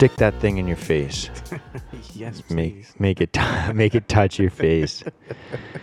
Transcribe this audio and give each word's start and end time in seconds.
Stick 0.00 0.16
that 0.16 0.40
thing 0.40 0.56
in 0.56 0.66
your 0.66 0.78
face. 0.78 1.28
yes, 2.14 2.42
Make 2.48 2.72
please. 2.72 2.94
make 2.98 3.20
it 3.20 3.34
t- 3.34 3.72
make 3.74 3.94
it 3.94 4.08
touch 4.08 4.38
your 4.38 4.48
face. 4.48 5.04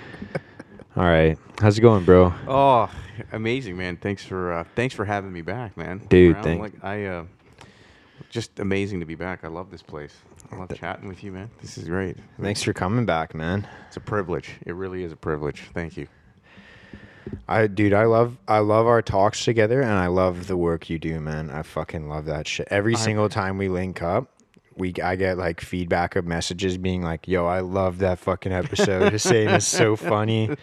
All 0.95 1.03
right, 1.03 1.37
how's 1.61 1.77
it 1.77 1.81
going, 1.81 2.03
bro? 2.03 2.33
Oh, 2.47 2.89
amazing, 3.31 3.77
man! 3.77 3.95
Thanks 3.95 4.25
for 4.25 4.53
uh, 4.53 4.63
thanks 4.75 4.95
for 4.95 5.05
having 5.05 5.31
me 5.31 5.43
back, 5.43 5.77
man. 5.77 5.99
Dude, 6.09 6.41
thank- 6.41 6.59
Like 6.59 6.83
I, 6.83 7.05
uh, 7.05 7.25
just 8.31 8.59
amazing 8.59 9.01
to 9.01 9.05
be 9.05 9.13
back. 9.13 9.43
I 9.43 9.49
love 9.49 9.69
this 9.69 9.83
place. 9.83 10.15
I 10.51 10.55
love 10.55 10.73
chatting 10.75 11.07
with 11.07 11.23
you, 11.23 11.31
man. 11.31 11.51
This 11.61 11.77
is 11.77 11.87
great. 11.87 12.17
Thanks 12.41 12.63
for 12.63 12.73
coming 12.73 13.05
back, 13.05 13.35
man. 13.35 13.67
It's 13.87 13.97
a 13.97 13.99
privilege. 13.99 14.49
It 14.65 14.73
really 14.73 15.03
is 15.03 15.11
a 15.11 15.15
privilege. 15.15 15.65
Thank 15.75 15.95
you. 15.95 16.07
I 17.47 17.67
dude, 17.67 17.93
I 17.93 18.05
love 18.05 18.37
I 18.47 18.59
love 18.59 18.87
our 18.87 19.01
talks 19.01 19.43
together 19.43 19.81
and 19.81 19.91
I 19.91 20.07
love 20.07 20.47
the 20.47 20.57
work 20.57 20.89
you 20.89 20.99
do, 20.99 21.19
man. 21.19 21.49
I 21.49 21.63
fucking 21.63 22.07
love 22.09 22.25
that 22.25 22.47
shit. 22.47 22.67
Every 22.71 22.95
I- 22.95 22.99
single 22.99 23.29
time 23.29 23.57
we 23.57 23.69
link 23.69 24.01
up, 24.01 24.29
we 24.75 24.93
I 25.03 25.15
get 25.15 25.37
like 25.37 25.61
feedback 25.61 26.15
of 26.15 26.25
messages 26.25 26.77
being 26.77 27.01
like, 27.01 27.27
"Yo, 27.27 27.45
I 27.45 27.61
love 27.61 27.99
that 27.99 28.19
fucking 28.19 28.51
episode. 28.51 29.09
Just 29.11 29.27
saying 29.27 29.49
it's 29.49 29.65
so 29.65 29.95
funny." 29.95 30.55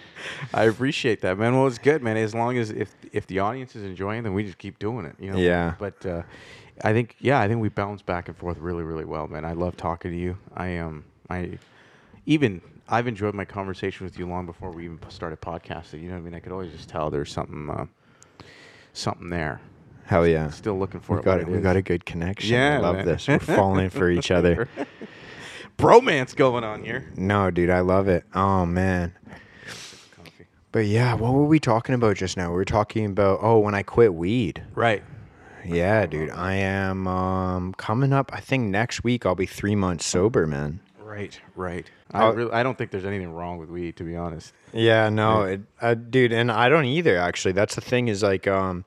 I 0.52 0.64
appreciate 0.64 1.20
that, 1.22 1.38
man. 1.38 1.54
Well, 1.54 1.66
it's 1.66 1.78
good, 1.78 2.02
man. 2.02 2.16
As 2.16 2.34
long 2.34 2.56
as 2.56 2.70
if 2.70 2.94
if 3.12 3.26
the 3.26 3.40
audience 3.40 3.74
is 3.74 3.82
enjoying, 3.82 4.22
then 4.22 4.34
we 4.34 4.44
just 4.44 4.58
keep 4.58 4.78
doing 4.78 5.04
it. 5.06 5.16
You 5.18 5.32
know. 5.32 5.38
Yeah. 5.38 5.74
But 5.78 6.04
uh, 6.06 6.22
I 6.82 6.92
think 6.92 7.16
yeah, 7.18 7.40
I 7.40 7.48
think 7.48 7.60
we 7.60 7.68
bounce 7.68 8.02
back 8.02 8.28
and 8.28 8.36
forth 8.36 8.58
really, 8.58 8.84
really 8.84 9.04
well, 9.04 9.26
man. 9.26 9.44
I 9.44 9.52
love 9.52 9.76
talking 9.76 10.10
to 10.12 10.16
you. 10.16 10.36
I 10.54 10.68
am. 10.68 10.86
Um, 10.86 11.04
I 11.30 11.58
even 12.26 12.60
I've 12.88 13.06
enjoyed 13.06 13.34
my 13.34 13.44
conversation 13.44 14.04
with 14.04 14.18
you 14.18 14.26
long 14.26 14.46
before 14.46 14.70
we 14.70 14.84
even 14.84 14.98
started 15.08 15.40
podcasting. 15.40 16.02
You 16.02 16.08
know 16.08 16.14
what 16.14 16.20
I 16.20 16.24
mean? 16.24 16.34
I 16.34 16.40
could 16.40 16.52
always 16.52 16.72
just 16.72 16.88
tell 16.88 17.10
there's 17.10 17.32
something 17.32 17.70
uh, 17.70 17.86
something 18.92 19.30
there. 19.30 19.60
Hell 20.06 20.26
yeah. 20.26 20.50
Still 20.50 20.78
looking 20.78 21.00
for 21.00 21.14
We 21.16 21.20
it. 21.20 21.24
got 21.24 21.40
it. 21.40 21.48
We 21.48 21.56
is. 21.56 21.62
got 21.62 21.76
a 21.76 21.82
good 21.82 22.04
connection. 22.04 22.52
Yeah, 22.54 22.76
I 22.76 22.80
love 22.80 22.96
man. 22.96 23.06
this. 23.06 23.26
We're 23.26 23.38
falling 23.38 23.88
for 23.88 24.10
each 24.10 24.30
other. 24.30 24.68
bromance 25.78 26.36
going 26.36 26.62
on 26.64 26.82
here. 26.84 27.10
No, 27.16 27.50
dude, 27.50 27.70
I 27.70 27.80
love 27.80 28.08
it. 28.08 28.24
Oh 28.34 28.66
man. 28.66 29.14
But 30.72 30.86
yeah, 30.86 31.14
what 31.14 31.32
were 31.32 31.44
we 31.44 31.60
talking 31.60 31.94
about 31.94 32.16
just 32.16 32.36
now? 32.36 32.50
We 32.50 32.56
were 32.56 32.64
talking 32.64 33.06
about 33.06 33.38
oh, 33.42 33.60
when 33.60 33.74
I 33.74 33.82
quit 33.82 34.12
weed. 34.12 34.62
Right. 34.74 35.02
Yeah, 35.64 36.04
dude. 36.04 36.30
I 36.30 36.54
am 36.54 37.06
um 37.08 37.72
coming 37.74 38.12
up. 38.12 38.30
I 38.34 38.40
think 38.40 38.64
next 38.68 39.04
week 39.04 39.24
I'll 39.24 39.34
be 39.34 39.46
3 39.46 39.74
months 39.74 40.04
sober, 40.04 40.46
man. 40.46 40.80
Right. 41.00 41.40
Right. 41.54 41.90
I 42.14 42.30
really 42.30 42.52
I 42.52 42.62
don't 42.62 42.76
think 42.78 42.90
there's 42.90 43.04
anything 43.04 43.32
wrong 43.32 43.58
with 43.58 43.68
weed, 43.68 43.96
to 43.96 44.04
be 44.04 44.16
honest. 44.16 44.52
Yeah, 44.72 45.08
no, 45.08 45.44
Yeah. 45.44 45.50
it, 45.52 45.60
uh, 45.80 45.94
dude, 45.94 46.32
and 46.32 46.50
I 46.50 46.68
don't 46.68 46.84
either. 46.86 47.16
Actually, 47.16 47.52
that's 47.52 47.74
the 47.74 47.80
thing 47.80 48.08
is 48.08 48.22
like, 48.22 48.46
um, 48.46 48.84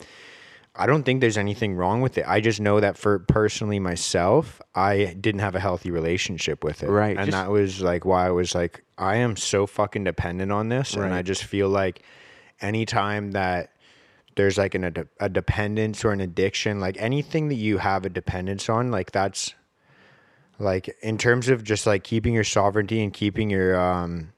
I 0.79 0.85
don't 0.85 1.03
think 1.03 1.21
there's 1.21 1.37
anything 1.39 1.73
wrong 1.75 2.01
with 2.01 2.17
it. 2.19 2.25
I 2.27 2.39
just 2.39 2.61
know 2.61 2.79
that 2.79 2.97
for 2.97 3.19
personally 3.19 3.79
myself, 3.79 4.61
I 4.75 5.15
didn't 5.19 5.41
have 5.41 5.55
a 5.55 5.59
healthy 5.59 5.89
relationship 5.91 6.63
with 6.63 6.83
it, 6.83 6.89
Right, 6.89 7.17
And 7.17 7.25
just- 7.25 7.31
that 7.37 7.49
was 7.51 7.81
like 7.81 8.05
why 8.05 8.27
I 8.27 8.31
was 8.31 8.53
like, 8.53 8.83
I 8.97 9.15
am 9.17 9.35
so 9.35 9.65
fucking 9.67 10.03
dependent 10.03 10.51
on 10.51 10.69
this, 10.69 10.93
and 10.95 11.13
I 11.13 11.21
just 11.23 11.43
feel 11.43 11.67
like 11.69 12.01
anytime 12.61 13.31
that 13.31 13.71
there's 14.35 14.57
like 14.57 14.75
an, 14.75 14.83
a, 14.83 14.93
a 15.19 15.29
dependence 15.29 16.05
or 16.05 16.11
an 16.11 16.21
addiction, 16.21 16.79
like 16.79 16.95
anything 16.99 17.49
that 17.49 17.55
you 17.55 17.79
have 17.79 18.05
a 18.05 18.09
dependence 18.09 18.69
on, 18.69 18.91
like 18.91 19.11
that's 19.11 19.53
like 20.59 20.95
in 21.01 21.17
terms 21.17 21.49
of 21.49 21.63
just 21.63 21.85
like 21.85 22.03
keeping 22.03 22.33
your 22.33 22.43
sovereignty 22.43 23.03
and 23.03 23.13
keeping 23.13 23.49
your 23.49 23.79
um 23.79 24.31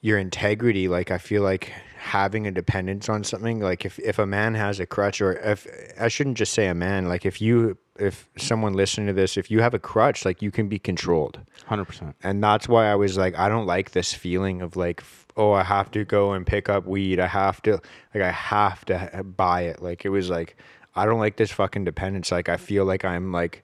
your 0.00 0.18
integrity 0.18 0.88
like 0.88 1.10
i 1.10 1.18
feel 1.18 1.42
like 1.42 1.72
having 1.96 2.46
a 2.46 2.50
dependence 2.50 3.08
on 3.08 3.22
something 3.22 3.60
like 3.60 3.84
if, 3.84 3.98
if 4.00 4.18
a 4.18 4.26
man 4.26 4.54
has 4.54 4.80
a 4.80 4.86
crutch 4.86 5.20
or 5.20 5.34
if 5.34 5.66
i 6.00 6.08
shouldn't 6.08 6.36
just 6.36 6.52
say 6.52 6.66
a 6.66 6.74
man 6.74 7.08
like 7.08 7.24
if 7.24 7.40
you 7.40 7.76
if 7.98 8.28
someone 8.36 8.72
listening 8.72 9.06
to 9.06 9.12
this 9.12 9.36
if 9.36 9.50
you 9.50 9.60
have 9.60 9.74
a 9.74 9.78
crutch 9.78 10.24
like 10.24 10.42
you 10.42 10.50
can 10.50 10.68
be 10.68 10.78
controlled. 10.78 11.38
Hundred 11.66 11.84
percent. 11.84 12.16
and 12.22 12.42
that's 12.42 12.68
why 12.68 12.90
i 12.90 12.94
was 12.94 13.16
like 13.16 13.38
i 13.38 13.48
don't 13.48 13.66
like 13.66 13.92
this 13.92 14.12
feeling 14.12 14.62
of 14.62 14.74
like 14.74 15.04
oh 15.36 15.52
i 15.52 15.62
have 15.62 15.90
to 15.90 16.04
go 16.04 16.32
and 16.32 16.46
pick 16.46 16.68
up 16.68 16.86
weed. 16.86 17.20
I 17.20 17.26
have 17.26 17.62
to 17.62 17.80
like 18.14 18.24
i 18.24 18.30
have 18.30 18.84
to 18.86 19.22
buy 19.24 19.62
it. 19.62 19.80
Like 19.80 20.04
it 20.04 20.08
was 20.08 20.28
like 20.28 20.56
i 20.94 21.04
don't 21.06 21.18
like 21.18 21.36
this 21.36 21.50
fucking 21.50 21.84
dependence 21.84 22.30
like 22.30 22.48
i 22.48 22.56
feel 22.56 22.84
like 22.84 23.04
i'm 23.04 23.32
like 23.32 23.62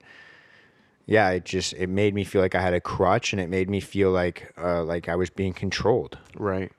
yeah 1.05 1.29
it 1.29 1.45
just 1.45 1.73
it 1.73 1.87
made 1.87 2.13
me 2.13 2.23
feel 2.23 2.41
like 2.41 2.55
i 2.55 2.61
had 2.61 2.73
a 2.73 2.81
crutch 2.81 3.33
and 3.33 3.41
it 3.41 3.49
made 3.49 3.69
me 3.69 3.79
feel 3.79 4.11
like 4.11 4.53
uh 4.57 4.83
like 4.83 5.09
i 5.09 5.15
was 5.15 5.29
being 5.29 5.53
controlled 5.53 6.17
Right. 6.35 6.71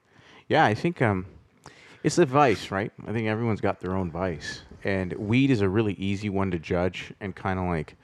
Yeah, 0.49 0.65
I 0.65 0.75
think 0.75 1.00
um, 1.00 1.27
it's 2.03 2.19
a 2.19 2.27
vice, 2.27 2.72
right? 2.72 2.91
I 3.06 3.12
think 3.12 3.28
everyone's 3.28 3.61
got 3.61 3.78
their 3.78 3.94
own 3.94 4.11
vice, 4.11 4.62
and 4.83 5.12
weed 5.12 5.49
is 5.49 5.61
a 5.61 5.69
really 5.69 5.93
easy 5.93 6.28
one 6.28 6.50
to 6.50 6.59
judge 6.59 7.12
and 7.21 7.37
kind 7.37 7.61
of 7.61 7.67
like 7.67 7.94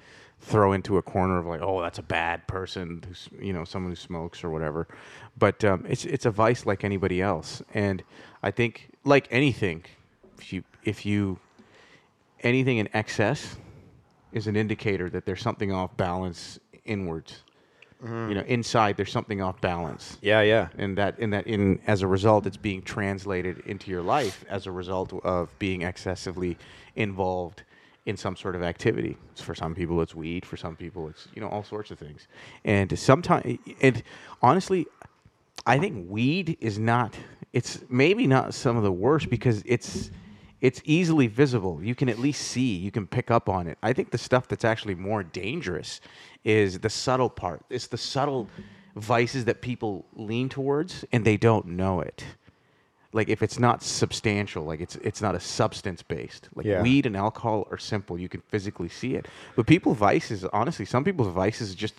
throw 0.41 0.73
into 0.73 0.97
a 0.97 1.03
corner 1.03 1.39
of 1.39 1.47
like, 1.47 1.61
oh, 1.61 1.81
that's 1.83 1.99
a 1.99 2.05
bad 2.05 2.47
person, 2.47 3.03
who's 3.09 3.29
you 3.41 3.53
know, 3.53 3.65
someone 3.65 3.91
who 3.91 3.97
smokes 3.97 4.45
or 4.45 4.51
whatever. 4.51 4.87
But 5.37 5.65
um, 5.65 5.85
it's 5.89 6.05
it's 6.05 6.25
a 6.25 6.31
vice 6.31 6.67
like 6.67 6.85
anybody 6.85 7.21
else, 7.21 7.63
and 7.75 8.05
I 8.45 8.53
think 8.53 8.91
like 9.03 9.27
anything, 9.33 9.85
if 10.39 10.53
you 10.53 10.63
if 10.85 11.05
you 11.05 11.41
anything 12.41 12.79
in 12.79 12.89
excess 12.95 13.57
is 14.33 14.47
an 14.47 14.57
indicator 14.57 15.09
that 15.11 15.25
there's 15.25 15.41
something 15.41 15.73
off 15.73 15.97
balance 15.97 16.59
inwards. 16.85 17.43
You 18.05 18.35
know, 18.35 18.43
inside 18.43 18.97
there's 18.97 19.11
something 19.11 19.41
off 19.41 19.61
balance. 19.61 20.19
Yeah 20.21 20.43
yeah. 20.43 20.69
And 20.77 20.97
that 20.99 21.19
in 21.19 21.31
that 21.31 21.47
in 21.47 21.81
as 21.87 22.03
a 22.03 22.07
result 22.07 22.47
it's 22.47 22.59
being 22.59 22.83
translated 22.83 23.61
into 23.67 23.91
your 23.91 24.03
life 24.03 24.45
as 24.49 24.67
a 24.67 24.71
result 24.71 25.13
of 25.25 25.49
being 25.59 25.83
excessively 25.83 26.59
involved 26.95 27.63
in 28.05 28.17
some 28.17 28.37
sort 28.37 28.55
of 28.55 28.63
activity. 28.63 29.17
For 29.35 29.55
some 29.55 29.75
people 29.75 30.01
it's 30.03 30.15
weed. 30.15 30.45
For 30.45 30.59
some 30.59 30.77
people 30.77 31.09
it's 31.09 31.27
you 31.35 31.41
know 31.41 31.49
all 31.49 31.65
sorts 31.65 31.91
of 31.91 31.99
things. 31.99 32.29
And 32.65 32.97
sometimes 32.99 33.59
and 33.81 34.03
honestly 34.43 34.87
i 35.67 35.79
think 35.79 36.07
weed 36.09 36.59
is 36.61 36.79
not 36.79 37.17
it's 37.55 37.81
maybe 37.89 38.27
not 38.27 38.53
some 38.53 38.77
of 38.77 38.83
the 38.83 38.93
worst 38.93 39.31
because 39.31 39.63
it's 39.65 40.11
it's 40.61 40.81
easily 40.85 41.27
visible. 41.27 41.83
You 41.83 41.95
can 41.95 42.09
at 42.09 42.19
least 42.19 42.43
see 42.49 42.75
you 42.77 42.91
can 42.91 43.07
pick 43.07 43.31
up 43.31 43.49
on 43.49 43.67
it. 43.67 43.79
I 43.83 43.93
think 43.93 44.11
the 44.11 44.19
stuff 44.19 44.49
that's 44.49 44.65
actually 44.65 44.95
more 44.95 45.23
dangerous 45.23 46.01
is 46.45 46.79
the 46.81 46.91
subtle 46.91 47.29
part. 47.31 47.63
It's 47.71 47.87
the 47.87 47.99
subtle 47.99 48.49
vices 48.95 49.45
that 49.45 49.61
people 49.61 50.07
lean 50.15 50.49
towards 50.49 51.05
and 51.13 51.25
they 51.25 51.37
don't 51.37 51.67
know 51.67 52.01
it. 52.01 52.25
Like 53.13 53.29
if 53.29 53.43
it's 53.43 53.59
not 53.59 53.83
substantial 53.83 54.65
like 54.65 54.81
it's 54.81 54.97
it's 54.97 55.21
not 55.21 55.35
a 55.35 55.41
substance 55.41 56.03
based 56.03 56.49
like 56.55 56.67
Yeah. 56.67 56.83
weed 56.83 57.07
and 57.07 57.17
alcohol 57.17 57.67
are 57.71 57.79
simple. 57.79 58.19
You 58.19 58.29
can 58.29 58.41
physically 58.49 58.89
see 58.89 59.15
it. 59.15 59.29
But 59.55 59.67
people 59.67 59.95
vices 59.95 60.45
honestly 60.47 60.85
some 60.87 61.05
people's 61.05 61.33
vices 61.33 61.73
are 61.73 61.77
just 61.77 61.95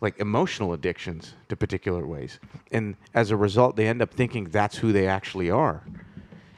like 0.00 0.18
emotional 0.18 0.72
addictions 0.72 1.34
to 1.48 1.56
particular 1.56 2.04
ways. 2.04 2.40
And 2.72 2.96
as 3.14 3.30
a 3.30 3.36
result 3.36 3.76
they 3.76 3.86
end 3.86 4.02
up 4.02 4.12
thinking 4.12 4.44
that's 4.50 4.76
who 4.78 4.92
they 4.92 5.06
actually 5.06 5.50
are 5.50 5.84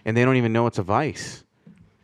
and 0.04 0.16
they 0.16 0.24
don't 0.24 0.36
even 0.36 0.52
know 0.52 0.66
it's 0.66 0.78
a 0.78 0.82
vice 0.82 1.44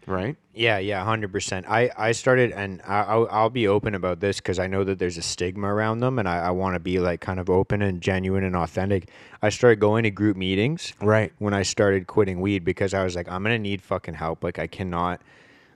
right 0.06 0.36
Yeah, 0.52 0.78
yeah, 0.78 1.04
hundred 1.04 1.30
percent. 1.32 1.66
I 1.68 1.90
I 1.96 2.12
started, 2.12 2.50
and 2.52 2.82
I, 2.86 3.02
I'll 3.02 3.28
I'll 3.30 3.50
be 3.50 3.68
open 3.68 3.94
about 3.94 4.18
this 4.20 4.38
because 4.38 4.58
I 4.58 4.66
know 4.66 4.82
that 4.84 4.98
there's 4.98 5.16
a 5.16 5.22
stigma 5.22 5.68
around 5.72 6.00
them, 6.00 6.18
and 6.18 6.28
I, 6.28 6.38
I 6.48 6.50
want 6.50 6.74
to 6.74 6.80
be 6.80 6.98
like 6.98 7.20
kind 7.20 7.38
of 7.38 7.48
open 7.48 7.80
and 7.82 8.00
genuine 8.00 8.44
and 8.44 8.56
authentic. 8.56 9.08
I 9.40 9.48
started 9.50 9.78
going 9.80 10.02
to 10.02 10.10
group 10.10 10.36
meetings 10.36 10.92
Right. 11.00 11.32
when 11.38 11.54
I 11.54 11.62
started 11.62 12.06
quitting 12.08 12.40
weed 12.40 12.64
because 12.64 12.92
I 12.92 13.04
was 13.04 13.14
like, 13.14 13.28
I'm 13.30 13.42
gonna 13.44 13.58
need 13.58 13.80
fucking 13.82 14.14
help. 14.14 14.42
Like 14.42 14.58
I 14.58 14.66
cannot. 14.66 15.20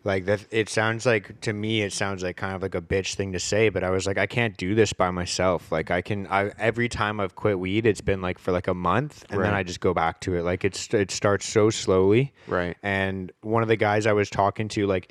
Like 0.06 0.26
that, 0.26 0.44
it 0.50 0.68
sounds 0.68 1.06
like 1.06 1.40
to 1.40 1.54
me, 1.54 1.80
it 1.80 1.92
sounds 1.94 2.22
like 2.22 2.36
kind 2.36 2.54
of 2.54 2.60
like 2.60 2.74
a 2.74 2.82
bitch 2.82 3.14
thing 3.14 3.32
to 3.32 3.40
say, 3.40 3.70
but 3.70 3.82
I 3.82 3.88
was 3.88 4.06
like, 4.06 4.18
I 4.18 4.26
can't 4.26 4.54
do 4.58 4.74
this 4.74 4.92
by 4.92 5.10
myself. 5.10 5.72
Like 5.72 5.90
I 5.90 6.02
can, 6.02 6.26
I 6.26 6.52
every 6.58 6.90
time 6.90 7.20
I've 7.20 7.34
quit 7.34 7.58
weed, 7.58 7.86
it's 7.86 8.02
been 8.02 8.20
like 8.20 8.38
for 8.38 8.52
like 8.52 8.68
a 8.68 8.74
month, 8.74 9.24
and 9.30 9.42
then 9.42 9.54
I 9.54 9.62
just 9.62 9.80
go 9.80 9.94
back 9.94 10.20
to 10.20 10.36
it. 10.36 10.42
Like 10.42 10.62
it's 10.62 10.92
it 10.92 11.10
starts 11.10 11.46
so 11.48 11.70
slowly, 11.70 12.34
Right. 12.46 12.76
and 12.82 13.32
one 13.40 13.62
of 13.62 13.68
the 13.68 13.76
guys 13.76 14.06
I 14.06 14.12
was 14.12 14.28
talking 14.28 14.68
to, 14.68 14.86
like, 14.86 15.10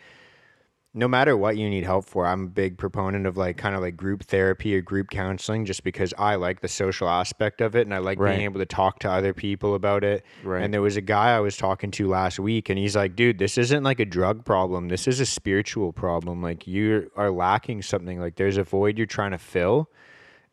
no 0.96 1.08
matter 1.08 1.36
what 1.36 1.58
you 1.58 1.68
need 1.70 1.84
help 1.84 2.06
for, 2.06 2.28
I'm 2.28 2.44
a 2.44 2.50
big 2.50 2.78
proponent 2.78 3.26
of 3.26 3.36
like 3.36 3.58
kind 3.58 3.74
of 3.76 3.82
like 3.82 3.98
group 3.98 4.24
therapy 4.24 4.76
or 4.76 4.82
group 4.82 5.10
counseling 5.10 5.66
just 5.66 5.84
because 5.84 6.14
I 6.20 6.36
like 6.36 6.62
the 6.62 6.68
social 6.68 7.10
aspect 7.10 7.62
of 7.62 7.76
it 7.76 7.82
and 7.88 7.94
I 7.94 7.98
like 7.98 8.20
Right. 8.20 8.34
being 8.34 8.44
able 8.46 8.60
to 8.60 8.66
talk 8.68 9.00
to 9.00 9.10
other 9.10 9.34
people 9.34 9.74
about 9.74 10.04
it. 10.04 10.24
Right. 10.44 10.62
And 10.64 10.72
there 10.72 10.84
was 10.84 10.96
a 10.96 11.02
guy 11.02 11.36
I 11.36 11.40
was 11.40 11.58
talking 11.58 11.90
to 11.92 12.08
last 12.08 12.40
week 12.40 12.70
and 12.70 12.78
he's 12.78 12.96
like, 12.96 13.16
dude, 13.16 13.40
this 13.40 13.58
isn't 13.58 13.84
like 13.84 14.00
a 14.00 14.06
drug 14.06 14.46
problem. 14.46 14.90
This 14.90 15.08
is 15.08 15.20
a 15.20 15.26
spiritual 15.26 15.94
problem. 15.94 16.44
Like 16.44 16.68
you 16.68 17.10
are 17.16 17.32
lacking 17.32 17.82
something. 17.82 18.20
Like 18.20 18.36
there's 18.36 18.58
a 18.58 18.64
void 18.64 18.98
you're 19.00 19.08
trying 19.08 19.32
to 19.32 19.40
fill 19.40 19.90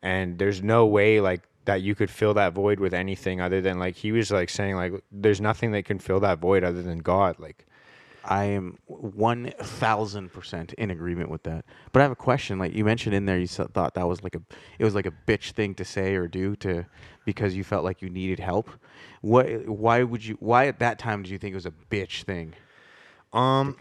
and 0.01 0.39
there's 0.39 0.63
no 0.63 0.87
way 0.87 1.21
like 1.21 1.41
that 1.65 1.83
you 1.83 1.93
could 1.93 2.09
fill 2.09 2.33
that 2.33 2.53
void 2.53 2.79
with 2.79 2.95
anything 2.95 3.39
other 3.39 3.61
than 3.61 3.77
like 3.77 3.95
he 3.95 4.11
was 4.11 4.31
like 4.31 4.49
saying 4.49 4.75
like 4.75 4.91
there's 5.11 5.39
nothing 5.39 5.71
that 5.73 5.85
can 5.85 5.99
fill 5.99 6.19
that 6.21 6.39
void 6.39 6.63
other 6.63 6.81
than 6.81 6.97
God. 6.97 7.37
Like 7.37 7.67
I 8.23 8.45
am 8.45 8.77
one 8.87 9.51
thousand 9.59 10.31
percent 10.31 10.73
in 10.73 10.91
agreement 10.91 11.29
with 11.29 11.43
that. 11.43 11.65
But 11.91 12.01
I 12.01 12.03
have 12.03 12.11
a 12.11 12.15
question. 12.15 12.59
Like 12.59 12.73
you 12.73 12.85
mentioned 12.85 13.15
in 13.15 13.25
there, 13.25 13.39
you 13.39 13.47
thought 13.47 13.93
that 13.95 14.07
was 14.07 14.23
like 14.23 14.35
a 14.35 14.41
it 14.79 14.83
was 14.83 14.95
like 14.95 15.05
a 15.05 15.13
bitch 15.27 15.51
thing 15.51 15.75
to 15.75 15.85
say 15.85 16.15
or 16.15 16.27
do 16.27 16.55
to 16.57 16.85
because 17.25 17.55
you 17.55 17.63
felt 17.63 17.83
like 17.83 18.01
you 18.01 18.09
needed 18.09 18.39
help. 18.39 18.69
What? 19.21 19.67
Why 19.67 20.03
would 20.03 20.25
you? 20.25 20.37
Why 20.39 20.67
at 20.67 20.79
that 20.79 20.99
time 20.99 21.23
did 21.23 21.31
you 21.31 21.37
think 21.37 21.53
it 21.53 21.55
was 21.55 21.65
a 21.65 21.73
bitch 21.89 22.23
thing? 22.23 22.53
Um, 23.33 23.77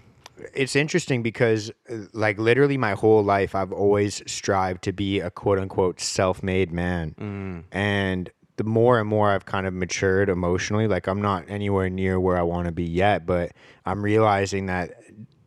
it's 0.54 0.76
interesting 0.76 1.22
because 1.22 1.70
uh, 1.90 1.96
like 2.12 2.38
literally 2.38 2.78
my 2.78 2.92
whole 2.92 3.22
life 3.22 3.54
I've 3.54 3.72
always 3.72 4.22
strived 4.26 4.82
to 4.84 4.92
be 4.92 5.20
a 5.20 5.30
quote 5.30 5.58
unquote 5.58 6.00
self-made 6.00 6.72
man. 6.72 7.14
Mm. 7.18 7.64
And 7.72 8.30
the 8.60 8.64
more 8.68 9.00
and 9.00 9.08
more 9.08 9.30
I've 9.30 9.46
kind 9.46 9.66
of 9.66 9.72
matured 9.72 10.28
emotionally, 10.28 10.86
like 10.86 11.06
I'm 11.06 11.22
not 11.22 11.46
anywhere 11.48 11.88
near 11.88 12.20
where 12.20 12.36
I 12.36 12.42
want 12.42 12.66
to 12.66 12.72
be 12.72 12.84
yet, 12.84 13.24
but 13.24 13.52
I'm 13.86 14.02
realizing 14.02 14.66
that 14.66 14.90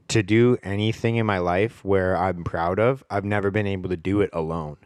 to 0.08 0.24
do 0.24 0.58
anything 0.64 1.18
in 1.18 1.26
my 1.28 1.38
life 1.38 1.86
where 1.86 2.18
I'm 2.18 2.44
proud 2.44 2.80
of, 2.80 3.04
I've 3.12 3.24
never 3.24 3.52
been 3.52 3.68
able 3.68 3.90
to 3.92 3.98
do 3.98 4.22
it 4.22 4.32
alone. 4.34 4.78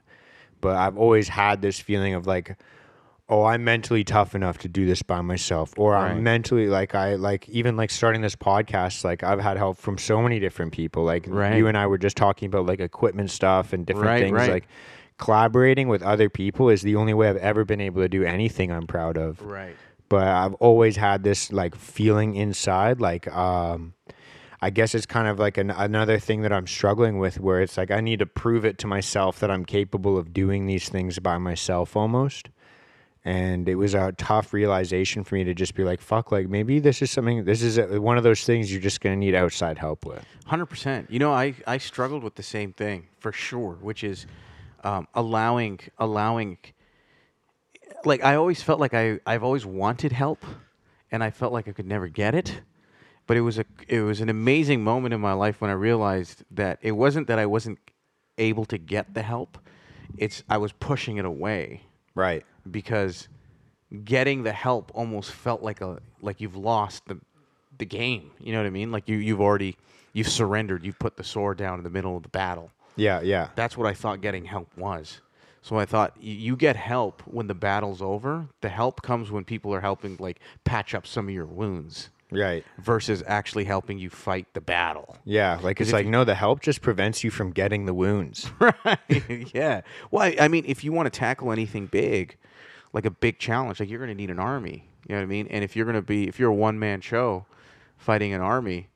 But 0.60 0.76
I've 0.76 0.98
always 0.98 1.30
had 1.30 1.62
this 1.62 1.80
feeling 1.80 2.16
of 2.16 2.28
like 2.28 2.58
oh 3.30 3.44
i'm 3.44 3.62
mentally 3.62 4.06
tough 4.06 4.36
enough 4.36 4.58
to 4.58 4.70
do 4.70 4.86
this 4.86 5.02
by 5.02 5.20
myself 5.20 5.74
or 5.78 5.92
Right. 5.92 6.12
i'm 6.12 6.24
mentally 6.24 6.68
like 6.68 6.96
i 6.96 7.16
like 7.16 7.50
even 7.50 7.76
like 7.76 7.92
starting 7.92 8.22
this 8.22 8.38
podcast 8.38 9.04
like 9.04 9.22
i've 9.22 9.42
had 9.42 9.58
help 9.58 9.78
from 9.78 9.98
so 9.98 10.22
many 10.22 10.40
different 10.40 10.72
people 10.72 11.04
like 11.04 11.26
Right. 11.28 11.58
you 11.58 11.68
and 11.68 11.78
i 11.78 11.86
were 11.88 11.98
just 11.98 12.16
talking 12.16 12.46
about 12.46 12.66
like 12.66 12.80
equipment 12.80 13.30
stuff 13.30 13.74
and 13.74 13.86
different 13.86 14.08
Right, 14.08 14.20
things 14.22 14.48
like 14.48 14.68
collaborating 15.18 15.88
with 15.88 16.02
other 16.04 16.30
people 16.30 16.70
is 16.70 16.82
the 16.82 16.96
only 16.96 17.14
way 17.14 17.28
i've 17.30 17.38
ever 17.38 17.66
been 17.66 17.82
able 17.82 18.02
to 18.02 18.10
do 18.10 18.24
anything 18.24 18.72
i'm 18.72 18.88
proud 18.88 19.18
of 19.18 19.42
Right. 19.42 19.76
but 20.10 20.28
I've 20.28 20.54
always 20.56 20.96
had 20.96 21.24
this 21.24 21.52
like 21.52 21.76
feeling 21.76 22.36
inside, 22.36 23.02
like 23.02 23.28
um, 23.34 23.94
I 24.62 24.70
guess 24.70 24.96
it's 24.96 25.06
kind 25.06 25.28
of 25.28 25.38
like 25.38 25.58
an, 25.58 25.70
another 25.70 26.18
thing 26.18 26.42
that 26.42 26.52
I'm 26.54 26.66
struggling 26.66 27.20
with, 27.20 27.40
where 27.40 27.62
it's 27.62 27.78
like 27.78 27.92
I 27.92 28.00
need 28.02 28.20
to 28.20 28.26
prove 28.26 28.64
it 28.66 28.78
to 28.80 28.88
myself 28.88 29.40
that 29.42 29.52
I'm 29.52 29.66
capable 29.66 30.18
of 30.18 30.34
doing 30.34 30.66
these 30.66 30.88
things 30.90 31.20
by 31.20 31.38
myself 31.38 31.96
almost. 31.96 32.50
And 33.26 33.68
it 33.68 33.76
was 33.76 33.94
a 33.94 34.14
tough 34.18 34.54
realization 34.54 35.24
for 35.26 35.36
me 35.36 35.44
to 35.44 35.54
just 35.54 35.76
be 35.76 35.84
like, 35.84 36.00
"Fuck!" 36.02 36.32
Like 36.32 36.48
maybe 36.48 36.80
this 36.80 37.02
is 37.02 37.12
something. 37.12 37.44
This 37.44 37.62
is 37.62 37.78
a, 37.78 38.00
one 38.02 38.18
of 38.18 38.24
those 38.24 38.46
things 38.46 38.72
you're 38.72 38.82
just 38.82 39.02
gonna 39.02 39.18
need 39.18 39.36
outside 39.36 39.78
help 39.78 40.06
with. 40.06 40.24
Hundred 40.46 40.68
percent. 40.68 41.12
You 41.12 41.20
know, 41.20 41.34
I 41.34 41.54
I 41.68 41.78
struggled 41.78 42.24
with 42.24 42.36
the 42.36 42.44
same 42.44 42.72
thing 42.74 43.08
for 43.20 43.32
sure, 43.34 43.78
which 43.82 44.04
is 44.04 44.26
um, 44.84 45.08
allowing 45.14 45.80
allowing. 45.98 46.58
Like 48.06 48.24
I 48.24 48.36
always 48.36 48.62
felt 48.62 48.80
like 48.80 48.94
I 48.94 49.20
I've 49.26 49.44
always 49.44 49.66
wanted 49.66 50.12
help, 50.12 50.46
and 51.12 51.24
I 51.24 51.30
felt 51.32 51.54
like 51.54 51.68
I 51.68 51.72
could 51.72 51.88
never 51.88 52.08
get 52.08 52.36
it. 52.36 52.62
But 53.26 53.38
it 53.38 53.42
was 53.42 53.60
a 53.60 53.66
it 53.88 54.02
was 54.02 54.22
an 54.22 54.30
amazing 54.30 54.84
moment 54.84 55.14
in 55.14 55.20
my 55.20 55.34
life 55.34 55.60
when 55.62 55.70
I 55.70 55.74
realized 55.74 56.44
that 56.52 56.80
it 56.82 56.92
wasn't 56.94 57.28
that 57.28 57.40
I 57.40 57.46
wasn't 57.46 57.80
able 58.38 58.66
to 58.66 58.78
get 58.78 59.14
the 59.14 59.22
help. 59.24 59.58
It's 60.18 60.44
I 60.50 60.58
was 60.58 60.72
pushing 60.72 61.18
it 61.18 61.26
away 61.26 61.82
Right. 62.16 62.46
because 62.70 63.28
getting 64.04 64.44
the 64.44 64.54
help 64.54 64.92
almost 64.96 65.32
felt 65.32 65.62
like 65.62 65.82
a 65.82 66.00
like 66.22 66.40
you've 66.40 66.56
lost 66.56 67.06
the 67.08 67.20
the 67.78 67.86
game. 67.86 68.32
You 68.40 68.54
know 68.54 68.60
what 68.60 68.68
I 68.68 68.72
mean? 68.72 68.92
Like 68.92 69.10
you 69.10 69.18
you've 69.18 69.42
already 69.42 69.76
you've 70.14 70.30
surrendered. 70.30 70.86
You've 70.86 71.00
put 71.00 71.18
the 71.18 71.24
sword 71.24 71.58
down 71.58 71.80
in 71.80 71.84
the 71.84 71.90
middle 71.90 72.16
of 72.16 72.24
the 72.24 72.30
battle. 72.30 72.72
Yeah. 72.98 73.22
Yeah. 73.22 73.50
That's 73.56 73.78
what 73.78 73.88
I 73.88 73.94
thought 73.94 74.22
getting 74.22 74.46
help 74.46 74.68
was. 74.78 75.22
So 75.62 75.78
I 75.78 75.86
thought 75.86 76.16
you 76.20 76.56
get 76.56 76.76
help 76.76 77.22
when 77.26 77.48
the 77.48 77.54
battle's 77.56 78.02
over. 78.02 78.48
The 78.62 78.70
help 78.70 79.02
comes 79.02 79.32
when 79.32 79.44
people 79.44 79.74
are 79.74 79.82
helping 79.82 80.16
like 80.20 80.40
patch 80.64 80.94
up 80.96 81.06
some 81.08 81.28
of 81.28 81.34
your 81.34 81.46
wounds 81.46 82.10
Right. 82.32 82.64
versus 82.80 83.24
actually 83.26 83.64
helping 83.66 83.98
you 84.00 84.10
fight 84.10 84.48
the 84.54 84.62
battle. 84.62 85.18
Yeah. 85.26 85.60
Like 85.62 85.80
it's 85.82 85.92
like 85.94 86.06
you- 86.06 86.12
no, 86.12 86.24
the 86.24 86.36
help 86.36 86.62
just 86.62 86.82
prevents 86.82 87.24
you 87.24 87.32
from 87.32 87.52
getting 87.52 87.86
the 87.86 87.94
wounds. 87.94 88.50
right. 88.60 89.00
yeah. 89.54 89.82
Well, 90.12 90.24
I- 90.24 90.38
I 90.42 90.48
mean, 90.48 90.64
if 90.68 90.84
you 90.84 90.92
want 90.94 91.12
to 91.12 91.18
tackle 91.20 91.52
anything 91.52 91.88
big, 91.88 92.38
like 92.94 93.06
a 93.06 93.12
big 93.12 93.38
challenge, 93.40 93.80
like 93.80 93.90
you're 93.90 94.00
going 94.00 94.10
to 94.10 94.16
need 94.16 94.30
an 94.30 94.40
army. 94.40 94.88
You 95.08 95.16
know 95.16 95.22
what 95.22 95.24
I 95.24 95.28
mean? 95.28 95.48
And 95.50 95.64
if 95.64 95.76
you're 95.76 95.86
going 95.86 95.96
to 95.96 96.02
be, 96.02 96.28
if 96.28 96.40
you're 96.40 96.50
a 96.52 96.56
one 96.56 96.80
man 96.80 97.02
show 97.02 97.46
fighting 97.98 98.34
an 98.34 98.42
army, 98.42 98.88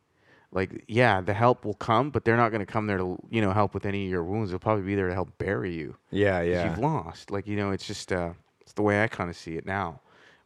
like, 0.52 0.84
yeah, 0.88 1.22
the 1.22 1.34
help 1.34 1.64
will 1.66 1.76
come, 1.76 2.10
but 2.10 2.26
they're 2.26 2.38
not 2.38 2.50
going 2.50 2.60
to 2.66 2.72
come 2.72 2.88
there 2.88 2.98
to, 2.98 3.18
you 3.30 3.42
know, 3.42 3.52
help 3.54 3.74
with 3.74 3.86
any 3.86 4.04
of 4.06 4.10
your 4.12 4.24
wounds. 4.24 4.50
They'll 4.52 4.60
probably 4.60 4.84
be 4.84 4.96
there 4.96 5.08
to 5.08 5.14
help 5.14 5.38
bury 5.38 5.74
you. 5.74 5.96
Yeah. 6.10 6.40
'cause 6.40 6.48
Yeah. 6.50 6.70
You've 6.70 6.80
lost. 6.80 7.32
Like, 7.32 7.48
you 7.48 7.56
know, 7.56 7.72
it's 7.72 7.88
just, 7.88 8.12
uh, 8.12 8.32
it's 8.62 8.74
the 8.74 8.82
way 8.82 9.04
I 9.04 9.08
kind 9.08 9.30
of 9.30 9.38
see 9.38 9.56
it 9.56 9.66
now. 9.66 10.02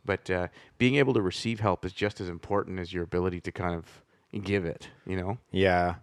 But 0.05 0.29
uh, 0.29 0.47
being 0.77 0.95
able 0.95 1.15
to 1.15 1.21
receive 1.21 1.59
help 1.59 1.83
is 1.85 1.91
just 1.93 2.21
as 2.21 2.29
important 2.29 2.79
as 2.79 2.93
your 2.93 3.03
ability 3.03 3.41
to 3.41 3.51
kind 3.51 3.73
of 3.73 4.03
give 4.43 4.63
it, 4.65 4.89
you 5.07 5.15
know? 5.17 5.37
Yeah. 5.51 5.95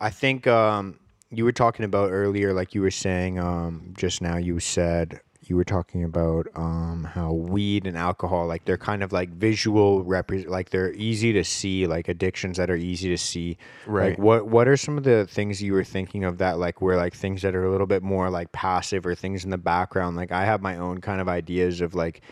I 0.00 0.08
think 0.10 0.46
um, 0.46 0.98
you 1.30 1.44
were 1.44 1.52
talking 1.52 1.84
about 1.84 2.10
earlier, 2.10 2.54
like 2.54 2.74
you 2.74 2.80
were 2.80 2.90
saying 2.90 3.38
um, 3.38 3.92
just 3.98 4.22
now, 4.22 4.38
you 4.38 4.58
said 4.60 5.20
you 5.48 5.56
were 5.56 5.64
talking 5.64 6.04
about 6.04 6.46
um, 6.54 7.04
how 7.04 7.32
weed 7.32 7.86
and 7.86 7.96
alcohol, 7.96 8.46
like 8.46 8.64
they're 8.64 8.78
kind 8.78 9.02
of 9.02 9.12
like 9.12 9.30
visual, 9.30 10.04
repre- 10.04 10.48
like 10.48 10.70
they're 10.70 10.92
easy 10.94 11.32
to 11.32 11.44
see, 11.44 11.86
like 11.86 12.08
addictions 12.08 12.56
that 12.56 12.70
are 12.70 12.76
easy 12.76 13.08
to 13.08 13.18
see. 13.18 13.56
Right. 13.86 14.10
Like 14.10 14.18
what, 14.18 14.46
what 14.46 14.68
are 14.68 14.76
some 14.76 14.98
of 14.98 15.04
the 15.04 15.26
things 15.26 15.62
you 15.62 15.72
were 15.72 15.84
thinking 15.84 16.24
of 16.24 16.38
that, 16.38 16.58
like 16.58 16.80
were 16.80 16.96
like 16.96 17.14
things 17.14 17.42
that 17.42 17.54
are 17.54 17.64
a 17.64 17.70
little 17.70 17.86
bit 17.86 18.02
more 18.02 18.30
like 18.30 18.52
passive 18.52 19.06
or 19.06 19.14
things 19.14 19.44
in 19.44 19.50
the 19.50 19.58
background? 19.58 20.16
Like 20.16 20.32
I 20.32 20.44
have 20.44 20.62
my 20.62 20.76
own 20.76 21.00
kind 21.00 21.20
of 21.20 21.28
ideas 21.28 21.80
of 21.80 21.94
like 21.94 22.22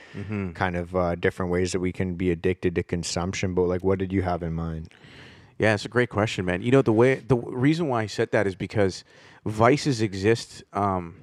kind 0.54 0.76
of 0.76 0.94
uh, 0.96 1.14
different 1.14 1.52
ways 1.52 1.72
that 1.72 1.80
we 1.80 1.92
can 1.92 2.14
be 2.14 2.30
addicted 2.30 2.74
to 2.76 2.82
consumption, 2.82 3.54
but 3.54 3.62
like 3.62 3.84
what 3.84 3.98
did 3.98 4.12
you 4.12 4.22
have 4.22 4.42
in 4.42 4.52
mind? 4.52 4.88
Yeah, 5.58 5.74
it's 5.74 5.84
a 5.84 5.88
great 5.88 6.10
question, 6.10 6.44
man. 6.44 6.62
You 6.62 6.72
know 6.72 6.82
the 6.82 6.92
way 6.92 7.16
the 7.16 7.36
reason 7.36 7.88
why 7.88 8.02
I 8.02 8.06
said 8.06 8.32
that 8.32 8.46
is 8.46 8.56
because 8.56 9.04
vices 9.44 10.02
exist 10.02 10.64
um, 10.72 11.14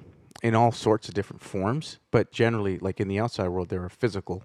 in 0.42 0.54
all 0.54 0.72
sorts 0.72 1.08
of 1.08 1.14
different 1.14 1.42
forms, 1.42 1.98
but 2.10 2.32
generally, 2.32 2.78
like 2.78 3.00
in 3.00 3.08
the 3.08 3.18
outside 3.18 3.48
world, 3.48 3.68
they're 3.68 3.88
physical. 3.88 4.44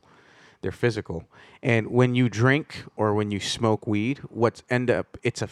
They're 0.61 0.71
physical, 0.71 1.25
and 1.61 1.87
when 1.91 2.15
you 2.15 2.27
drink 2.27 2.85
or 2.95 3.13
when 3.13 3.29
you 3.29 3.39
smoke 3.39 3.85
weed, 3.85 4.19
what's 4.29 4.63
end 4.69 4.89
up 4.89 5.15
it's 5.21 5.43
a 5.43 5.49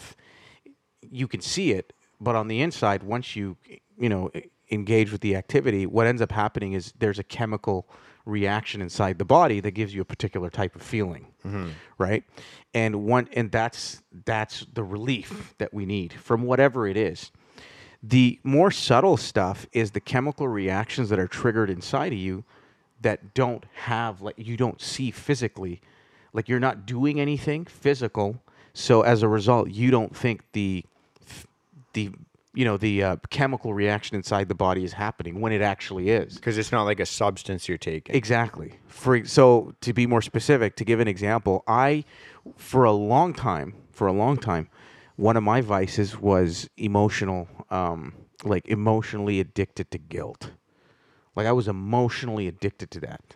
you 1.01 1.27
can 1.27 1.39
see 1.39 1.71
it, 1.71 1.93
but 2.19 2.35
on 2.35 2.47
the 2.47 2.61
inside, 2.61 3.03
once 3.03 3.35
you 3.35 3.57
you 3.95 4.09
know 4.09 4.31
engage 4.71 5.11
with 5.11 5.21
the 5.21 5.35
activity, 5.35 5.85
what 5.85 6.07
ends 6.07 6.21
up 6.21 6.31
happening 6.31 6.73
is 6.73 6.93
there's 6.97 7.19
a 7.19 7.23
chemical 7.23 7.87
reaction 8.25 8.81
inside 8.81 9.19
the 9.19 9.25
body 9.25 9.59
that 9.59 9.71
gives 9.71 9.93
you 9.93 10.01
a 10.01 10.05
particular 10.05 10.49
type 10.49 10.75
of 10.75 10.81
feeling, 10.81 11.27
mm-hmm. 11.45 11.69
right? 11.97 12.23
And 12.73 13.05
one 13.05 13.27
and 13.33 13.51
that's 13.51 14.01
that's 14.25 14.65
the 14.73 14.83
relief 14.83 15.55
that 15.57 15.73
we 15.73 15.85
need 15.85 16.13
from 16.13 16.43
whatever 16.43 16.87
it 16.87 16.97
is. 16.97 17.31
The 18.03 18.39
more 18.43 18.69
subtle 18.69 19.15
stuff 19.15 19.65
is 19.71 19.91
the 19.91 20.01
chemical 20.01 20.47
reactions 20.47 21.09
that 21.09 21.19
are 21.19 21.27
triggered 21.27 21.69
inside 21.69 22.11
of 22.11 22.19
you 22.19 22.43
that 23.01 23.33
don't 23.33 23.65
have 23.73 24.21
like 24.21 24.35
you 24.37 24.57
don't 24.57 24.81
see 24.81 25.11
physically 25.11 25.81
like 26.31 26.49
you're 26.49 26.59
not 26.59 26.85
doing 26.85 27.19
anything 27.19 27.65
physical 27.65 28.41
so 28.73 29.01
as 29.01 29.21
a 29.21 29.27
result 29.27 29.69
you 29.69 29.91
don't 29.91 30.15
think 30.15 30.41
the 30.53 30.83
the 31.93 32.11
you 32.53 32.65
know 32.65 32.77
the 32.77 33.03
uh, 33.03 33.15
chemical 33.29 33.73
reaction 33.73 34.15
inside 34.15 34.47
the 34.47 34.55
body 34.55 34.83
is 34.83 34.93
happening 34.93 35.41
when 35.41 35.51
it 35.51 35.61
actually 35.61 36.09
is 36.09 36.35
Because 36.35 36.57
it's 36.57 36.71
not 36.71 36.83
like 36.83 36.99
a 36.99 37.05
substance 37.05 37.67
you're 37.67 37.77
taking. 37.77 38.15
Exactly. 38.15 38.79
For 38.87 39.25
so 39.25 39.73
to 39.81 39.93
be 39.93 40.05
more 40.05 40.21
specific, 40.21 40.75
to 40.77 40.85
give 40.85 40.99
an 40.99 41.07
example, 41.07 41.63
I 41.67 42.05
for 42.55 42.83
a 42.83 42.91
long 42.91 43.33
time, 43.33 43.73
for 43.91 44.07
a 44.07 44.13
long 44.13 44.37
time, 44.37 44.69
one 45.15 45.37
of 45.37 45.43
my 45.43 45.61
vices 45.61 46.19
was 46.19 46.69
emotional, 46.77 47.47
um, 47.69 48.13
like 48.43 48.67
emotionally 48.67 49.39
addicted 49.39 49.91
to 49.91 49.97
guilt. 49.97 50.51
Like 51.35 51.47
I 51.47 51.51
was 51.51 51.67
emotionally 51.67 52.47
addicted 52.47 52.91
to 52.91 52.99
that, 53.01 53.35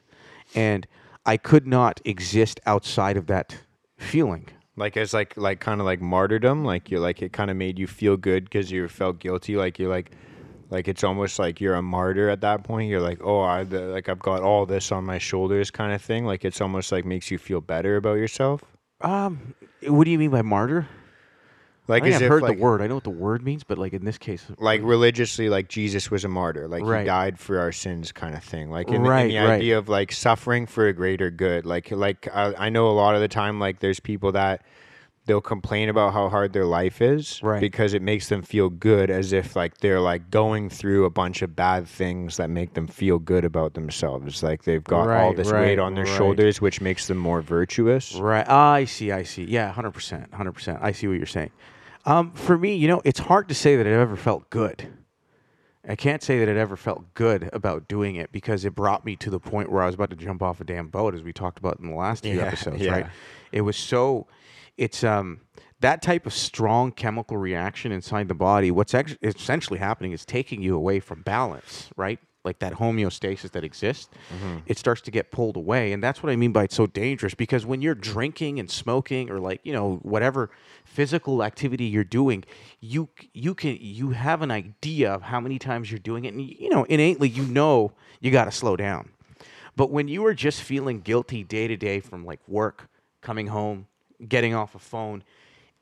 and 0.56 0.88
I 1.26 1.38
could 1.38 1.68
not 1.68 2.00
exist 2.06 2.60
outside 2.66 3.18
of 3.18 3.28
that 3.28 3.58
feeling. 3.98 4.48
Like 4.76 4.96
as 4.96 5.14
like 5.14 5.36
like 5.38 5.60
kind 5.60 5.82
of 5.82 5.86
like 5.86 6.02
martyrdom, 6.02 6.64
like 6.64 6.92
you're 6.92 7.00
like 7.00 7.22
it 7.22 7.34
kind 7.34 7.50
of 7.50 7.58
made 7.58 7.80
you 7.80 7.88
feel 7.88 8.16
good 8.18 8.44
because 8.44 8.72
you 8.72 8.88
felt 8.88 9.20
guilty. 9.20 9.56
Like 9.58 9.80
you're 9.80 9.90
like, 9.90 10.12
like 10.70 10.88
it's 10.88 11.04
almost 11.04 11.40
like 11.40 11.60
you're 11.60 11.76
a 11.76 11.82
martyr 11.82 12.30
at 12.30 12.42
that 12.42 12.64
point. 12.64 12.90
You're 12.90 13.02
like, 13.02 13.20
oh, 13.24 13.42
I 13.42 13.64
the, 13.64 13.82
like 13.82 14.08
I've 14.08 14.20
got 14.20 14.44
all 14.44 14.68
this 14.68 14.92
on 14.92 15.04
my 15.04 15.18
shoulders, 15.18 15.72
kind 15.72 15.94
of 15.94 16.02
thing. 16.02 16.26
Like 16.26 16.46
it's 16.46 16.62
almost 16.62 16.92
like 16.92 17.06
makes 17.06 17.32
you 17.32 17.40
feel 17.40 17.62
better 17.62 17.98
about 17.98 18.18
yourself. 18.18 18.64
Um, 19.02 19.56
what 19.88 20.06
do 20.06 20.12
you 20.12 20.20
mean 20.20 20.32
by 20.32 20.44
martyr? 20.44 20.88
Like 21.88 22.04
I 22.04 22.08
as 22.10 22.22
if 22.22 22.28
heard 22.30 22.42
like, 22.44 22.58
the 22.58 22.64
word. 22.64 22.82
I 22.82 22.88
know 22.88 22.96
what 22.96 23.04
the 23.06 23.10
word 23.10 23.44
means, 23.44 23.64
but 23.64 23.78
like 23.78 23.94
in 23.94 24.04
this 24.04 24.18
case, 24.18 24.46
like 24.60 24.82
religiously, 24.84 25.48
like 25.50 25.70
Jesus 25.70 26.12
was 26.12 26.26
a 26.26 26.28
martyr. 26.28 26.68
Like 26.68 26.84
Right. 26.84 27.02
he 27.02 27.06
died 27.06 27.40
for 27.40 27.60
our 27.60 27.72
sins, 27.72 28.12
kind 28.12 28.36
of 28.36 28.44
thing. 28.44 28.70
Like 28.70 28.90
in, 28.90 29.04
the- 29.04 29.10
Right, 29.10 29.30
in 29.32 29.42
the 29.42 29.48
right. 29.48 29.56
idea 29.56 29.78
of 29.78 29.88
like 29.88 30.12
suffering 30.12 30.66
for 30.66 30.88
a 30.88 30.94
greater 30.94 31.30
good. 31.32 31.66
Like 31.66 31.90
like 31.92 32.28
I, 32.34 32.54
I 32.58 32.70
know 32.70 32.90
a 32.90 32.92
lot 32.92 33.16
of 33.16 33.22
the 33.22 33.28
time, 33.30 33.60
like 33.60 33.80
there's 33.80 34.00
people 34.02 34.34
that 34.34 34.64
they'll 35.28 35.42
complain 35.42 35.90
about 35.90 36.14
how 36.14 36.30
hard 36.30 36.54
their 36.54 36.66
life 36.66 37.02
is 37.02 37.42
Right. 37.44 37.60
because 37.60 37.94
it 37.94 38.02
makes 38.02 38.30
them 38.30 38.42
feel 38.42 38.70
good 38.70 39.10
as 39.10 39.34
if 39.34 39.58
like 39.58 39.78
they're 39.80 40.00
like 40.00 40.30
going 40.32 40.70
through 40.70 41.04
a 41.04 41.10
bunch 41.10 41.42
of 41.42 41.54
bad 41.54 41.86
things 41.86 42.38
that 42.38 42.50
make 42.50 42.76
them 42.76 42.88
feel 42.88 43.20
good 43.20 43.44
about 43.44 43.74
themselves 43.74 44.42
like 44.42 44.64
they've 44.64 44.86
got 44.86 45.10
all 45.10 45.34
this 45.34 45.52
right, 45.52 45.62
weight 45.64 45.80
on 45.80 45.96
their 45.96 46.06
right. 46.06 46.16
shoulders 46.18 46.62
which 46.62 46.80
makes 46.80 47.08
them 47.08 47.18
more 47.18 47.42
virtuous 47.42 48.16
Right. 48.16 48.46
Ah, 48.48 48.72
I 48.72 48.86
see. 48.86 49.12
I 49.12 49.24
see. 49.24 49.44
Yeah, 49.44 49.70
hundred 49.70 49.92
percent. 49.92 50.34
Hundred 50.34 50.54
percent. 50.54 50.80
I 50.82 50.94
see 50.94 51.08
what 51.10 51.18
you're 51.18 51.26
saying. 51.26 51.52
Um, 52.08 52.32
for 52.32 52.58
me, 52.58 52.74
you 52.76 52.88
know, 52.88 53.02
it's 53.04 53.20
hard 53.20 53.50
to 53.50 53.54
say 53.54 53.76
that 53.76 53.86
it 53.86 53.92
ever 53.92 54.16
felt 54.16 54.50
good. 54.50 54.88
I 55.88 55.96
can't 55.96 56.24
say 56.24 56.40
that 56.40 56.48
it 56.48 56.58
ever 56.58 56.76
felt 56.78 57.14
good 57.14 57.50
about 57.54 57.88
doing 57.88 58.16
it 58.16 58.32
because 58.32 58.66
it 58.66 58.74
brought 58.76 59.06
me 59.06 59.16
to 59.18 59.30
the 59.30 59.40
point 59.40 59.72
where 59.72 59.84
I 59.84 59.86
was 59.86 59.96
about 59.96 60.10
to 60.12 60.16
jump 60.16 60.42
off 60.42 60.60
a 60.62 60.64
damn 60.64 60.88
boat, 60.88 61.16
as 61.16 61.22
we 61.22 61.34
talked 61.34 61.60
about 61.60 61.80
in 61.80 61.90
the 61.90 61.96
last 61.96 62.24
few 62.24 62.40
Yeah, 62.40 62.46
episodes. 62.48 62.82
yeah. 62.82 62.92
Right. 62.92 63.06
It 63.52 63.62
was 63.62 63.76
so. 63.78 64.28
It's 64.78 65.04
um 65.04 65.42
that 65.80 66.02
type 66.02 66.26
of 66.26 66.34
strong 66.34 66.92
chemical 66.92 67.38
reaction 67.38 67.92
inside 67.92 68.28
the 68.30 68.34
body, 68.36 68.72
what's 68.72 68.94
ex- 68.94 69.18
essentially 69.22 69.80
happening 69.80 70.12
is 70.12 70.26
taking 70.26 70.62
you 70.62 70.76
away 70.76 71.00
from 71.00 71.22
balance, 71.22 71.90
right? 71.96 72.20
Like 72.48 72.60
that 72.60 72.76
homeostasis 72.76 73.52
that 73.52 73.66
exists, 73.66 74.10
mm-hmm. 74.34 74.60
it 74.66 74.78
starts 74.78 75.02
to 75.02 75.12
get 75.12 75.32
pulled 75.32 75.58
away. 75.58 75.92
And 75.92 76.02
that's 76.02 76.24
what 76.24 76.32
I 76.32 76.38
mean 76.38 76.54
by 76.54 76.64
it's 76.64 76.76
so 76.76 76.88
dangerous 76.88 77.34
because 77.36 77.66
when 77.66 77.82
you're 77.82 77.94
drinking 77.94 78.58
and 78.58 78.72
smoking 78.72 79.30
or 79.30 79.38
like, 79.38 79.60
you 79.66 79.74
know, 79.74 79.98
whatever 80.02 80.50
physical 80.86 81.44
activity 81.44 81.84
you're 81.84 82.06
doing, 82.06 82.46
you 82.80 83.10
you 83.34 83.54
can 83.54 83.78
you 83.82 84.12
have 84.12 84.42
an 84.42 84.50
idea 84.50 85.14
of 85.14 85.24
how 85.24 85.42
many 85.42 85.60
times 85.60 85.92
you're 85.92 86.00
doing 86.00 86.24
it 86.24 86.34
and 86.34 86.42
you 86.42 86.70
know, 86.70 86.86
innately 86.86 87.28
you 87.28 87.44
know 87.44 87.92
you 88.22 88.32
got 88.32 88.46
to 88.46 88.52
slow 88.52 88.78
down. 88.78 89.10
But 89.76 89.92
when 89.92 90.08
you 90.08 90.26
are 90.26 90.34
just 90.34 90.62
feeling 90.62 91.02
guilty 91.02 91.44
day 91.44 91.68
to 91.68 91.76
day 91.76 92.00
from 92.00 92.26
like 92.26 92.40
work, 92.48 92.90
coming 93.22 93.48
home, 93.48 93.88
getting 94.26 94.56
off 94.56 94.74
a 94.74 94.80
phone, 94.80 95.22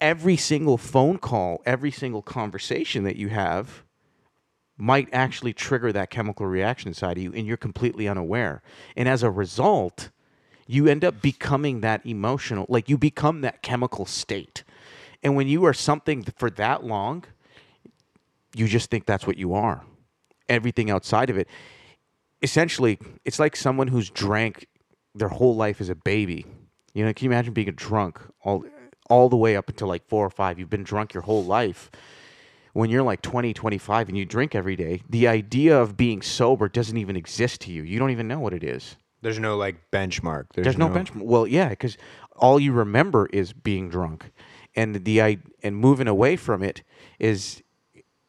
every 0.02 0.36
single 0.36 0.78
phone 0.78 1.20
call, 1.20 1.62
every 1.64 1.92
single 1.92 2.24
conversation 2.24 3.04
that 3.04 3.16
you 3.16 3.30
have 3.30 3.85
might 4.78 5.08
actually 5.14 5.54
trigger 5.54 5.92
that 5.94 6.10
chemical 6.10 6.46
reaction 6.46 6.90
inside 6.90 7.18
of 7.18 7.24
you 7.24 7.34
and 7.34 7.48
you're 7.48 7.58
completely 7.58 8.08
unaware. 8.08 8.62
And 8.96 9.08
as 9.08 9.24
a 9.24 9.32
result, 9.32 10.10
you 10.68 10.88
end 10.88 11.06
up 11.06 11.22
becoming 11.22 11.82
that 11.82 12.06
emotional, 12.06 12.66
like 12.68 12.90
you 12.90 12.98
become 12.98 13.42
that 13.42 13.62
chemical 13.62 14.06
state. 14.06 14.64
And 15.24 15.36
when 15.36 15.48
you 15.48 15.66
are 15.66 15.74
something 15.74 16.24
for 16.38 16.50
that 16.52 16.84
long, 16.84 17.24
you 18.56 18.68
just 18.68 18.90
think 18.90 19.06
that's 19.06 19.26
what 19.28 19.38
you 19.38 19.54
are. 19.54 19.84
Everything 20.50 20.90
outside 20.90 21.30
of 21.30 21.38
it, 21.38 21.48
essentially, 22.42 23.00
it's 23.24 23.40
like 23.40 23.56
someone 23.56 23.88
who's 23.88 24.10
drank 24.10 24.68
their 25.14 25.30
whole 25.30 25.56
life 25.56 25.82
as 25.82 25.90
a 25.90 25.96
baby. 25.96 26.46
You 26.94 27.06
know, 27.06 27.14
can 27.14 27.26
you 27.26 27.32
imagine 27.32 27.54
being 27.54 27.70
a 27.70 27.74
drunk 27.74 28.20
all 28.42 28.66
all 29.08 29.30
the 29.30 29.38
way 29.38 29.56
up 29.56 29.70
until 29.70 29.88
like 29.88 30.08
four 30.08 30.26
or 30.26 30.30
five? 30.30 30.60
You've 30.60 30.70
been 30.70 30.84
drunk 30.84 31.14
your 31.14 31.24
whole 31.24 31.44
life. 31.44 31.92
When 32.76 32.90
you're 32.90 33.04
like 33.04 33.22
20, 33.22 33.54
25 33.54 34.10
and 34.10 34.18
you 34.18 34.26
drink 34.26 34.54
every 34.54 34.76
day, 34.76 35.02
the 35.10 35.30
idea 35.30 35.80
of 35.80 35.96
being 35.96 36.22
sober 36.22 36.68
doesn't 36.68 36.98
even 36.98 37.16
exist 37.16 37.62
to 37.62 37.72
you. 37.72 37.84
You 37.84 37.98
don't 37.98 38.12
even 38.12 38.28
know 38.28 38.40
what 38.40 38.54
it 38.54 38.66
is. 38.66 38.98
There's 39.22 39.40
no 39.40 39.56
like 39.56 39.78
benchmark. 39.92 40.48
There's 40.54 40.78
no, 40.78 40.90
benchmark. 40.90 41.22
Well, 41.22 41.48
yeah, 41.48 41.70
because 41.70 41.98
all 42.36 42.60
you 42.60 42.74
remember 42.74 43.28
is 43.32 43.54
being 43.54 43.88
drunk, 43.88 44.30
and 44.76 45.06
the 45.06 45.22
i 45.22 45.38
and 45.64 45.78
moving 45.78 46.10
away 46.10 46.36
from 46.36 46.62
it 46.62 46.84
is 47.18 47.64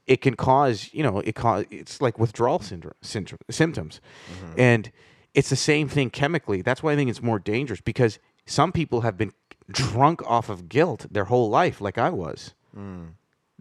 it 0.07 0.21
can 0.21 0.37
cause 0.37 0.91
you 0.93 1.03
know 1.03 1.19
it 1.19 1.35
cause 1.35 1.65
it's 1.73 2.01
like 2.01 2.17
withdrawal 2.19 2.61
syndrome, 2.61 2.95
syndrome 3.03 3.41
symptoms, 3.51 4.01
mm-hmm. 4.33 4.61
and 4.61 4.93
it's 5.35 5.51
the 5.51 5.57
same 5.57 5.89
thing 5.89 6.09
chemically. 6.09 6.63
That's 6.63 6.85
why 6.85 6.93
I 6.93 6.97
think 6.97 7.11
it's 7.11 7.21
more 7.21 7.41
dangerous 7.41 7.81
because 7.81 8.21
some 8.47 8.71
people 8.71 9.01
have 9.01 9.19
been 9.19 9.33
drunk 9.71 10.23
off 10.23 10.49
of 10.49 10.69
guilt 10.69 11.07
their 11.11 11.25
whole 11.25 11.51
life, 11.51 11.81
like 11.81 11.99
I 11.99 12.11
was, 12.11 12.55
mm. 12.75 13.09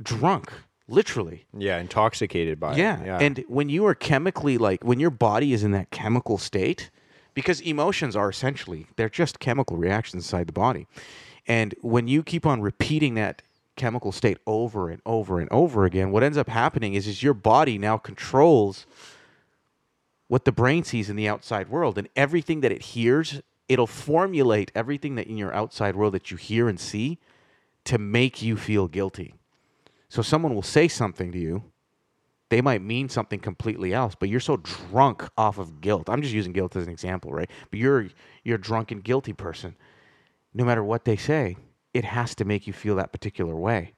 drunk, 0.02 0.54
literally. 0.88 1.46
Yeah, 1.58 1.80
intoxicated 1.80 2.60
by 2.60 2.76
Yeah. 2.76 3.02
it. 3.02 3.06
Yeah. 3.06 3.18
And 3.20 3.44
when 3.48 3.70
you 3.70 3.86
are 3.88 3.96
chemically 3.96 4.58
like 4.58 4.84
when 4.84 5.00
your 5.00 5.10
body 5.10 5.54
is 5.54 5.64
in 5.64 5.72
that 5.72 5.90
chemical 5.92 6.38
state, 6.38 6.90
because 7.34 7.60
emotions 7.62 8.16
are 8.16 8.30
essentially 8.30 8.88
they're 8.96 9.10
just 9.10 9.40
chemical 9.40 9.78
reactions 9.78 10.24
inside 10.26 10.48
the 10.48 10.54
body. 10.54 10.88
And 11.48 11.76
when 11.82 12.08
you 12.08 12.24
keep 12.24 12.46
on 12.46 12.62
repeating 12.62 13.16
that 13.16 13.42
chemical 13.76 14.12
state 14.12 14.38
over 14.48 14.90
and 14.90 15.02
over 15.06 15.40
and 15.40 15.52
over 15.52 15.86
again, 15.86 16.12
what 16.12 16.24
ends 16.24 16.38
up 16.38 16.50
happening 16.50 16.94
is 16.94 17.08
is 17.08 17.22
your 17.24 17.34
body 17.34 17.78
now 17.78 17.98
controls 17.98 18.86
what 20.28 20.46
the 20.46 20.52
brain 20.52 20.84
sees 20.84 21.10
in 21.10 21.16
the 21.16 21.28
outside 21.28 21.70
world 21.70 21.98
and 21.98 22.08
everything 22.16 22.62
that 22.62 22.72
it 22.72 22.82
hears, 22.82 23.42
it'll 23.68 23.86
formulate 23.86 24.72
everything 24.74 25.16
that 25.16 25.28
in 25.28 25.38
your 25.38 25.54
outside 25.54 25.96
world 25.96 26.14
that 26.14 26.32
you 26.32 26.38
hear 26.38 26.68
and 26.68 26.80
see 26.80 27.20
to 27.84 27.98
make 28.00 28.42
you 28.42 28.58
feel 28.58 28.88
guilty. 28.88 29.36
So 30.10 30.22
someone 30.22 30.54
will 30.54 30.62
say 30.62 30.88
something 30.88 31.32
to 31.32 31.38
you, 31.40 31.64
they 32.50 32.62
might 32.62 32.82
mean 32.82 33.10
something 33.10 33.40
completely 33.40 33.94
else, 33.94 34.14
but 34.18 34.30
you're 34.30 34.40
so 34.40 34.58
drunk 34.58 35.28
off 35.38 35.58
of 35.58 35.82
guilt. 35.82 36.10
I'm 36.10 36.22
just 36.22 36.34
using 36.34 36.54
guilt 36.54 36.76
as 36.76 36.86
an 36.86 36.92
example, 36.92 37.32
right? 37.32 37.50
But 37.72 37.80
you're 37.80 38.08
you're 38.44 38.58
a 38.58 38.62
drunken, 38.62 39.00
guilty 39.00 39.34
person. 39.34 39.76
No 40.54 40.64
matter 40.64 40.84
what 40.84 41.06
they 41.06 41.16
say, 41.18 41.58
it 41.94 42.06
has 42.06 42.36
to 42.36 42.46
make 42.46 42.68
you 42.68 42.74
feel 42.74 42.96
that 42.98 43.12
particular 43.12 43.56
way, 43.56 43.94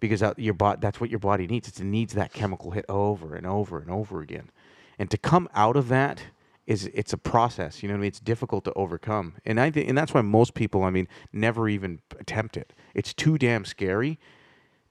because 0.00 0.22
your 0.36 0.54
body 0.54 0.78
that's 0.80 1.00
what 1.00 1.10
your 1.10 1.18
body 1.18 1.46
needs. 1.46 1.68
It 1.68 1.84
needs 1.84 2.12
that 2.12 2.32
chemical 2.32 2.72
hit 2.72 2.84
over 2.88 3.34
and 3.34 3.46
over 3.46 3.78
and 3.78 3.90
over 3.90 4.20
again, 4.20 4.50
and 4.98 5.10
to 5.10 5.16
come 5.16 5.48
out 5.54 5.76
of 5.76 5.88
that 5.88 6.22
is 6.66 6.90
it's 6.92 7.14
a 7.14 7.18
process. 7.18 7.82
You 7.82 7.88
know 7.88 7.94
what 7.94 8.00
I 8.00 8.02
mean? 8.02 8.08
It's 8.08 8.20
difficult 8.20 8.64
to 8.64 8.72
overcome, 8.74 9.36
and 9.46 9.58
I 9.58 9.70
think 9.70 9.88
and 9.88 9.96
that's 9.96 10.12
why 10.12 10.20
most 10.20 10.52
people, 10.52 10.84
I 10.84 10.90
mean, 10.90 11.08
never 11.32 11.70
even 11.70 12.00
attempt 12.20 12.58
it. 12.58 12.74
It's 12.94 13.14
too 13.14 13.38
damn 13.38 13.64
scary 13.64 14.18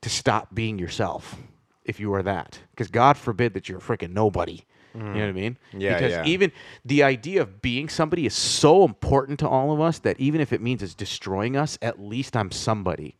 to 0.08 0.16
stop 0.16 0.54
being 0.54 0.80
yourself 0.80 1.36
if 1.84 2.00
you 2.00 2.14
are 2.14 2.24
that. 2.24 2.60
Because 2.72 2.90
God 2.90 3.18
forbid 3.18 3.54
that 3.54 3.68
you're 3.68 3.80
a 3.80 3.82
freaking 3.82 4.12
nobody. 4.12 4.62
You 4.96 5.04
know 5.04 5.12
what 5.12 5.22
I 5.22 5.32
mean? 5.32 5.58
Mm-hmm. 5.70 5.82
Yeah, 5.82 5.94
Because 5.94 6.12
yeah. 6.12 6.26
even 6.26 6.52
the 6.84 7.04
idea 7.04 7.44
of 7.44 7.62
being 7.62 7.88
somebody 7.88 8.26
is 8.26 8.34
so 8.34 8.84
important 8.84 9.40
to 9.42 9.48
all 9.48 9.72
of 9.72 9.80
us 9.80 10.00
that 10.00 10.20
even 10.20 10.42
if 10.42 10.52
it 10.52 10.60
means 10.60 10.82
it's 10.82 10.96
destroying 10.96 11.56
us, 11.56 11.78
at 11.84 12.00
least 12.00 12.36
I'm 12.36 12.50
somebody, 12.50 13.16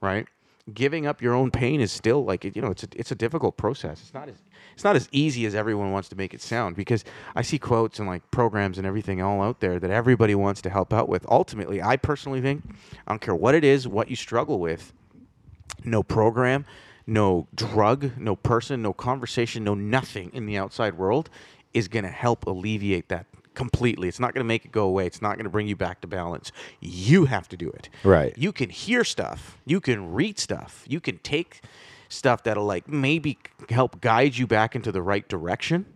right? 0.00 0.28
Giving 0.72 1.06
up 1.06 1.20
your 1.20 1.34
own 1.34 1.50
pain 1.50 1.80
is 1.80 1.90
still 1.90 2.24
like 2.24 2.44
you 2.44 2.62
know 2.62 2.70
it's 2.70 2.84
a, 2.84 2.88
it's 2.94 3.10
a 3.10 3.16
difficult 3.16 3.56
process. 3.56 4.00
It's 4.00 4.14
not 4.14 4.28
as 4.28 4.36
it's 4.74 4.84
not 4.84 4.94
as 4.94 5.08
easy 5.10 5.44
as 5.44 5.56
everyone 5.56 5.90
wants 5.90 6.08
to 6.10 6.16
make 6.16 6.34
it 6.34 6.40
sound 6.42 6.76
because 6.76 7.04
I 7.34 7.42
see 7.42 7.58
quotes 7.58 7.98
and 7.98 8.06
like 8.06 8.30
programs 8.30 8.78
and 8.78 8.86
everything 8.86 9.20
all 9.20 9.42
out 9.42 9.58
there 9.58 9.80
that 9.80 9.90
everybody 9.90 10.36
wants 10.36 10.60
to 10.62 10.70
help 10.70 10.92
out 10.92 11.08
with. 11.08 11.26
Ultimately, 11.28 11.82
I 11.82 11.96
personally 11.96 12.40
think 12.40 12.62
I 13.08 13.10
don't 13.12 13.20
care 13.20 13.34
what 13.34 13.56
it 13.56 13.64
is, 13.64 13.88
what 13.88 14.08
you 14.08 14.14
struggle 14.14 14.60
with, 14.60 14.92
no 15.84 16.02
program, 16.02 16.64
no 17.06 17.46
drug, 17.54 18.18
no 18.18 18.36
person, 18.36 18.82
no 18.82 18.92
conversation, 18.92 19.64
no 19.64 19.74
nothing 19.74 20.30
in 20.32 20.46
the 20.46 20.56
outside 20.56 20.94
world 20.94 21.30
is 21.74 21.88
going 21.88 22.04
to 22.04 22.10
help 22.10 22.46
alleviate 22.46 23.08
that 23.08 23.26
completely. 23.54 24.08
It's 24.08 24.20
not 24.20 24.34
going 24.34 24.44
to 24.44 24.48
make 24.48 24.64
it 24.64 24.72
go 24.72 24.84
away. 24.84 25.06
It's 25.06 25.20
not 25.20 25.34
going 25.34 25.44
to 25.44 25.50
bring 25.50 25.66
you 25.66 25.76
back 25.76 26.00
to 26.02 26.06
balance. 26.06 26.52
You 26.80 27.24
have 27.24 27.48
to 27.48 27.56
do 27.56 27.68
it. 27.70 27.88
Right. 28.04 28.32
You 28.38 28.52
can 28.52 28.70
hear 28.70 29.04
stuff. 29.04 29.58
You 29.64 29.80
can 29.80 30.12
read 30.12 30.38
stuff. 30.38 30.84
You 30.86 31.00
can 31.00 31.18
take 31.18 31.62
stuff 32.08 32.42
that'll 32.44 32.64
like 32.64 32.88
maybe 32.88 33.38
help 33.68 34.00
guide 34.00 34.36
you 34.36 34.46
back 34.46 34.76
into 34.76 34.92
the 34.92 35.02
right 35.02 35.28
direction, 35.28 35.86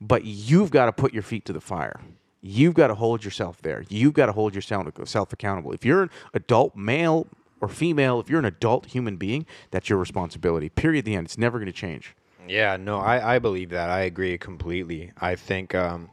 but 0.00 0.24
you've 0.24 0.70
got 0.70 0.86
to 0.86 0.92
put 0.92 1.12
your 1.12 1.22
feet 1.22 1.44
to 1.46 1.52
the 1.52 1.60
fire. 1.60 2.00
You've 2.40 2.74
got 2.74 2.88
to 2.88 2.94
hold 2.94 3.24
yourself 3.24 3.60
there. 3.62 3.84
You've 3.88 4.12
got 4.12 4.26
to 4.26 4.32
hold 4.32 4.54
yourself 4.54 4.86
self 5.06 5.32
accountable. 5.32 5.72
If 5.72 5.84
you're 5.84 6.02
an 6.02 6.10
adult 6.34 6.76
male 6.76 7.26
or 7.64 7.68
female, 7.68 8.20
if 8.20 8.28
you're 8.28 8.38
an 8.38 8.44
adult 8.44 8.86
human 8.86 9.16
being, 9.16 9.46
that's 9.70 9.88
your 9.88 9.98
responsibility. 9.98 10.68
Period. 10.68 11.04
The 11.04 11.14
end. 11.16 11.26
It's 11.26 11.38
never 11.38 11.58
going 11.58 11.66
to 11.66 11.72
change. 11.72 12.14
Yeah, 12.46 12.76
no, 12.76 12.98
I, 13.00 13.36
I 13.36 13.38
believe 13.38 13.70
that. 13.70 13.88
I 13.88 14.00
agree 14.00 14.36
completely. 14.36 15.12
I 15.18 15.34
think 15.34 15.74
um 15.74 16.10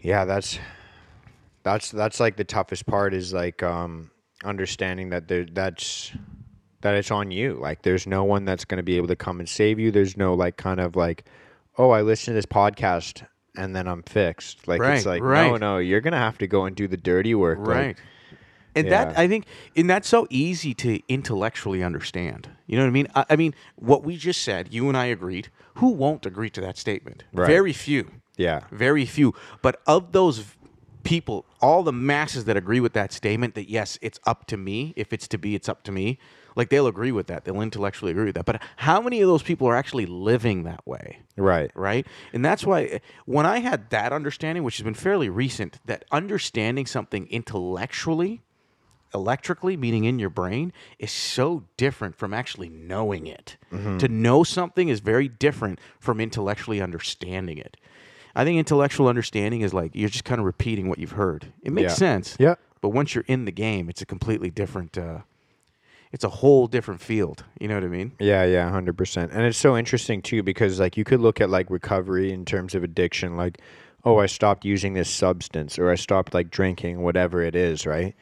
yeah, 0.00 0.24
that's 0.24 0.58
that's 1.62 1.90
that's 1.90 2.20
like 2.20 2.36
the 2.36 2.44
toughest 2.44 2.86
part 2.86 3.14
is 3.14 3.32
like 3.32 3.62
um 3.62 4.10
understanding 4.44 5.10
that 5.10 5.28
there 5.28 5.44
that's 5.44 6.12
that 6.80 6.94
it's 6.94 7.10
on 7.10 7.30
you. 7.30 7.54
Like 7.60 7.82
there's 7.82 8.06
no 8.06 8.24
one 8.24 8.44
that's 8.44 8.64
going 8.64 8.78
to 8.78 8.82
be 8.82 8.96
able 8.96 9.08
to 9.08 9.16
come 9.16 9.38
and 9.38 9.48
save 9.48 9.78
you. 9.78 9.90
There's 9.90 10.16
no 10.16 10.34
like 10.34 10.56
kind 10.56 10.80
of 10.80 10.96
like 10.96 11.24
oh, 11.78 11.90
I 11.90 12.02
listened 12.02 12.32
to 12.32 12.38
this 12.38 12.46
podcast 12.46 13.24
and 13.56 13.74
then 13.74 13.86
I'm 13.86 14.02
fixed. 14.02 14.66
Like 14.66 14.80
Right, 14.80 14.96
it's 14.96 15.06
like 15.06 15.22
no, 15.22 15.28
right. 15.28 15.60
no, 15.60 15.78
you're 15.78 16.00
going 16.00 16.12
to 16.12 16.18
have 16.18 16.38
to 16.38 16.46
go 16.46 16.64
and 16.64 16.74
do 16.74 16.88
the 16.88 16.96
dirty 16.96 17.34
work. 17.34 17.58
like- 17.60 17.96
And 18.74 18.90
that 18.90 19.18
I 19.18 19.26
think, 19.26 19.46
and 19.76 19.90
that's 19.90 20.08
so 20.08 20.26
easy 20.30 20.74
to 20.74 21.00
intellectually 21.08 21.82
understand. 21.82 22.48
You 22.66 22.76
know 22.76 22.84
what 22.84 22.88
I 22.88 22.92
mean? 22.92 23.08
I, 23.14 23.24
I 23.30 23.36
mean, 23.36 23.54
what 23.76 24.04
we 24.04 24.16
just 24.16 24.42
said, 24.42 24.72
you 24.72 24.88
and 24.88 24.96
I 24.96 25.06
agreed. 25.06 25.48
Who 25.74 25.90
won't 25.90 26.26
agree 26.26 26.50
to 26.50 26.60
that 26.60 26.76
statement? 26.78 27.24
Right. 27.32 27.46
Very 27.46 27.72
few. 27.72 28.10
yeah. 28.36 28.60
Very 28.70 29.04
few. 29.06 29.34
But 29.62 29.80
of 29.86 30.12
those 30.12 30.44
people, 31.02 31.46
all 31.60 31.82
the 31.82 31.92
masses 31.92 32.44
that 32.44 32.56
agree 32.56 32.80
with 32.80 32.92
that 32.92 33.12
statement, 33.12 33.54
that 33.54 33.68
yes, 33.68 33.98
it's 34.02 34.20
up 34.26 34.46
to 34.46 34.56
me. 34.56 34.92
If 34.96 35.12
it's 35.12 35.26
to 35.28 35.38
be, 35.38 35.54
it's 35.54 35.68
up 35.68 35.82
to 35.84 35.92
me. 35.92 36.18
Like 36.56 36.68
they'll 36.68 36.88
agree 36.88 37.12
with 37.12 37.28
that. 37.28 37.44
They'll 37.44 37.60
intellectually 37.62 38.10
agree 38.10 38.26
with 38.26 38.34
that. 38.34 38.44
But 38.44 38.60
how 38.76 39.00
many 39.00 39.20
of 39.20 39.28
those 39.28 39.42
people 39.42 39.68
are 39.68 39.76
actually 39.76 40.06
living 40.06 40.64
that 40.64 40.86
way? 40.86 41.20
Right. 41.36 41.70
right? 41.74 42.06
And 42.32 42.44
that's 42.44 42.66
why 42.66 43.00
when 43.24 43.46
I 43.46 43.60
had 43.60 43.90
that 43.90 44.12
understanding, 44.12 44.64
which 44.64 44.76
has 44.76 44.84
been 44.84 44.94
fairly 44.94 45.28
recent, 45.28 45.78
that 45.86 46.04
understanding 46.10 46.86
something 46.86 47.26
intellectually, 47.28 48.42
electrically, 49.14 49.76
meaning 49.76 50.04
in 50.04 50.18
your 50.18 50.30
brain, 50.30 50.72
is 50.98 51.10
so 51.10 51.64
different 51.76 52.16
from 52.16 52.32
actually 52.34 52.68
knowing 52.68 53.26
it. 53.26 53.56
To 53.98 54.08
know 54.08 54.42
something 54.44 54.88
is 54.88 55.00
very 55.00 55.28
different 55.28 55.78
from 55.98 56.20
intellectually 56.20 56.80
understanding 56.80 57.58
it. 57.58 57.76
I 58.34 58.44
think 58.44 58.58
intellectual 58.58 59.08
understanding 59.08 59.62
is 59.62 59.74
like 59.74 59.90
you're 59.94 60.08
just 60.08 60.24
kind 60.24 60.38
of 60.38 60.44
repeating 60.44 60.88
what 60.88 60.98
you've 60.98 61.12
heard. 61.12 61.52
It 61.62 61.72
makes 61.72 61.92
Yeah. 61.92 61.96
sense. 61.96 62.36
Yeah. 62.38 62.54
But 62.80 62.90
once 62.90 63.14
you're 63.14 63.24
in 63.26 63.44
the 63.44 63.52
game, 63.52 63.88
it's 63.90 64.00
a 64.02 64.06
completely 64.06 64.50
different. 64.50 64.96
Uh, 64.96 65.18
it's 66.12 66.24
a 66.24 66.28
whole 66.28 66.66
different 66.66 67.00
field. 67.00 67.44
You 67.60 67.68
know 67.68 67.74
what 67.74 67.84
I 67.84 67.88
mean? 67.88 68.12
Yeah, 68.18 68.44
yeah, 68.44 68.70
hundred 68.70 68.96
percent. 68.96 69.32
And 69.32 69.42
it's 69.42 69.58
so 69.58 69.76
interesting 69.76 70.22
too 70.22 70.42
because 70.42 70.80
like 70.80 70.96
you 70.96 71.04
could 71.04 71.20
look 71.20 71.40
at 71.40 71.50
like 71.50 71.68
recovery 71.70 72.32
in 72.32 72.44
terms 72.44 72.74
of 72.74 72.82
addiction, 72.84 73.36
like, 73.36 73.58
oh, 74.04 74.18
I 74.18 74.26
stopped 74.26 74.64
using 74.64 74.94
this 74.94 75.10
substance 75.10 75.78
or 75.78 75.90
I 75.90 75.94
stopped 75.96 76.32
like 76.32 76.50
drinking, 76.50 77.02
whatever 77.02 77.42
it 77.42 77.54
is, 77.54 77.84
right? 77.86 78.14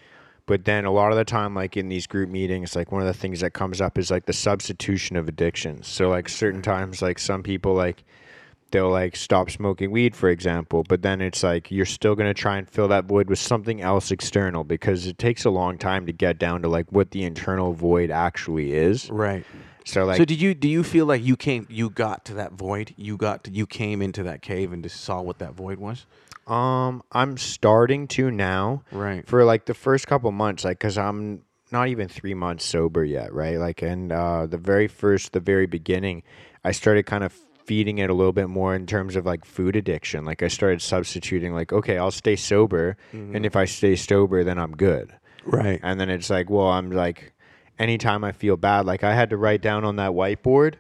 But 0.49 0.65
then 0.65 0.87
a 0.87 0.91
lot 0.91 1.13
of 1.13 1.19
the 1.19 1.27
time, 1.27 1.55
like 1.55 1.77
in 1.77 1.91
these 1.91 2.07
group 2.07 2.31
meetings, 2.31 2.75
like 2.75 2.91
one 2.91 3.03
of 3.03 3.07
the 3.07 3.13
things 3.13 3.41
that 3.41 3.53
comes 3.53 3.83
up 3.83 3.99
is 3.99 4.11
like 4.11 4.25
the 4.25 4.33
substitution 4.33 5.15
of 5.17 5.29
addictions. 5.29 5.87
So 5.87 6.09
like 6.09 6.27
certain 6.27 6.63
times, 6.63 7.03
like 7.03 7.19
some 7.19 7.43
people 7.43 7.75
like 7.75 8.03
they'll 8.71 8.89
like 8.89 9.15
stop 9.15 9.51
smoking 9.51 9.91
weed, 9.91 10.17
for 10.17 10.31
example, 10.31 10.85
but 10.89 11.03
then 11.03 11.21
it's 11.21 11.43
like 11.43 11.71
you're 11.71 11.85
still 11.85 12.15
gonna 12.15 12.33
try 12.33 12.57
and 12.57 12.67
fill 12.67 12.89
that 12.89 13.05
void 13.05 13.29
with 13.29 13.39
something 13.39 13.83
else 13.83 14.11
external 14.11 14.65
because 14.65 15.07
it 15.07 15.19
takes 15.19 15.45
a 15.45 15.51
long 15.51 15.77
time 15.77 16.07
to 16.07 16.13
get 16.15 16.39
down 16.39 16.63
to 16.63 16.69
like 16.69 16.91
what 16.91 17.11
the 17.11 17.25
internal 17.25 17.75
void 17.75 18.11
actually 18.11 18.73
is. 18.73 19.11
Right. 19.11 19.45
So 19.85 20.07
like 20.07 20.17
so 20.17 20.25
did 20.25 20.41
you 20.41 20.55
do 20.55 20.67
you 20.67 20.83
feel 20.83 21.05
like 21.05 21.23
you 21.23 21.37
came 21.37 21.67
you 21.69 21.91
got 21.91 22.25
to 22.25 22.35
that 22.35 22.53
void? 22.53 22.95
You 22.97 23.19
got 23.19 23.45
to, 23.45 23.51
you 23.51 23.67
came 23.67 24.01
into 24.01 24.23
that 24.23 24.41
cave 24.41 24.73
and 24.73 24.83
just 24.83 25.03
saw 25.03 25.21
what 25.21 25.41
that 25.41 25.53
void 25.53 25.79
was? 25.79 26.07
Um, 26.49 27.03
I'm 27.13 27.37
starting 27.37 28.09
to 28.09 28.31
now. 28.31 28.83
Right. 28.91 29.27
For 29.27 29.45
like 29.45 29.67
the 29.67 29.75
first 29.75 30.07
couple 30.07 30.31
months, 30.33 30.65
like, 30.65 30.81
cause 30.81 30.97
I'm 30.97 31.43
not 31.71 31.89
even 31.89 32.09
three 32.09 32.35
months 32.35 32.65
sober 32.65 33.05
yet, 33.05 33.33
right? 33.33 33.59
Like, 33.59 33.83
and 33.83 34.11
uh, 34.11 34.47
the 34.47 34.57
very 34.59 34.89
first, 34.89 35.33
the 35.33 35.41
very 35.41 35.67
beginning, 35.67 36.23
I 36.65 36.73
started 36.73 37.05
kind 37.05 37.23
of 37.25 37.33
feeding 37.65 37.99
it 37.99 38.09
a 38.09 38.15
little 38.15 38.33
bit 38.33 38.49
more 38.49 38.75
in 38.75 38.87
terms 38.87 39.15
of 39.15 39.27
like 39.27 39.45
food 39.45 39.77
addiction. 39.77 40.25
Like, 40.25 40.43
I 40.43 40.49
started 40.49 40.81
substituting, 40.81 41.53
like, 41.53 41.71
okay, 41.73 41.99
I'll 41.99 42.11
stay 42.11 42.37
sober, 42.37 42.97
and 43.13 43.45
if 43.45 43.55
I 43.55 43.67
stay 43.67 43.95
sober, 43.97 44.43
then 44.43 44.59
I'm 44.59 44.73
good. 44.73 45.15
Right. 45.45 45.79
And 45.83 46.01
then 46.01 46.09
it's 46.09 46.31
like, 46.31 46.49
well, 46.49 46.69
I'm 46.69 46.91
like, 46.91 47.35
anytime 47.79 48.25
I 48.25 48.33
feel 48.33 48.57
bad, 48.57 48.87
like 48.87 49.05
I 49.05 49.15
had 49.15 49.31
to 49.31 49.37
write 49.37 49.61
down 49.61 49.85
on 49.85 49.97
that 49.97 50.13
whiteboard, 50.13 50.77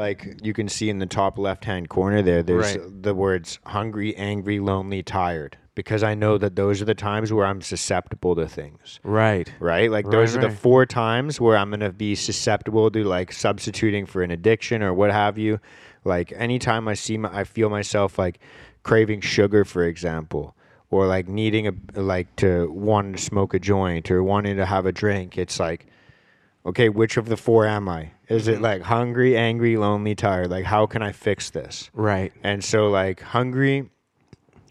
like 0.00 0.38
you 0.42 0.52
can 0.52 0.68
see 0.68 0.88
in 0.90 0.98
the 0.98 1.06
top 1.06 1.38
left 1.38 1.64
hand 1.64 1.88
corner 1.88 2.22
there, 2.22 2.42
there's 2.42 2.76
Right. 2.76 3.02
the 3.02 3.14
words 3.14 3.58
hungry, 3.66 4.16
angry, 4.16 4.58
lonely, 4.58 5.02
tired. 5.02 5.56
Because 5.76 6.02
I 6.02 6.14
know 6.14 6.36
that 6.36 6.56
those 6.56 6.82
are 6.82 6.84
the 6.84 6.94
times 6.96 7.32
where 7.32 7.46
I'm 7.46 7.62
susceptible 7.62 8.34
to 8.36 8.46
things. 8.46 8.98
Right. 9.04 9.50
Right? 9.60 9.90
Like 9.90 10.10
those 10.10 10.36
Right, 10.36 10.44
are 10.44 10.48
the 10.48 10.54
four 10.54 10.84
times 10.84 11.40
where 11.40 11.56
I'm 11.56 11.70
gonna 11.70 11.92
be 11.92 12.14
susceptible 12.14 12.90
to 12.90 13.04
like 13.04 13.32
substituting 13.32 14.04
for 14.06 14.22
an 14.22 14.30
addiction 14.30 14.82
or 14.82 14.92
what 14.92 15.10
have 15.12 15.38
you. 15.38 15.60
Like 16.04 16.32
anytime 16.36 16.88
I 16.88 16.94
see 16.94 17.16
my 17.18 17.30
I 17.32 17.44
feel 17.44 17.70
myself 17.70 18.18
like 18.18 18.40
craving 18.82 19.20
sugar, 19.20 19.64
for 19.64 19.84
example, 19.84 20.56
or 20.90 21.06
like 21.06 21.28
needing 21.28 21.68
a 21.68 21.72
like 22.00 22.34
to 22.36 22.70
wanting 22.72 23.14
to 23.14 23.22
smoke 23.22 23.54
a 23.54 23.58
joint 23.58 24.10
or 24.10 24.22
wanting 24.22 24.56
to 24.56 24.66
have 24.66 24.86
a 24.86 24.92
drink, 24.92 25.38
it's 25.38 25.60
like 25.60 25.86
okay, 26.66 26.88
which 26.88 27.16
of 27.16 27.26
the 27.28 27.36
four 27.36 27.66
am 27.66 27.88
I? 27.88 28.10
Is 28.30 28.44
Mm-hmm. 28.46 28.54
it 28.54 28.60
like 28.62 28.82
hungry, 28.82 29.36
angry, 29.36 29.76
lonely, 29.76 30.14
tired? 30.14 30.50
Like 30.50 30.64
how 30.64 30.86
can 30.86 31.02
I 31.02 31.12
fix 31.12 31.50
this? 31.50 31.90
Right. 31.92 32.32
And 32.42 32.64
so 32.64 32.88
like 32.88 33.20
hungry 33.20 33.90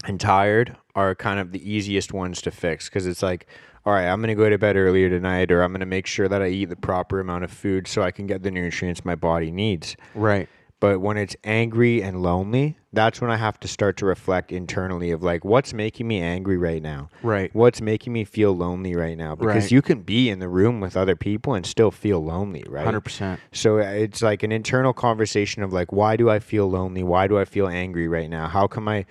and 0.05 0.19
tired 0.19 0.75
are 0.95 1.13
kind 1.13 1.39
of 1.39 1.51
the 1.51 1.69
easiest 1.71 2.13
ones 2.13 2.41
to 2.43 2.51
fix 2.51 2.87
because 2.89 3.05
it's 3.05 3.21
like, 3.21 3.45
all 3.85 3.93
right, 3.93 4.07
I'm 4.07 4.21
gonna 4.21 4.33
go 4.35 4.49
to 4.49 4.57
bed 4.57 4.75
earlier 4.77 5.09
tonight, 5.09 5.51
or 5.51 5.61
I'm 5.61 5.71
gonna 5.73 5.85
make 5.85 6.07
sure 6.07 6.27
that 6.29 6.41
I 6.41 6.47
eat 6.47 6.65
the 6.69 6.75
proper 6.77 7.19
amount 7.19 7.43
of 7.43 7.51
food 7.51 7.87
so 7.87 8.01
I 8.01 8.11
can 8.11 8.27
get 8.27 8.43
the 8.43 8.51
nutrients 8.51 9.03
my 9.05 9.15
body 9.15 9.51
needs. 9.51 9.95
Right. 10.15 10.47
But 10.79 11.01
when 11.01 11.17
it's 11.17 11.35
angry 11.43 12.01
and 12.01 12.23
lonely, 12.23 12.77
that's 12.91 13.21
when 13.21 13.29
I 13.29 13.37
have 13.37 13.59
to 13.59 13.67
start 13.67 13.97
to 13.97 14.05
reflect 14.05 14.51
internally 14.51 15.11
of 15.11 15.21
like, 15.21 15.45
what's 15.45 15.73
making 15.73 16.07
me 16.07 16.19
angry 16.21 16.57
right 16.57 16.81
now? 16.81 17.09
Right. 17.21 17.53
What's 17.53 17.81
making 17.81 18.13
me 18.13 18.23
feel 18.23 18.55
lonely 18.55 18.95
right 18.95 19.17
now? 19.17 19.35
Because 19.35 19.65
Right. 19.65 19.71
you 19.71 19.81
can 19.81 20.01
be 20.01 20.29
in 20.29 20.39
the 20.39 20.49
room 20.49 20.79
with 20.79 20.97
other 20.97 21.15
people 21.15 21.53
and 21.53 21.65
still 21.65 21.91
feel 21.91 22.23
lonely, 22.23 22.63
right? 22.67 22.87
100%. 22.87 23.37
So 23.51 23.77
uh, 23.79 23.83
it's 23.83 24.21
like 24.23 24.41
an 24.41 24.51
internal 24.51 24.93
conversation 24.93 25.61
of 25.61 25.71
like, 25.71 25.91
why 25.91 26.15
do 26.15 26.29
I 26.29 26.39
feel 26.39 26.69
lonely? 26.69 27.03
Why 27.03 27.27
do 27.27 27.37
I 27.37 27.45
feel 27.45 27.67
angry 27.67 28.07
right 28.07 28.29
now? 28.29 28.47
How 28.47 28.65
come 28.65 28.87
I, 28.87 29.05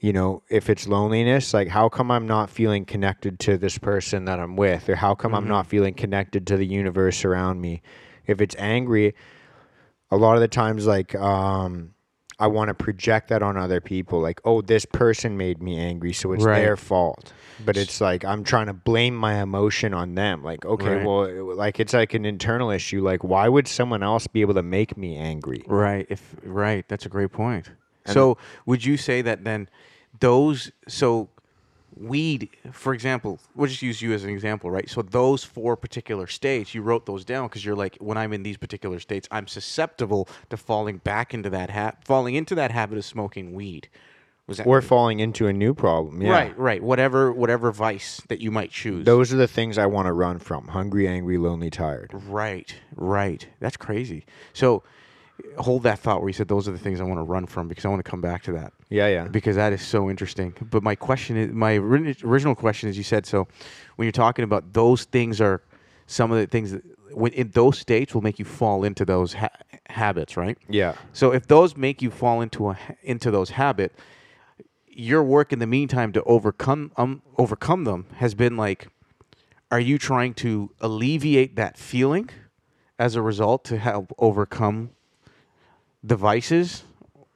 you 0.00 0.12
know, 0.12 0.42
if 0.48 0.68
it's 0.68 0.88
loneliness, 0.88 1.54
like 1.54 1.68
how 1.68 1.88
come 1.88 2.10
I'm 2.10 2.26
not 2.26 2.50
feeling 2.50 2.84
connected 2.84 3.38
to 3.40 3.56
this 3.56 3.78
person 3.78 4.24
that 4.24 4.40
I'm 4.40 4.56
with, 4.56 4.88
or 4.88 4.96
how 4.96 5.14
come 5.14 5.34
I'm 5.34 5.46
not 5.46 5.66
feeling 5.66 5.94
connected 5.94 6.48
to 6.48 6.56
the 6.56 6.66
universe 6.66 7.24
around 7.24 7.60
me? 7.60 7.82
If 8.26 8.40
it's 8.40 8.56
angry, 8.58 9.14
a 10.10 10.16
lot 10.16 10.34
of 10.34 10.40
the 10.40 10.48
times, 10.48 10.86
like, 10.86 11.14
um, 11.14 11.94
I 12.40 12.46
want 12.46 12.68
to 12.68 12.74
project 12.74 13.28
that 13.28 13.42
on 13.42 13.56
other 13.58 13.80
people, 13.80 14.20
like, 14.20 14.40
oh, 14.46 14.62
this 14.62 14.86
person 14.86 15.36
made 15.36 15.62
me 15.62 15.78
angry, 15.78 16.12
so 16.14 16.32
it's 16.32 16.42
Right. 16.44 16.60
their 16.60 16.76
fault. 16.76 17.32
But 17.64 17.76
it's 17.76 18.00
like 18.00 18.24
I'm 18.24 18.42
trying 18.42 18.66
to 18.68 18.72
blame 18.72 19.14
my 19.14 19.42
emotion 19.42 19.92
on 19.92 20.14
them. 20.14 20.42
Like, 20.42 20.64
okay, 20.64 20.96
Right. 20.96 21.06
well, 21.06 21.24
it- 21.24 21.56
like 21.56 21.78
it's 21.78 21.92
like 21.92 22.14
an 22.14 22.24
internal 22.24 22.70
issue. 22.70 23.02
Like, 23.02 23.22
why 23.22 23.48
would 23.48 23.68
someone 23.68 24.02
else 24.02 24.26
be 24.26 24.40
able 24.40 24.54
to 24.54 24.62
make 24.62 24.96
me 24.96 25.16
angry? 25.16 25.62
Right. 25.66 26.06
If 26.08 26.34
right, 26.42 26.86
that's 26.88 27.04
a 27.04 27.10
great 27.10 27.30
point. 27.32 27.70
so 28.06 28.38
would 28.64 28.84
you 28.84 28.96
say 28.96 29.20
that 29.22 29.44
then 29.44 29.68
those 30.18 30.72
so 30.88 31.28
weed, 31.96 32.48
for 32.72 32.94
example, 32.94 33.38
we'll 33.54 33.68
just 33.68 33.82
use 33.82 34.00
you 34.00 34.12
as 34.12 34.24
an 34.24 34.30
example, 34.30 34.70
right? 34.70 34.88
So 34.88 35.02
those 35.02 35.44
four 35.44 35.76
particular 35.76 36.26
states, 36.26 36.74
you 36.74 36.82
wrote 36.82 37.06
those 37.06 37.24
down 37.24 37.48
because 37.48 37.64
you're 37.64 37.76
like, 37.76 37.96
when 38.00 38.16
I'm 38.16 38.32
in 38.32 38.42
these 38.42 38.56
particular 38.56 38.98
states, 39.00 39.28
I'm 39.30 39.46
susceptible 39.46 40.28
to 40.50 40.56
falling 40.56 40.98
back 40.98 41.34
into 41.34 41.50
that 41.50 41.70
ha- 41.70 41.92
falling 42.04 42.34
into 42.34 42.54
that 42.54 42.70
habit 42.70 42.98
of 42.98 43.04
smoking 43.04 43.52
weed. 43.54 43.88
Was 44.46 44.56
that 44.56 44.66
Or 44.66 44.82
falling 44.82 45.20
into 45.20 45.46
a 45.46 45.52
new 45.52 45.74
problem. 45.74 46.20
Yeah. 46.22 46.32
right? 46.32 46.58
Right. 46.58 46.82
Whatever 46.82 47.32
whatever 47.32 47.70
vice 47.70 48.20
that 48.28 48.40
you 48.40 48.50
might 48.50 48.70
choose. 48.72 49.04
Those 49.04 49.32
are 49.32 49.36
the 49.36 49.46
things 49.46 49.78
I 49.78 49.86
want 49.86 50.06
to 50.06 50.12
run 50.12 50.40
from 50.40 50.68
hungry, 50.68 51.06
angry, 51.06 51.38
lonely, 51.38 51.70
tired. 51.70 52.10
Right, 52.12 52.74
right. 52.96 53.46
That's 53.60 53.76
crazy. 53.76 54.26
So 54.52 54.82
hold 55.58 55.82
that 55.84 55.98
thought 55.98 56.20
where 56.20 56.28
you 56.28 56.32
said 56.32 56.48
those 56.48 56.68
are 56.68 56.72
the 56.72 56.78
things 56.78 57.00
I 57.00 57.04
want 57.04 57.18
to 57.18 57.22
run 57.24 57.46
from 57.46 57.68
because 57.68 57.84
I 57.84 57.88
want 57.88 58.04
to 58.04 58.10
come 58.10 58.20
back 58.20 58.42
to 58.44 58.52
that 58.52 58.72
Yeah, 58.88 59.08
yeah. 59.08 59.28
because 59.28 59.56
that 59.56 59.72
is 59.72 59.82
so 59.82 60.08
interesting. 60.10 60.54
But 60.70 60.82
my 60.82 60.94
question 60.94 61.36
is 61.36 61.52
my 61.52 61.74
original 61.76 62.54
question 62.54 62.88
is 62.88 62.96
you 62.96 63.04
said 63.04 63.26
so 63.26 63.46
when 63.96 64.06
you're 64.06 64.12
talking 64.12 64.44
about 64.44 64.72
those 64.72 65.04
things 65.04 65.40
are 65.40 65.62
some 66.06 66.30
of 66.32 66.38
the 66.38 66.46
things 66.46 66.72
that 66.72 66.82
when 67.12 67.32
in 67.32 67.50
those 67.50 67.78
states 67.78 68.14
will 68.14 68.22
make 68.22 68.38
you 68.38 68.44
fall 68.44 68.84
into 68.84 69.04
those 69.04 69.34
ha- 69.34 69.48
habits, 69.86 70.36
right? 70.36 70.56
Yeah. 70.68 70.94
So 71.12 71.32
if 71.32 71.46
those 71.48 71.76
make 71.76 72.02
you 72.02 72.10
fall 72.10 72.40
into 72.40 72.70
a 72.70 72.78
into 73.02 73.30
those 73.30 73.50
habit, 73.50 73.92
your 74.86 75.22
work 75.22 75.52
in 75.52 75.58
the 75.58 75.66
meantime 75.66 76.12
to 76.12 76.22
overcome 76.24 76.92
um 76.96 77.22
overcome 77.38 77.84
them 77.84 78.06
has 78.16 78.34
been 78.34 78.56
like 78.56 78.88
are 79.72 79.80
you 79.80 79.98
trying 79.98 80.34
to 80.34 80.70
alleviate 80.80 81.54
that 81.56 81.76
feeling 81.78 82.28
as 82.98 83.14
a 83.16 83.22
result 83.22 83.64
to 83.64 83.78
help 83.78 84.12
overcome 84.18 84.90
the 86.02 86.16
vices 86.16 86.84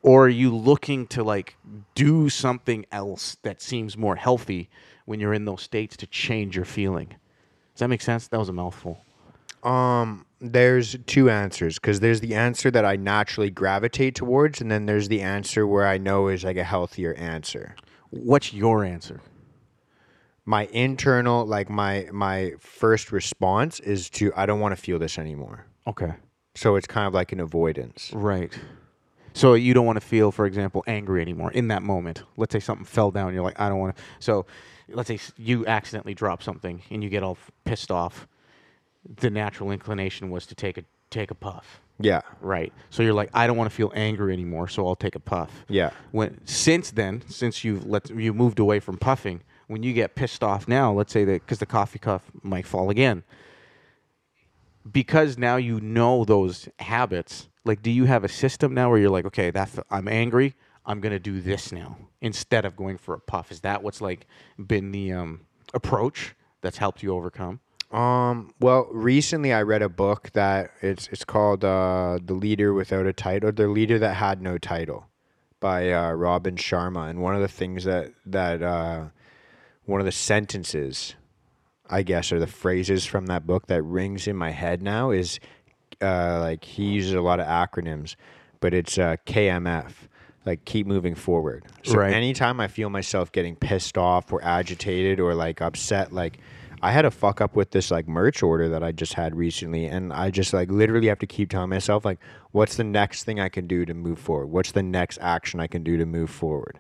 or 0.05 0.27
are 0.27 0.29
you 0.29 0.55
looking 0.55 1.07
to 1.09 1.25
like 1.25 1.57
do 1.95 2.29
something 2.29 2.85
else 2.93 3.39
that 3.43 3.63
seems 3.63 3.97
more 3.97 4.17
healthy 4.17 4.69
when 5.07 5.19
you're 5.19 5.33
in 5.33 5.47
those 5.47 5.63
states 5.63 5.97
to 5.97 6.07
change 6.07 6.55
your 6.55 6.67
feeling? 6.67 7.09
Does 7.09 7.81
that 7.81 7.89
make 7.89 8.03
sense? 8.03 8.29
That 8.29 8.39
was 8.39 8.51
a 8.51 8.53
mouthful. 8.53 9.01
Um, 9.63 10.27
there's 10.41 10.97
two 11.07 11.31
answers 11.31 11.79
because 11.79 12.01
there's 12.01 12.21
the 12.21 12.35
answer 12.35 12.71
that 12.71 12.85
I 12.85 12.97
naturally 12.97 13.49
gravitate 13.49 14.15
towards, 14.15 14.61
and 14.61 14.71
then 14.71 14.85
there's 14.85 15.09
the 15.09 15.23
answer 15.23 15.67
where 15.67 15.87
I 15.87 15.97
know 15.97 16.29
is 16.29 16.45
like 16.45 16.59
a 16.59 16.65
healthier 16.65 17.15
answer. 17.15 17.75
what's 18.11 18.53
your 18.53 18.85
answer? 18.85 19.23
My 20.45 20.67
internal, 20.67 21.47
like 21.47 21.71
my 21.71 22.09
my 22.13 22.53
first 22.61 23.11
response 23.11 23.81
is 23.81 24.11
to 24.11 24.33
I 24.37 24.45
don't 24.45 24.61
want 24.61 24.77
to 24.77 24.81
feel 24.81 24.99
this 24.99 25.19
anymore. 25.19 25.65
okay 25.87 26.13
So 26.55 26.77
it's 26.77 26.87
kind 26.87 27.07
of 27.07 27.15
like 27.15 27.33
an 27.33 27.41
avoidance. 27.41 28.11
Right. 28.13 28.53
So 29.33 29.55
you 29.55 29.75
don't 29.75 29.87
want 29.87 29.97
to 29.97 30.07
feel, 30.07 30.31
for 30.31 30.47
example, 30.47 30.85
angry 30.87 31.21
anymore 31.21 31.51
in 31.51 31.69
that 31.69 31.83
moment. 31.83 32.23
Let's 32.37 32.53
say 32.53 32.61
something 32.61 32.85
fell 32.85 33.11
down. 33.11 33.35
You're 33.35 33.43
like, 33.43 33.59
I 33.59 33.69
don't 33.69 33.79
want 33.81 33.97
to. 33.97 34.03
So 34.21 34.47
let's 34.89 35.09
say 35.09 35.19
you 35.37 35.67
accidentally 35.67 36.15
drop 36.15 36.43
something 36.43 36.83
and 36.91 37.03
you 37.03 37.11
get 37.11 37.23
all 37.25 37.37
pissed 37.65 37.91
off. 37.91 38.29
The 39.17 39.31
natural 39.31 39.73
inclination 39.73 40.31
was 40.31 40.47
to 40.47 40.55
take 40.55 40.79
a 40.79 40.85
take 41.11 41.31
a 41.31 41.35
puff. 41.35 41.81
Yeah. 41.99 42.23
Right. 42.41 42.73
So 42.91 43.03
you're 43.03 43.15
like, 43.15 43.31
I 43.35 43.47
don't 43.47 43.57
want 43.57 43.71
to 43.71 43.75
feel 43.75 43.93
angry 43.95 44.33
anymore, 44.33 44.69
so 44.69 44.87
I'll 44.87 44.97
take 44.97 45.15
a 45.15 45.21
puff. 45.21 45.65
Yeah. 45.69 45.91
When 46.13 46.45
since 46.47 46.91
then, 46.91 47.23
since 47.29 47.65
you've 47.65 47.87
let 47.87 48.11
you 48.11 48.33
moved 48.33 48.59
away 48.59 48.81
from 48.81 48.99
puffing, 48.99 49.43
when 49.67 49.83
you 49.83 49.93
get 49.93 50.15
pissed 50.15 50.43
off 50.43 50.69
now, 50.69 50.93
let's 50.93 51.13
say 51.13 51.25
that 51.25 51.43
because 51.43 51.59
the 51.59 51.67
coffee 51.67 51.99
cup 51.99 52.23
might 52.43 52.67
fall 52.67 52.91
again, 52.91 53.23
because 54.91 55.39
now 55.39 55.57
you 55.57 55.81
know 55.81 56.25
those 56.25 56.69
habits. 56.79 57.49
Like, 57.65 57.83
do 57.83 57.91
you 57.91 58.05
have 58.05 58.25
a 58.25 58.29
system 58.29 58.75
now 58.75 58.91
where 58.91 58.99
you're 58.99 59.11
like, 59.11 59.25
okay, 59.27 59.51
that 59.51 59.71
I'm 59.91 60.09
angry, 60.09 60.55
I'm 60.85 61.01
gonna 61.01 61.19
do 61.19 61.41
this 61.41 61.73
now 61.73 61.97
instead 62.21 62.65
of 62.65 62.77
going 62.77 62.99
for 62.99 63.15
a 63.15 63.21
puff? 63.21 63.51
Is 63.51 63.61
that 63.61 63.83
what's 63.83 64.01
like 64.01 64.27
been 64.59 64.93
the 64.93 65.13
um, 65.13 65.47
approach 65.73 66.35
that's 66.61 66.79
helped 66.79 67.03
you 67.03 67.15
overcome? 67.15 67.61
Um. 67.91 68.53
Well, 68.61 68.89
recently 68.91 69.53
I 69.53 69.63
read 69.63 69.83
a 69.83 69.89
book 69.89 70.31
that 70.33 70.73
it's 70.83 71.09
it's 71.13 71.25
called 71.25 71.65
uh, 71.65 72.19
"The 72.25 72.35
Leader 72.35 72.75
Without 72.75 73.07
a 73.07 73.13
Title," 73.13 73.53
"The 73.53 73.69
Leader 73.69 73.99
That 74.01 74.15
Had 74.15 74.43
No 74.43 74.59
Title," 74.59 75.07
by 75.61 75.93
uh, 75.93 76.11
Robin 76.13 76.57
Sharma. 76.57 77.09
And 77.09 77.21
one 77.21 77.37
of 77.37 77.41
the 77.41 77.49
things 77.49 77.85
that 77.85 78.13
that 78.27 78.63
uh, 78.63 79.05
one 79.85 80.01
of 80.01 80.07
the 80.07 80.13
sentences, 80.13 81.15
I 81.89 82.03
guess, 82.03 82.33
or 82.33 82.39
the 82.41 82.47
phrases 82.47 83.05
from 83.05 83.27
that 83.27 83.47
book 83.47 83.67
that 83.67 83.83
rings 83.83 84.27
in 84.27 84.37
my 84.37 84.51
head 84.51 84.83
now 84.83 85.11
is 85.11 85.39
uh, 86.01 86.41
like 86.41 86.65
he 86.65 86.85
uses 86.87 87.13
a 87.15 87.21
lot 87.21 87.41
of 87.41 87.47
acronyms, 87.47 88.17
but 88.61 88.73
it's 88.75 88.99
uh, 88.99 89.17
KMF. 89.27 89.93
Like 90.47 90.67
keep 90.67 90.87
moving 90.87 91.15
forward. 91.15 91.65
So 91.85 91.95
Right. 91.97 92.13
anytime 92.13 92.61
I 92.61 92.69
feel 92.69 92.91
myself 92.91 93.33
getting 93.33 93.57
pissed 93.57 93.97
off 93.97 94.31
or 94.31 94.45
agitated 94.45 95.19
or 95.19 95.35
like 95.35 95.63
upset, 95.63 96.13
like 96.13 96.39
I 96.83 96.91
had 96.93 97.07
a 97.07 97.11
fuck 97.11 97.41
up 97.41 97.57
with 97.57 97.71
this 97.71 97.91
like 97.91 98.07
merch 98.07 98.43
order 98.43 98.69
that 98.69 98.83
I 98.83 98.93
just 98.93 99.15
had 99.15 99.35
recently, 99.35 99.87
and 99.87 100.13
I 100.13 100.31
just 100.31 100.53
like 100.53 100.71
literally 100.71 101.07
have 101.07 101.19
to 101.21 101.27
keep 101.27 101.49
telling 101.49 101.71
myself 101.71 102.05
like, 102.05 102.19
what's 102.53 102.77
the 102.77 102.85
next 102.85 103.25
thing 103.25 103.41
I 103.41 103.49
can 103.49 103.67
do 103.67 103.87
to 103.87 103.95
move 103.95 104.19
forward? 104.19 104.49
What's 104.49 104.73
the 104.73 104.83
next 104.83 105.17
action 105.23 105.61
I 105.61 105.67
can 105.67 105.83
do 105.83 105.97
to 105.97 106.05
move 106.05 106.29
forward? 106.29 106.79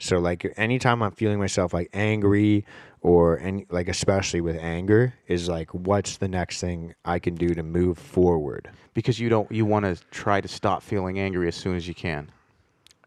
So 0.00 0.18
like 0.18 0.52
anytime 0.56 1.02
I'm 1.02 1.12
feeling 1.12 1.38
myself 1.38 1.72
like 1.74 1.90
angry 1.92 2.64
or 3.02 3.38
any 3.38 3.66
like 3.70 3.88
especially 3.88 4.40
with 4.40 4.56
anger 4.56 5.14
is 5.28 5.48
like 5.48 5.72
what's 5.72 6.16
the 6.16 6.28
next 6.28 6.60
thing 6.60 6.94
I 7.04 7.18
can 7.18 7.34
do 7.34 7.54
to 7.54 7.62
move 7.62 7.98
forward? 7.98 8.70
Because 8.94 9.20
you 9.20 9.28
don't 9.28 9.50
you 9.52 9.64
want 9.66 9.84
to 9.84 10.02
try 10.10 10.40
to 10.40 10.48
stop 10.48 10.82
feeling 10.82 11.18
angry 11.18 11.46
as 11.48 11.54
soon 11.54 11.76
as 11.76 11.86
you 11.86 11.94
can. 11.94 12.30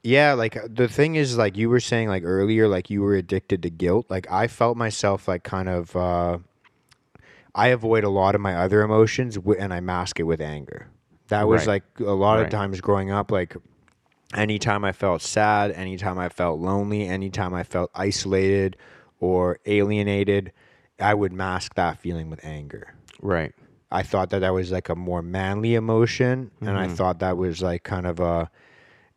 Yeah, 0.04 0.34
like 0.34 0.58
the 0.68 0.88
thing 0.88 1.16
is 1.16 1.38
like 1.38 1.58
you 1.58 1.70
were 1.70 1.80
saying 1.80 2.10
like 2.10 2.24
earlier 2.26 2.68
like 2.68 2.90
you 2.90 3.02
were 3.02 3.16
addicted 3.16 3.64
to 3.64 3.70
guilt. 3.70 4.06
Like 4.10 4.30
I 4.32 4.48
felt 4.48 4.78
myself 4.78 5.28
like 5.28 5.44
kind 5.44 5.70
of 5.70 5.96
uh 5.96 6.38
I 7.56 7.68
avoid 7.70 8.04
a 8.04 8.10
lot 8.10 8.36
of 8.36 8.42
my 8.42 8.56
other 8.56 8.82
emotions 8.82 9.38
and 9.60 9.74
I 9.74 9.80
mask 9.80 10.20
it 10.20 10.24
with 10.24 10.42
anger. 10.42 10.88
That 11.30 11.48
was 11.48 11.62
Right. 11.68 11.82
like 12.00 12.08
a 12.08 12.14
lot 12.14 12.36
Right. 12.36 12.44
of 12.46 12.50
times 12.50 12.82
growing 12.82 13.12
up 13.12 13.32
like 13.32 13.56
anytime 14.34 14.84
I 14.84 14.92
felt 14.92 15.22
sad, 15.22 15.72
anytime 15.72 16.20
I 16.20 16.30
felt 16.30 16.60
lonely, 16.60 17.08
anytime 17.08 17.54
I 17.54 17.64
felt 17.64 17.92
isolated 17.96 18.78
or 19.20 19.60
alienated, 19.66 20.52
I 21.00 21.14
would 21.14 21.34
mask 21.34 21.76
that 21.76 22.00
feeling 22.00 22.30
with 22.30 22.44
anger. 22.44 22.94
Right. 23.22 23.54
I 23.92 24.04
thought 24.04 24.32
that 24.32 24.40
that 24.40 24.54
was 24.54 24.72
like 24.72 24.90
a 24.90 24.96
more 24.96 25.22
manly 25.22 25.76
emotion, 25.76 26.52
and 26.62 26.78
I 26.78 26.88
thought 26.88 27.20
that 27.20 27.38
was 27.38 27.62
like 27.62 27.84
kind 27.84 28.08
of 28.08 28.20
a, 28.20 28.50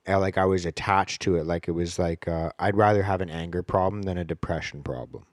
like 0.07 0.37
I 0.37 0.45
was 0.45 0.67
attached 0.67 1.23
to 1.23 1.37
it. 1.37 1.47
Like 1.47 1.67
it 1.67 1.73
was 1.73 1.99
like 1.99 2.29
uh, 2.29 2.51
I'd 2.59 2.77
rather 2.77 3.03
have 3.03 3.23
an 3.23 3.31
anger 3.31 3.63
problem 3.63 4.03
than 4.03 4.19
a 4.19 4.25
depression 4.25 4.83
problem. 4.83 5.25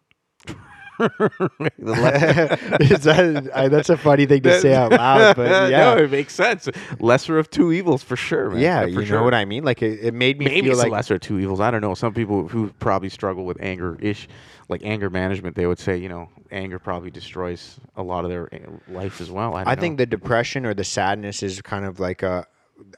That, 1.80 3.50
I, 3.54 3.68
that's 3.68 3.90
a 3.90 3.98
funny 3.98 4.26
thing 4.26 4.42
to 4.44 4.60
say 4.60 4.74
out 4.74 4.92
loud, 4.92 5.36
but 5.36 5.50
yeah, 5.70 5.96
no, 5.96 6.04
it 6.04 6.12
makes 6.12 6.34
sense. 6.34 6.70
Lesser 7.00 7.38
of 7.38 7.50
two 7.50 7.72
evils 7.72 8.04
for 8.04 8.16
sure, 8.16 8.50
man. 8.52 8.60
yeah, 8.60 8.82
for 8.84 8.88
you 8.90 9.06
sure. 9.06 9.18
know 9.18 9.24
what 9.24 9.34
I 9.34 9.46
mean. 9.46 9.64
Like 9.64 9.82
it, 9.82 10.00
it 10.04 10.14
made 10.14 10.38
me 10.40 10.46
Maybe 10.46 10.70
feel 10.70 10.78
like 10.78 10.92
lesser 10.92 11.16
of 11.16 11.22
two 11.22 11.40
evils. 11.40 11.60
I 11.60 11.72
don't 11.72 11.82
know. 11.82 11.94
Some 11.94 12.14
people 12.14 12.48
who 12.48 12.70
probably 12.80 13.10
struggle 13.10 13.46
with 13.46 13.58
anger 13.62 13.98
ish, 14.00 14.28
like 14.70 14.82
anger 14.84 15.10
management, 15.10 15.56
they 15.56 15.66
would 15.66 15.80
say, 15.80 15.98
you 15.98 16.10
know, 16.10 16.30
anger 16.52 16.80
probably 16.80 17.12
destroys 17.12 17.80
a 17.96 18.04
lot 18.04 18.24
of 18.24 18.30
their 18.30 18.54
uh, 18.54 18.94
life 18.94 19.20
as 19.22 19.32
well. 19.32 19.56
I, 19.56 19.64
don't 19.64 19.72
I 19.72 19.76
think 19.76 19.98
the 19.98 20.06
depression 20.06 20.66
or 20.66 20.74
the 20.74 20.84
sadness 20.84 21.44
is 21.44 21.62
kind 21.62 21.86
of 21.86 22.00
like 22.00 22.24
a. 22.24 22.46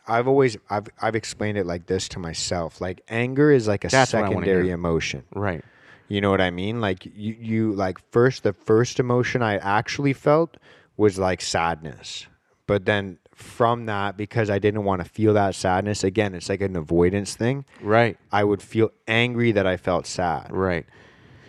I've 0.07 0.27
always 0.27 0.57
I've 0.69 0.87
I've 1.01 1.15
explained 1.15 1.57
it 1.57 1.65
like 1.65 1.85
this 1.85 2.07
to 2.09 2.19
myself. 2.19 2.81
Like 2.81 3.01
anger 3.09 3.51
is 3.51 3.67
like 3.67 3.83
a 3.85 3.89
That's 3.89 4.13
what 4.13 4.19
I 4.19 4.29
wanna 4.29 4.45
secondary 4.45 4.69
emotion. 4.71 5.23
right. 5.33 5.63
You 6.07 6.21
know 6.21 6.29
what 6.29 6.41
I 6.41 6.51
mean? 6.51 6.81
Like 6.81 7.05
you, 7.05 7.35
you 7.39 7.73
like 7.73 7.99
first 8.11 8.43
the 8.43 8.53
first 8.53 8.99
emotion 8.99 9.41
I 9.41 9.57
actually 9.57 10.13
felt 10.13 10.57
was 10.97 11.17
like 11.17 11.41
sadness. 11.41 12.27
But 12.67 12.85
then 12.85 13.19
from 13.33 13.85
that, 13.85 14.17
because 14.17 14.49
I 14.49 14.59
didn't 14.59 14.85
want 14.85 15.03
to 15.03 15.09
feel 15.09 15.33
that 15.33 15.55
sadness, 15.55 16.03
again, 16.03 16.33
it's 16.33 16.49
like 16.49 16.61
an 16.61 16.75
avoidance 16.75 17.35
thing. 17.35 17.65
Right. 17.81 18.17
I 18.31 18.43
would 18.43 18.61
feel 18.61 18.91
angry 19.07 19.51
that 19.51 19.67
I 19.67 19.77
felt 19.77 20.07
sad. 20.07 20.51
Right. 20.51 20.85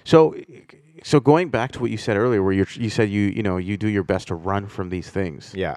So, 0.05 0.37
so 1.03 1.21
going 1.21 1.49
back 1.49 1.73
to 1.73 1.81
what 1.81 1.90
you 1.90 1.97
said 1.97 2.16
earlier, 2.16 2.42
where 2.42 2.53
you 2.53 2.66
you 2.75 2.90
said 2.90 3.11
you 3.11 3.23
you 3.23 3.42
know 3.42 3.57
you 3.57 3.77
do 3.77 3.88
your 3.88 4.05
best 4.05 4.29
to 4.29 4.35
run 4.35 4.66
from 4.66 4.90
these 4.90 5.09
things. 5.09 5.53
Yeah. 5.55 5.77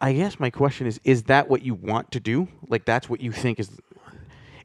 I 0.00 0.12
guess 0.12 0.38
my 0.38 0.50
question 0.50 0.86
is: 0.86 1.00
Is 1.04 1.24
that 1.24 1.48
what 1.48 1.62
you 1.62 1.74
want 1.74 2.10
to 2.12 2.20
do? 2.20 2.48
Like 2.68 2.84
that's 2.84 3.08
what 3.08 3.20
you 3.20 3.32
think 3.32 3.58
is? 3.60 3.70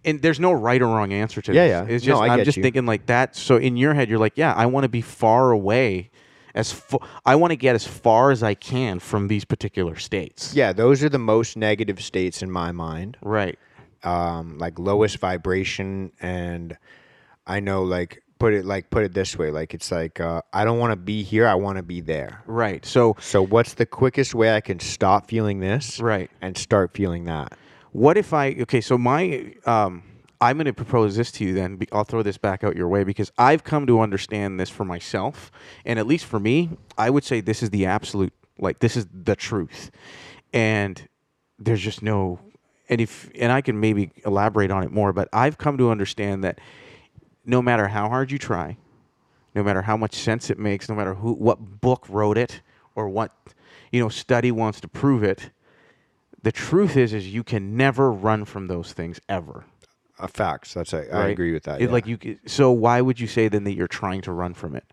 And 0.04 0.22
there's 0.22 0.40
no 0.40 0.52
right 0.52 0.82
or 0.82 0.88
wrong 0.88 1.14
answer 1.14 1.42
to 1.42 1.54
Yeah, 1.54 1.64
this. 1.68 1.90
yeah. 1.90 1.96
It's 1.96 2.06
No, 2.06 2.12
just 2.14 2.22
I 2.24 2.28
I'm 2.30 2.38
get 2.40 2.46
just 2.46 2.58
you. 2.58 2.64
thinking 2.64 2.86
like 2.86 3.06
that. 3.08 3.36
So 3.36 3.58
in 3.58 3.78
your 3.78 3.94
head, 3.94 4.10
you're 4.10 4.20
like, 4.20 4.34
yeah, 4.36 4.54
I 4.54 4.66
want 4.66 4.84
to 4.84 4.90
be 4.90 5.02
far 5.02 5.52
away, 5.52 6.10
as 6.56 6.82
I 7.26 7.36
want 7.36 7.52
to 7.52 7.56
get 7.56 7.76
as 7.76 7.86
far 7.86 8.32
as 8.32 8.42
I 8.44 8.54
can 8.56 9.00
from 9.00 9.28
these 9.28 9.46
particular 9.46 9.96
states. 9.98 10.54
Yeah, 10.56 10.74
those 10.74 11.04
are 11.04 11.10
the 11.10 11.20
most 11.20 11.56
negative 11.56 12.02
states 12.02 12.42
in 12.42 12.50
my 12.52 12.72
mind. 12.72 13.18
Right. 13.22 13.58
um, 14.04 14.58
like 14.58 14.80
lowest 14.80 15.20
vibration 15.20 16.12
and 16.20 16.76
i 17.46 17.60
know 17.60 17.84
like 17.84 18.22
put 18.40 18.52
it 18.54 18.66
like 18.66 18.90
put 18.90 19.04
it 19.04 19.14
this 19.14 19.38
way 19.38 19.52
like 19.52 19.74
it's 19.76 19.92
like 19.92 20.20
uh, 20.20 20.42
i 20.54 20.64
don't 20.66 20.80
want 20.80 20.92
to 20.92 20.96
be 20.96 21.22
here 21.22 21.48
i 21.48 21.54
want 21.54 21.78
to 21.78 21.84
be 21.84 22.02
there 22.02 22.42
Right. 22.48 22.84
So 22.86 23.16
so 23.20 23.46
what's 23.46 23.76
the 23.76 23.86
quickest 23.86 24.34
way 24.34 24.56
i 24.56 24.62
can 24.62 24.80
stop 24.80 25.28
feeling 25.30 25.60
this 25.60 26.00
Right. 26.00 26.32
and 26.42 26.58
start 26.58 26.94
feeling 26.96 27.26
that 27.26 27.54
What 27.92 28.18
if 28.18 28.34
I 28.34 28.56
okay? 28.62 28.82
So 28.82 28.98
my 28.98 29.54
um, 29.66 30.04
I'm 30.40 30.58
going 30.58 30.66
to 30.66 30.74
propose 30.74 31.16
this 31.16 31.32
to 31.34 31.44
you. 31.44 31.54
Then 31.54 31.80
I'll 31.92 32.04
throw 32.04 32.24
this 32.24 32.38
back 32.38 32.64
out 32.64 32.76
your 32.76 32.88
way 32.88 33.04
because 33.04 33.32
I've 33.38 33.64
come 33.64 33.86
to 33.88 34.00
understand 34.00 34.60
this 34.60 34.70
for 34.70 34.86
myself, 34.86 35.52
and 35.86 36.00
at 36.00 36.08
least 36.08 36.26
for 36.26 36.40
me, 36.40 36.70
I 36.98 37.10
would 37.10 37.24
say 37.24 37.42
this 37.42 37.62
is 37.62 37.70
the 37.70 37.86
absolute 37.86 38.34
like 38.58 38.80
this 38.80 38.96
is 38.96 39.08
the 39.14 39.36
truth, 39.36 39.92
and 40.54 41.08
there's 41.60 41.82
just 41.82 42.02
no 42.02 42.40
and 42.88 43.02
if 43.02 43.30
and 43.38 43.52
I 43.52 43.62
can 43.62 43.80
maybe 43.80 44.12
elaborate 44.26 44.72
on 44.72 44.84
it 44.84 44.92
more, 44.92 45.12
but 45.12 45.28
I've 45.34 45.58
come 45.58 45.78
to 45.78 45.92
understand 45.92 46.44
that 46.44 46.60
no 47.46 47.62
matter 47.62 47.90
how 47.90 48.08
hard 48.08 48.32
you 48.32 48.38
try, 48.38 48.78
no 49.54 49.64
matter 49.64 49.82
how 49.82 49.98
much 49.98 50.16
sense 50.16 50.50
it 50.50 50.58
makes, 50.58 50.88
no 50.88 50.96
matter 50.96 51.16
who 51.16 51.34
what 51.34 51.82
book 51.82 52.06
wrote 52.08 52.38
it 52.38 52.62
or 52.96 53.10
what 53.10 53.32
you 53.92 54.00
know 54.00 54.10
study 54.10 54.52
wants 54.52 54.80
to 54.82 54.88
prove 54.88 55.24
it, 55.24 55.52
the 56.44 56.52
truth 56.52 56.98
is 56.98 57.14
is 57.14 57.28
you 57.34 57.44
can 57.44 57.76
never 57.78 58.12
run 58.12 58.46
from 58.46 58.68
those 58.68 58.94
things 58.94 59.20
ever. 59.30 59.66
uh, 60.20 60.28
facts 60.28 60.74
that's 60.74 60.94
i 60.94 61.04
right? 61.10 61.30
agree 61.30 61.52
with 61.54 61.64
that 61.64 61.82
It, 61.82 61.92
Like 61.92 62.06
you, 62.08 62.38
so 62.46 62.72
why 62.72 63.02
would 63.02 63.20
you 63.20 63.28
say 63.28 63.48
then 63.48 63.64
that 63.66 63.74
you're 63.74 63.88
trying 63.88 64.22
to 64.22 64.32
run 64.32 64.54
from 64.54 64.76
it? 64.76 64.86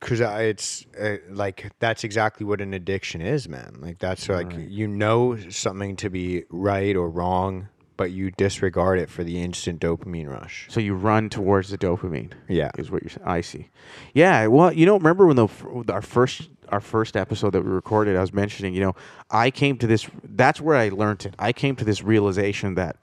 because 0.00 0.20
it's 0.20 0.84
uh, 1.00 1.16
like 1.30 1.72
that's 1.78 2.04
exactly 2.04 2.44
what 2.44 2.60
an 2.60 2.74
addiction 2.74 3.20
is 3.22 3.48
man 3.48 3.76
like 3.80 3.98
that's 3.98 4.28
like 4.28 4.52
you 4.56 4.86
know 4.86 5.36
something 5.50 5.96
to 5.96 6.10
be 6.10 6.44
right 6.50 6.94
or 6.94 7.08
wrong 7.08 7.68
but 7.96 8.10
you 8.10 8.30
disregard 8.32 8.98
it 8.98 9.08
for 9.08 9.22
the 9.24 9.40
instant 9.40 9.80
dopamine 9.80 10.28
rush 10.28 10.66
So 10.68 10.80
you 10.80 10.94
run 10.94 11.30
towards 11.30 11.70
the 11.70 11.78
dopamine. 11.78 12.32
Yeah. 12.48 12.70
is 12.76 12.90
what 12.90 13.02
you're. 13.04 13.12
I 13.24 13.40
see. 13.40 13.68
Yeah. 14.14 14.48
Well, 14.48 14.72
you 14.72 14.84
know, 14.84 14.96
remember 14.96 15.26
when 15.28 15.36
the 15.36 15.46
our 15.92 16.02
first 16.02 16.50
our 16.68 16.80
first 16.80 17.16
episode 17.16 17.50
that 17.50 17.62
we 17.62 17.70
recorded, 17.70 18.16
I 18.16 18.20
was 18.20 18.32
mentioning, 18.32 18.74
you 18.74 18.80
know, 18.80 18.94
I 19.30 19.50
came 19.50 19.78
to 19.78 19.86
this. 19.86 20.08
That's 20.22 20.60
where 20.60 20.76
I 20.76 20.88
learned 20.88 21.26
it. 21.26 21.34
I 21.38 21.52
came 21.52 21.76
to 21.76 21.84
this 21.84 22.02
realization 22.02 22.74
that 22.74 22.96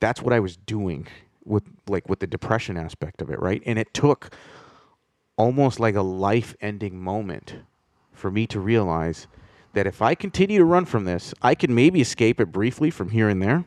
that's 0.00 0.22
what 0.22 0.32
I 0.32 0.40
was 0.40 0.56
doing 0.56 1.06
with 1.44 1.64
like 1.88 2.08
with 2.08 2.20
the 2.20 2.26
depression 2.26 2.76
aspect 2.76 3.22
of 3.22 3.30
it, 3.30 3.40
right? 3.40 3.62
And 3.64 3.78
it 3.78 3.94
took 3.94 4.34
almost 5.36 5.78
like 5.78 5.94
a 5.94 6.02
life-ending 6.02 6.98
moment 6.98 7.56
for 8.12 8.30
me 8.30 8.46
to 8.46 8.58
realize 8.58 9.26
that 9.74 9.86
if 9.86 10.00
I 10.00 10.14
continue 10.14 10.58
to 10.58 10.64
run 10.64 10.86
from 10.86 11.04
this, 11.04 11.34
I 11.42 11.54
can 11.54 11.74
maybe 11.74 12.00
escape 12.00 12.40
it 12.40 12.46
briefly 12.46 12.90
from 12.90 13.10
here 13.10 13.28
and 13.28 13.42
there, 13.42 13.66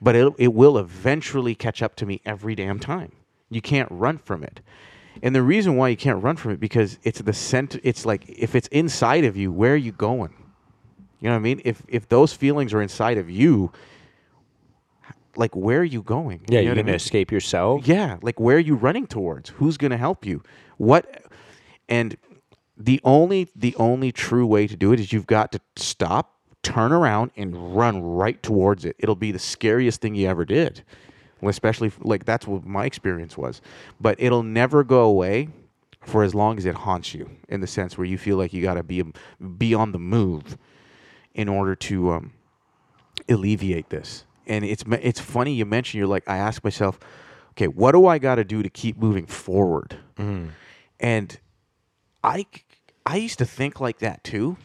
but 0.00 0.14
it, 0.14 0.32
it 0.38 0.52
will 0.52 0.76
eventually 0.76 1.54
catch 1.54 1.82
up 1.82 1.96
to 1.96 2.06
me 2.06 2.20
every 2.26 2.54
damn 2.54 2.78
time. 2.78 3.12
You 3.50 3.62
can't 3.62 3.88
run 3.90 4.18
from 4.18 4.44
it. 4.44 4.60
And 5.22 5.34
the 5.34 5.42
reason 5.42 5.76
why 5.76 5.88
you 5.88 5.96
can't 5.96 6.22
run 6.22 6.36
from 6.36 6.52
it 6.52 6.60
because 6.60 6.98
it's 7.02 7.20
the 7.20 7.32
center 7.32 7.78
it's 7.82 8.06
like 8.06 8.24
if 8.28 8.54
it's 8.54 8.68
inside 8.68 9.24
of 9.24 9.36
you, 9.36 9.50
where 9.52 9.72
are 9.74 9.76
you 9.76 9.92
going? 9.92 10.34
You 11.20 11.28
know 11.28 11.34
what 11.34 11.40
I 11.40 11.42
mean? 11.42 11.60
If 11.64 11.82
if 11.88 12.08
those 12.08 12.32
feelings 12.32 12.72
are 12.74 12.80
inside 12.82 13.18
of 13.18 13.28
you, 13.28 13.72
like 15.36 15.54
where 15.54 15.80
are 15.80 15.84
you 15.84 16.02
going? 16.02 16.40
yeah 16.48 16.60
You 16.60 16.66
know 16.66 16.66
you're 16.66 16.70
what 16.70 16.78
I 16.78 16.82
gonna 16.82 16.86
mean? 16.92 16.94
escape 16.96 17.32
yourself 17.32 17.86
Yeah, 17.86 18.18
like 18.22 18.38
where 18.40 18.56
are 18.56 18.60
you 18.60 18.74
running 18.74 19.06
towards? 19.06 19.50
Who's 19.50 19.76
going 19.76 19.90
to 19.90 19.96
help 19.96 20.24
you? 20.26 20.42
What 20.76 21.22
and 21.88 22.16
the 22.76 23.00
only 23.04 23.48
the 23.56 23.74
only 23.76 24.12
true 24.12 24.46
way 24.46 24.66
to 24.66 24.76
do 24.76 24.92
it 24.92 25.00
is 25.00 25.12
you've 25.12 25.26
got 25.26 25.52
to 25.52 25.60
stop, 25.76 26.36
turn 26.62 26.92
around 26.92 27.32
and 27.36 27.76
run 27.76 28.00
right 28.02 28.40
towards 28.42 28.84
it. 28.84 28.94
It'll 28.98 29.16
be 29.16 29.32
the 29.32 29.38
scariest 29.38 30.00
thing 30.00 30.14
you 30.14 30.28
ever 30.28 30.44
did. 30.44 30.84
Especially 31.42 31.92
like 32.00 32.24
that's 32.24 32.46
what 32.46 32.64
my 32.66 32.84
experience 32.84 33.36
was. 33.36 33.60
But 34.00 34.16
it'll 34.18 34.42
never 34.42 34.84
go 34.84 35.02
away 35.02 35.48
for 36.04 36.22
as 36.22 36.34
long 36.34 36.58
as 36.58 36.64
it 36.64 36.74
haunts 36.74 37.14
you 37.14 37.30
in 37.48 37.60
the 37.60 37.66
sense 37.66 37.98
where 37.98 38.06
you 38.06 38.18
feel 38.18 38.36
like 38.36 38.52
you 38.52 38.62
got 38.62 38.74
to 38.74 38.82
be 38.82 39.02
be 39.58 39.74
on 39.74 39.92
the 39.92 39.98
move 39.98 40.56
in 41.34 41.48
order 41.48 41.74
to 41.74 42.12
um, 42.12 42.32
alleviate 43.28 43.90
this. 43.90 44.24
And 44.46 44.64
it's 44.64 44.84
it's 44.88 45.20
funny 45.20 45.54
you 45.54 45.66
mentioned 45.66 45.98
you're 45.98 46.08
like 46.08 46.28
I 46.28 46.38
ask 46.38 46.64
myself, 46.64 46.98
okay, 47.52 47.68
what 47.68 47.92
do 47.92 48.06
I 48.06 48.18
got 48.18 48.36
to 48.36 48.44
do 48.44 48.62
to 48.62 48.70
keep 48.70 48.98
moving 48.98 49.26
forward? 49.26 49.96
And 51.00 51.38
I 52.24 52.46
I 53.06 53.16
used 53.16 53.38
to 53.38 53.44
think 53.46 53.80
like 53.80 53.98
that 53.98 54.24
too, 54.24 54.56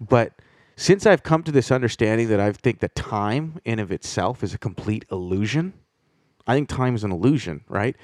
but 0.00 0.32
since 0.76 1.06
I've 1.06 1.22
come 1.22 1.42
to 1.44 1.52
this 1.52 1.70
understanding 1.70 2.28
that 2.28 2.40
I 2.40 2.50
think 2.52 2.80
that 2.80 2.94
time 2.94 3.60
in 3.64 3.78
of 3.78 3.92
itself 3.92 4.42
is 4.42 4.54
a 4.54 4.58
complete 4.58 5.04
illusion, 5.12 5.74
I 6.46 6.54
think 6.54 6.68
time 6.68 6.94
is 6.94 7.04
an 7.04 7.12
illusion, 7.12 7.64
right? 7.68 7.96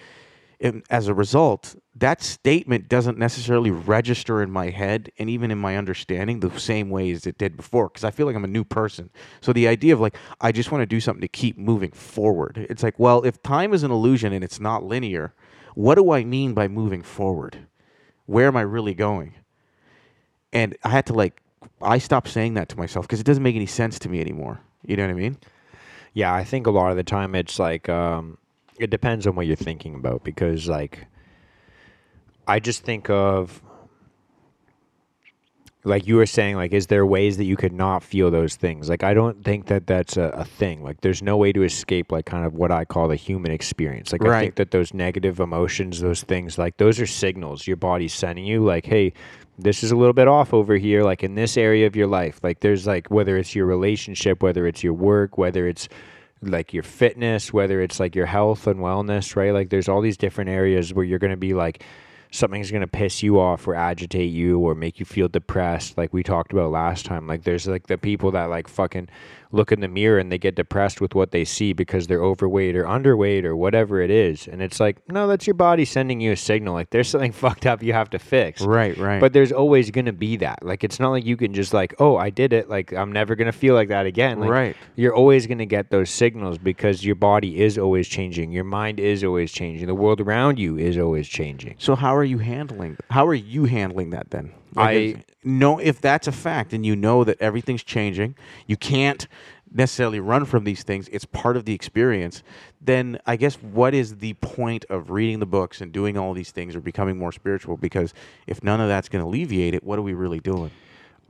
And 0.61 0.83
as 0.91 1.07
a 1.07 1.15
result, 1.15 1.77
that 1.95 2.21
statement 2.21 2.89
doesn't 2.89 3.17
necessarily 3.17 3.71
register 3.71 4.43
in 4.43 4.51
my 4.51 4.71
head 4.71 5.13
and 5.19 5.31
even 5.31 5.53
in 5.53 5.59
my 5.59 5.77
understanding 5.77 6.41
the 6.41 6.59
same 6.59 6.91
way 6.91 7.13
as 7.13 7.27
it 7.27 7.39
did 7.39 7.57
before 7.57 7.89
because 7.89 8.03
I 8.03 8.11
feel 8.11 8.27
like 8.27 8.35
I'm 8.35 8.45
a 8.45 8.49
new 8.49 8.65
person. 8.65 9.11
So 9.41 9.53
the 9.53 9.69
idea 9.69 9.95
of 9.95 10.01
like, 10.01 10.17
I 10.41 10.51
just 10.51 10.73
want 10.73 10.83
to 10.83 10.87
do 10.87 11.01
something 11.01 11.21
to 11.21 11.29
keep 11.29 11.57
moving 11.57 11.93
forward. 11.93 12.67
It's 12.69 12.83
like, 12.83 12.99
well, 12.99 13.23
if 13.23 13.41
time 13.43 13.73
is 13.73 13.85
an 13.85 13.93
illusion 13.93 14.33
and 14.33 14.43
it's 14.43 14.59
not 14.59 14.83
linear, 14.83 15.33
what 15.77 15.95
do 15.95 16.11
I 16.11 16.25
mean 16.25 16.55
by 16.55 16.67
moving 16.67 17.03
forward? 17.03 17.69
where 18.29 18.47
am 18.47 18.59
I 18.59 18.61
really 18.61 18.93
going? 18.93 19.35
And 20.53 20.77
I 20.85 20.91
had 20.91 21.07
to 21.07 21.15
like, 21.15 21.41
I 21.81 21.97
stopped 21.97 22.29
saying 22.29 22.55
that 22.55 22.69
to 22.69 22.77
myself 22.77 23.07
because 23.07 23.21
it 23.21 23.27
doesn't 23.27 23.43
make 23.43 23.57
any 23.57 23.67
sense 23.67 23.99
to 24.01 24.11
me 24.11 24.21
anymore. 24.21 24.61
You 24.87 24.97
know 24.97 25.05
what 25.05 25.11
I 25.11 25.15
mean? 25.15 25.39
Yeah, 26.19 26.35
I 26.35 26.43
think 26.43 26.67
a 26.67 26.73
lot 26.73 26.91
of 26.91 26.97
the 26.97 27.05
time 27.05 27.37
it's 27.37 27.61
like 27.61 27.89
um, 27.89 28.39
it 28.77 28.91
depends 28.91 29.25
on 29.29 29.37
what 29.37 29.47
you're 29.47 29.55
thinking 29.55 29.95
about 29.95 30.25
because 30.25 30.67
like 30.67 31.07
I 32.49 32.59
just 32.59 32.83
think 32.83 33.09
of 33.09 33.63
like 35.89 36.07
you 36.07 36.17
were 36.17 36.27
saying 36.27 36.57
like 36.57 36.73
is 36.73 36.87
there 36.87 37.05
ways 37.07 37.37
that 37.39 37.45
you 37.45 37.57
could 37.57 37.73
not 37.73 38.03
feel 38.03 38.31
those 38.31 38.57
things? 38.57 38.89
Like 38.89 39.03
i 39.03 39.15
don't 39.15 39.45
think 39.45 39.67
that 39.67 39.87
that's 39.87 40.17
a, 40.17 40.29
a 40.35 40.45
thing. 40.45 40.85
Like 40.85 41.01
there's 41.01 41.23
no 41.23 41.37
way 41.37 41.53
to 41.53 41.63
escape 41.63 42.13
like 42.13 42.27
kind 42.27 42.45
of 42.45 42.55
what 42.55 42.71
i 42.71 42.85
call 42.85 43.09
the 43.09 43.17
human 43.17 43.51
experience. 43.51 44.13
Like 44.13 44.25
i 44.25 44.41
think 44.43 44.57
that 44.57 44.71
those 44.71 44.95
negative 44.95 45.41
emotions 45.41 46.01
those 46.01 46.23
things 46.23 46.59
like 46.59 46.77
those 46.77 47.01
are 47.01 47.07
signals 47.07 47.67
your 47.67 47.77
body's 47.77 48.13
sending 48.13 48.45
you 48.45 48.65
like 48.65 48.87
hey 48.87 49.13
this 49.59 49.83
is 49.83 49.91
a 49.91 49.97
little 49.97 50.13
bit 50.13 50.29
off 50.29 50.55
over 50.55 50.77
here 50.77 51.03
like 51.03 51.25
in 51.25 51.35
this 51.35 51.57
area 51.57 51.87
of 51.87 51.97
your 51.97 52.07
life. 52.07 52.39
Like 52.43 52.61
there's 52.61 52.87
like 52.87 53.11
whether 53.11 53.37
it's 53.37 53.55
your 53.55 53.67
relationship 53.67 54.43
whether 54.43 54.67
it's 54.67 54.85
your 54.85 54.95
work 54.95 55.37
whether 55.37 55.67
it's 55.67 55.89
like 56.41 56.73
your 56.73 56.85
fitness 56.85 57.53
whether 57.53 57.81
it's 57.81 57.99
like 57.99 58.15
your 58.15 58.27
health 58.27 58.67
and 58.67 58.79
wellness 58.81 59.35
right? 59.35 59.53
Like 59.53 59.71
there's 59.71 59.89
all 59.89 60.01
these 60.01 60.17
different 60.17 60.51
areas 60.51 60.95
where 60.95 61.05
you're 61.05 61.19
going 61.19 61.33
to 61.33 61.37
be 61.37 61.55
like 61.55 61.83
something's 62.31 62.71
going 62.71 62.83
to 62.83 62.87
piss 62.87 63.23
you 63.23 63.41
off 63.41 63.67
or 63.67 63.75
agitate 63.75 64.31
you 64.31 64.59
or 64.59 64.75
make 64.75 65.01
you 65.01 65.07
feel 65.07 65.29
depressed 65.29 65.97
like 65.97 66.13
we 66.13 66.23
talked 66.23 66.53
about 66.53 66.71
last 66.71 67.07
time 67.07 67.27
like 67.27 67.43
there's 67.45 67.67
like 67.67 67.87
the 67.87 67.99
people 67.99 68.31
that 68.31 68.45
like 68.45 68.69
fucking 68.69 69.09
look 69.53 69.73
in 69.73 69.81
the 69.81 69.89
mirror 69.89 70.19
and 70.19 70.31
they 70.31 70.39
get 70.39 70.55
depressed 70.55 71.01
with 71.01 71.15
what 71.15 71.31
they 71.31 71.45
see 71.45 71.73
because 71.73 72.07
they're 72.07 72.23
overweight 72.23 72.77
or 72.77 72.85
underweight 72.85 73.45
or 73.45 73.57
whatever 73.57 74.01
it 74.01 74.11
is 74.11 74.47
and 74.49 74.61
it's 74.61 74.79
like 74.81 74.97
no 75.09 75.27
that's 75.27 75.47
your 75.47 75.55
body 75.55 75.85
sending 75.85 76.21
you 76.21 76.33
a 76.33 76.37
signal 76.37 76.75
like 76.75 76.91
there's 76.91 77.09
something 77.09 77.33
fucked 77.45 77.67
up 77.67 77.83
you 77.83 77.93
have 77.93 78.11
to 78.11 78.19
fix 78.19 78.61
Right, 78.63 78.97
right. 78.99 79.21
but 79.21 79.33
there's 79.33 79.53
always 79.53 79.91
going 79.91 80.07
to 80.07 80.13
be 80.13 80.37
that 80.39 80.65
like 80.65 80.85
it's 80.85 81.01
not 81.01 81.11
like 81.11 81.25
you 81.25 81.37
can 81.37 81.55
just 81.55 81.73
like 81.73 81.95
oh 81.99 82.17
i 82.17 82.31
did 82.31 82.53
it 82.53 82.69
like 82.69 82.93
i'm 82.93 83.13
never 83.13 83.35
going 83.37 83.51
to 83.51 83.59
feel 83.59 83.75
like 83.75 83.89
that 83.89 84.07
again 84.07 84.41
like, 84.41 84.51
Right. 84.51 84.77
you're 84.97 85.15
always 85.15 85.47
going 85.47 85.59
to 85.59 85.67
get 85.67 85.91
those 85.91 86.11
signals 86.11 86.59
because 86.59 87.05
your 87.05 87.15
body 87.17 87.61
is 87.61 87.79
always 87.79 88.07
changing 88.09 88.53
your 88.53 88.65
mind 88.65 89.01
is 89.01 89.25
always 89.25 89.51
changing 89.53 89.87
the 89.87 89.95
world 89.95 90.21
around 90.21 90.59
you 90.59 90.77
is 90.79 90.99
always 90.99 91.27
changing 91.29 91.75
So 91.79 91.95
how 91.97 92.15
are 92.17 92.25
you 92.25 92.39
handling? 92.39 92.97
How 93.11 93.27
are 93.27 93.35
you 93.35 93.65
handling 93.65 94.11
that 94.11 94.31
then? 94.31 94.53
I- 94.77 95.25
know 95.45 95.79
if 95.79 96.01
that's 96.01 96.27
a 96.27 96.33
fact 96.33 96.73
and 96.73 96.85
you 96.85 96.95
know 96.97 97.25
that 97.25 97.41
everything's 97.41 97.83
changing, 97.83 98.35
you 98.67 98.77
can't 98.77 99.27
necessarily 99.73 100.21
run 100.21 100.45
from 100.45 100.65
these 100.65 100.83
things. 100.83 101.09
It's 101.09 101.25
part 101.25 101.57
of 101.57 101.65
the 101.65 101.75
experience. 101.75 102.43
Then 102.81 103.19
I 103.27 103.37
guess 103.37 103.57
what 103.57 103.95
is 103.95 104.17
the 104.17 104.35
point 104.35 104.85
of 104.89 105.11
reading 105.11 105.41
the 105.41 105.47
books 105.47 105.81
and 105.81 105.93
doing 105.93 106.17
all 106.17 106.35
these 106.35 106.51
things 106.51 106.75
or 106.75 106.81
becoming 106.81 107.19
more 107.19 107.33
spiritual? 107.33 107.77
Because 107.77 108.15
if 108.47 108.63
none 108.63 108.81
of 108.81 108.89
that's 108.89 109.09
going 109.09 109.23
to 109.23 109.29
alleviate 109.29 109.75
it, 109.75 109.85
what 109.85 109.99
are 109.99 110.03
we 110.03 110.15
really 110.15 110.41
doing? 110.41 110.71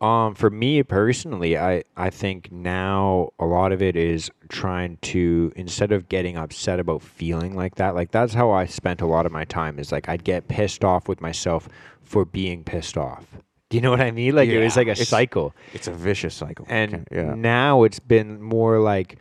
Um, 0.01 0.37
for 0.37 0.49
me 0.49 0.83
personally, 0.85 1.59
I 1.59 1.83
I 1.97 2.11
think 2.11 2.53
now 2.53 3.31
a 3.39 3.47
lot 3.47 3.73
of 3.73 3.83
it 3.83 3.97
is 3.97 4.31
trying 4.49 4.97
to 4.99 5.53
instead 5.57 5.91
of 5.91 6.09
getting 6.09 6.37
upset 6.37 6.79
about 6.79 7.03
feeling 7.03 7.57
like 7.57 7.75
that, 7.77 7.97
like 7.97 8.13
that's 8.13 8.35
how 8.35 8.51
I 8.53 8.67
spent 8.67 9.01
a 9.01 9.07
lot 9.07 9.27
of 9.27 9.33
my 9.33 9.45
time. 9.45 9.79
Is 9.79 9.91
like 9.91 10.09
I'd 10.09 10.23
get 10.23 10.47
pissed 10.47 10.85
off 10.85 11.09
with 11.09 11.21
myself 11.21 11.69
for 12.03 12.25
being 12.25 12.63
pissed 12.63 12.97
off. 12.97 13.27
Do 13.71 13.77
you 13.77 13.81
know 13.83 13.91
what 13.91 14.01
I 14.01 14.13
mean? 14.13 14.35
Like 14.35 14.49
it 14.49 14.63
was 14.63 14.77
like 14.77 14.87
a 14.87 14.93
it's- 14.93 15.09
cycle. 15.09 15.55
It's 15.75 15.89
a 15.89 15.93
vicious 15.93 16.35
cycle. 16.35 16.65
And 16.69 17.07
yeah. 17.11 17.35
now 17.35 17.83
it's 17.83 17.99
been 17.99 18.41
more 18.41 18.79
like, 18.79 19.19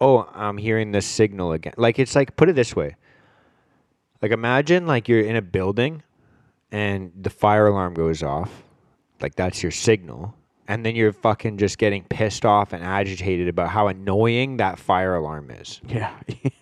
oh, 0.00 0.28
I'm 0.34 0.56
hearing 0.56 0.92
this 0.92 1.06
signal 1.06 1.52
again. 1.52 1.74
Like 1.76 1.98
it's 1.98 2.16
like 2.16 2.34
put 2.36 2.48
it 2.48 2.56
this 2.56 2.74
way. 2.74 2.96
Like 4.20 4.32
imagine 4.32 4.86
like 4.86 5.08
you're 5.08 5.20
in 5.20 5.36
a 5.36 5.42
building 5.42 6.02
and 6.72 7.12
the 7.20 7.30
fire 7.30 7.66
alarm 7.68 7.94
goes 7.94 8.22
off. 8.22 8.64
Like 9.22 9.36
that's 9.36 9.62
your 9.62 9.72
signal. 9.72 10.34
And 10.68 10.86
then 10.86 10.94
you're 10.94 11.12
fucking 11.12 11.58
just 11.58 11.76
getting 11.76 12.04
pissed 12.04 12.44
off 12.46 12.72
and 12.72 12.82
agitated 12.84 13.48
about 13.48 13.68
how 13.68 13.88
annoying 13.88 14.58
that 14.58 14.78
fire 14.78 15.14
alarm 15.14 15.50
is. 15.50 15.80
Yeah. 15.88 16.14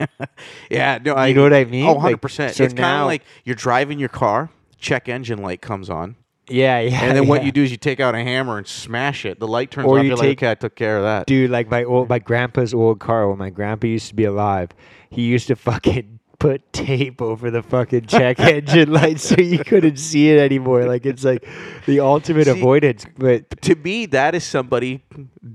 yeah. 0.71 0.99
No, 1.05 1.15
I, 1.15 1.29
You 1.29 1.35
know 1.35 1.43
what 1.43 1.53
I 1.53 1.65
mean? 1.65 1.87
Oh, 1.87 1.97
100%. 1.97 2.53
so 2.55 2.65
it's 2.65 2.75
kind 2.75 3.01
of 3.01 3.07
like 3.07 3.23
you're 3.45 3.55
driving 3.57 3.99
your 3.99 4.09
car, 4.09 4.51
check 4.79 5.09
engine 5.09 5.43
light 5.43 5.61
comes 5.61 5.91
on. 5.91 6.17
Yeah, 6.49 6.81
yeah. 6.81 7.05
And 7.05 7.17
then 7.17 7.29
what 7.29 7.43
yeah. 7.43 7.47
you 7.47 7.53
do 7.53 7.63
is 7.63 7.71
you 7.71 7.77
take 7.77 8.01
out 8.01 8.15
a 8.15 8.19
hammer 8.23 8.59
and 8.59 8.67
smash 8.67 9.25
it. 9.25 9.39
The 9.39 9.47
light 9.47 9.71
turns 9.71 9.87
Or 9.87 9.99
off. 9.99 10.03
you 10.03 10.09
You're 10.09 10.17
like, 10.17 10.27
take- 10.29 10.39
okay, 10.39 10.51
I 10.51 10.55
took 10.55 10.75
care 10.75 10.97
of 10.97 11.05
that. 11.05 11.27
Dude, 11.27 11.51
like 11.51 11.71
my 11.71 11.85
old 11.85 12.09
my 12.09 12.19
grandpa's 12.19 12.75
old 12.75 12.99
car 13.01 13.29
when 13.29 13.39
my 13.39 13.51
grandpa 13.51 13.87
used 13.87 14.09
to 14.09 14.15
be 14.15 14.25
alive, 14.25 14.71
he 15.11 15.23
used 15.23 15.47
to 15.49 15.57
fucking 15.57 16.20
put 16.41 16.73
tape 16.73 17.23
over 17.23 17.51
the 17.53 17.63
fucking 17.63 18.07
check 18.07 18.41
engine 18.57 18.93
light 18.93 19.21
so 19.21 19.37
you 19.41 19.61
couldn't 19.63 19.99
see 19.99 20.31
it 20.31 20.41
anymore. 20.41 20.87
Like 20.87 21.07
it's 21.07 21.23
like 21.23 21.47
the 21.87 22.01
ultimate 22.01 22.47
See- 22.47 22.51
avoidance. 22.59 23.07
But 23.17 23.63
to 23.63 23.77
me, 23.77 24.07
that 24.07 24.35
is 24.35 24.43
somebody 24.43 25.05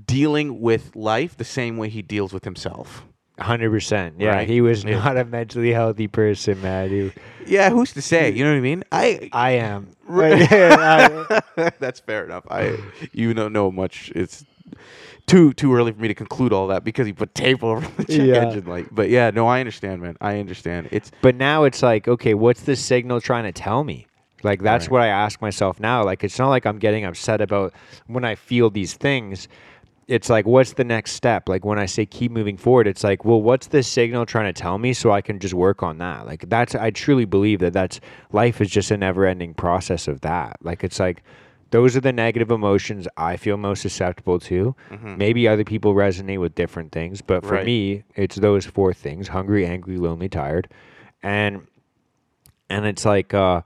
dealing 0.06 0.60
with 0.62 0.96
life 0.96 1.36
the 1.36 1.44
same 1.44 1.76
way 1.76 1.90
he 1.90 2.00
deals 2.00 2.32
with 2.32 2.44
himself. 2.44 3.04
hundred 3.38 3.70
percent. 3.70 4.14
Yeah. 4.18 4.30
Right? 4.36 4.48
He 4.48 4.60
was 4.62 4.82
Yeah. 4.84 5.04
not 5.04 5.18
a 5.18 5.24
mentally 5.26 5.72
healthy 5.72 6.08
person, 6.08 6.62
man. 6.62 6.88
He, 6.88 7.12
Yeah, 7.46 7.68
who's 7.70 7.92
to 7.92 8.00
say? 8.02 8.30
You 8.32 8.44
know 8.44 8.52
what 8.52 8.56
I 8.58 8.60
mean? 8.60 8.82
I 8.90 9.28
I 9.32 9.50
am. 9.60 9.88
Right. 10.06 10.48
That's 11.78 12.00
fair 12.00 12.24
enough. 12.24 12.44
I 12.50 12.78
you 13.12 13.34
don't 13.34 13.52
know 13.52 13.70
much. 13.70 14.10
It's 14.14 14.44
too 15.26 15.52
too 15.52 15.74
early 15.74 15.92
for 15.92 16.00
me 16.00 16.08
to 16.08 16.14
conclude 16.14 16.52
all 16.52 16.68
that 16.68 16.84
because 16.84 17.06
he 17.06 17.12
put 17.12 17.34
tape 17.34 17.62
over 17.64 17.86
the 17.96 18.04
check 18.04 18.26
Yeah. 18.26 18.42
engine 18.42 18.66
light. 18.66 18.86
But 18.92 19.10
yeah, 19.10 19.30
no, 19.30 19.46
I 19.46 19.60
understand, 19.60 20.00
man. 20.02 20.16
I 20.20 20.38
understand. 20.38 20.88
It's 20.92 21.10
But 21.20 21.34
now 21.34 21.64
it's 21.64 21.82
like, 21.82 22.06
okay, 22.08 22.34
what's 22.34 22.62
this 22.62 22.80
signal 22.84 23.20
trying 23.20 23.44
to 23.44 23.52
tell 23.52 23.82
me? 23.84 24.06
Like 24.42 24.62
that's 24.62 24.84
Right. 24.86 24.92
what 24.92 25.00
I 25.02 25.08
ask 25.08 25.40
myself 25.40 25.80
now. 25.80 26.04
Like 26.04 26.22
it's 26.22 26.38
not 26.38 26.48
like 26.50 26.66
I'm 26.66 26.78
getting 26.78 27.04
upset 27.04 27.40
about 27.40 27.72
when 28.06 28.24
I 28.24 28.34
feel 28.36 28.70
these 28.70 28.94
things. 28.94 29.48
It's 30.08 30.30
like 30.30 30.46
what's 30.46 30.74
the 30.74 30.84
next 30.84 31.12
step? 31.14 31.48
Like 31.48 31.64
when 31.64 31.80
I 31.80 31.86
say 31.86 32.06
keep 32.06 32.30
moving 32.30 32.56
forward, 32.56 32.86
it's 32.86 33.02
like, 33.02 33.24
well, 33.24 33.42
what's 33.42 33.66
this 33.66 33.88
signal 33.88 34.24
trying 34.26 34.52
to 34.52 34.60
tell 34.62 34.78
me 34.78 34.92
so 34.92 35.10
I 35.10 35.20
can 35.20 35.40
just 35.40 35.54
work 35.54 35.82
on 35.82 35.98
that? 35.98 36.26
Like 36.26 36.48
that's 36.48 36.76
I 36.76 36.90
truly 36.90 37.24
believe 37.24 37.58
that 37.58 37.72
that's 37.72 37.98
life 38.30 38.60
is 38.60 38.70
just 38.70 38.92
a 38.92 38.96
never-ending 38.96 39.54
process 39.54 40.06
of 40.06 40.20
that. 40.20 40.58
Like 40.62 40.84
it's 40.84 41.00
like 41.00 41.24
those 41.70 41.96
are 41.96 42.00
the 42.00 42.12
negative 42.12 42.50
emotions 42.50 43.08
I 43.16 43.36
feel 43.36 43.56
most 43.56 43.82
susceptible 43.82 44.38
to. 44.40 44.74
Maybe 45.16 45.48
other 45.48 45.64
people 45.64 45.94
resonate 45.94 46.40
with 46.40 46.54
different 46.54 46.92
things, 46.92 47.22
but 47.22 47.42
for 47.44 47.54
Right. 47.54 47.64
me, 47.66 48.04
it's 48.14 48.36
those 48.36 48.66
four 48.66 48.92
things: 48.92 49.28
hungry, 49.28 49.66
angry, 49.66 49.96
lonely, 49.96 50.28
tired. 50.28 50.68
And 51.22 51.66
and 52.68 52.84
it's 52.86 53.04
like 53.04 53.32
uh 53.32 53.62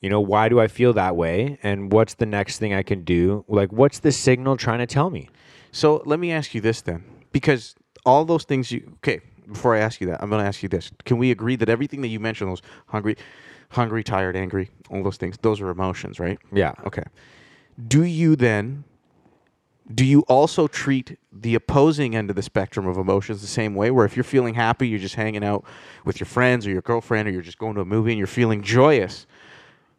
you 0.00 0.10
know 0.10 0.20
why 0.20 0.48
do 0.48 0.58
i 0.60 0.66
feel 0.66 0.92
that 0.92 1.14
way 1.14 1.58
and 1.62 1.92
what's 1.92 2.14
the 2.14 2.26
next 2.26 2.58
thing 2.58 2.74
i 2.74 2.82
can 2.82 3.04
do 3.04 3.44
like 3.46 3.70
what's 3.72 4.00
the 4.00 4.10
signal 4.10 4.56
trying 4.56 4.78
to 4.80 4.86
tell 4.86 5.10
me 5.10 5.28
So 5.72 6.02
let 6.04 6.18
me 6.18 6.32
ask 6.32 6.52
you 6.54 6.60
this 6.60 6.80
then, 6.82 7.04
because 7.32 7.76
all 8.04 8.24
those 8.24 8.44
things 8.44 8.72
you 8.72 8.80
okay. 8.98 9.20
Before 9.46 9.74
I 9.76 9.80
ask 9.80 10.00
you 10.00 10.06
that, 10.08 10.22
I'm 10.22 10.30
going 10.30 10.40
to 10.42 10.46
ask 10.46 10.62
you 10.62 10.68
this: 10.68 10.90
Can 11.04 11.18
we 11.18 11.30
agree 11.32 11.56
that 11.56 11.68
everything 11.68 12.02
that 12.02 12.08
you 12.08 12.20
mentioned, 12.20 12.50
those 12.50 12.62
hungry, 12.86 13.16
hungry, 13.70 14.04
tired, 14.04 14.36
angry, 14.36 14.70
all 14.90 15.02
those 15.02 15.16
things, 15.16 15.36
those 15.42 15.60
are 15.60 15.70
emotions, 15.70 16.20
right? 16.20 16.38
yeah 16.52 16.74
Okay. 16.86 17.04
Do 17.88 18.02
you 18.04 18.36
then? 18.36 18.84
Do 19.92 20.04
you 20.04 20.20
also 20.28 20.68
treat 20.68 21.18
the 21.32 21.56
opposing 21.56 22.14
end 22.14 22.30
of 22.30 22.36
the 22.36 22.42
spectrum 22.42 22.86
of 22.86 22.96
emotions 22.96 23.40
the 23.40 23.48
same 23.48 23.74
way? 23.74 23.90
Where 23.90 24.04
if 24.04 24.16
you're 24.16 24.22
feeling 24.22 24.54
happy, 24.54 24.86
you're 24.86 25.00
just 25.00 25.16
hanging 25.16 25.42
out 25.42 25.64
with 26.04 26.20
your 26.20 26.28
friends 26.28 26.64
or 26.66 26.70
your 26.70 26.82
girlfriend, 26.82 27.26
or 27.26 27.32
you're 27.32 27.42
just 27.42 27.58
going 27.58 27.74
to 27.74 27.80
a 27.80 27.84
movie 27.84 28.12
and 28.12 28.18
you're 28.18 28.28
feeling 28.28 28.62
joyous. 28.62 29.26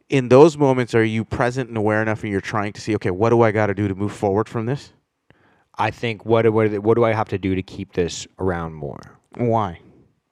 In 0.08 0.30
those 0.30 0.58
moments, 0.58 0.96
are 0.96 1.04
you 1.04 1.26
present 1.26 1.68
and 1.68 1.78
aware 1.78 2.02
enough, 2.02 2.24
and 2.24 2.32
you're 2.32 2.40
trying 2.40 2.72
to 2.74 2.80
see, 2.82 2.96
okay, 2.96 3.12
what 3.12 3.32
do 3.32 3.42
I 3.42 3.52
got 3.52 3.68
to 3.68 3.74
do 3.74 3.88
to 3.90 3.96
move 3.96 4.14
forward 4.14 4.48
from 4.48 4.66
this? 4.66 4.94
i 5.78 5.90
think 5.90 6.26
what 6.26 6.48
what 6.52 6.70
what 6.80 6.96
do 6.96 7.04
i 7.06 7.14
have 7.14 7.30
to 7.30 7.38
do 7.38 7.56
to 7.56 7.64
keep 7.64 7.94
this 7.94 8.28
around 8.40 8.74
more 8.74 9.00
Why? 9.38 9.80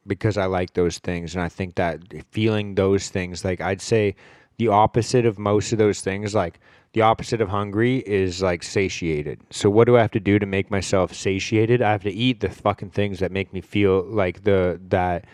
Because 0.09 0.37
i 0.37 0.45
like 0.45 0.73
those 0.73 0.97
things 0.97 1.35
and 1.35 1.41
i 1.41 1.47
think 1.47 1.75
that 1.75 2.01
feeling 2.31 2.75
those 2.75 3.07
things 3.09 3.45
like 3.45 3.61
i'd 3.61 3.81
say 3.81 4.13
the 4.57 4.67
opposite 4.67 5.25
of 5.25 5.39
most 5.39 5.71
of 5.71 5.77
those 5.77 6.01
things 6.01 6.35
like 6.35 6.59
the 6.93 7.01
opposite 7.01 7.39
of 7.39 7.49
hungry 7.49 7.97
is 8.07 8.41
like 8.41 8.63
satiated. 8.63 9.39
So 9.51 9.69
what 9.69 9.85
do 9.85 9.97
i 9.97 10.01
have 10.01 10.11
to 10.11 10.19
do 10.19 10.39
to 10.39 10.45
make 10.45 10.71
myself 10.71 11.13
satiated? 11.13 11.81
I 11.81 11.91
have 11.91 12.03
to 12.03 12.11
eat 12.11 12.39
the 12.39 12.49
fucking 12.49 12.89
things 12.91 13.19
that 13.19 13.31
make 13.31 13.53
me 13.53 13.61
feel 13.61 14.03
like 14.03 14.43
the 14.43 14.79
that 14.89 15.25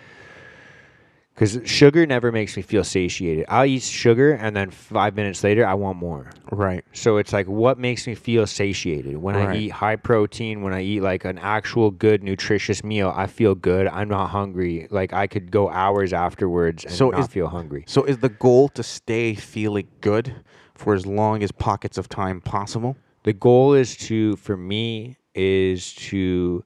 because 1.35 1.59
sugar 1.65 2.05
never 2.05 2.31
makes 2.31 2.55
me 2.55 2.63
feel 2.63 2.83
satiated 2.83 3.45
i'll 3.49 3.65
eat 3.65 3.81
sugar 3.83 4.31
and 4.33 4.55
then 4.55 4.69
five 4.71 5.15
minutes 5.15 5.43
later 5.43 5.65
i 5.65 5.73
want 5.73 5.97
more 5.97 6.29
Right. 6.51 6.83
so 6.93 7.17
it's 7.17 7.33
like 7.33 7.47
what 7.47 7.77
makes 7.77 8.07
me 8.07 8.15
feel 8.15 8.47
satiated 8.47 9.17
when 9.17 9.35
I 9.35 9.55
eat 9.57 9.71
high 9.71 9.95
protein, 9.97 10.61
when 10.61 10.73
I 10.73 10.81
eat 10.83 11.01
like 11.01 11.25
an 11.25 11.37
actual 11.39 11.89
good 11.91 12.23
nutritious 12.23 12.83
meal, 12.83 13.11
I 13.15 13.25
feel 13.27 13.55
good. 13.55 13.87
I'm 13.87 14.07
not 14.07 14.27
hungry. 14.27 14.87
Like 14.91 15.11
I 15.11 15.25
could 15.27 15.49
go 15.51 15.69
hours 15.69 16.13
afterwards 16.13 16.85
and 16.85 16.93
So 16.93 17.09
not 17.09 17.21
is- 17.21 17.27
feel 17.27 17.47
hungry. 17.47 17.83
So 17.87 18.03
is 18.03 18.19
the 18.19 18.29
goal 18.29 18.69
to 18.69 18.83
stay 18.83 19.33
feeling 19.33 19.87
good 20.01 20.35
for 20.75 20.93
as 20.93 21.05
long 21.05 21.41
as 21.43 21.51
pockets 21.51 21.97
of 21.97 22.07
time 22.07 22.41
possible? 22.41 22.95
The 23.23 23.33
goal 23.33 23.73
is 23.73 23.97
to 24.07 24.35
for 24.37 24.55
me 24.55 25.17
is 25.33 25.93
to 25.95 26.63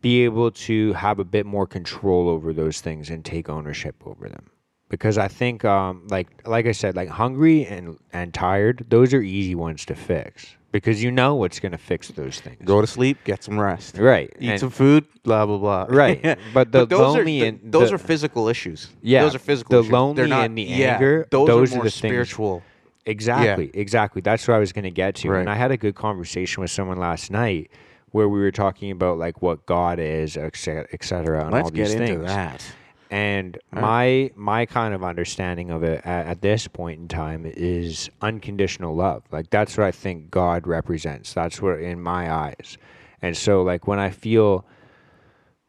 be 0.00 0.24
able 0.24 0.50
to 0.50 0.92
have 0.94 1.18
a 1.18 1.24
bit 1.24 1.46
more 1.46 1.66
control 1.66 2.28
over 2.28 2.52
those 2.52 2.80
things 2.80 3.10
and 3.10 3.24
take 3.24 3.48
ownership 3.48 3.96
over 4.06 4.28
them. 4.28 4.46
because 4.88 5.16
I 5.18 5.28
think 5.28 5.64
um 5.64 6.06
like 6.10 6.28
like 6.46 6.66
I 6.66 6.72
said 6.72 6.96
like 6.96 7.08
hungry 7.08 7.64
and 7.66 7.96
and 8.12 8.32
tired 8.34 8.86
those 8.88 9.14
are 9.14 9.22
easy 9.22 9.54
ones 9.54 9.84
to 9.86 9.94
fix 9.94 10.56
because 10.72 11.02
you 11.04 11.10
know 11.10 11.34
what's 11.34 11.58
gonna 11.60 11.78
fix 11.78 12.08
those 12.08 12.40
things. 12.40 12.58
Go 12.64 12.80
to 12.80 12.86
sleep, 12.86 13.16
get 13.24 13.42
some 13.44 13.58
rest. 13.60 13.98
right. 13.98 14.30
Eat 14.40 14.50
and- 14.50 14.60
some 14.60 14.70
food, 14.70 15.04
blah 15.22 15.44
blah 15.46 15.58
blah. 15.58 15.86
Right. 15.88 16.20
But 16.54 16.72
the 16.72 16.86
those 16.86 17.00
lonely 17.00 17.42
are, 17.42 17.46
and 17.46 17.60
those 17.76 17.92
are 17.92 17.98
physical 17.98 18.48
issues. 18.48 18.88
Yeah, 19.02 19.22
those 19.24 19.34
are 19.34 19.38
physical. 19.50 19.70
the 19.72 19.80
issues. 19.80 19.90
They're 19.90 19.98
lonely 20.00 20.26
not- 20.28 20.44
and 20.46 20.58
the 20.58 20.62
yeah, 20.62 20.94
anger, 20.94 21.26
Those, 21.30 21.46
those 21.48 21.70
are 21.70 21.74
are 21.74 21.76
more 21.76 21.84
the 21.84 21.90
things- 21.90 22.10
spiritual. 22.12 22.62
Exactly, 23.06 23.70
exactly. 23.74 24.20
That's 24.22 24.46
what 24.46 24.54
I 24.54 24.58
was 24.60 24.72
going 24.72 24.84
to 24.84 24.90
get 24.90 25.14
to. 25.16 25.30
Right. 25.30 25.40
And 25.40 25.48
I 25.50 25.54
had 25.56 25.70
a 25.70 25.76
good 25.76 25.94
conversation 25.94 26.60
with 26.60 26.70
someone 26.70 26.98
last 26.98 27.30
night 27.30 27.70
where 28.12 28.28
we 28.28 28.40
were 28.40 28.50
talking 28.50 28.90
about 28.90 29.18
like 29.18 29.40
what 29.42 29.66
God 29.66 29.98
is, 29.98 30.36
et 30.36 30.56
cetera, 30.56 30.86
et 30.92 31.04
cetera 31.04 31.44
and 31.44 31.52
Let's 31.52 31.64
all 31.66 31.70
these 31.70 31.92
get 31.94 32.00
into 32.00 32.14
things. 32.14 32.26
that. 32.26 32.64
And 33.10 33.58
Huh? 33.74 33.80
my 33.80 34.30
my 34.36 34.66
kind 34.66 34.94
of 34.94 35.02
understanding 35.02 35.70
of 35.70 35.82
it 35.82 36.00
at, 36.04 36.26
at 36.26 36.42
this 36.42 36.68
point 36.68 37.00
in 37.00 37.08
time 37.08 37.44
is 37.46 38.08
unconditional 38.20 38.94
love. 38.94 39.24
Like 39.32 39.50
that's 39.50 39.76
what 39.76 39.86
I 39.86 39.90
think 39.92 40.30
God 40.30 40.66
represents. 40.66 41.32
That's 41.34 41.60
what 41.60 41.80
in 41.80 42.00
my 42.00 42.32
eyes. 42.32 42.78
And 43.22 43.36
so 43.36 43.62
like 43.62 43.86
when 43.86 43.98
I 43.98 44.10
feel 44.10 44.64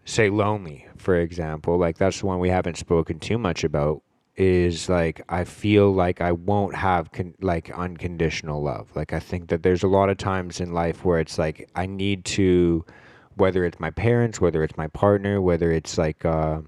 say 0.06 0.30
lonely, 0.30 0.88
for 0.97 1.15
example, 1.19 1.77
like 1.77 1.97
that's 1.97 2.19
the 2.19 2.25
one 2.27 2.39
we 2.39 2.49
haven't 2.49 2.77
spoken 2.77 3.19
too 3.19 3.38
much 3.38 3.63
about 3.63 4.01
is 4.35 4.87
like 4.89 5.21
I 5.29 5.43
feel 5.43 5.91
like 5.93 6.21
I 6.21 6.31
won't 6.31 6.75
have 6.75 7.11
con- 7.11 7.35
like 7.41 7.69
unconditional 7.71 8.61
love. 8.63 8.89
Like 8.95 9.13
I 9.13 9.19
think 9.19 9.49
that 9.49 9.63
there's 9.63 9.83
a 9.83 9.87
lot 9.87 10.09
of 10.09 10.17
times 10.17 10.59
in 10.61 10.73
life 10.73 11.03
where 11.03 11.19
it's 11.19 11.37
like 11.37 11.69
I 11.75 11.85
need 11.85 12.25
to 12.25 12.85
whether 13.35 13.65
it's 13.65 13.79
my 13.79 13.91
parents, 13.91 14.39
whether 14.41 14.63
it's 14.63 14.77
my 14.77 14.87
partner, 14.87 15.41
whether 15.41 15.71
it's 15.71 15.97
like 15.97 16.25
uh 16.25 16.61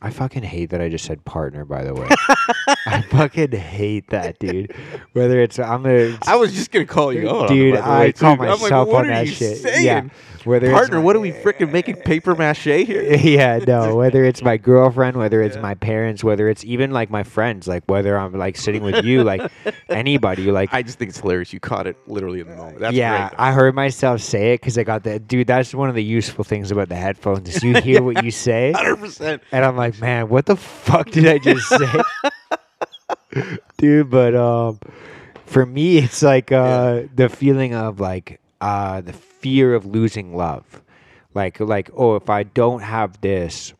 I 0.00 0.10
fucking 0.10 0.44
hate 0.44 0.70
that 0.70 0.80
I 0.80 0.88
just 0.88 1.04
said 1.04 1.24
partner 1.24 1.64
by 1.64 1.82
the 1.84 1.94
way. 1.94 2.08
I 2.88 3.02
fucking 3.02 3.52
hate 3.52 4.08
that, 4.08 4.38
dude. 4.38 4.74
Whether 5.12 5.40
it's 5.40 5.58
I'm 5.58 5.86
a 5.86 6.16
I 6.26 6.36
was 6.36 6.52
just 6.54 6.70
gonna 6.70 6.86
call 6.86 7.12
you 7.12 7.28
out, 7.28 7.48
dude, 7.48 7.76
on 7.76 7.78
it, 7.78 7.86
I 7.86 8.00
way, 8.00 8.12
call 8.12 8.36
too. 8.36 8.42
I'm 8.42 8.48
like, 8.48 8.60
myself 8.60 8.88
what 8.88 9.04
on 9.04 9.04
are 9.06 9.14
that 9.14 9.26
you 9.26 9.32
shit. 9.32 9.58
Saying? 9.58 9.84
Yeah. 9.84 10.08
Whether 10.44 10.70
Partner, 10.72 10.98
it's 10.98 11.04
what 11.04 11.16
are 11.16 11.20
we 11.20 11.32
freaking 11.32 11.72
making 11.72 11.96
paper 11.96 12.34
mache 12.34 12.64
here? 12.64 13.14
yeah, 13.16 13.58
no. 13.58 13.96
Whether 13.98 14.24
it's 14.24 14.42
my 14.42 14.56
girlfriend, 14.56 15.16
whether 15.16 15.42
it's 15.42 15.56
my 15.58 15.74
parents, 15.74 16.24
whether 16.24 16.48
it's 16.48 16.64
even 16.64 16.90
like 16.90 17.10
my 17.10 17.22
friends, 17.22 17.68
like 17.68 17.84
whether 17.86 18.16
I'm 18.16 18.32
like 18.32 18.56
sitting 18.56 18.82
with 18.82 19.04
you, 19.04 19.24
like 19.24 19.50
anybody, 19.88 20.50
like 20.50 20.72
I 20.72 20.82
just 20.82 20.98
think 20.98 21.10
it's 21.10 21.20
hilarious. 21.20 21.52
You 21.52 21.60
caught 21.60 21.86
it 21.86 21.96
literally 22.06 22.40
in 22.40 22.48
the 22.48 22.56
moment. 22.56 22.80
That's 22.80 22.94
yeah, 22.96 23.28
great. 23.28 23.40
I 23.40 23.52
heard 23.52 23.74
myself 23.74 24.20
say 24.22 24.54
it 24.54 24.60
because 24.60 24.78
I 24.78 24.84
got 24.84 25.02
that. 25.04 25.28
Dude, 25.28 25.46
that's 25.46 25.74
one 25.74 25.88
of 25.88 25.94
the 25.94 26.04
useful 26.04 26.44
things 26.44 26.70
about 26.70 26.88
the 26.88 26.96
headphones 26.96 27.54
is 27.54 27.62
you 27.62 27.74
hear 27.80 28.02
what 28.02 28.24
you 28.24 28.30
say, 28.30 28.72
Hundred 28.72 28.96
percent. 28.96 29.42
and 29.52 29.64
I'm 29.64 29.76
like, 29.76 30.00
man, 30.00 30.28
what 30.28 30.46
the 30.46 30.56
fuck 30.56 31.10
did 31.10 31.26
I 31.26 31.38
just 31.38 31.68
say, 31.68 32.02
dude? 33.76 34.10
But 34.10 34.34
um, 34.34 34.78
for 35.46 35.66
me, 35.66 35.98
it's 35.98 36.22
like 36.22 36.52
uh, 36.52 37.02
the 37.14 37.28
feeling 37.28 37.74
of 37.74 38.00
like 38.00 38.40
uh, 38.60 39.00
the 39.00 39.12
fear 39.12 39.74
of 39.74 39.86
losing 39.86 40.36
love, 40.36 40.82
like 41.34 41.60
like 41.60 41.90
oh, 41.94 42.16
if 42.16 42.30
I 42.30 42.42
don't 42.42 42.80
have 42.80 43.20
this, 43.20 43.74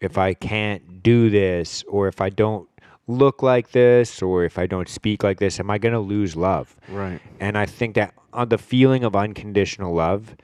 if 0.00 0.18
I 0.18 0.34
can't 0.34 1.02
do 1.02 1.30
this, 1.30 1.84
or 1.88 2.08
if 2.08 2.20
I 2.20 2.30
don't 2.30 2.68
look 3.06 3.42
like 3.42 3.70
this, 3.70 4.20
or 4.20 4.44
if 4.44 4.58
I 4.58 4.66
don't 4.66 4.88
speak 4.88 5.22
like 5.22 5.38
this, 5.38 5.60
am 5.60 5.70
I 5.70 5.78
gonna 5.78 6.00
lose 6.00 6.36
love? 6.36 6.76
Right. 6.88 7.20
And 7.40 7.56
I 7.56 7.66
think 7.66 7.94
that 7.94 8.14
uh, 8.32 8.44
the 8.44 8.58
feeling 8.58 9.04
of 9.04 9.14
unconditional 9.14 9.94
love 9.94 10.36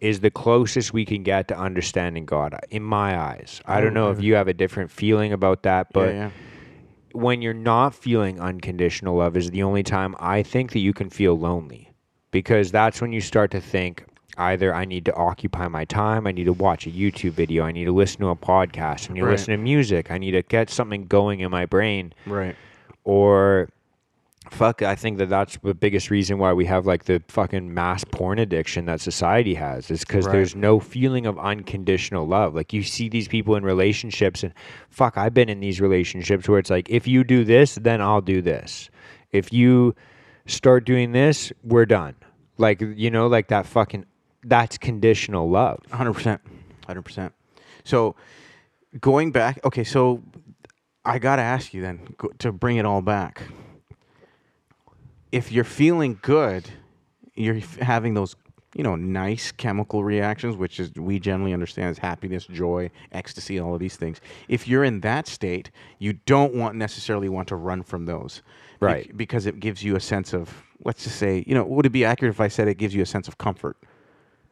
is 0.00 0.18
the 0.18 0.30
closest 0.30 0.92
we 0.92 1.04
can 1.04 1.22
get 1.22 1.46
to 1.46 1.56
understanding 1.56 2.26
God, 2.26 2.58
in 2.70 2.82
my 2.82 3.16
eyes. 3.16 3.60
I 3.66 3.80
don't 3.80 3.94
know 3.94 4.10
if 4.10 4.20
you 4.20 4.34
have 4.34 4.48
a 4.48 4.52
different 4.52 4.90
feeling 4.90 5.32
about 5.32 5.62
that, 5.62 5.92
but 5.92 6.08
yeah, 6.08 6.14
yeah. 6.14 6.30
When 7.14 7.42
you're 7.42 7.54
not 7.54 7.94
feeling 7.94 8.40
unconditional 8.40 9.16
love 9.16 9.36
is 9.36 9.50
the 9.50 9.62
only 9.62 9.82
time 9.82 10.14
I 10.18 10.42
think 10.42 10.72
that 10.72 10.80
you 10.80 10.92
can 10.92 11.10
feel 11.10 11.38
lonely. 11.38 11.90
Because 12.30 12.70
that's 12.70 13.00
when 13.00 13.12
you 13.12 13.20
start 13.20 13.50
to 13.50 13.60
think 13.60 14.04
either 14.38 14.74
I 14.74 14.86
need 14.86 15.04
to 15.04 15.14
occupy 15.14 15.68
my 15.68 15.84
time, 15.84 16.26
I 16.26 16.32
need 16.32 16.44
to 16.44 16.52
watch 16.52 16.86
a 16.86 16.90
YouTube 16.90 17.32
video, 17.32 17.64
I 17.64 17.72
need 17.72 17.84
to 17.84 17.92
listen 17.92 18.20
to 18.20 18.28
a 18.28 18.36
podcast, 18.36 19.10
I 19.10 19.14
need 19.14 19.20
to 19.20 19.26
listen 19.26 19.52
to 19.52 19.58
music, 19.58 20.10
I 20.10 20.16
need 20.16 20.30
to 20.30 20.42
get 20.42 20.70
something 20.70 21.06
going 21.06 21.40
in 21.40 21.50
my 21.50 21.66
brain. 21.66 22.14
Right. 22.26 22.56
or 23.04 23.68
fuck 24.52 24.82
i 24.82 24.94
think 24.94 25.18
that 25.18 25.28
that's 25.28 25.56
the 25.62 25.74
biggest 25.74 26.10
reason 26.10 26.38
why 26.38 26.52
we 26.52 26.64
have 26.66 26.86
like 26.86 27.04
the 27.04 27.22
fucking 27.28 27.72
mass 27.72 28.04
porn 28.04 28.38
addiction 28.38 28.84
that 28.84 29.00
society 29.00 29.54
has 29.54 29.90
is 29.90 30.00
because 30.00 30.26
Right. 30.26 30.32
there's 30.32 30.54
no 30.54 30.78
feeling 30.78 31.26
of 31.26 31.38
unconditional 31.38 32.26
love 32.26 32.54
like 32.54 32.72
you 32.72 32.82
see 32.82 33.08
these 33.08 33.28
people 33.28 33.56
in 33.56 33.64
relationships 33.64 34.42
and 34.42 34.52
fuck 34.90 35.16
i've 35.16 35.32
been 35.34 35.48
in 35.48 35.60
these 35.60 35.80
relationships 35.80 36.48
where 36.48 36.58
it's 36.58 36.70
like 36.70 36.88
if 36.90 37.08
you 37.08 37.24
do 37.24 37.44
this 37.44 37.76
then 37.76 38.00
i'll 38.02 38.20
do 38.20 38.42
this 38.42 38.90
if 39.32 39.52
you 39.52 39.94
start 40.46 40.84
doing 40.84 41.12
this 41.12 41.52
we're 41.64 41.86
done 41.86 42.14
like 42.58 42.80
you 42.80 43.10
know 43.10 43.26
like 43.28 43.48
that 43.48 43.64
fucking 43.66 44.04
that's 44.44 44.76
conditional 44.76 45.48
love 45.48 45.78
Hundred 45.90 46.12
percent. 46.14 46.40
Hundred 46.86 47.02
percent. 47.02 47.32
So 47.84 48.16
going 49.00 49.30
back, 49.30 49.60
okay. 49.64 49.84
So 49.84 50.20
I 51.04 51.20
gotta 51.20 51.42
ask 51.42 51.72
you 51.72 51.80
then 51.80 52.00
go- 52.18 52.32
to 52.40 52.50
bring 52.50 52.76
it 52.76 52.84
all 52.84 53.00
back. 53.02 53.42
If 55.32 55.50
you're 55.50 55.64
feeling 55.64 56.18
good, 56.22 56.68
you're 57.34 57.56
f- 57.56 57.76
having 57.78 58.12
those, 58.14 58.36
you 58.74 58.84
know, 58.84 58.96
nice 58.96 59.50
chemical 59.50 60.04
reactions, 60.04 60.56
which 60.56 60.78
is 60.78 60.92
we 60.94 61.18
generally 61.18 61.52
understand 61.54 61.88
as 61.90 61.98
happiness, 61.98 62.44
joy, 62.46 62.90
ecstasy, 63.12 63.58
all 63.58 63.72
of 63.74 63.80
these 63.80 63.96
things. 63.96 64.20
If 64.48 64.68
you're 64.68 64.84
in 64.84 65.00
that 65.00 65.26
state, 65.26 65.70
you 65.98 66.12
don't 66.26 66.54
want 66.54 66.76
necessarily 66.76 67.28
want 67.30 67.48
to 67.48 67.56
run 67.56 67.82
from 67.82 68.04
those, 68.06 68.42
Right. 68.80 69.16
because 69.16 69.46
it 69.46 69.58
gives 69.60 69.82
you 69.82 69.96
a 69.96 70.00
sense 70.00 70.34
of, 70.34 70.62
let's 70.84 71.04
just 71.04 71.16
say, 71.16 71.44
you 71.46 71.54
know, 71.54 71.64
would 71.64 71.86
it 71.86 71.90
be 71.90 72.04
accurate 72.04 72.34
if 72.34 72.40
I 72.40 72.48
said 72.48 72.68
it 72.68 72.76
gives 72.76 72.94
you 72.94 73.02
a 73.02 73.06
sense 73.06 73.26
of 73.28 73.38
comfort? 73.38 73.76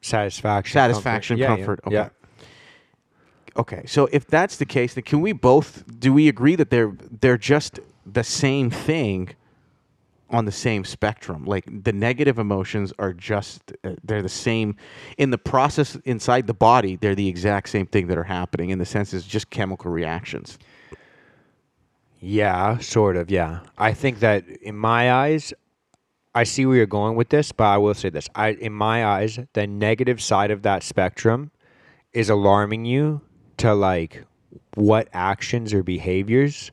satisfaction 0.03 0.73
Satisfaction, 0.73 1.37
Yeah, 1.37 1.51
yeah, 1.51 1.57
comfort. 1.57 1.81
Okay. 1.87 1.95
yeah. 1.95 2.09
Okay. 3.57 3.83
So 3.87 4.09
if 4.13 4.27
that's 4.27 4.57
the 4.57 4.65
case, 4.65 4.95
then 4.95 5.05
can 5.05 5.21
we 5.21 5.33
both 5.33 5.85
do 6.01 6.11
we 6.15 6.27
agree 6.27 6.57
that 6.57 6.71
they're 6.71 6.93
they're 7.21 7.37
just 7.37 7.81
the 8.07 8.25
same 8.25 8.71
thing 8.71 9.31
on 10.31 10.45
the 10.45 10.53
same 10.53 10.85
spectrum? 10.85 11.45
Like 11.45 11.65
the 11.85 11.93
negative 11.93 12.39
emotions 12.39 12.93
are 12.99 13.13
just 13.13 13.73
uh, 13.85 13.95
they're 14.03 14.23
the 14.23 14.29
same 14.29 14.77
in 15.19 15.31
the 15.31 15.39
process 15.39 15.97
inside 16.05 16.47
the 16.47 16.55
body. 16.55 16.97
They're 16.97 17.15
the 17.15 17.29
exact 17.29 17.69
same 17.69 17.87
thing 17.87 18.07
that 18.09 18.19
are 18.19 18.25
happening 18.25 18.71
in 18.71 18.79
the 18.79 18.87
sense 18.87 19.11
just 19.11 19.51
chemical 19.51 19.91
reactions. 19.91 20.59
Yeah, 22.21 22.79
sort 22.79 23.17
of. 23.17 23.31
Yeah, 23.31 23.61
I 23.79 23.93
think 23.93 24.21
that 24.21 24.47
in 24.47 24.77
my 24.77 25.13
eyes, 25.13 25.55
I 26.35 26.45
see 26.45 26.67
where 26.67 26.77
you're 26.77 26.87
going 26.87 27.17
with 27.17 27.31
this, 27.31 27.51
but 27.51 27.65
I 27.65 27.79
will 27.79 27.95
say 27.95 28.11
this: 28.11 28.29
I, 28.35 28.51
in 28.51 28.73
my 28.73 29.05
eyes, 29.05 29.39
the 29.55 29.67
negative 29.67 30.21
side 30.21 30.51
of 30.51 30.63
that 30.63 30.83
spectrum 30.83 31.51
is 32.13 32.29
alarming 32.29 32.85
you 32.85 33.23
to 33.59 33.75
like 33.75 34.25
what 34.75 35.09
actions 35.13 35.73
or 35.73 35.83
behaviors 35.83 36.73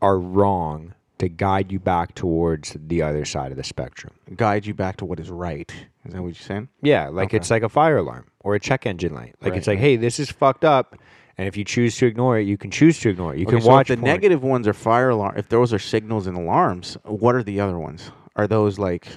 are 0.00 0.18
wrong 0.18 0.94
to 1.18 1.28
guide 1.28 1.70
you 1.72 1.78
back 1.78 2.14
towards 2.14 2.76
the 2.78 3.02
other 3.02 3.24
side 3.24 3.50
of 3.50 3.56
the 3.56 3.64
spectrum. 3.64 4.12
Guide 4.36 4.66
you 4.66 4.74
back 4.74 4.96
to 4.98 5.04
what 5.04 5.18
is 5.20 5.30
right. 5.30 5.70
Is 6.04 6.12
that 6.12 6.20
what 6.22 6.28
you're 6.28 6.34
saying? 6.34 6.68
Yeah, 6.82 7.08
like 7.08 7.26
Okay. 7.28 7.36
it's 7.38 7.50
like 7.50 7.62
a 7.62 7.68
fire 7.68 7.98
alarm 7.98 8.26
or 8.40 8.54
a 8.54 8.60
check 8.60 8.86
engine 8.86 9.14
light. 9.14 9.34
Like 9.40 9.50
Right, 9.52 9.58
it's 9.58 9.66
like, 9.66 9.78
hey, 9.78 9.96
this 9.96 10.18
is 10.20 10.30
fucked 10.30 10.64
up, 10.64 10.96
and 11.36 11.46
if 11.48 11.56
you 11.56 11.64
choose 11.64 11.96
to 11.98 12.06
ignore 12.06 12.38
it, 12.38 12.46
you 12.46 12.56
can 12.56 12.70
choose 12.70 12.98
to 13.00 13.10
ignore 13.10 13.34
it. 13.34 13.38
You 13.40 13.46
Okay, 13.46 13.56
can 13.56 13.62
so 13.62 13.68
watch 13.68 13.90
if 13.90 13.96
the 13.96 14.02
porn. 14.02 14.12
negative 14.12 14.42
ones 14.42 14.66
are 14.68 14.72
fire 14.72 15.10
alarm. 15.10 15.34
If 15.36 15.48
those 15.48 15.72
are 15.72 15.78
signals 15.78 16.26
and 16.26 16.36
alarms, 16.36 16.96
what 17.04 17.34
are 17.34 17.42
the 17.42 17.60
other 17.60 17.78
ones? 17.78 18.10
Are 18.36 18.46
those 18.46 18.78
like 18.78 19.08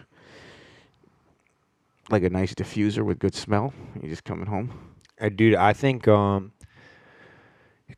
like 2.09 2.23
a 2.23 2.29
nice 2.29 2.53
diffuser 2.53 3.03
with 3.03 3.19
good 3.19 3.35
smell? 3.35 3.73
You 4.01 4.09
just 4.09 4.23
coming 4.23 4.47
home. 4.47 4.71
Uh, 5.19 5.29
dude, 5.29 5.55
I 5.55 5.73
think 5.73 6.07
um, 6.07 6.51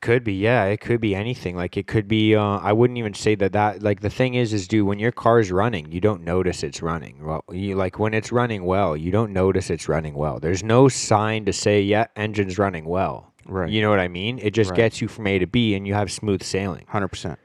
could 0.03 0.23
be. 0.23 0.33
Yeah, 0.33 0.65
it 0.65 0.81
could 0.81 1.01
be 1.01 1.15
anything. 1.15 1.55
Like 1.55 1.77
it 1.77 1.87
could 1.87 2.07
be. 2.07 2.35
Uh, 2.35 2.59
I 2.59 2.71
wouldn't 2.73 2.99
even 2.99 3.15
say 3.15 3.33
that. 3.35 3.53
That 3.53 3.81
like 3.81 4.01
the 4.01 4.09
thing 4.11 4.35
is, 4.35 4.53
is 4.53 4.67
dude, 4.67 4.85
when 4.85 4.99
your 4.99 5.11
car's 5.11 5.51
running, 5.51 5.91
you 5.91 5.99
don't 5.99 6.23
notice 6.23 6.61
it's 6.61 6.83
running. 6.83 7.25
Well, 7.25 7.43
you 7.51 7.75
like 7.75 7.97
when 7.97 8.13
it's 8.13 8.31
running 8.31 8.65
well, 8.65 8.95
you 8.95 9.09
don't 9.09 9.33
notice 9.33 9.71
it's 9.71 9.89
running 9.89 10.13
well. 10.13 10.39
There's 10.39 10.63
no 10.63 10.89
sign 10.89 11.45
to 11.45 11.53
say, 11.53 11.81
yeah, 11.81 12.05
engine's 12.15 12.59
running 12.59 12.85
well. 12.85 13.33
Right. 13.47 13.69
You 13.69 13.81
know 13.81 13.89
what 13.89 13.99
I 13.99 14.07
mean? 14.07 14.37
It 14.39 14.51
just 14.51 14.69
Right. 14.71 14.77
gets 14.77 15.01
you 15.01 15.07
from 15.07 15.25
A 15.25 15.39
to 15.39 15.47
B, 15.47 15.73
and 15.73 15.87
you 15.87 15.95
have 15.95 16.11
smooth 16.11 16.43
sailing. 16.43 16.85
Hundred 16.87 17.07
percent. 17.07 17.39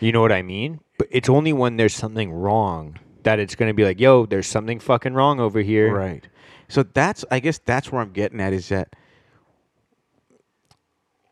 You 0.00 0.10
know 0.10 0.22
what 0.22 0.32
I 0.32 0.42
mean? 0.42 0.80
But 0.98 1.08
it's 1.10 1.28
only 1.28 1.52
when 1.52 1.76
there's 1.76 1.94
something 1.94 2.32
wrong 2.32 2.98
that 3.22 3.38
it's 3.38 3.54
gonna 3.54 3.74
be 3.74 3.84
like, 3.84 4.00
yo, 4.00 4.26
there's 4.26 4.46
something 4.46 4.80
fucking 4.80 5.14
wrong 5.14 5.38
over 5.38 5.60
here. 5.60 5.94
Right. 5.94 6.26
So 6.68 6.82
that's 6.82 7.24
I 7.30 7.40
guess 7.40 7.58
that's 7.58 7.92
where 7.92 8.00
I'm 8.00 8.12
getting 8.12 8.40
at 8.40 8.52
is 8.52 8.68
that 8.70 8.96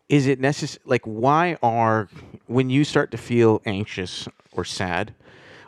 is 0.08 0.26
it 0.26 0.40
necessary 0.40 0.82
like 0.84 1.02
why 1.04 1.56
are 1.62 2.08
when 2.46 2.70
you 2.70 2.84
start 2.84 3.10
to 3.10 3.18
feel 3.18 3.60
anxious 3.66 4.28
or 4.52 4.64
sad 4.64 5.14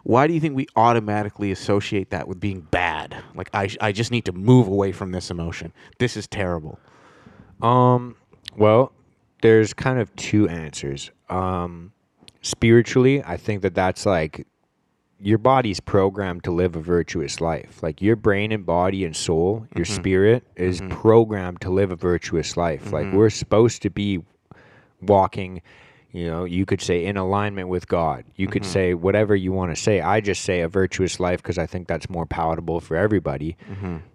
why 0.02 0.26
do 0.26 0.32
you 0.32 0.40
think 0.40 0.56
we 0.56 0.66
automatically 0.76 1.52
associate 1.52 2.10
that 2.10 2.26
with 2.26 2.40
being 2.40 2.60
bad? 2.60 3.22
Like 3.34 3.50
I, 3.52 3.68
I 3.80 3.92
just 3.92 4.10
need 4.10 4.24
to 4.26 4.32
move 4.32 4.66
away 4.66 4.92
from 4.92 5.12
this 5.12 5.30
emotion. 5.30 5.72
This 5.98 6.16
is 6.16 6.26
terrible. 6.26 6.78
Um, 7.60 8.16
well, 8.56 8.92
there's 9.42 9.74
kind 9.74 9.98
of 9.98 10.14
two 10.16 10.48
answers. 10.48 11.10
Um, 11.28 11.92
spiritually, 12.42 13.22
I 13.22 13.36
think 13.36 13.62
that 13.62 13.74
that's 13.74 14.06
like 14.06 14.46
your 15.20 15.38
body's 15.38 15.80
programmed 15.80 16.44
to 16.44 16.50
live 16.50 16.76
a 16.76 16.80
virtuous 16.80 17.40
life. 17.40 17.82
Like 17.82 18.00
your 18.00 18.16
brain 18.16 18.52
and 18.52 18.64
body 18.64 19.04
and 19.04 19.14
soul, 19.14 19.66
your 19.76 19.84
mm-hmm. 19.84 19.94
spirit 19.94 20.44
is 20.56 20.80
mm-hmm. 20.80 20.98
programmed 20.98 21.60
to 21.60 21.70
live 21.70 21.90
a 21.90 21.96
virtuous 21.96 22.56
life. 22.56 22.92
Like 22.92 23.06
mm-hmm. 23.06 23.16
we're 23.16 23.30
supposed 23.30 23.82
to 23.82 23.90
be 23.90 24.20
walking, 25.02 25.60
you 26.12 26.26
know, 26.26 26.44
you 26.44 26.64
could 26.64 26.80
say 26.80 27.04
in 27.04 27.16
alignment 27.18 27.68
with 27.68 27.86
God. 27.86 28.24
You 28.36 28.48
could 28.48 28.64
say 28.64 28.94
whatever 28.94 29.36
you 29.36 29.52
want 29.52 29.74
to 29.74 29.80
say. 29.80 30.00
I 30.00 30.20
just 30.20 30.42
say 30.42 30.60
a 30.60 30.68
virtuous 30.68 31.20
life 31.20 31.42
because 31.42 31.58
I 31.58 31.66
think 31.66 31.86
that's 31.86 32.08
more 32.08 32.24
palatable 32.24 32.80
for 32.80 32.96
everybody. 32.96 33.56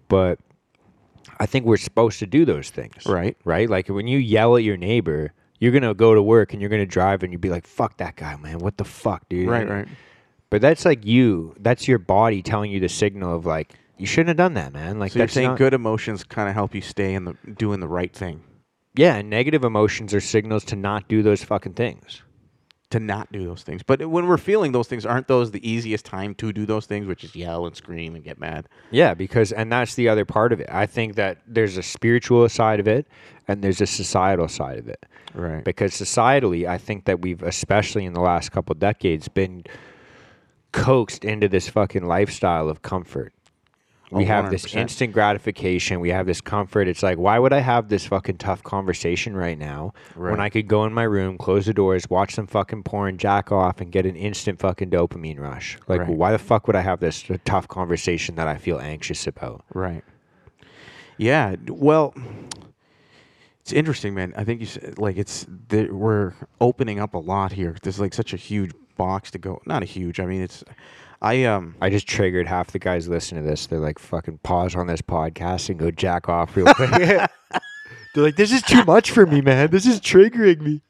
But 0.08 0.40
I 1.38 1.46
think 1.46 1.66
we're 1.66 1.76
supposed 1.76 2.18
to 2.18 2.26
do 2.26 2.44
those 2.44 2.70
things. 2.70 3.06
Right. 3.06 3.36
Right? 3.44 3.70
Like 3.70 3.88
when 3.88 4.08
you 4.08 4.18
yell 4.18 4.56
at 4.56 4.64
your 4.64 4.76
neighbor, 4.76 5.32
you're 5.60 5.72
going 5.72 5.82
to 5.84 5.94
go 5.94 6.14
to 6.14 6.22
work 6.22 6.52
and 6.52 6.60
you're 6.60 6.68
going 6.68 6.82
to 6.82 6.86
drive 6.86 7.22
and 7.22 7.32
you'd 7.32 7.40
be 7.40 7.48
like, 7.48 7.66
fuck 7.66 7.96
that 7.98 8.16
guy, 8.16 8.36
man. 8.36 8.58
What 8.58 8.76
the 8.76 8.84
fuck, 8.84 9.28
dude? 9.28 9.48
Right, 9.48 9.68
right. 9.68 9.88
But 10.50 10.60
that's 10.60 10.84
like 10.84 11.04
you. 11.04 11.54
That's 11.58 11.88
your 11.88 11.98
body 11.98 12.42
telling 12.42 12.70
you 12.70 12.80
the 12.80 12.88
signal 12.88 13.34
of 13.34 13.46
like, 13.46 13.74
you 13.98 14.06
shouldn't 14.06 14.28
have 14.28 14.36
done 14.36 14.54
that, 14.54 14.72
man. 14.72 14.98
Like 14.98 15.12
So 15.12 15.18
you're 15.18 15.26
that's 15.26 15.34
saying 15.34 15.48
not- 15.48 15.58
good 15.58 15.74
emotions 15.74 16.22
kind 16.24 16.48
of 16.48 16.54
help 16.54 16.74
you 16.74 16.80
stay 16.80 17.14
in 17.14 17.24
the 17.24 17.34
doing 17.58 17.80
the 17.80 17.88
right 17.88 18.12
thing, 18.14 18.42
Yeah, 18.94 19.16
and 19.16 19.28
negative 19.30 19.64
emotions 19.64 20.12
are 20.14 20.20
signals 20.20 20.64
to 20.66 20.76
not 20.76 21.08
do 21.08 21.22
those 21.22 21.42
fucking 21.42 21.74
things. 21.74 22.22
to 22.90 23.00
not 23.00 23.32
do 23.32 23.44
those 23.44 23.64
things. 23.64 23.82
But 23.82 24.08
when 24.08 24.28
we're 24.28 24.36
feeling 24.38 24.70
those 24.70 24.86
things, 24.86 25.04
aren't 25.04 25.26
those 25.26 25.50
the 25.50 25.68
easiest 25.68 26.04
time 26.04 26.36
to 26.36 26.52
do 26.52 26.64
those 26.66 26.86
things, 26.86 27.04
which 27.08 27.24
is 27.24 27.34
yell 27.34 27.66
and 27.66 27.74
scream 27.74 28.14
and 28.14 28.22
get 28.22 28.38
mad? 28.38 28.68
Yeah, 28.92 29.12
because 29.12 29.50
and 29.50 29.72
that's 29.72 29.96
the 29.96 30.08
other 30.08 30.24
part 30.24 30.52
of 30.52 30.60
it. 30.60 30.68
I 30.70 30.86
think 30.86 31.16
that 31.16 31.38
there's 31.48 31.76
a 31.76 31.82
spiritual 31.82 32.48
side 32.48 32.78
of 32.78 32.86
it 32.86 33.08
and 33.48 33.60
there's 33.60 33.80
a 33.80 33.86
societal 33.88 34.46
side 34.46 34.78
of 34.78 34.86
it. 34.88 35.04
Right. 35.34 35.64
Because 35.64 35.94
societally, 35.94 36.68
I 36.68 36.78
think 36.78 37.06
that 37.06 37.20
we've 37.20 37.42
especially 37.42 38.04
in 38.04 38.12
the 38.12 38.20
last 38.20 38.52
couple 38.52 38.72
decades 38.76 39.26
been 39.26 39.64
coaxed 40.76 41.24
into 41.24 41.48
this 41.48 41.68
fucking 41.68 42.06
lifestyle 42.06 42.68
of 42.68 42.82
comfort. 42.82 43.32
We 44.12 44.22
Oh, 44.22 44.26
have 44.26 44.50
this 44.52 44.72
instant 44.72 45.12
gratification. 45.12 45.98
We 45.98 46.10
have 46.10 46.26
this 46.26 46.40
comfort. 46.40 46.86
It's 46.86 47.02
like, 47.02 47.18
why 47.18 47.40
would 47.40 47.52
I 47.52 47.58
have 47.58 47.88
this 47.88 48.06
fucking 48.06 48.36
tough 48.38 48.62
conversation 48.62 49.36
right 49.36 49.58
now 49.58 49.94
when 50.14 50.38
I 50.38 50.48
could 50.48 50.68
go 50.68 50.84
in 50.84 50.92
my 50.92 51.02
room, 51.02 51.36
close 51.36 51.66
the 51.66 51.74
doors, 51.74 52.08
watch 52.08 52.34
some 52.36 52.46
fucking 52.46 52.84
porn, 52.84 53.18
jack 53.18 53.50
off, 53.50 53.80
and 53.80 53.90
get 53.90 54.06
an 54.06 54.14
instant 54.14 54.60
fucking 54.60 54.90
dopamine 54.90 55.40
rush? 55.40 55.76
Like, 55.88 56.02
Right. 56.02 56.08
why 56.10 56.30
the 56.30 56.38
fuck 56.38 56.68
would 56.68 56.76
I 56.76 56.82
have 56.82 57.00
this 57.00 57.24
tough 57.44 57.66
conversation 57.66 58.36
that 58.36 58.46
I 58.46 58.58
feel 58.58 58.78
anxious 58.78 59.26
about? 59.26 59.64
Right. 59.74 60.04
Yeah. 61.18 61.56
Well, 61.68 62.14
it's 63.66 63.72
interesting, 63.72 64.14
man. 64.14 64.32
I 64.36 64.44
think 64.44 64.60
you 64.60 64.66
said 64.66 64.96
like 64.96 65.16
it's 65.16 65.44
the, 65.68 65.90
we're 65.90 66.34
opening 66.60 67.00
up 67.00 67.14
a 67.14 67.18
lot 67.18 67.50
here. 67.50 67.74
There's 67.82 67.98
like 67.98 68.14
such 68.14 68.32
a 68.32 68.36
huge 68.36 68.70
box 68.96 69.32
to 69.32 69.38
go. 69.38 69.60
Not 69.66 69.82
a 69.82 69.86
huge. 69.86 70.20
I 70.20 70.26
mean, 70.26 70.40
it's. 70.40 70.62
I 71.20 71.42
um. 71.46 71.74
I 71.80 71.90
just 71.90 72.06
triggered 72.06 72.46
half 72.46 72.70
the 72.70 72.78
guys 72.78 73.08
listening 73.08 73.42
to 73.42 73.50
this. 73.50 73.66
They're 73.66 73.80
like, 73.80 73.98
fucking 73.98 74.38
pause 74.44 74.76
on 74.76 74.86
this 74.86 75.02
podcast 75.02 75.68
and 75.68 75.80
go 75.80 75.90
jack 75.90 76.28
off 76.28 76.56
real 76.56 76.72
quick. 76.74 76.90
They're 78.14 78.24
like, 78.24 78.36
this 78.36 78.52
is 78.52 78.62
too 78.62 78.84
much 78.84 79.10
for 79.10 79.26
me, 79.26 79.40
man. 79.40 79.72
This 79.72 79.84
is 79.84 80.00
triggering 80.00 80.60
me. 80.60 80.82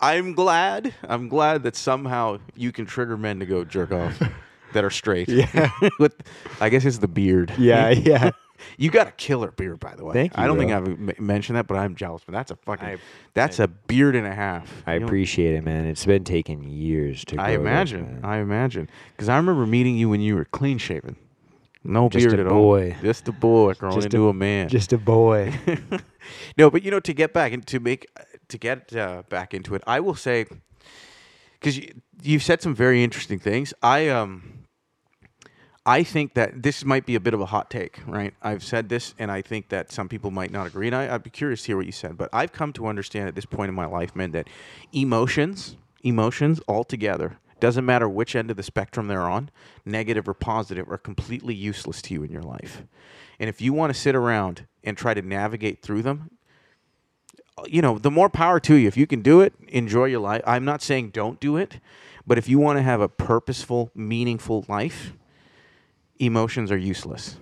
I'm 0.00 0.32
glad. 0.32 0.94
I'm 1.06 1.28
glad 1.28 1.64
that 1.64 1.76
somehow 1.76 2.38
you 2.56 2.72
can 2.72 2.86
trigger 2.86 3.18
men 3.18 3.40
to 3.40 3.46
go 3.46 3.62
jerk 3.66 3.92
off 3.92 4.22
that 4.72 4.84
are 4.84 4.90
straight. 4.90 5.28
Yeah. 5.38 5.70
With, 5.98 6.14
I 6.60 6.68
guess 6.68 6.84
it's 6.84 6.98
the 6.98 7.08
beard. 7.08 7.52
Yeah, 7.58 7.90
yeah. 7.90 8.30
You 8.76 8.90
got 8.90 9.06
a 9.08 9.12
killer 9.12 9.50
beard, 9.50 9.80
by 9.80 9.94
the 9.94 10.04
way. 10.04 10.12
Thank 10.12 10.36
you, 10.36 10.42
I 10.42 10.46
don't 10.46 10.58
think. 10.58 10.72
I've 10.72 10.86
m- 10.88 11.10
mentioned 11.18 11.56
that, 11.56 11.66
but 11.66 11.76
I'm 11.76 11.94
jealous. 11.94 12.22
But 12.26 12.32
that's 12.32 12.50
a 12.50 12.56
fucking. 12.56 12.86
I- 12.86 12.96
that's 13.34 13.58
a 13.58 13.68
beard 13.68 14.14
and 14.16 14.26
a 14.26 14.34
half. 14.34 14.70
I 14.86 14.94
You 14.94 15.00
know- 15.00 15.06
appreciate 15.06 15.54
it, 15.54 15.64
man. 15.64 15.84
It's 15.86 16.04
been 16.06 16.24
taking 16.24 16.64
years 16.64 17.24
to. 17.26 17.40
I 17.40 17.54
grow 17.54 17.62
this, 17.64 17.70
imagine. 17.70 18.02
man. 18.02 18.20
I 18.24 18.38
imagine. 18.38 18.88
Because 19.16 19.28
I 19.28 19.36
remember 19.36 19.66
meeting 19.66 19.96
you 19.96 20.08
when 20.08 20.20
you 20.20 20.34
were 20.36 20.44
clean 20.44 20.78
shaven. 20.78 21.16
No 21.84 22.08
Just 22.08 22.26
beard 22.26 22.40
a 22.40 22.42
at 22.42 22.48
boy. 22.48 22.94
all. 22.96 23.02
Just 23.02 23.28
a 23.28 23.32
boy 23.32 23.72
growing 23.74 23.94
Just 23.94 24.06
a- 24.06 24.16
into 24.16 24.28
a, 24.28 24.34
man. 24.34 24.68
Just 24.68 24.92
a 24.92 24.98
boy. 24.98 25.54
no, 26.58 26.70
but 26.70 26.82
you 26.82 26.90
know, 26.90 27.00
to 27.00 27.12
get 27.12 27.32
back 27.32 27.52
and 27.52 27.66
to 27.68 27.78
make 27.80 28.06
to 28.48 28.58
get 28.58 28.94
uh, 28.96 29.22
back 29.28 29.54
into 29.54 29.74
it, 29.74 29.82
I 29.86 30.00
will 30.00 30.14
say 30.16 30.46
because 31.60 31.78
you, 31.78 31.92
you've 32.22 32.42
said 32.42 32.60
some 32.62 32.74
very 32.74 33.02
interesting 33.04 33.38
things. 33.38 33.72
I 33.82 34.08
um. 34.08 34.54
I 35.88 36.02
think 36.02 36.34
that 36.34 36.62
this 36.62 36.84
might 36.84 37.06
be 37.06 37.14
a 37.14 37.20
bit 37.20 37.32
of 37.32 37.40
a 37.40 37.46
hot 37.46 37.70
take, 37.70 37.98
right? 38.06 38.34
I've 38.42 38.62
said 38.62 38.90
this, 38.90 39.14
and 39.18 39.30
I 39.30 39.40
think 39.40 39.70
that 39.70 39.90
some 39.90 40.06
people 40.06 40.30
might 40.30 40.50
not 40.50 40.66
agree, 40.66 40.86
and 40.86 40.94
I, 40.94 41.14
I'd 41.14 41.22
be 41.22 41.30
curious 41.30 41.62
to 41.62 41.68
hear 41.68 41.76
what 41.78 41.86
you 41.86 41.92
said. 41.92 42.18
But 42.18 42.28
I've 42.30 42.52
come 42.52 42.74
to 42.74 42.86
understand 42.86 43.26
at 43.26 43.34
this 43.34 43.46
point 43.46 43.70
in 43.70 43.74
my 43.74 43.86
life, 43.86 44.14
man, 44.14 44.32
that 44.32 44.48
emotions, 44.92 45.78
emotions 46.02 46.60
altogether, 46.68 47.38
doesn't 47.58 47.86
matter 47.86 48.06
which 48.06 48.36
end 48.36 48.50
of 48.50 48.58
the 48.58 48.62
spectrum 48.62 49.08
they're 49.08 49.22
on, 49.22 49.48
negative 49.86 50.28
or 50.28 50.34
positive, 50.34 50.90
are 50.90 50.98
completely 50.98 51.54
useless 51.54 52.02
to 52.02 52.12
you 52.12 52.22
in 52.22 52.30
your 52.30 52.42
life. 52.42 52.82
And 53.40 53.48
if 53.48 53.62
you 53.62 53.72
want 53.72 53.90
to 53.90 53.98
sit 53.98 54.14
around 54.14 54.66
and 54.84 54.94
try 54.94 55.14
to 55.14 55.22
navigate 55.22 55.80
through 55.80 56.02
them, 56.02 56.30
you 57.66 57.80
know, 57.80 57.96
the 57.96 58.10
more 58.10 58.28
power 58.28 58.60
to 58.60 58.74
you. 58.74 58.88
If 58.88 58.98
you 58.98 59.06
can 59.06 59.22
do 59.22 59.40
it, 59.40 59.54
enjoy 59.68 60.04
your 60.04 60.20
life. 60.20 60.42
I'm 60.46 60.66
not 60.66 60.82
saying 60.82 61.10
don't 61.10 61.40
do 61.40 61.56
it, 61.56 61.80
but 62.26 62.36
if 62.36 62.46
you 62.46 62.58
want 62.58 62.78
to 62.78 62.82
have 62.82 63.00
a 63.00 63.08
purposeful, 63.08 63.90
meaningful 63.94 64.66
life, 64.68 65.14
emotions 66.18 66.70
are 66.72 66.76
useless 66.78 67.36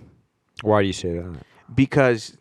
Why 0.61 0.81
do 0.81 0.87
you 0.87 0.93
say 0.93 1.13
that? 1.17 1.35
because 1.73 2.37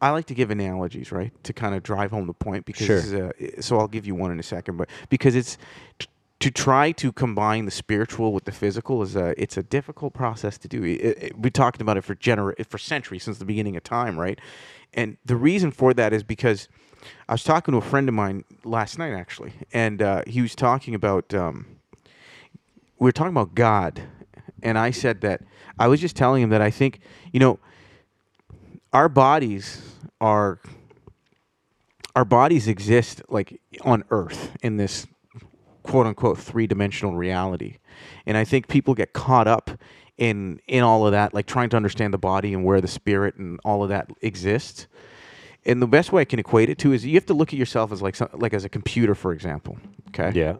I 0.00 0.10
like 0.10 0.26
to 0.26 0.34
give 0.34 0.50
analogies, 0.50 1.10
right, 1.10 1.32
to 1.44 1.52
kind 1.54 1.74
of 1.74 1.82
drive 1.82 2.10
home 2.10 2.26
the 2.26 2.34
point. 2.34 2.66
Because 2.66 3.10
Sure. 3.10 3.32
a, 3.40 3.62
so 3.62 3.78
I'll 3.78 3.88
give 3.88 4.06
you 4.06 4.14
one 4.14 4.30
in 4.30 4.38
a 4.38 4.42
second, 4.42 4.76
but 4.76 4.88
because 5.08 5.34
it's 5.34 5.56
t- 5.98 6.06
to 6.40 6.50
try 6.50 6.92
to 6.92 7.10
combine 7.12 7.64
the 7.64 7.70
spiritual 7.70 8.34
with 8.34 8.44
the 8.44 8.52
physical 8.52 9.02
is 9.02 9.16
a 9.16 9.34
it's 9.42 9.56
a 9.56 9.62
difficult 9.62 10.12
process 10.12 10.58
to 10.58 10.68
do. 10.68 10.84
It, 10.84 11.00
it, 11.00 11.38
we 11.38 11.50
talked 11.50 11.80
about 11.80 11.96
it 11.96 12.02
for 12.02 12.14
gener- 12.14 12.54
for 12.66 12.76
centuries 12.76 13.22
since 13.24 13.38
the 13.38 13.46
beginning 13.46 13.74
of 13.74 13.84
time, 13.84 14.20
right? 14.20 14.38
And 14.92 15.16
the 15.24 15.34
reason 15.36 15.70
for 15.70 15.94
that 15.94 16.12
is 16.12 16.22
because 16.22 16.68
I 17.28 17.32
was 17.32 17.42
talking 17.42 17.72
to 17.72 17.78
a 17.78 17.82
friend 17.82 18.06
of 18.06 18.14
mine 18.14 18.44
last 18.64 18.98
night 18.98 19.12
actually, 19.14 19.54
and 19.72 20.02
uh, 20.02 20.22
he 20.26 20.42
was 20.42 20.54
talking 20.54 20.94
about. 20.94 21.32
Um, 21.32 21.66
we 22.98 23.04
were 23.08 23.12
talking 23.12 23.32
about 23.32 23.54
God, 23.54 24.02
and 24.62 24.78
I 24.78 24.90
said 24.90 25.20
that 25.22 25.42
I 25.78 25.88
was 25.88 26.00
just 26.00 26.16
telling 26.16 26.42
him 26.42 26.50
that 26.50 26.62
I 26.62 26.70
think 26.70 27.00
you 27.32 27.40
know 27.40 27.58
our 28.92 29.08
bodies 29.08 29.82
are 30.20 30.58
our 32.14 32.24
bodies 32.24 32.66
exist 32.66 33.22
like 33.28 33.60
on 33.82 34.04
Earth 34.10 34.56
in 34.62 34.76
this 34.76 35.06
quote 35.82 36.06
unquote 36.06 36.38
three 36.38 36.66
dimensional 36.66 37.14
reality, 37.14 37.76
and 38.24 38.36
I 38.36 38.44
think 38.44 38.68
people 38.68 38.94
get 38.94 39.12
caught 39.12 39.46
up 39.46 39.70
in 40.16 40.60
in 40.66 40.82
all 40.82 41.06
of 41.06 41.12
that, 41.12 41.34
like 41.34 41.46
trying 41.46 41.68
to 41.70 41.76
understand 41.76 42.14
the 42.14 42.18
body 42.18 42.54
and 42.54 42.64
where 42.64 42.80
the 42.80 42.88
spirit 42.88 43.36
and 43.36 43.60
all 43.64 43.82
of 43.82 43.90
that 43.90 44.10
exists. 44.22 44.86
And 45.64 45.82
the 45.82 45.86
best 45.88 46.12
way 46.12 46.22
I 46.22 46.24
can 46.24 46.38
equate 46.38 46.70
it 46.70 46.78
to 46.78 46.92
is 46.92 47.04
you 47.04 47.14
have 47.14 47.26
to 47.26 47.34
look 47.34 47.52
at 47.52 47.58
yourself 47.58 47.90
as 47.90 48.00
like 48.00 48.14
some, 48.14 48.28
like 48.32 48.54
as 48.54 48.64
a 48.64 48.68
computer, 48.68 49.14
for 49.14 49.32
example. 49.32 49.78
Okay 50.08 50.32
Yeah. 50.34 50.56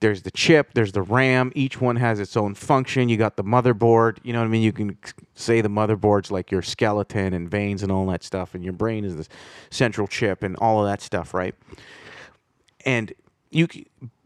There's 0.00 0.22
the 0.22 0.30
chip, 0.30 0.72
there's 0.72 0.92
the 0.92 1.02
RAM. 1.02 1.52
Each 1.54 1.80
one 1.80 1.96
has 1.96 2.20
its 2.20 2.36
own 2.36 2.54
function. 2.54 3.08
You 3.10 3.18
got 3.18 3.36
the 3.36 3.44
motherboard. 3.44 4.18
You 4.22 4.32
know 4.32 4.40
what 4.40 4.46
I 4.46 4.48
mean? 4.48 4.62
You 4.62 4.72
can 4.72 4.98
say 5.34 5.60
the 5.60 5.68
motherboard's 5.68 6.30
like 6.30 6.50
your 6.50 6.62
skeleton 6.62 7.34
and 7.34 7.50
veins 7.50 7.82
and 7.82 7.92
all 7.92 8.06
that 8.06 8.24
stuff, 8.24 8.54
and 8.54 8.64
your 8.64 8.72
brain 8.72 9.04
is 9.04 9.16
the 9.16 9.28
central 9.70 10.06
chip 10.06 10.42
and 10.42 10.56
all 10.56 10.80
of 10.80 10.90
that 10.90 11.02
stuff, 11.02 11.34
right? 11.34 11.54
And 12.86 13.12
you, 13.50 13.68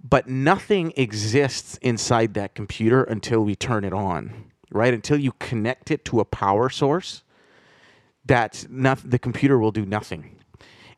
but 0.03 0.29
nothing 0.29 0.93
exists 0.97 1.77
inside 1.79 2.35
that 2.35 2.55
computer 2.55 3.03
until 3.03 3.45
we 3.45 3.57
turn 3.57 3.85
it 3.85 3.93
on, 3.93 4.53
right? 4.71 4.95
Until 4.95 5.19
you 5.19 5.33
connect 5.41 5.91
it 5.91 6.05
to 6.07 6.21
a 6.21 6.25
power 6.25 6.71
source, 6.71 7.25
that's 8.25 8.69
not 8.71 9.11
the 9.11 9.19
computer 9.19 9.59
will 9.59 9.73
do 9.73 9.85
nothing. 9.85 10.37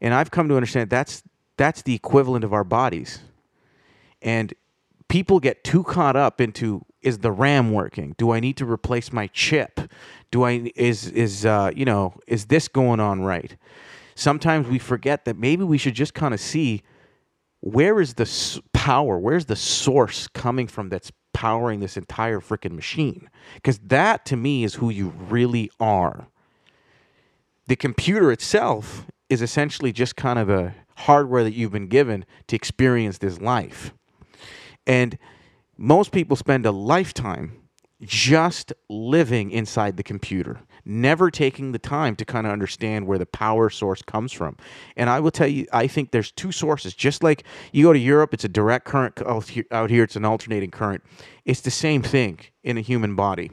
And 0.03 0.13
I've 0.13 0.31
come 0.31 0.49
to 0.49 0.57
understand 0.57 0.91
that's 0.91 1.23
that's 1.57 1.81
the 1.81 1.95
equivalent 1.95 2.45
of 2.45 2.53
our 2.53 2.65
bodies 2.65 3.21
and 4.21 4.53
people 5.09 5.41
get 5.41 5.65
too 5.65 5.83
caught 5.85 6.17
up 6.17 6.41
into 6.41 6.85
is 7.03 7.19
the 7.19 7.31
ram 7.31 7.73
working? 7.73 8.15
Do 8.19 8.33
i 8.33 8.41
need 8.41 8.57
to 8.57 8.71
replace 8.71 9.13
my 9.13 9.29
chip? 9.29 9.81
Do 10.31 10.45
i 10.45 10.71
is 10.75 11.09
is 11.09 11.47
uh, 11.47 11.71
you 11.75 11.85
know 11.85 12.15
is 12.27 12.47
this 12.47 12.69
going 12.69 13.01
on 13.01 13.23
right? 13.23 13.57
Sometimes 14.15 14.67
we 14.69 14.79
forget 14.79 15.25
that 15.27 15.37
maybe 15.37 15.63
we 15.65 15.79
should 15.79 15.95
just 15.95 16.15
kind 16.15 16.35
of 16.35 16.41
see 16.41 16.83
where 17.61 18.01
is 18.01 18.15
the 18.15 18.61
power 18.73 19.19
where's 19.19 19.47
the 19.47 19.57
source 19.57 20.29
coming 20.29 20.67
from 20.67 20.89
that's 20.89 21.11
powering 21.33 21.81
this 21.81 21.97
entire 21.97 22.41
freaking 22.41 22.73
machine? 22.73 23.29
Because 23.57 23.79
that 23.81 24.25
to 24.25 24.37
me 24.37 24.65
is 24.65 24.77
who 24.77 24.89
you 24.89 25.13
really 25.29 25.71
are. 25.79 26.29
The 27.67 27.77
computer 27.77 28.33
itself 28.33 29.07
is 29.29 29.43
essentially 29.43 29.93
just 29.93 30.17
kind 30.17 30.39
of 30.39 30.47
the 30.47 30.73
hardware 30.97 31.45
that 31.45 31.53
you've 31.53 31.73
been 31.73 31.89
given 31.89 32.25
to 32.47 32.57
experience 32.57 33.19
this 33.19 33.39
life. 33.41 33.93
And 34.87 35.19
most 35.77 36.13
people 36.13 36.37
spend 36.37 36.67
a 36.67 36.71
lifetime 36.73 37.67
just 38.03 38.73
living 38.91 39.51
inside 39.51 39.97
the 39.97 40.03
computer, 40.03 40.61
never 40.85 41.31
taking 41.31 41.73
the 41.73 41.79
time 41.79 42.15
to 42.17 42.25
kind 42.25 42.47
of 42.47 42.53
understand 42.53 43.07
where 43.07 43.19
the 43.19 43.27
power 43.27 43.71
source 43.71 44.03
comes 44.03 44.33
from. 44.33 44.57
And 44.97 45.09
I 45.09 45.21
will 45.21 45.31
tell 45.31 45.47
you, 45.47 45.67
I 45.73 45.87
think 45.87 46.11
there's 46.11 46.31
two 46.31 46.53
sources. 46.53 46.95
Just 46.95 47.23
like 47.23 47.45
you 47.73 47.85
go 47.85 47.93
to 47.93 47.99
Europe, 47.99 48.35
it's 48.35 48.45
a 48.45 48.49
direct 48.49 48.85
current. 48.85 49.21
Oh, 49.25 49.43
out 49.71 49.91
here, 49.91 50.05
it's 50.05 50.17
an 50.17 50.25
alternating 50.25 50.71
current. 50.71 51.03
It's 51.45 51.63
the 51.63 51.71
same 51.71 52.03
thing 52.03 52.41
in 52.63 52.77
a 52.77 52.83
human 52.83 53.15
body, 53.15 53.51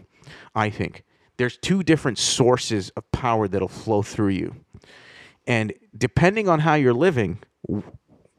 I 0.54 0.70
think. 0.70 1.04
There's 1.38 1.58
two 1.58 1.82
different 1.82 2.18
sources 2.18 2.90
of 2.92 3.10
power 3.12 3.48
that'll 3.48 3.68
flow 3.68 4.02
through 4.02 4.30
you. 4.30 4.56
And 5.48 5.74
depending 5.98 6.48
on 6.48 6.60
how 6.60 6.76
you're 6.76 6.94
living, 6.94 7.40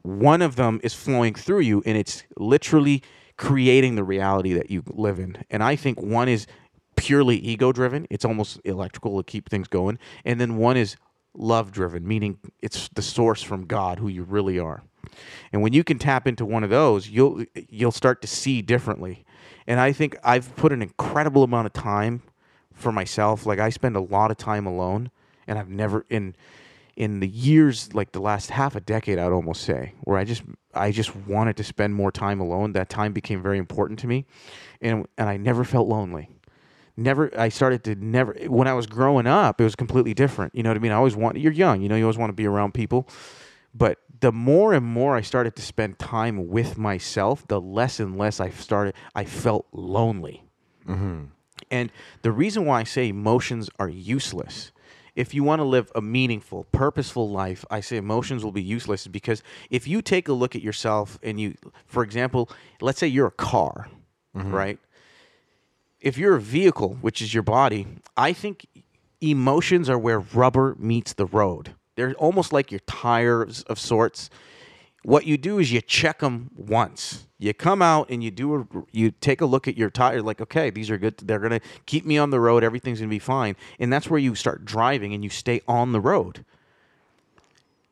one 0.05 0.41
of 0.41 0.55
them 0.55 0.79
is 0.83 0.93
flowing 0.93 1.33
through 1.33 1.61
you 1.61 1.81
and 1.85 1.97
it's 1.97 2.23
literally 2.37 3.01
creating 3.37 3.95
the 3.95 4.03
reality 4.03 4.53
that 4.53 4.69
you 4.69 4.83
live 4.87 5.19
in. 5.19 5.43
And 5.49 5.63
I 5.63 5.75
think 5.75 6.01
one 6.01 6.29
is 6.29 6.47
purely 6.95 7.37
ego 7.37 7.71
driven, 7.71 8.07
it's 8.09 8.23
almost 8.23 8.59
electrical 8.63 9.21
to 9.21 9.23
keep 9.23 9.49
things 9.49 9.67
going. 9.67 9.99
And 10.23 10.39
then 10.39 10.57
one 10.57 10.77
is 10.77 10.95
love 11.33 11.71
driven, 11.71 12.07
meaning 12.07 12.37
it's 12.61 12.89
the 12.89 13.01
source 13.01 13.41
from 13.41 13.65
God 13.65 13.99
who 13.99 14.07
you 14.07 14.23
really 14.23 14.57
are. 14.59 14.83
And 15.51 15.61
when 15.61 15.73
you 15.73 15.83
can 15.83 15.99
tap 15.99 16.27
into 16.27 16.45
one 16.45 16.63
of 16.63 16.69
those, 16.69 17.09
you'll 17.09 17.45
you'll 17.69 17.91
start 17.91 18.21
to 18.21 18.27
see 18.27 18.61
differently. 18.61 19.25
And 19.67 19.79
I 19.79 19.91
think 19.91 20.17
I've 20.23 20.55
put 20.55 20.71
an 20.71 20.81
incredible 20.81 21.43
amount 21.43 21.67
of 21.67 21.73
time 21.73 22.21
for 22.73 22.91
myself. 22.91 23.45
Like 23.45 23.59
I 23.59 23.69
spend 23.69 23.95
a 23.95 24.01
lot 24.01 24.31
of 24.31 24.37
time 24.37 24.65
alone 24.65 25.11
and 25.47 25.59
I've 25.59 25.69
never 25.69 26.05
in 26.09 26.35
in 26.95 27.19
the 27.19 27.27
years 27.27 27.93
like 27.93 28.11
the 28.13 28.21
last 28.21 28.49
half 28.49 28.75
a 28.75 28.79
decade 28.79 29.19
I'd 29.19 29.31
almost 29.31 29.63
say 29.63 29.93
where 30.01 30.17
I 30.17 30.23
just 30.23 30.43
I 30.73 30.91
just 30.91 31.15
wanted 31.15 31.57
to 31.57 31.63
spend 31.63 31.93
more 31.93 32.11
time 32.11 32.39
alone. 32.39 32.73
That 32.73 32.89
time 32.89 33.13
became 33.13 33.41
very 33.41 33.57
important 33.57 33.99
to 33.99 34.07
me. 34.07 34.25
And 34.81 35.07
and 35.17 35.29
I 35.29 35.37
never 35.37 35.63
felt 35.63 35.87
lonely. 35.87 36.29
Never 36.97 37.37
I 37.37 37.49
started 37.49 37.83
to 37.85 37.95
never 37.95 38.33
when 38.47 38.67
I 38.67 38.73
was 38.73 38.87
growing 38.87 39.27
up 39.27 39.59
it 39.59 39.63
was 39.63 39.75
completely 39.75 40.13
different. 40.13 40.55
You 40.55 40.63
know 40.63 40.69
what 40.69 40.77
I 40.77 40.79
mean? 40.79 40.91
I 40.91 40.95
always 40.95 41.15
want 41.15 41.37
you're 41.37 41.51
young 41.51 41.81
you 41.81 41.89
know 41.89 41.95
you 41.95 42.03
always 42.03 42.17
want 42.17 42.29
to 42.29 42.35
be 42.35 42.47
around 42.47 42.73
people. 42.73 43.09
But 43.73 43.99
the 44.21 44.31
more 44.31 44.73
and 44.73 44.85
more 44.85 45.17
I 45.17 45.21
started 45.21 45.55
to 45.57 45.61
spend 45.61 45.99
time 45.99 46.47
with 46.47 46.77
myself 46.77 47.45
the 47.47 47.59
less 47.59 47.99
and 47.99 48.17
less 48.17 48.39
I 48.39 48.49
started 48.49 48.95
I 49.13 49.25
felt 49.25 49.67
lonely. 49.73 50.43
Mm-hmm. 50.87 51.25
And 51.71 51.91
the 52.21 52.31
reason 52.31 52.65
why 52.65 52.81
I 52.81 52.83
say 52.83 53.09
emotions 53.09 53.69
are 53.79 53.89
useless, 53.89 54.71
if 55.15 55.33
you 55.33 55.43
want 55.43 55.59
to 55.59 55.63
live 55.63 55.91
a 55.95 56.01
meaningful, 56.01 56.65
purposeful 56.71 57.29
life, 57.29 57.63
I 57.71 57.79
say 57.79 57.97
emotions 57.97 58.43
will 58.43 58.51
be 58.51 58.61
useless 58.61 59.07
because 59.07 59.41
if 59.69 59.87
you 59.87 60.01
take 60.01 60.27
a 60.27 60.33
look 60.33 60.55
at 60.55 60.61
yourself 60.61 61.17
and 61.23 61.39
you, 61.39 61.55
for 61.85 62.03
example, 62.03 62.49
let's 62.81 62.99
say 62.99 63.07
you're 63.07 63.27
a 63.27 63.31
car, 63.31 63.87
mm-hmm. 64.35 64.51
right? 64.51 64.79
If 66.01 66.17
you're 66.17 66.35
a 66.35 66.41
vehicle, 66.41 66.97
which 67.01 67.21
is 67.21 67.33
your 67.33 67.43
body, 67.43 67.87
I 68.17 68.33
think 68.33 68.67
emotions 69.21 69.89
are 69.89 69.97
where 69.97 70.19
rubber 70.19 70.75
meets 70.77 71.13
the 71.13 71.25
road. 71.25 71.73
They're 71.95 72.13
almost 72.15 72.51
like 72.51 72.71
your 72.71 72.81
tires 72.81 73.63
of 73.63 73.79
sorts 73.79 74.29
what 75.05 75.27
you 75.27 75.37
do 75.37 75.59
is 75.59 75.71
you 75.71 75.81
check 75.81 76.19
them 76.19 76.49
once. 76.55 77.27
You 77.37 77.53
come 77.53 77.83
out 77.83 78.09
and 78.09 78.23
you 78.23 78.31
do 78.31 78.55
a, 78.55 78.65
you 78.91 79.11
take 79.11 79.39
a 79.39 79.45
look 79.45 79.67
at 79.67 79.77
your 79.77 79.91
tire 79.91 80.19
like 80.19 80.41
okay, 80.41 80.71
these 80.71 80.89
are 80.89 80.97
good. 80.97 81.17
They're 81.17 81.37
going 81.37 81.51
to 81.51 81.59
keep 81.85 82.07
me 82.07 82.17
on 82.17 82.31
the 82.31 82.39
road. 82.39 82.63
Everything's 82.63 82.99
going 82.99 83.09
to 83.09 83.15
be 83.15 83.19
fine. 83.19 83.55
And 83.79 83.93
that's 83.93 84.09
where 84.09 84.19
you 84.19 84.33
start 84.33 84.65
driving 84.65 85.13
and 85.13 85.23
you 85.23 85.29
stay 85.29 85.61
on 85.67 85.91
the 85.91 85.99
road. 85.99 86.43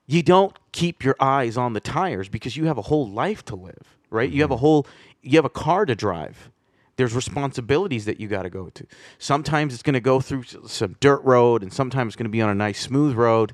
You 0.07 0.23
don't 0.23 0.57
keep 0.71 1.03
your 1.03 1.15
eyes 1.19 1.55
on 1.55 1.73
the 1.73 1.79
tires 1.79 2.29
because 2.29 2.57
you 2.57 2.65
have 2.65 2.79
a 2.79 2.83
whole 2.83 3.07
life 3.07 3.45
to 3.45 3.55
live, 3.55 3.95
right? 4.09 4.29
You 4.29 4.41
have 4.41 4.49
a 4.49 4.55
mm-hmm. 4.55 4.61
whole 4.61 4.87
you 5.21 5.37
have 5.37 5.45
a 5.45 5.49
car 5.49 5.85
to 5.85 5.93
drive. 5.93 6.49
There's 6.95 7.13
responsibilities 7.13 8.05
that 8.05 8.19
you 8.19 8.27
got 8.27 8.43
to 8.43 8.49
go 8.49 8.69
to. 8.69 8.87
Sometimes 9.19 9.75
it's 9.75 9.83
going 9.83 9.93
to 9.93 9.99
go 9.99 10.19
through 10.19 10.43
some 10.65 10.95
dirt 10.99 11.23
road 11.23 11.61
and 11.61 11.71
sometimes 11.71 12.09
it's 12.09 12.15
going 12.15 12.25
to 12.25 12.31
be 12.31 12.41
on 12.41 12.49
a 12.49 12.55
nice 12.55 12.81
smooth 12.81 13.15
road 13.15 13.53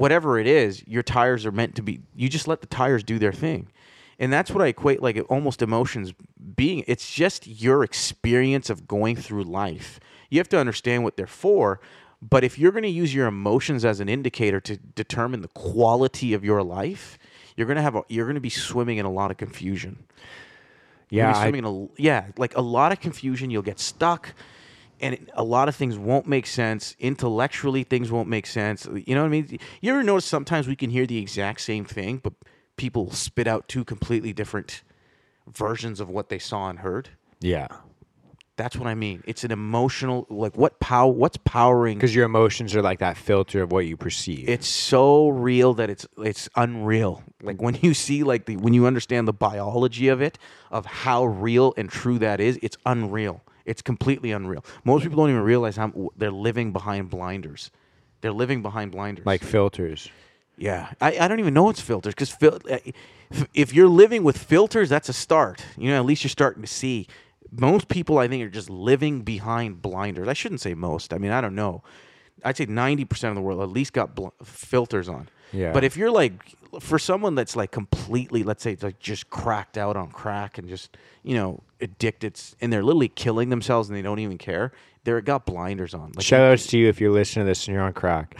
whatever 0.00 0.38
it 0.38 0.46
is, 0.46 0.86
your 0.86 1.02
tires 1.02 1.44
are 1.46 1.52
meant 1.52 1.74
to 1.76 1.82
be. 1.82 2.00
You 2.16 2.28
just 2.28 2.48
let 2.48 2.60
the 2.60 2.66
tires 2.66 3.02
do 3.04 3.18
their 3.18 3.32
thing, 3.32 3.68
and 4.18 4.32
that's 4.32 4.50
what 4.50 4.62
I 4.62 4.68
equate 4.68 5.02
like 5.02 5.22
almost 5.28 5.62
emotions 5.62 6.14
being. 6.56 6.84
It's 6.86 7.12
just 7.12 7.46
your 7.46 7.84
experience 7.84 8.70
of 8.70 8.88
going 8.88 9.16
through 9.16 9.44
life. 9.44 10.00
You 10.30 10.38
have 10.38 10.48
to 10.50 10.58
understand 10.58 11.04
what 11.04 11.16
they're 11.16 11.26
for. 11.26 11.80
But 12.22 12.44
if 12.44 12.58
you're 12.58 12.70
going 12.72 12.82
to 12.82 12.88
use 13.02 13.14
your 13.14 13.26
emotions 13.26 13.82
as 13.82 13.98
an 14.00 14.08
indicator 14.10 14.60
to 14.60 14.76
determine 14.76 15.40
the 15.40 15.48
quality 15.48 16.34
of 16.34 16.44
your 16.44 16.62
life, 16.62 17.18
you're 17.56 17.66
going 17.66 17.78
to 17.78 17.82
have 17.82 17.96
a, 17.96 18.02
you're 18.10 18.26
going 18.26 18.34
to 18.34 18.42
be 18.42 18.50
swimming 18.50 18.98
in 18.98 19.06
a 19.06 19.10
lot 19.10 19.30
of 19.30 19.38
confusion. 19.38 20.04
You're 21.08 21.26
Yeah, 21.28 21.32
gonna 21.32 21.56
I- 21.56 21.58
in 21.58 21.64
a, 21.64 21.88
yeah, 21.96 22.26
like 22.36 22.54
a 22.58 22.60
lot 22.60 22.92
of 22.92 23.00
confusion. 23.00 23.50
You'll 23.50 23.62
get 23.62 23.80
stuck, 23.80 24.34
and 25.00 25.30
a 25.34 25.44
lot 25.44 25.68
of 25.68 25.76
things 25.76 25.98
won't 25.98 26.26
make 26.26 26.46
sense. 26.46 26.94
Intellectually, 26.98 27.84
things 27.84 28.10
won't 28.10 28.28
make 28.28 28.46
sense. 28.46 28.86
You 28.86 29.14
know 29.14 29.22
what 29.22 29.28
I 29.28 29.30
mean? 29.30 29.58
You 29.80 29.92
ever 29.92 30.02
notice 30.02 30.24
sometimes 30.24 30.68
we 30.68 30.76
can 30.76 30.90
hear 30.90 31.06
the 31.06 31.18
exact 31.18 31.60
same 31.62 31.84
thing, 31.84 32.18
but 32.22 32.32
people 32.76 33.10
spit 33.10 33.46
out 33.46 33.68
two 33.68 33.84
completely 33.84 34.32
different 34.32 34.82
versions 35.46 36.00
of 36.00 36.08
what 36.08 36.28
they 36.28 36.38
saw 36.38 36.68
and 36.68 36.80
heard? 36.80 37.10
Yeah. 37.40 37.68
That's 38.56 38.76
what 38.76 38.86
I 38.88 38.94
mean. 38.94 39.22
It's 39.26 39.42
an 39.42 39.52
emotional, 39.52 40.26
like 40.28 40.54
what 40.54 40.80
power? 40.80 41.10
What's 41.10 41.38
powering? 41.38 41.96
Because 41.96 42.14
your 42.14 42.26
emotions 42.26 42.76
are 42.76 42.82
like 42.82 42.98
that 42.98 43.16
filter 43.16 43.62
of 43.62 43.72
what 43.72 43.86
you 43.86 43.96
perceive. 43.96 44.46
it's 44.50 44.68
so 44.68 45.28
real 45.28 45.72
that 45.74 45.88
it's 45.88 46.06
it's 46.18 46.46
unreal. 46.56 47.22
Like 47.42 47.62
when 47.62 47.78
you 47.80 47.94
see 47.94 48.22
like 48.22 48.44
the 48.44 48.58
when 48.58 48.74
you 48.74 48.86
understand 48.86 49.26
the 49.26 49.32
biology 49.32 50.08
of 50.08 50.20
it, 50.20 50.38
of 50.70 50.84
how 50.84 51.24
real 51.24 51.72
and 51.78 51.88
true 51.88 52.18
that 52.18 52.38
is, 52.38 52.58
it's 52.60 52.76
unreal. 52.84 53.42
It's 53.70 53.82
completely 53.82 54.30
unreal. 54.32 54.64
Most 54.84 55.02
people 55.04 55.16
don't 55.18 55.30
even 55.30 55.42
realize 55.42 55.76
how 55.76 56.10
they're 56.16 56.30
living 56.48 56.72
behind 56.72 57.08
blinders. 57.08 57.70
They're 58.20 58.32
living 58.32 58.62
behind 58.62 58.90
blinders. 58.92 59.24
like 59.24 59.42
filters. 59.42 60.08
yeah, 60.58 60.92
I, 61.00 61.10
I 61.20 61.28
don't 61.28 61.38
even 61.40 61.54
know 61.54 61.70
it's 61.70 61.80
filters 61.80 62.12
because 62.14 62.30
fil- 62.30 62.60
eh, 62.68 62.92
if, 63.30 63.46
if 63.54 63.68
you're 63.74 63.88
living 63.88 64.24
with 64.24 64.36
filters, 64.36 64.88
that's 64.88 65.08
a 65.08 65.12
start. 65.12 65.64
You 65.78 65.90
know, 65.90 65.96
at 66.00 66.04
least 66.04 66.22
you're 66.24 66.36
starting 66.40 66.62
to 66.62 66.68
see. 66.68 67.06
Most 67.52 67.88
people, 67.88 68.18
I 68.18 68.28
think, 68.28 68.42
are 68.44 68.50
just 68.50 68.70
living 68.70 69.22
behind 69.22 69.80
blinders. 69.82 70.28
I 70.28 70.34
shouldn't 70.34 70.60
say 70.60 70.74
most. 70.74 71.12
I 71.14 71.18
mean, 71.18 71.32
I 71.32 71.40
don't 71.40 71.54
know. 71.54 71.82
I'd 72.44 72.56
say 72.56 72.66
ninety 72.66 73.04
percent 73.04 73.30
of 73.30 73.36
the 73.36 73.42
world 73.42 73.60
at 73.60 73.70
least 73.70 73.92
got 73.92 74.14
bl- 74.14 74.28
filters 74.44 75.08
on. 75.08 75.28
Yeah. 75.52 75.72
But 75.72 75.84
if 75.84 75.96
you're 75.96 76.10
like, 76.10 76.54
for 76.80 76.98
someone 76.98 77.34
that's 77.34 77.56
like 77.56 77.70
completely, 77.72 78.42
let's 78.44 78.62
say, 78.62 78.72
it's 78.72 78.82
like 78.82 78.98
just 79.00 79.28
cracked 79.30 79.76
out 79.76 79.96
on 79.96 80.10
crack 80.10 80.58
and 80.58 80.68
just 80.68 80.96
you 81.22 81.34
know 81.34 81.60
addicted, 81.80 82.40
and 82.60 82.72
they're 82.72 82.82
literally 82.84 83.08
killing 83.08 83.48
themselves 83.48 83.88
and 83.88 83.96
they 83.98 84.02
don't 84.02 84.18
even 84.20 84.38
care, 84.38 84.70
they're 85.04 85.20
got 85.20 85.46
blinders 85.46 85.94
on. 85.94 86.12
Like 86.14 86.24
Shout 86.24 86.40
outs 86.52 86.66
to 86.68 86.78
you 86.78 86.88
if 86.88 87.00
you're 87.00 87.10
listening 87.10 87.46
to 87.46 87.50
this 87.50 87.66
and 87.66 87.74
you're 87.74 87.82
on 87.82 87.92
crack. 87.92 88.36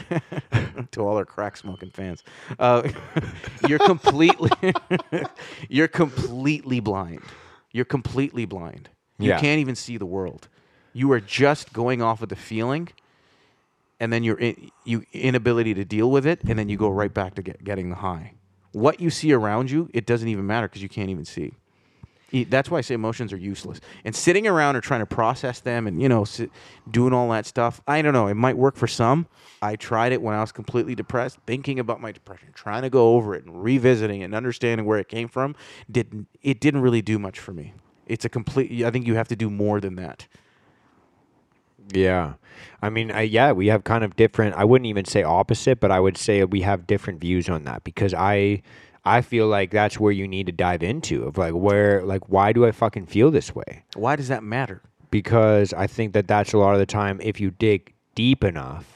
to 0.93 1.01
all 1.01 1.17
our 1.17 1.25
crack 1.25 1.57
smoking 1.57 1.91
fans. 1.91 2.23
Uh, 2.59 2.89
you're 3.69 3.79
completely 3.81 4.51
you're 5.69 5.89
completely 5.89 6.81
blind. 6.81 7.23
You're 7.73 7.85
completely 7.85 8.45
blind. 8.47 8.89
You 9.19 9.31
Yeah. 9.31 9.41
can't 9.41 9.61
even 9.61 9.75
see 9.75 9.97
the 9.97 10.07
world. 10.07 10.49
You 10.93 11.11
are 11.13 11.21
just 11.21 11.73
going 11.73 12.03
off 12.03 12.21
of 12.23 12.29
the 12.31 12.37
feeling, 12.37 12.89
and 14.01 14.13
then 14.13 14.25
your 14.25 14.37
in, 14.39 14.71
you 14.85 15.05
inability 15.13 15.75
to 15.75 15.85
deal 15.85 16.11
with 16.11 16.27
it, 16.27 16.43
and 16.45 16.59
then 16.59 16.69
you 16.69 16.77
go 16.77 16.89
right 16.89 17.13
back 17.13 17.35
to 17.35 17.43
get, 17.43 17.63
getting 17.63 17.91
the 17.91 17.97
high. 17.97 18.35
What 18.73 19.01
you 19.01 19.11
see 19.11 19.33
around 19.33 19.71
you, 19.71 19.91
it 19.93 20.07
doesn't 20.07 20.29
even 20.29 20.47
matter 20.47 20.67
because 20.67 20.83
you 20.83 20.89
can't 20.89 21.11
even 21.11 21.25
see. 21.25 21.55
That's 22.33 22.71
why 22.71 22.79
I 22.79 22.81
say 22.83 22.95
emotions 22.95 23.33
are 23.33 23.37
useless. 23.37 23.81
And 24.05 24.15
sitting 24.15 24.47
around 24.47 24.77
or 24.77 24.81
trying 24.81 25.01
to 25.01 25.07
process 25.07 25.59
them 25.59 25.89
and, 25.89 26.01
you 26.01 26.09
know, 26.09 26.25
sit, 26.25 26.51
doing 26.89 27.13
all 27.13 27.29
that 27.31 27.45
stuff, 27.45 27.81
I 27.89 28.03
don't 28.03 28.13
know. 28.13 28.29
It 28.29 28.35
might 28.35 28.57
work 28.57 28.77
for 28.77 28.87
some. 28.87 29.27
I 29.61 29.75
tried 29.75 30.13
it 30.13 30.23
when 30.23 30.37
I 30.37 30.41
was 30.41 30.53
completely 30.53 30.95
depressed, 30.95 31.39
thinking 31.45 31.81
about 31.81 32.01
my 32.01 32.13
depression, 32.13 32.51
trying 32.55 32.83
to 32.83 32.91
go 32.91 33.17
over 33.17 33.35
it 33.35 33.45
and 33.45 33.63
revisiting 33.63 34.21
it 34.21 34.27
and 34.27 34.35
understanding 34.35 34.87
where 34.87 34.99
it 34.99 35.09
came 35.09 35.27
from. 35.27 35.57
Didn't 35.91 36.29
it 36.41 36.61
didn't 36.61 36.83
really 36.83 37.03
do 37.03 37.19
much 37.19 37.41
for 37.41 37.53
me. 37.53 37.75
It's 38.07 38.25
a 38.25 38.29
complete. 38.29 38.85
I 38.85 38.91
think 38.93 39.09
you 39.09 39.17
have 39.17 39.29
to 39.29 39.37
do 39.37 39.51
more 39.51 39.81
than 39.81 39.97
that. 39.97 40.29
Yeah. 41.93 42.35
I 42.83 42.89
mean, 42.91 43.11
I, 43.11 43.23
yeah, 43.23 43.53
we 43.53 43.67
have 43.69 43.85
kind 43.85 44.05
of 44.05 44.17
different, 44.17 44.55
I 44.57 44.65
wouldn't 44.65 44.87
even 44.87 45.05
say 45.05 45.23
opposite, 45.23 45.81
but 45.81 45.91
I 45.91 46.01
would 46.01 46.17
say 46.17 46.43
we 46.45 46.63
have 46.63 46.87
different 46.87 47.21
views 47.21 47.49
on 47.49 47.65
that 47.65 47.85
because 47.85 48.15
I 48.15 48.63
I 49.05 49.23
feel 49.23 49.47
like 49.49 49.71
that's 49.71 49.99
where 49.99 50.13
you 50.13 50.29
need 50.29 50.45
to 50.47 50.53
dive 50.53 50.83
into 50.83 51.25
of 51.25 51.39
like 51.39 51.53
where 51.55 52.03
like 52.05 52.29
why 52.29 52.53
do 52.53 52.67
I 52.67 52.73
fucking 52.73 53.07
feel 53.07 53.31
this 53.31 53.55
way? 53.55 53.85
Why 53.97 54.15
does 54.17 54.29
that 54.29 54.43
matter? 54.43 54.83
Because 55.11 55.73
I 55.73 55.87
think 55.87 56.13
that 56.13 56.29
that's 56.29 56.53
a 56.53 56.59
lot 56.59 56.75
of 56.75 56.79
the 56.81 56.87
time 56.87 57.19
if 57.23 57.41
you 57.41 57.51
dig 57.51 57.93
deep 58.15 58.45
enough 58.45 58.87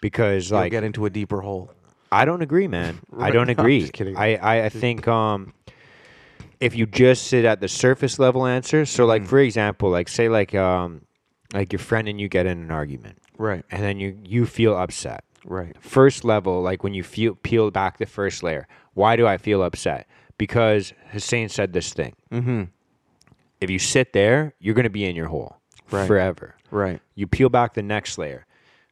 because 0.00 0.50
You'll 0.50 0.60
like 0.60 0.70
get 0.70 0.84
into 0.84 1.06
a 1.06 1.10
deeper 1.10 1.40
hole. 1.40 1.70
I 2.12 2.24
don't 2.24 2.42
agree, 2.42 2.68
man. 2.68 3.00
I 3.18 3.30
don't 3.30 3.48
agree. 3.48 3.90
I, 4.16 4.36
I, 4.36 4.64
I 4.66 4.68
think 4.68 5.08
um, 5.08 5.52
if 6.60 6.74
you 6.76 6.86
just 6.86 7.26
sit 7.26 7.44
at 7.44 7.60
the 7.60 7.68
surface 7.68 8.18
level 8.18 8.46
answer, 8.46 8.84
so 8.86 9.04
Mm. 9.04 9.08
like 9.08 9.26
for 9.26 9.38
example, 9.38 9.90
like 9.90 10.08
say 10.08 10.28
like 10.28 10.54
um, 10.54 11.02
like 11.54 11.72
your 11.72 11.78
friend 11.80 12.08
and 12.08 12.20
you 12.20 12.28
get 12.28 12.46
in 12.46 12.58
an 12.58 12.70
argument, 12.70 13.18
Right. 13.38 13.64
and 13.70 13.82
then 13.82 13.98
you 14.00 14.18
you 14.24 14.46
feel 14.46 14.76
upset. 14.76 15.24
Right. 15.44 15.76
First 15.80 16.24
level, 16.24 16.60
like 16.62 16.82
when 16.82 16.92
you 16.94 17.02
feel 17.02 17.34
peel 17.36 17.70
back 17.70 17.98
the 17.98 18.06
first 18.06 18.42
layer, 18.42 18.66
why 18.94 19.16
do 19.16 19.26
I 19.26 19.36
feel 19.38 19.62
upset? 19.62 20.06
Because 20.38 20.92
Hussein 21.12 21.48
said 21.48 21.72
this 21.72 21.92
thing. 21.92 22.14
Mm-hmm. 22.32 22.64
If 23.60 23.70
you 23.70 23.78
sit 23.78 24.12
there, 24.12 24.54
you're 24.58 24.74
gonna 24.74 24.90
be 24.90 25.04
in 25.04 25.14
your 25.16 25.26
hole 25.28 25.56
Right. 25.90 26.06
forever. 26.06 26.56
Right. 26.70 27.00
You 27.14 27.26
peel 27.26 27.48
back 27.48 27.74
the 27.74 27.82
next 27.82 28.18
layer. 28.18 28.44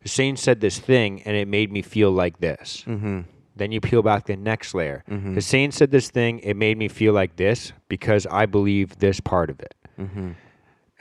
Hussein 0.02 0.36
said 0.36 0.60
this 0.60 0.78
thing 0.78 1.22
and 1.22 1.36
it 1.36 1.48
made 1.48 1.72
me 1.72 1.82
feel 1.82 2.10
like 2.12 2.38
this. 2.38 2.84
Mm-hmm. 2.86 3.20
Then 3.56 3.72
you 3.72 3.80
peel 3.80 4.02
back 4.02 4.26
the 4.26 4.36
next 4.36 4.74
layer. 4.74 5.02
Mm-hmm. 5.10 5.34
Hussein 5.34 5.72
said 5.72 5.90
this 5.90 6.08
thing, 6.10 6.38
it 6.40 6.54
made 6.54 6.76
me 6.78 6.88
feel 6.88 7.12
like 7.12 7.36
this 7.36 7.72
because 7.88 8.26
I 8.30 8.46
believe 8.46 8.98
this 8.98 9.18
part 9.20 9.50
of 9.50 9.60
it. 9.60 9.74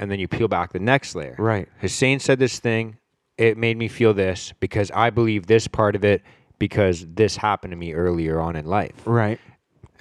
And 0.03 0.11
then 0.11 0.19
you 0.19 0.27
peel 0.27 0.49
back 0.49 0.73
the 0.73 0.79
next 0.79 1.15
layer. 1.15 1.33
Right. 1.39 1.69
Hussein 1.79 2.19
said 2.19 2.37
this 2.37 2.59
thing, 2.59 2.97
it 3.37 3.57
made 3.57 3.77
me 3.77 3.87
feel 3.87 4.13
this 4.13 4.53
because 4.59 4.91
I 4.91 5.11
believe 5.11 5.47
this 5.47 5.65
part 5.65 5.95
of 5.95 6.03
it 6.03 6.21
because 6.59 7.05
this 7.07 7.37
happened 7.37 7.71
to 7.71 7.77
me 7.77 7.93
earlier 7.93 8.41
on 8.41 8.57
in 8.57 8.65
life. 8.65 8.91
Right. 9.05 9.39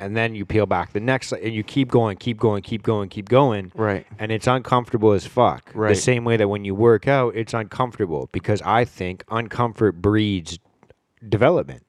And 0.00 0.16
then 0.16 0.34
you 0.34 0.44
peel 0.44 0.66
back 0.66 0.92
the 0.92 0.98
next 0.98 1.30
and 1.30 1.54
you 1.54 1.62
keep 1.62 1.88
going, 1.88 2.16
keep 2.16 2.36
going, 2.40 2.64
keep 2.64 2.82
going, 2.82 3.10
keep 3.10 3.28
going. 3.28 3.70
Right. 3.76 4.04
And 4.18 4.32
it's 4.32 4.48
uncomfortable 4.48 5.12
as 5.12 5.24
fuck. 5.24 5.70
Right. 5.72 5.90
The 5.90 5.94
same 5.94 6.24
way 6.24 6.36
that 6.36 6.48
when 6.48 6.64
you 6.64 6.74
work 6.74 7.06
out, 7.06 7.36
it's 7.36 7.54
uncomfortable 7.54 8.28
because 8.32 8.60
I 8.62 8.84
think 8.84 9.24
uncomfort 9.26 9.94
breeds 9.94 10.58
development. 11.28 11.84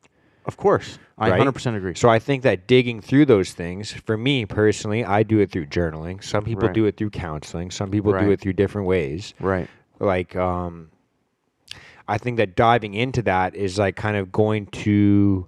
Of 0.46 0.58
course. 0.58 1.00
I 1.18 1.30
right? 1.30 1.42
100% 1.42 1.78
agree. 1.78 1.96
So 1.96 2.10
I 2.10 2.20
think 2.20 2.44
that 2.44 2.68
digging 2.68 3.00
through 3.02 3.26
those 3.26 3.54
things, 3.54 3.92
for 3.92 4.18
me 4.18 4.46
personally, 4.46 5.06
I 5.06 5.24
do 5.24 5.40
it 5.40 5.52
through 5.52 5.68
journaling. 5.68 6.24
Some 6.24 6.44
people 6.44 6.68
Right. 6.68 6.74
do 6.74 6.86
it 6.86 6.98
through 6.98 7.12
counseling. 7.12 7.72
Some 7.72 7.92
people 7.92 8.12
do 8.12 8.32
it 8.32 8.40
through 8.42 8.54
different 8.54 8.88
ways. 8.88 9.34
right. 9.40 9.70
Like, 10.00 10.36
um, 10.36 10.90
I 12.08 12.18
think 12.18 12.36
that 12.38 12.56
diving 12.58 12.94
into 12.94 13.22
that 13.22 13.56
is 13.56 13.78
like 13.80 13.96
kind 13.96 14.18
of 14.18 14.32
going 14.32 14.66
to 14.68 15.48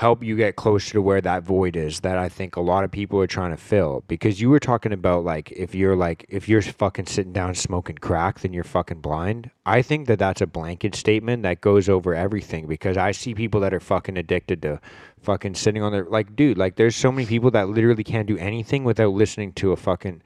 help 0.00 0.24
you 0.24 0.34
get 0.34 0.56
closer 0.56 0.94
to 0.94 1.02
where 1.02 1.20
that 1.20 1.42
void 1.42 1.76
is 1.76 2.00
that 2.00 2.16
I 2.16 2.30
think 2.30 2.56
a 2.56 2.62
lot 2.62 2.84
of 2.84 2.90
people 2.90 3.20
are 3.20 3.26
trying 3.26 3.50
to 3.50 3.58
fill. 3.58 4.02
Because 4.08 4.40
you 4.40 4.48
were 4.48 4.58
talking 4.58 4.94
about 4.94 5.24
like 5.24 5.52
if 5.52 5.74
you're 5.74 5.94
like 5.94 6.24
if 6.30 6.48
you're 6.48 6.62
fucking 6.62 7.04
sitting 7.04 7.34
down 7.34 7.54
smoking 7.54 7.98
crack, 7.98 8.40
then 8.40 8.54
you're 8.54 8.64
fucking 8.64 9.02
blind. 9.02 9.50
I 9.66 9.82
think 9.82 10.06
that 10.06 10.18
that's 10.18 10.40
a 10.40 10.46
blanket 10.46 10.94
statement 10.94 11.42
that 11.42 11.60
goes 11.60 11.90
over 11.90 12.14
everything. 12.14 12.66
Because 12.66 12.96
I 12.96 13.10
see 13.12 13.34
people 13.34 13.60
that 13.60 13.74
are 13.74 13.80
fucking 13.80 14.16
addicted 14.16 14.62
to 14.62 14.80
fucking 15.20 15.54
sitting 15.54 15.82
on 15.82 15.92
their 15.92 16.06
like, 16.06 16.34
dude, 16.34 16.56
like 16.56 16.76
there's 16.76 16.96
so 16.96 17.12
many 17.12 17.26
people 17.26 17.50
that 17.50 17.68
literally 17.68 18.02
can't 18.02 18.26
do 18.26 18.38
anything 18.38 18.84
without 18.84 19.12
listening 19.12 19.52
to 19.54 19.72
a 19.72 19.76
fucking 19.76 20.22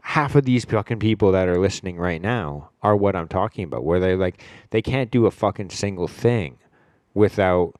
half 0.00 0.34
of 0.34 0.46
these 0.46 0.64
fucking 0.64 0.98
people 0.98 1.30
that 1.32 1.46
are 1.46 1.58
listening 1.58 1.98
right 1.98 2.22
now 2.22 2.70
are 2.80 2.96
what 2.96 3.14
I'm 3.14 3.28
talking 3.28 3.64
about, 3.64 3.84
where 3.84 4.00
they 4.00 4.16
like 4.16 4.42
they 4.70 4.80
can't 4.80 5.10
do 5.10 5.26
a 5.26 5.30
fucking 5.30 5.68
single 5.68 6.08
thing 6.08 6.56
without 7.12 7.74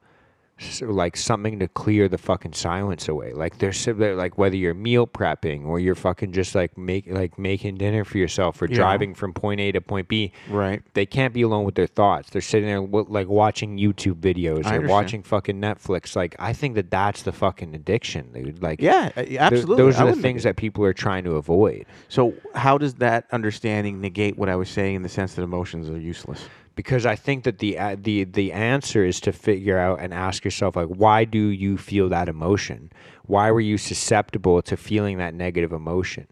s- 0.61 0.83
like 0.83 1.17
something 1.17 1.59
to 1.59 1.69
clear 1.69 2.09
the 2.09 2.19
fucking 2.19 2.53
silence 2.53 3.09
away. 3.09 3.33
Like 3.33 3.59
they're 3.59 3.73
like 4.15 4.39
whether 4.39 4.57
you're 4.57 4.75
meal 4.75 5.07
prepping 5.07 5.67
or 5.67 5.81
you're 5.81 5.95
fucking 5.95 6.33
just 6.33 6.55
like 6.55 6.77
make 6.79 7.07
like 7.11 7.39
making 7.39 7.77
dinner 7.77 8.05
for 8.05 8.19
yourself 8.19 8.61
or 8.63 8.67
Yeah. 8.67 8.77
driving 8.77 9.15
from 9.15 9.33
point 9.33 9.61
A 9.61 9.73
to 9.73 9.81
point 9.81 10.09
B. 10.09 10.33
Right. 10.49 10.83
They 10.95 11.07
can't 11.07 11.33
be 11.35 11.43
alone 11.43 11.65
with 11.65 11.75
their 11.75 11.87
thoughts. 11.87 12.31
They're 12.31 12.43
sitting 12.43 12.69
there 12.69 12.81
like 12.81 13.29
watching 13.29 13.79
YouTube 13.79 14.17
videos 14.21 14.67
I 14.67 14.77
or 14.77 14.87
watching 14.87 15.23
fucking 15.23 15.61
Netflix. 15.61 16.15
Like 16.15 16.37
I 16.39 16.53
think 16.53 16.75
that 16.77 16.91
that's 16.91 17.23
the 17.23 17.33
fucking 17.33 17.75
addiction, 17.75 18.33
dude. 18.33 18.63
Like 18.63 18.81
Yeah, 18.81 19.11
uh, 19.17 19.23
th- 19.23 19.39
absolutely. 19.39 19.77
those 19.85 19.97
I 19.97 20.05
are 20.05 20.15
the 20.15 20.21
things 20.21 20.43
that 20.45 20.57
people 20.57 20.85
are 20.85 20.93
trying 20.93 21.25
to 21.25 21.33
avoid. 21.37 21.87
So, 22.09 22.35
how 22.55 22.79
does 22.79 22.95
that 22.95 23.27
understanding 23.33 24.01
negate 24.01 24.37
what 24.37 24.49
I 24.49 24.57
was 24.57 24.69
saying 24.69 24.97
in 24.97 25.03
the 25.03 25.09
sense 25.09 25.35
that 25.35 25.43
emotions 25.43 25.89
are 25.89 25.99
useless? 25.99 26.49
Because 26.75 27.07
I 27.07 27.17
think 27.17 27.45
that 27.45 27.59
the 27.59 27.79
uh, 27.79 27.97
the 28.01 28.25
the 28.25 28.53
answer 28.53 29.05
is 29.05 29.21
to 29.21 29.33
figure 29.33 29.79
out 29.79 30.01
and 30.01 30.15
ask 30.15 30.45
yourself 30.45 30.77
like 30.77 30.89
why 30.89 31.25
do 31.25 31.39
you 31.39 31.77
feel 31.77 32.09
that 32.09 32.29
emotion? 32.29 32.91
Why 33.27 33.51
were 33.51 33.61
you 33.61 33.79
susceptible 33.79 34.63
to 34.63 34.77
feeling 34.77 35.19
that 35.19 35.35
negative 35.35 35.73
emotion? 35.73 36.27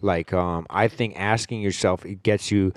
Like 0.00 0.32
um, 0.32 0.66
I 0.70 0.88
think 0.88 1.18
asking 1.18 1.62
yourself 1.62 2.04
it 2.04 2.22
gets 2.22 2.50
you 2.50 2.72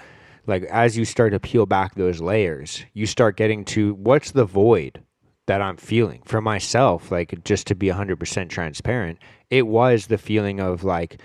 like 0.48 0.64
as 0.64 0.98
you 0.98 1.06
start 1.06 1.34
to 1.34 1.40
peel 1.40 1.66
back 1.66 1.96
those 1.96 2.22
layers, 2.22 2.86
you 2.94 3.06
start 3.06 3.38
getting 3.38 3.66
to 3.66 3.96
what's 3.96 4.32
the 4.32 4.46
void 4.46 5.02
that 5.48 5.62
I'm 5.62 5.78
feeling 5.78 6.22
for 6.26 6.42
myself. 6.42 7.12
Like 7.12 7.44
just 7.44 7.68
to 7.68 7.76
be 7.76 7.88
100% 7.88 8.50
transparent, 8.50 9.20
it 9.50 9.68
was 9.68 10.08
the 10.08 10.18
feeling 10.18 10.60
of 10.60 10.84
like 10.84 11.22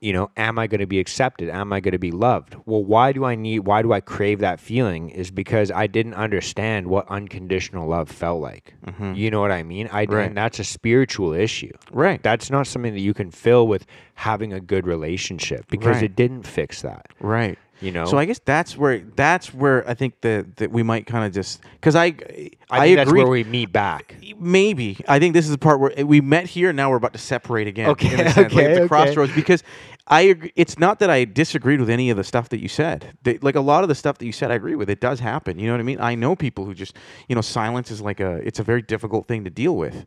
you 0.00 0.12
know, 0.12 0.30
am 0.36 0.58
I 0.58 0.66
going 0.66 0.80
to 0.80 0.86
be 0.86 0.98
accepted? 1.00 1.48
Am 1.48 1.72
I 1.72 1.80
going 1.80 1.92
to 1.92 1.98
be 1.98 2.10
loved? 2.12 2.54
Well, 2.66 2.84
why 2.84 3.12
do 3.12 3.24
I 3.24 3.34
need, 3.34 3.60
why 3.60 3.82
do 3.82 3.92
I 3.92 4.00
crave 4.00 4.38
that 4.40 4.60
feeling? 4.60 5.10
Is 5.10 5.30
because 5.30 5.70
I 5.70 5.86
didn't 5.86 6.14
understand 6.14 6.86
what 6.86 7.08
unconditional 7.08 7.88
love 7.88 8.08
felt 8.08 8.40
like. 8.40 8.74
Mm-hmm. 8.86 9.14
You 9.14 9.30
know 9.30 9.40
what 9.40 9.50
I 9.52 9.62
mean? 9.62 9.88
I, 9.92 10.04
Right. 10.04 10.34
That's 10.34 10.58
a 10.58 10.64
spiritual 10.64 11.32
issue. 11.32 11.72
Right. 11.90 12.22
That's 12.22 12.50
not 12.50 12.66
something 12.66 12.92
that 12.94 13.00
you 13.00 13.12
can 13.14 13.30
fill 13.30 13.66
with 13.66 13.86
having 14.14 14.52
a 14.52 14.60
good 14.60 14.86
relationship 14.86 15.66
because 15.68 15.96
Right. 15.96 16.04
it 16.04 16.16
didn't 16.16 16.44
fix 16.44 16.82
that. 16.82 17.06
Right. 17.20 17.58
You 17.80 17.92
know? 17.92 18.06
So 18.06 18.18
I 18.18 18.24
guess 18.24 18.40
that's 18.44 18.76
where 18.76 18.98
that's 18.98 19.54
where 19.54 19.88
I 19.88 19.94
think 19.94 20.20
that 20.22 20.56
that 20.56 20.70
we 20.72 20.82
might 20.82 21.06
kind 21.06 21.24
of 21.24 21.32
just 21.32 21.60
because 21.72 21.94
I 21.94 22.06
I 22.06 22.10
I, 22.10 22.14
think 22.14 22.52
agree. 22.70 22.94
that's 22.96 23.12
where 23.12 23.26
we 23.26 23.44
meet 23.44 23.72
back. 23.72 24.16
Maybe 24.38 24.98
I 25.06 25.18
think 25.18 25.34
this 25.34 25.44
is 25.44 25.52
the 25.52 25.58
part 25.58 25.80
where 25.80 25.92
we 26.04 26.20
met 26.20 26.46
here. 26.46 26.70
And 26.70 26.76
now 26.76 26.90
we're 26.90 26.96
about 26.96 27.12
to 27.12 27.18
separate 27.18 27.66
again. 27.66 27.90
Okay, 27.90 28.12
in 28.12 28.20
a 28.20 28.30
sense, 28.32 28.36
like 28.36 28.46
okay, 28.52 28.64
at 28.64 28.74
the 28.74 28.80
okay. 28.82 28.88
crossroads 28.88 29.32
because 29.34 29.62
I 30.08 30.22
agree. 30.22 30.52
It's 30.56 30.78
not 30.78 30.98
that 31.00 31.10
I 31.10 31.24
disagreed 31.24 31.80
with 31.80 31.90
any 31.90 32.10
of 32.10 32.16
the 32.16 32.24
stuff 32.24 32.48
that 32.48 32.60
you 32.60 32.68
said. 32.68 33.16
They, 33.22 33.38
like 33.38 33.54
a 33.54 33.60
lot 33.60 33.82
of 33.82 33.88
the 33.88 33.94
stuff 33.94 34.18
that 34.18 34.26
you 34.26 34.32
said, 34.32 34.50
I 34.50 34.54
agree 34.54 34.74
with. 34.74 34.88
It 34.88 35.00
does 35.00 35.20
happen. 35.20 35.58
You 35.58 35.66
know 35.66 35.74
what 35.74 35.80
I 35.80 35.84
mean? 35.84 36.00
I 36.00 36.14
know 36.14 36.34
people 36.34 36.64
who 36.64 36.74
just 36.74 36.96
you 37.28 37.34
know 37.34 37.42
silence 37.42 37.90
is 37.90 38.00
like 38.00 38.18
a 38.20 38.36
it's 38.36 38.58
a 38.58 38.62
very 38.62 38.80
difficult 38.82 39.28
thing 39.28 39.44
to 39.44 39.50
deal 39.50 39.76
with, 39.76 40.06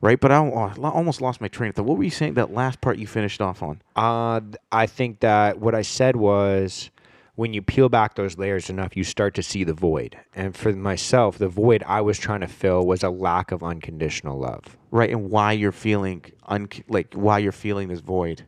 right? 0.00 0.18
But 0.18 0.32
I, 0.32 0.38
oh, 0.38 0.72
I 0.82 0.88
almost 0.88 1.20
lost 1.20 1.40
my 1.40 1.48
train 1.48 1.68
of 1.68 1.76
thought. 1.76 1.84
What 1.84 1.98
were 1.98 2.04
you 2.04 2.10
saying? 2.10 2.34
That 2.34 2.52
last 2.52 2.80
part 2.80 2.98
you 2.98 3.06
finished 3.06 3.42
off 3.42 3.62
on? 3.62 3.82
Uh, 3.94 4.40
I 4.70 4.86
think 4.86 5.20
that 5.20 5.58
what 5.58 5.74
I 5.74 5.82
said 5.82 6.16
was 6.16 6.90
when 7.34 7.52
you 7.54 7.62
peel 7.62 7.88
back 7.88 8.14
those 8.14 8.36
layers 8.36 8.68
enough, 8.68 8.96
you 8.96 9.04
start 9.04 9.34
to 9.34 9.42
see 9.42 9.64
the 9.64 9.72
void. 9.72 10.18
And 10.34 10.54
for 10.54 10.72
myself, 10.72 11.38
the 11.38 11.48
void 11.48 11.82
I 11.86 12.00
was 12.02 12.18
trying 12.18 12.40
to 12.40 12.46
fill 12.46 12.86
was 12.86 13.02
a 13.02 13.08
lack 13.10 13.52
of 13.52 13.62
unconditional 13.62 14.38
love. 14.38 14.76
Right, 14.90 15.10
and 15.10 15.30
why 15.30 15.52
you're 15.52 15.72
feeling 15.72 16.24
un- 16.46 16.68
like 16.88 17.14
why 17.14 17.38
you're 17.38 17.52
feeling 17.52 17.88
this 17.88 18.00
void. 18.00 18.46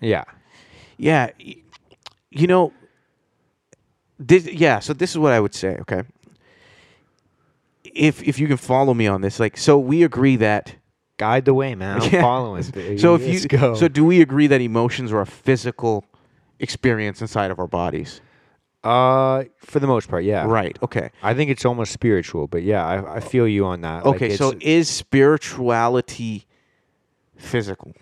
Yeah. 0.00 0.24
Yeah, 0.96 1.30
you 2.30 2.46
know, 2.46 2.72
this, 4.18 4.46
yeah. 4.46 4.78
So 4.80 4.92
this 4.92 5.10
is 5.12 5.18
what 5.18 5.32
I 5.32 5.40
would 5.40 5.54
say. 5.54 5.76
Okay, 5.80 6.02
if 7.84 8.22
if 8.22 8.38
you 8.38 8.46
can 8.48 8.56
follow 8.56 8.94
me 8.94 9.06
on 9.06 9.20
this, 9.20 9.38
like, 9.40 9.56
so 9.56 9.78
we 9.78 10.02
agree 10.02 10.36
that. 10.36 10.74
Guide 11.16 11.44
the 11.44 11.54
way, 11.54 11.76
man. 11.76 12.02
I'm 12.02 12.10
Yeah. 12.12 12.20
following. 12.22 12.64
baby. 12.72 12.98
So 13.00 13.14
if 13.14 13.22
Let's 13.24 13.42
you 13.44 13.48
go. 13.48 13.74
so, 13.76 13.86
do 13.86 14.04
we 14.04 14.20
agree 14.20 14.48
that 14.48 14.60
emotions 14.60 15.12
are 15.12 15.20
a 15.20 15.26
physical 15.26 16.04
experience 16.58 17.20
inside 17.20 17.52
of 17.52 17.60
our 17.60 17.68
bodies? 17.68 18.20
Uh, 18.84 19.44
for 19.58 19.80
the 19.80 19.86
most 19.86 20.08
part, 20.08 20.24
yeah. 20.24 20.44
Right. 20.46 20.78
Okay. 20.82 21.10
I 21.22 21.34
think 21.34 21.50
it's 21.50 21.64
almost 21.64 21.92
spiritual, 21.92 22.46
but 22.46 22.62
yeah, 22.62 22.86
I, 22.86 23.16
I 23.16 23.20
feel 23.20 23.48
you 23.48 23.64
on 23.64 23.80
that. 23.80 24.04
Like, 24.04 24.16
Okay. 24.16 24.36
so 24.36 24.52
is 24.60 24.88
spirituality 24.88 26.46
physical, 27.36 27.94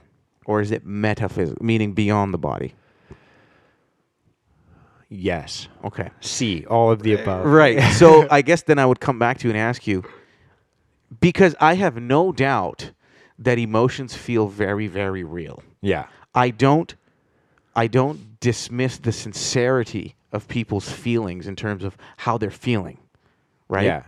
or 0.45 0.61
is 0.61 0.70
it 0.70 0.85
metaphysical, 0.85 1.64
meaning 1.64 1.93
beyond 1.95 2.35
the 2.35 2.39
body? 2.39 2.74
yes. 5.09 5.68
Okay. 5.85 6.09
C, 6.20 6.64
all 6.66 6.91
of 6.91 7.03
the 7.03 7.14
above. 7.14 7.45
Right. 7.45 7.78
So 7.93 8.26
I 8.30 8.41
guess 8.43 8.62
then 8.62 8.78
I 8.78 8.87
would 8.87 8.99
come 9.01 9.18
back 9.18 9.39
to 9.39 9.49
you 9.49 9.51
and 9.53 9.59
ask 9.59 9.87
you 9.87 10.03
because 11.20 11.55
I 11.61 11.74
have 11.74 11.97
no 12.01 12.33
doubt 12.33 12.93
that 13.39 13.59
emotions 13.59 14.14
feel 14.16 14.47
very 14.49 14.87
very 14.87 15.22
real. 15.22 15.62
Yeah. 15.83 16.07
I 16.35 16.49
don't 16.51 16.95
I 17.76 17.87
don't 17.89 18.41
dismiss 18.41 18.97
the 18.99 19.12
sincerity 19.12 20.14
of 20.33 20.49
people's 20.49 20.91
feelings 20.91 21.47
in 21.47 21.57
terms 21.57 21.85
of 21.85 21.97
how 22.16 22.39
they're 22.39 22.51
feeling. 22.51 22.99
Right? 23.68 23.85
Yeah. 23.87 24.03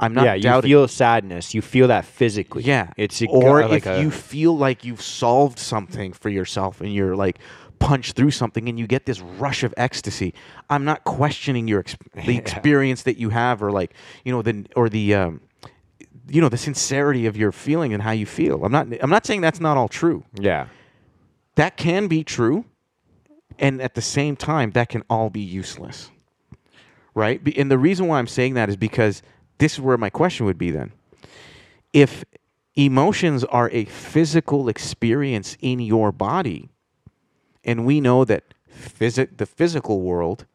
I'm 0.00 0.14
not 0.14 0.24
yeah, 0.24 0.34
you 0.34 0.62
feel 0.62 0.86
sadness. 0.86 1.54
You 1.54 1.60
feel 1.62 1.88
that 1.88 2.04
physically. 2.04 2.62
yeah. 2.62 2.92
It's 2.96 3.20
a, 3.20 3.26
or 3.26 3.66
like 3.66 3.78
if 3.84 3.86
a, 3.86 4.00
you 4.00 4.12
feel 4.12 4.56
like 4.56 4.84
you've 4.84 5.02
solved 5.02 5.58
something 5.58 6.12
for 6.12 6.28
yourself 6.28 6.80
and 6.80 6.94
you're 6.94 7.16
like 7.16 7.40
punched 7.80 8.14
through 8.14 8.30
something 8.30 8.68
and 8.68 8.78
you 8.78 8.86
get 8.86 9.06
this 9.06 9.20
rush 9.20 9.64
of 9.64 9.74
ecstasy. 9.76 10.34
I'm 10.70 10.84
not 10.84 11.02
questioning 11.02 11.66
your 11.66 11.80
ex- 11.80 11.96
the 12.14 12.34
Yeah. 12.34 12.38
experience 12.38 13.02
that 13.04 13.18
you 13.18 13.30
have 13.30 13.60
or 13.60 13.72
like, 13.72 13.92
you 14.24 14.30
know, 14.32 14.40
the 14.42 14.66
or 14.76 14.88
the 14.88 15.14
um 15.16 15.40
you 16.30 16.40
know, 16.42 16.48
the 16.48 16.58
sincerity 16.58 17.26
of 17.26 17.36
your 17.36 17.50
feeling 17.50 17.92
and 17.94 18.02
how 18.02 18.10
you 18.12 18.26
feel. 18.26 18.64
I'm 18.64 18.70
not 18.70 18.86
I'm 19.02 19.10
not 19.10 19.26
saying 19.26 19.40
that's 19.40 19.60
not 19.60 19.76
all 19.76 19.88
true. 19.88 20.22
yeah. 20.38 20.66
That 21.56 21.76
can 21.76 22.06
be 22.06 22.22
true 22.22 22.66
and 23.58 23.80
at 23.80 23.94
the 23.94 24.02
same 24.02 24.36
time 24.36 24.72
that 24.72 24.88
can 24.88 25.02
all 25.10 25.30
be 25.30 25.40
useless. 25.40 26.10
Right? 27.14 27.40
And 27.56 27.70
the 27.70 27.78
reason 27.78 28.06
why 28.06 28.18
I'm 28.18 28.28
saying 28.28 28.54
that 28.54 28.68
is 28.68 28.76
because 28.76 29.22
this 29.58 29.74
is 29.74 29.80
where 29.80 29.98
my 29.98 30.10
question 30.10 30.46
would 30.46 30.58
be 30.58 30.70
then. 30.70 30.92
If 31.92 32.24
emotions 32.76 33.42
are 33.44 33.70
a 33.72 33.86
physical 33.86 34.68
experience 34.68 35.56
in 35.60 35.80
your 35.80 36.12
body, 36.12 36.68
and 37.64 37.84
we 37.84 38.00
know 38.00 38.24
that 38.24 38.54
physi- 38.72 39.36
the 39.36 39.46
physical 39.46 40.00
world 40.00 40.46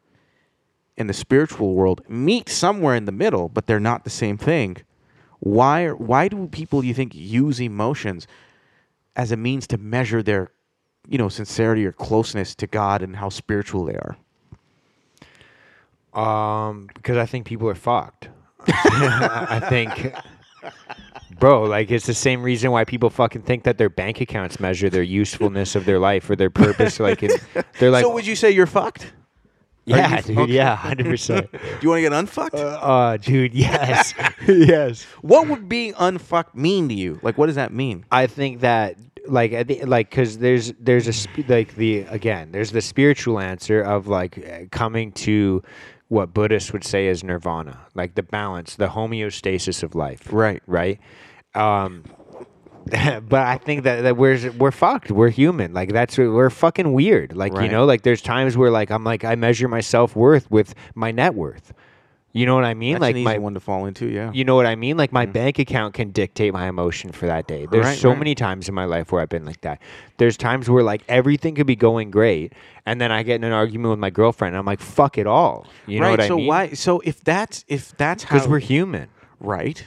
and 0.96 1.08
the 1.08 1.14
spiritual 1.14 1.74
world 1.74 2.02
meet 2.08 2.48
somewhere 2.48 2.94
in 2.94 3.04
the 3.04 3.12
middle, 3.12 3.48
but 3.48 3.66
they're 3.66 3.80
not 3.80 4.04
the 4.04 4.10
same 4.10 4.38
thing. 4.38 4.78
Why, 5.40 5.88
why 5.88 6.28
do 6.28 6.46
people, 6.46 6.82
you 6.82 6.94
think, 6.94 7.14
use 7.14 7.60
emotions 7.60 8.26
as 9.14 9.30
a 9.30 9.36
means 9.36 9.66
to 9.66 9.78
measure 9.78 10.22
their, 10.22 10.50
you 11.08 11.18
know, 11.18 11.28
sincerity 11.28 11.84
or 11.86 11.92
closeness 11.92 12.54
to 12.56 12.66
God 12.66 13.02
and 13.02 13.16
how 13.16 13.28
spiritual 13.28 13.84
they 13.84 13.96
are? 13.96 14.16
Um, 16.14 16.88
because 16.94 17.16
I 17.16 17.26
think 17.26 17.46
people 17.46 17.68
are 17.68 17.74
fucked. 17.74 18.28
I 18.66 19.60
think, 19.68 20.14
bro, 21.38 21.64
like 21.64 21.90
it's 21.90 22.06
the 22.06 22.14
same 22.14 22.42
reason 22.42 22.70
why 22.70 22.84
people 22.84 23.10
fucking 23.10 23.42
think 23.42 23.64
that 23.64 23.78
their 23.78 23.90
bank 23.90 24.20
accounts 24.20 24.58
measure 24.58 24.88
their 24.88 25.02
usefulness 25.02 25.74
of 25.74 25.84
their 25.84 25.98
life 25.98 26.30
or 26.30 26.36
their 26.36 26.50
purpose. 26.50 27.00
Like, 27.00 27.22
it, 27.22 27.42
they're 27.78 27.90
like, 27.90 28.02
so 28.02 28.12
would 28.12 28.26
you 28.26 28.36
say 28.36 28.50
you're 28.50 28.66
fucked? 28.66 29.12
yeah, 29.86 30.20
dude, 30.20 30.48
yeah, 30.48 30.76
hundred 30.76 31.06
percent. 31.06 31.50
Do 31.52 31.58
you 31.82 31.88
want 31.90 31.98
to 31.98 32.02
get 32.02 32.12
unfucked? 32.12 32.54
Uh, 32.54 33.16
dude, 33.18 33.54
yes, 33.54 34.14
yes. 34.48 35.04
what 35.20 35.48
would 35.48 35.68
being 35.68 35.94
unfucked 35.98 36.54
mean 36.54 36.88
to 36.88 36.94
you? 36.94 37.18
Like, 37.22 37.36
what 37.36 37.46
does 37.46 37.56
that 37.56 37.72
mean? 37.72 38.04
I 38.10 38.26
think 38.26 38.60
that 38.60 38.96
like 39.26 39.52
I 39.52 39.64
thi- 39.64 39.84
like 39.84 40.10
because 40.10 40.38
there's 40.38 40.72
there's 40.78 41.08
a 41.08 41.12
sp- 41.14 41.48
like 41.48 41.74
the 41.76 42.00
again 42.00 42.52
there's 42.52 42.72
the 42.72 42.82
spiritual 42.82 43.38
answer 43.40 43.80
of 43.80 44.06
like 44.06 44.38
uh, 44.38 44.66
coming 44.70 45.12
to 45.12 45.62
what 46.08 46.34
Buddhists 46.34 46.72
would 46.72 46.84
say 46.84 47.06
is 47.08 47.24
nirvana, 47.24 47.78
like 47.94 48.14
the 48.14 48.22
balance, 48.22 48.76
the 48.76 48.88
homeostasis 48.88 49.82
of 49.82 49.94
life. 49.94 50.28
Right. 50.30 50.62
Right. 50.66 51.00
Um, 51.54 52.04
but 52.84 53.32
I 53.32 53.56
think 53.58 53.84
that, 53.84 54.02
that 54.02 54.16
we're 54.16 54.50
we're 54.52 54.70
fucked. 54.70 55.10
We're 55.10 55.30
human. 55.30 55.72
Like 55.72 55.92
that's 55.92 56.18
we're 56.18 56.50
fucking 56.50 56.92
weird. 56.92 57.34
Like 57.34 57.52
you 57.64 57.68
know, 57.70 57.84
like 57.86 58.02
there's 58.02 58.20
times 58.20 58.56
where 58.56 58.70
like 58.70 58.90
I'm 58.90 59.04
like 59.04 59.24
I 59.24 59.34
measure 59.36 59.68
my 59.68 59.80
self 59.80 60.14
worth 60.14 60.50
with 60.50 60.74
my 60.94 61.10
net 61.10 61.34
worth. 61.34 61.72
You 62.34 62.46
know 62.46 62.56
what 62.56 62.64
I 62.64 62.74
mean? 62.74 62.94
That's 62.94 63.02
like 63.02 63.14
an 63.14 63.18
easy 63.18 63.24
my 63.24 63.38
one 63.38 63.54
to 63.54 63.60
fall 63.60 63.86
into. 63.86 64.08
Yeah. 64.08 64.32
you 64.34 64.44
know 64.44 64.56
what 64.56 64.66
I 64.66 64.74
mean? 64.74 64.96
Like 64.96 65.12
my 65.12 65.24
mm-hmm. 65.24 65.32
bank 65.32 65.60
account 65.60 65.94
can 65.94 66.10
dictate 66.10 66.52
my 66.52 66.68
emotion 66.68 67.12
for 67.12 67.26
that 67.26 67.46
day. 67.46 67.66
There's 67.70 67.86
Right, 67.86 67.96
so 67.96 68.08
right. 68.08 68.18
many 68.18 68.34
times 68.34 68.68
in 68.68 68.74
my 68.74 68.86
life 68.86 69.12
where 69.12 69.22
I've 69.22 69.28
been 69.28 69.44
like 69.44 69.60
that. 69.60 69.80
There's 70.16 70.36
times 70.36 70.68
where 70.68 70.82
like 70.82 71.02
everything 71.08 71.54
could 71.54 71.68
be 71.68 71.76
going 71.76 72.10
great, 72.10 72.52
and 72.84 73.00
then 73.00 73.12
I 73.12 73.22
get 73.22 73.36
in 73.36 73.44
an 73.44 73.52
argument 73.52 73.90
with 73.90 74.00
my 74.00 74.10
girlfriend. 74.10 74.54
And 74.56 74.58
I'm 74.58 74.66
like, 74.66 74.80
fuck 74.80 75.16
it 75.16 75.28
all. 75.28 75.68
You 75.86 76.00
know 76.00 76.06
right. 76.06 76.10
what 76.10 76.20
I 76.22 76.28
so 76.28 76.36
mean? 76.36 76.46
why? 76.48 76.72
So 76.72 76.98
if 77.00 77.22
that's 77.22 77.64
if 77.68 77.96
that's 77.96 78.24
how 78.24 78.34
Because 78.34 78.48
we're 78.48 78.58
human. 78.58 79.08
right. 79.38 79.86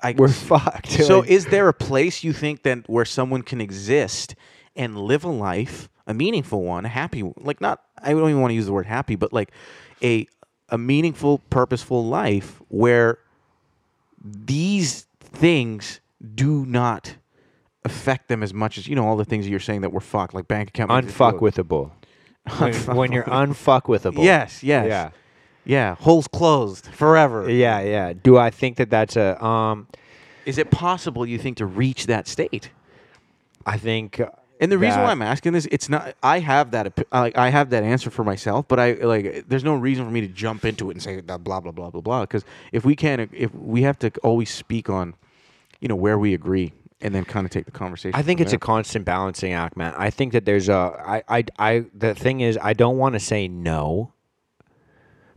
I, 0.00 0.16
We're 0.18 0.26
fucked. 0.26 0.90
So 0.90 1.20
Like, 1.20 1.30
is 1.30 1.46
there 1.46 1.68
a 1.68 1.72
place 1.72 2.24
you 2.24 2.32
think 2.32 2.64
that 2.64 2.88
where 2.88 3.04
someone 3.04 3.42
can 3.42 3.60
exist 3.60 4.34
and 4.74 4.98
live 4.98 5.22
a 5.22 5.28
life, 5.28 5.88
a 6.08 6.12
meaningful 6.14 6.64
one, 6.64 6.84
a 6.84 6.88
happy 6.88 7.22
one? 7.22 7.34
like 7.36 7.60
not 7.60 7.80
I 8.02 8.10
don't 8.10 8.28
even 8.28 8.40
want 8.40 8.50
to 8.50 8.56
use 8.56 8.66
the 8.66 8.72
word 8.72 8.86
happy, 8.86 9.14
but 9.14 9.32
like 9.32 9.52
a 10.02 10.26
a 10.72 10.78
meaningful, 10.78 11.38
purposeful 11.50 12.04
life 12.04 12.60
where 12.68 13.18
these 14.24 15.06
things 15.20 16.00
do 16.34 16.66
not 16.66 17.16
affect 17.84 18.28
them 18.28 18.42
as 18.42 18.54
much 18.54 18.78
as 18.78 18.86
you 18.88 18.94
know 18.94 19.06
all 19.06 19.16
the 19.16 19.24
things 19.24 19.44
that 19.44 19.50
you're 19.50 19.60
saying 19.60 19.82
that 19.82 19.92
we're 19.92 20.00
fucked, 20.00 20.34
like 20.34 20.48
bank 20.48 20.70
account 20.70 20.90
makes 20.90 21.06
you 21.06 21.12
feel- 21.12 21.32
unfuckwithable. 21.32 21.90
when, 22.58 22.74
when 22.96 23.12
you're 23.12 23.22
unfuckwithable. 23.24 24.22
Yes, 24.24 24.64
yes, 24.64 24.86
Yeah. 24.88 25.10
yeah. 25.64 25.94
Holes 25.94 26.26
closed 26.26 26.86
forever. 26.86 27.48
Yeah, 27.48 27.80
yeah. 27.80 28.12
Do 28.20 28.36
I 28.36 28.50
think 28.50 28.78
that 28.78 28.90
that's 28.90 29.14
a 29.16 29.42
um? 29.44 29.86
Is 30.44 30.58
it 30.58 30.70
possible 30.72 31.24
you 31.24 31.38
think 31.38 31.58
to 31.58 31.66
reach 31.66 32.06
that 32.06 32.26
state? 32.26 32.70
I 33.64 33.76
think. 33.78 34.20
And 34.62 34.70
the 34.70 34.78
reason 34.78 35.02
why 35.02 35.10
I'm 35.10 35.22
asking 35.22 35.54
this, 35.54 35.66
it's 35.72 35.88
not. 35.88 36.14
I 36.22 36.38
have 36.38 36.70
that. 36.70 36.96
Like 37.10 37.36
I 37.36 37.50
have 37.50 37.70
that 37.70 37.82
answer 37.82 38.10
for 38.10 38.22
myself, 38.22 38.68
but 38.68 38.78
I 38.78 38.92
like. 38.92 39.48
There's 39.48 39.64
no 39.64 39.74
reason 39.74 40.04
for 40.04 40.10
me 40.12 40.20
to 40.20 40.28
jump 40.28 40.64
into 40.64 40.88
it 40.88 40.94
and 40.94 41.02
say 41.02 41.20
that 41.20 41.42
blah 41.42 41.58
blah 41.58 41.72
blah 41.72 41.90
blah 41.90 42.00
blah. 42.00 42.20
Because 42.20 42.44
if 42.70 42.84
we 42.84 42.94
can't, 42.94 43.28
if 43.32 43.52
we 43.52 43.82
have 43.82 43.98
to 43.98 44.12
always 44.22 44.50
speak 44.50 44.88
on, 44.88 45.16
you 45.80 45.88
know, 45.88 45.96
where 45.96 46.16
we 46.16 46.32
agree, 46.32 46.72
and 47.00 47.12
then 47.12 47.24
kind 47.24 47.44
of 47.44 47.50
take 47.50 47.64
the 47.64 47.72
conversation. 47.72 48.14
I 48.14 48.22
think 48.22 48.40
it's 48.40 48.52
a 48.52 48.58
constant 48.58 49.04
balancing 49.04 49.52
act, 49.52 49.76
man. 49.76 49.94
I 49.96 50.10
think 50.10 50.32
that 50.32 50.44
there's 50.44 50.68
a 50.68 50.94
I 51.04 51.22
I 51.28 51.44
I 51.58 51.84
the 51.92 52.14
thing 52.14 52.40
is 52.40 52.56
I 52.62 52.72
don't 52.72 52.98
want 52.98 53.14
to 53.14 53.20
say 53.20 53.48
no 53.48 54.12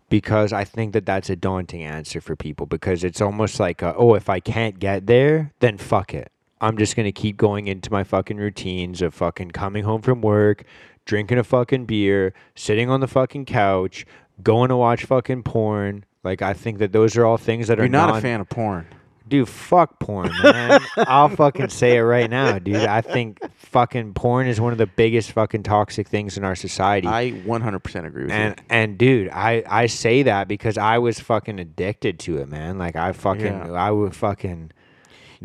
because 0.07 0.53
I 0.53 0.65
think 0.65 0.93
that 0.93 1.07
that's 1.07 1.31
a 1.31 1.35
daunting 1.35 1.83
answer 1.83 2.21
for 2.21 2.35
people 2.35 2.67
because 2.67 3.03
it's 3.03 3.21
almost 3.21 3.59
like 3.59 3.81
a, 3.81 3.95
oh 3.95 4.13
if 4.13 4.29
I 4.29 4.39
can't 4.39 4.77
get 4.77 5.07
there 5.07 5.51
then 5.61 5.79
fuck 5.79 6.13
it. 6.13 6.31
I'm 6.65 6.77
just 6.77 6.95
going 6.95 7.05
to 7.05 7.11
keep 7.11 7.37
going 7.37 7.67
into 7.67 7.91
my 7.91 8.03
fucking 8.03 8.37
routines 8.37 9.01
of 9.01 9.13
fucking 9.13 9.51
coming 9.51 9.83
home 9.83 10.01
from 10.01 10.21
work, 10.21 10.63
drinking 11.05 11.37
a 11.37 11.43
fucking 11.43 11.85
beer, 11.85 12.33
sitting 12.55 12.89
on 12.89 12.99
the 13.01 13.07
fucking 13.07 13.45
couch, 13.45 14.05
going 14.41 14.69
to 14.69 14.75
watch 14.77 15.05
fucking 15.05 15.43
porn. 15.43 16.05
Like 16.23 16.41
I 16.41 16.53
think 16.53 16.79
that 16.79 16.91
those 16.91 17.15
are 17.17 17.25
all 17.25 17.37
things 17.37 17.67
that 17.67 17.77
You're 17.77 17.85
are 17.85 17.89
not 17.89 18.07
non- 18.09 18.17
a 18.17 18.21
fan 18.21 18.41
of 18.41 18.49
porn. 18.49 18.87
Dude, 19.27 19.49
fuck 19.49 19.99
porn, 19.99 20.31
man. 20.43 20.79
I'll 20.97 21.29
fucking 21.29 21.69
say 21.69 21.97
it 21.97 22.01
right 22.01 22.29
now, 22.29 22.59
dude. 22.59 22.75
I 22.77 23.01
think 23.01 23.39
fucking 23.55 24.13
porn 24.13 24.45
is 24.47 24.61
one 24.61 24.71
of 24.71 24.77
the 24.77 24.85
biggest 24.85 25.31
fucking 25.31 25.63
toxic 25.63 26.07
things 26.07 26.37
in 26.37 26.43
our 26.43 26.55
society. 26.55 27.07
I 27.07 27.31
100% 27.31 28.05
agree 28.05 28.25
with 28.25 28.31
and 28.31 28.55
you. 28.55 28.65
and 28.69 28.97
dude, 28.99 29.29
I 29.29 29.63
I 29.67 29.87
say 29.87 30.21
that 30.23 30.47
because 30.47 30.77
I 30.77 30.99
was 30.99 31.19
fucking 31.19 31.59
addicted 31.59 32.19
to 32.19 32.37
it, 32.37 32.49
man. 32.49 32.77
Like 32.77 32.95
I 32.95 33.13
fucking 33.13 33.45
Yeah. 33.45 33.71
I 33.71 33.89
would 33.89 34.15
fucking 34.15 34.71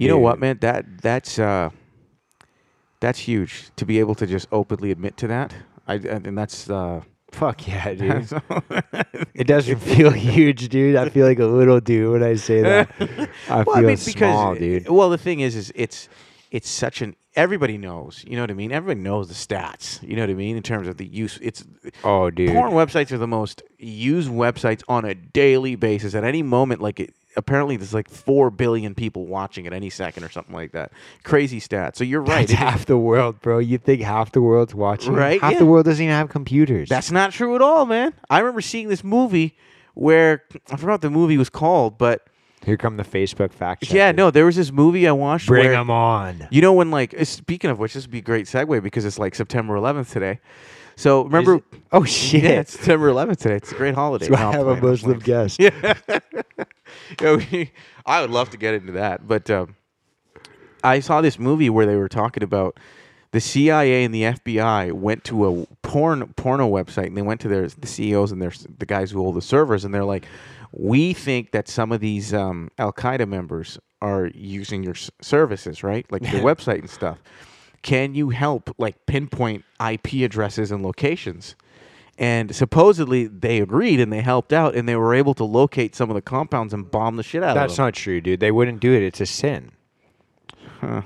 You 0.00 0.08
know 0.08 0.18
what, 0.18 0.38
man? 0.38 0.58
That 0.60 1.02
that's 1.02 1.38
uh, 1.38 1.70
that's 3.00 3.18
huge 3.18 3.70
to 3.76 3.84
be 3.84 3.98
able 3.98 4.14
to 4.16 4.26
just 4.26 4.48
openly 4.50 4.90
admit 4.90 5.16
to 5.18 5.26
that. 5.28 5.54
I 5.86 5.94
and 5.94 6.36
that's 6.36 6.70
uh, 6.70 7.02
Fuck 7.32 7.68
yeah, 7.68 7.94
dude. 7.94 8.28
it 9.34 9.46
doesn't 9.46 9.78
feel 9.78 10.10
huge, 10.10 10.68
dude. 10.68 10.96
I 10.96 11.08
feel 11.10 11.26
like 11.26 11.38
a 11.38 11.46
little 11.46 11.80
dude 11.80 12.12
when 12.12 12.22
I 12.22 12.34
say 12.34 12.62
that. 12.62 12.90
I 13.48 13.62
well, 13.62 13.64
feel 13.64 13.76
I 13.76 13.80
mean, 13.82 13.96
small, 13.96 14.54
because 14.54 14.58
dude. 14.58 14.88
well, 14.88 15.10
the 15.10 15.18
thing 15.18 15.40
is, 15.40 15.54
is 15.54 15.72
it's 15.74 16.08
it's 16.50 16.68
such 16.68 17.02
an 17.02 17.14
everybody 17.36 17.78
knows. 17.78 18.24
You 18.26 18.36
know 18.36 18.42
what 18.42 18.50
I 18.50 18.54
mean? 18.54 18.72
Everybody 18.72 19.00
knows 19.00 19.28
the 19.28 19.34
stats. 19.34 20.02
You 20.06 20.16
know 20.16 20.22
what 20.22 20.30
I 20.30 20.34
mean 20.34 20.56
in 20.56 20.62
terms 20.62 20.88
of 20.88 20.96
the 20.96 21.06
use. 21.06 21.38
It's 21.42 21.64
Oh, 22.04 22.30
dude. 22.30 22.50
porn 22.52 22.72
websites 22.72 23.12
are 23.12 23.18
the 23.18 23.26
most 23.26 23.62
used 23.78 24.30
websites 24.30 24.82
on 24.88 25.04
a 25.04 25.14
daily 25.14 25.74
basis. 25.76 26.14
At 26.14 26.24
any 26.24 26.42
moment, 26.42 26.80
like 26.80 27.00
it, 27.00 27.14
apparently 27.36 27.76
there's 27.76 27.94
like 27.94 28.08
four 28.10 28.50
billion 28.50 28.94
people 28.94 29.26
watching 29.26 29.66
at 29.66 29.72
any 29.72 29.90
second 29.90 30.24
or 30.24 30.28
something 30.28 30.54
like 30.54 30.72
that. 30.72 30.92
Crazy 31.22 31.60
stats. 31.60 31.96
So 31.96 32.04
you're 32.04 32.20
right. 32.20 32.48
That's 32.48 32.58
half 32.58 32.86
the 32.86 32.98
world, 32.98 33.40
bro. 33.40 33.58
You 33.58 33.78
think 33.78 34.02
half 34.02 34.32
the 34.32 34.42
world's 34.42 34.74
watching? 34.74 35.12
Right, 35.14 35.40
Half 35.40 35.52
yeah. 35.52 35.58
the 35.58 35.66
world 35.66 35.84
doesn't 35.86 36.02
even 36.02 36.14
have 36.14 36.28
computers. 36.28 36.88
That's 36.88 37.10
not 37.12 37.32
true 37.32 37.54
at 37.54 37.62
all, 37.62 37.86
man. 37.86 38.12
I 38.28 38.40
remember 38.40 38.60
seeing 38.60 38.88
this 38.88 39.04
movie 39.04 39.56
where 39.94 40.44
I 40.70 40.76
forgot 40.76 40.92
what 40.94 41.00
the 41.02 41.10
movie 41.10 41.36
was 41.38 41.50
called, 41.50 41.98
but 41.98 42.26
Here 42.64 42.76
come 42.76 42.96
the 42.98 43.04
Facebook 43.04 43.52
fact 43.52 43.84
checkers. 43.84 43.94
yeah, 43.94 44.12
no, 44.12 44.30
there 44.30 44.44
was 44.44 44.56
this 44.56 44.70
movie 44.70 45.08
I 45.08 45.12
watched. 45.12 45.46
Bring 45.46 45.64
where, 45.64 45.72
them 45.72 45.90
on. 45.90 46.46
You 46.50 46.60
know 46.60 46.74
when 46.74 46.90
like 46.90 47.18
uh, 47.18 47.24
speaking 47.24 47.70
of 47.70 47.78
which, 47.78 47.94
this 47.94 48.04
would 48.04 48.10
be 48.10 48.18
a 48.18 48.22
great 48.22 48.46
segue 48.46 48.82
because 48.82 49.04
it's 49.04 49.18
like 49.18 49.34
September 49.34 49.74
11th 49.74 50.10
today. 50.10 50.40
So 50.96 51.24
remember? 51.24 51.62
Oh 51.92 52.04
shit! 52.04 52.42
yeah, 52.42 52.60
it's 52.60 52.72
September 52.72 53.10
11th 53.10 53.38
today. 53.38 53.54
It's 53.56 53.72
a 53.72 53.74
great 53.74 53.94
holiday. 53.94 54.26
So 54.26 54.34
I 54.34 54.52
have 54.52 54.66
a 54.66 54.76
Muslim 54.76 55.18
guest. 55.18 55.60
Yeah, 57.20 57.36
I 58.04 58.20
would 58.20 58.30
love 58.30 58.50
to 58.50 58.56
get 58.56 58.74
into 58.74 58.92
that, 58.92 59.26
but 59.26 59.48
um, 59.48 59.76
I 60.82 61.00
saw 61.00 61.20
this 61.20 61.38
movie 61.38 61.70
where 61.70 61.86
they 61.86 61.96
were 61.96 62.08
talking 62.08 62.42
about 62.42 62.78
the 63.32 63.40
CIA 63.40 64.04
and 64.04 64.14
the 64.14 64.22
FBI 64.22 64.92
went 64.92 65.24
to 65.24 65.46
a 65.46 65.66
porn 65.82 66.32
porno 66.34 66.68
website 66.68 67.06
and 67.06 67.16
they 67.16 67.22
went 67.22 67.40
to 67.42 67.48
their 67.48 67.68
the 67.68 67.86
CEOs 67.86 68.32
and 68.32 68.42
their 68.42 68.52
the 68.78 68.86
guys 68.86 69.10
who 69.10 69.22
hold 69.22 69.36
the 69.36 69.42
servers 69.42 69.84
and 69.84 69.94
they're 69.94 70.04
like, 70.04 70.26
we 70.72 71.12
think 71.12 71.50
that 71.52 71.68
some 71.68 71.92
of 71.92 72.00
these 72.00 72.32
um, 72.34 72.70
Al 72.78 72.92
Qaeda 72.92 73.26
members 73.28 73.78
are 74.02 74.26
using 74.34 74.82
your 74.82 74.94
s- 74.94 75.10
services, 75.20 75.82
right? 75.82 76.10
Like 76.10 76.22
your 76.30 76.40
website 76.54 76.78
and 76.80 76.90
stuff. 76.90 77.18
Can 77.82 78.14
you 78.14 78.28
help 78.30 78.74
like 78.78 79.06
pinpoint 79.06 79.64
IP 79.84 80.14
addresses 80.24 80.70
and 80.70 80.82
locations? 80.82 81.54
And 82.18 82.54
supposedly 82.54 83.26
they 83.26 83.60
agreed 83.60 83.98
and 83.98 84.12
they 84.12 84.20
helped 84.20 84.52
out 84.52 84.74
and 84.74 84.86
they 84.86 84.96
were 84.96 85.14
able 85.14 85.32
to 85.34 85.44
locate 85.44 85.94
some 85.96 86.10
of 86.10 86.14
the 86.14 86.20
compounds 86.20 86.74
and 86.74 86.90
bomb 86.90 87.16
the 87.16 87.22
shit 87.22 87.42
out 87.42 87.54
That's 87.54 87.72
of 87.72 87.76
them. 87.78 87.86
not 87.86 87.94
true, 87.94 88.20
dude. 88.20 88.40
They 88.40 88.50
wouldn't 88.50 88.80
do 88.80 88.92
it. 88.92 89.02
It's 89.02 89.20
a 89.22 89.26
sin. 89.26 89.70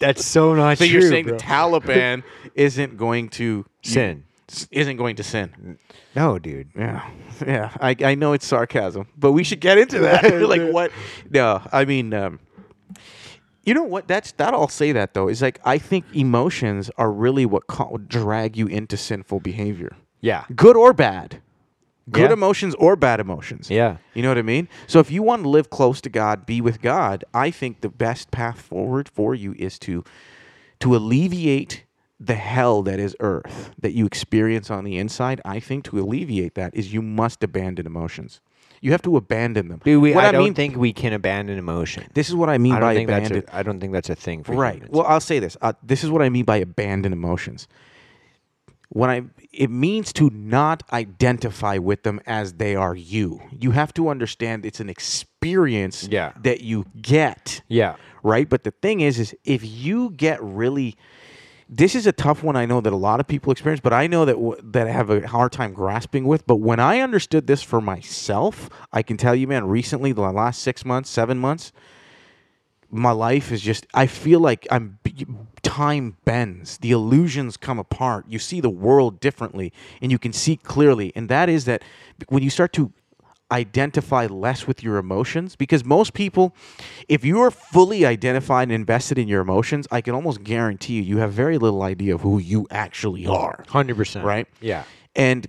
That's 0.00 0.24
so 0.24 0.54
not 0.54 0.78
true. 0.78 0.86
so 0.86 0.90
true. 0.90 1.00
you're 1.00 1.08
saying 1.10 1.26
bro. 1.26 1.36
the 1.36 1.42
Taliban 1.42 2.22
isn't 2.54 2.96
going 2.96 3.28
to 3.30 3.64
sin? 3.82 4.24
Isn't 4.70 4.96
going 4.96 5.16
to 5.16 5.22
sin. 5.22 5.78
No, 6.16 6.38
dude. 6.38 6.70
Yeah, 6.76 7.08
yeah. 7.46 7.70
I, 7.80 7.94
I 8.04 8.14
know 8.14 8.32
it's 8.32 8.46
sarcasm, 8.46 9.06
but 9.16 9.32
we 9.32 9.44
should 9.44 9.60
get 9.60 9.78
into 9.78 9.98
that. 10.06 10.24
like 10.48 10.62
what? 10.72 10.90
No, 11.30 11.62
I 11.72 11.84
mean, 11.84 12.12
um, 12.14 12.40
you 13.64 13.74
know 13.74 13.82
what? 13.84 14.08
That's 14.08 14.32
that. 14.32 14.54
I'll 14.54 14.68
say 14.68 14.92
that 14.92 15.14
though 15.14 15.28
is 15.28 15.42
like 15.42 15.60
I 15.64 15.78
think 15.78 16.04
emotions 16.14 16.90
are 16.96 17.12
really 17.12 17.46
what 17.46 17.66
co- 17.66 17.98
drag 17.98 18.56
you 18.56 18.66
into 18.66 18.96
sinful 18.96 19.40
behavior, 19.40 19.96
Yeah. 20.20 20.44
good 20.54 20.76
or 20.76 20.92
bad. 20.92 21.40
Good 22.10 22.30
Yeah. 22.30 22.32
emotions 22.32 22.74
or 22.76 22.96
bad 22.96 23.20
emotions. 23.20 23.70
Yeah. 23.70 23.98
You 24.14 24.22
know 24.22 24.30
what 24.30 24.38
I 24.38 24.42
mean? 24.42 24.68
So 24.88 24.98
if 24.98 25.12
you 25.12 25.22
want 25.22 25.42
to 25.44 25.48
live 25.48 25.70
close 25.70 26.00
to 26.00 26.08
God, 26.08 26.44
be 26.44 26.60
with 26.60 26.80
God, 26.82 27.24
I 27.32 27.52
think 27.52 27.82
the 27.82 27.88
best 27.88 28.32
path 28.32 28.60
forward 28.60 29.08
for 29.08 29.34
you 29.34 29.54
is 29.58 29.78
to 29.80 30.02
to 30.80 30.96
alleviate 30.96 31.84
the 32.22 32.34
hell 32.34 32.82
that 32.82 33.00
is 33.00 33.16
earth 33.20 33.70
that 33.80 33.92
you 33.92 34.04
experience 34.06 34.70
on 34.70 34.84
the 34.84 34.98
inside. 34.98 35.40
I 35.44 35.58
think 35.58 35.84
to 35.86 35.98
alleviate 35.98 36.54
that 36.54 36.74
is 36.74 36.92
you 36.92 37.00
must 37.02 37.42
abandon 37.42 37.86
emotions. 37.86 38.40
You 38.82 38.92
have 38.92 39.02
to 39.02 39.16
abandon 39.16 39.68
them. 39.68 39.80
Dude, 39.84 40.00
we, 40.02 40.12
what 40.14 40.24
I, 40.24 40.32
don't 40.32 40.44
mean, 40.44 40.54
think 40.54 40.76
we 40.76 40.92
can 40.92 41.12
abandon 41.12 41.58
emotion. 41.58 42.06
this 42.14 42.28
is 42.28 42.34
what 42.34 42.48
I 42.48 42.58
mean 42.58 42.72
I 42.74 42.80
by 42.80 42.86
don't 42.94 42.94
think 42.96 43.08
that's 43.08 43.30
abandon. 43.30 43.50
I 43.52 43.62
don't 43.62 43.80
think 43.80 43.92
that's 43.92 44.10
a 44.10 44.14
thing 44.14 44.42
for 44.44 44.52
Right. 44.54 44.76
humans. 44.76 44.90
Well, 44.92 45.06
I'll 45.06 45.20
say 45.20 45.38
this. 45.38 45.56
Uh, 45.60 45.72
this 45.82 46.02
is 46.04 46.10
what 46.10 46.22
I 46.22 46.28
mean 46.28 46.44
by 46.44 46.56
abandon 46.58 47.12
emotions. 47.12 47.68
when 48.90 49.08
I 49.10 49.22
it 49.52 49.70
means 49.70 50.12
to 50.14 50.30
not 50.30 50.82
identify 50.92 51.78
with 51.78 52.02
them 52.04 52.20
as 52.26 52.54
they 52.54 52.74
are 52.76 52.94
you. 52.94 53.40
You 53.58 53.70
have 53.72 53.92
to 53.94 54.08
understand 54.08 54.64
it's 54.66 54.80
an 54.80 54.88
experience 54.90 56.08
Yeah. 56.10 56.32
that 56.42 56.60
you 56.62 56.86
get. 57.00 57.62
Yeah. 57.68 57.96
Right? 58.22 58.48
But 58.48 58.64
the 58.64 58.70
thing 58.70 59.00
is 59.00 59.18
is 59.18 59.34
if 59.44 59.64
you 59.64 60.10
get 60.10 60.42
really 60.42 60.96
this 61.72 61.94
is 61.94 62.06
a 62.06 62.12
tough 62.12 62.42
one 62.42 62.56
I 62.56 62.66
know 62.66 62.80
that 62.80 62.92
a 62.92 62.96
lot 62.96 63.20
of 63.20 63.28
people 63.28 63.52
experience, 63.52 63.80
but 63.80 63.92
I 63.92 64.08
know 64.08 64.24
that 64.24 64.34
w- 64.34 64.60
that 64.62 64.88
I 64.88 64.90
have 64.90 65.08
a 65.08 65.26
hard 65.28 65.52
time 65.52 65.72
grasping 65.72 66.24
with. 66.24 66.44
But 66.46 66.56
when 66.56 66.80
I 66.80 66.98
understood 66.98 67.46
this 67.46 67.62
for 67.62 67.80
myself, 67.80 68.68
I 68.92 69.02
can 69.02 69.16
tell 69.16 69.36
you, 69.36 69.46
man, 69.46 69.66
recently, 69.68 70.10
the 70.10 70.22
last 70.22 70.62
six 70.62 70.84
months, 70.84 71.08
seven 71.08 71.38
months, 71.38 71.72
my 72.90 73.12
life 73.12 73.52
is 73.52 73.60
just 73.60 73.86
i 73.94 74.06
feel 74.06 74.40
like 74.40 74.66
i'm 74.70 74.98
time 75.62 76.16
bends 76.24 76.78
the 76.78 76.90
illusions 76.90 77.56
come 77.56 77.78
apart 77.78 78.24
you 78.28 78.38
see 78.38 78.60
the 78.60 78.70
world 78.70 79.20
differently 79.20 79.72
and 80.02 80.10
you 80.10 80.18
can 80.18 80.32
see 80.32 80.56
clearly 80.56 81.12
and 81.14 81.28
that 81.28 81.48
is 81.48 81.66
that 81.66 81.82
when 82.28 82.42
you 82.42 82.50
start 82.50 82.72
to 82.72 82.92
identify 83.52 84.26
less 84.26 84.66
with 84.66 84.82
your 84.82 84.96
emotions 84.96 85.56
because 85.56 85.84
most 85.84 86.14
people 86.14 86.54
if 87.08 87.24
you 87.24 87.40
are 87.40 87.50
fully 87.50 88.06
identified 88.06 88.64
and 88.64 88.72
invested 88.72 89.18
in 89.18 89.28
your 89.28 89.40
emotions 89.40 89.86
i 89.90 90.00
can 90.00 90.14
almost 90.14 90.42
guarantee 90.42 90.94
you 90.94 91.02
you 91.02 91.18
have 91.18 91.32
very 91.32 91.58
little 91.58 91.82
idea 91.82 92.14
of 92.14 92.20
who 92.20 92.38
you 92.38 92.66
actually 92.70 93.26
are 93.26 93.64
100%. 93.68 94.22
Right? 94.22 94.46
Yeah. 94.60 94.84
and 95.16 95.48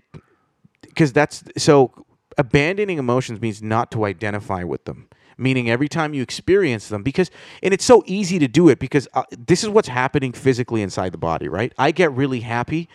because 0.82 1.14
that's 1.14 1.44
so 1.58 1.92
abandoning 2.38 2.98
emotions 2.98 3.40
means 3.42 3.62
not 3.62 3.92
to 3.92 4.06
identify 4.06 4.64
with 4.64 4.86
them 4.86 5.08
meaning 5.38 5.70
every 5.70 5.88
time 5.88 6.14
you 6.14 6.22
experience 6.22 6.88
them 6.90 7.04
because 7.04 7.32
and 7.64 7.74
it's 7.74 7.86
so 7.86 8.04
easy 8.06 8.40
to 8.40 8.48
do 8.48 8.70
it 8.70 8.80
because 8.80 9.08
uh, 9.14 9.24
this 9.38 9.64
is 9.64 9.70
what's 9.70 9.88
happening 9.88 10.32
physically 10.32 10.82
inside 10.82 11.12
the 11.12 11.18
body 11.18 11.48
right 11.48 11.74
i 11.78 11.92
get 11.92 12.12
really 12.12 12.42
happy 12.42 12.88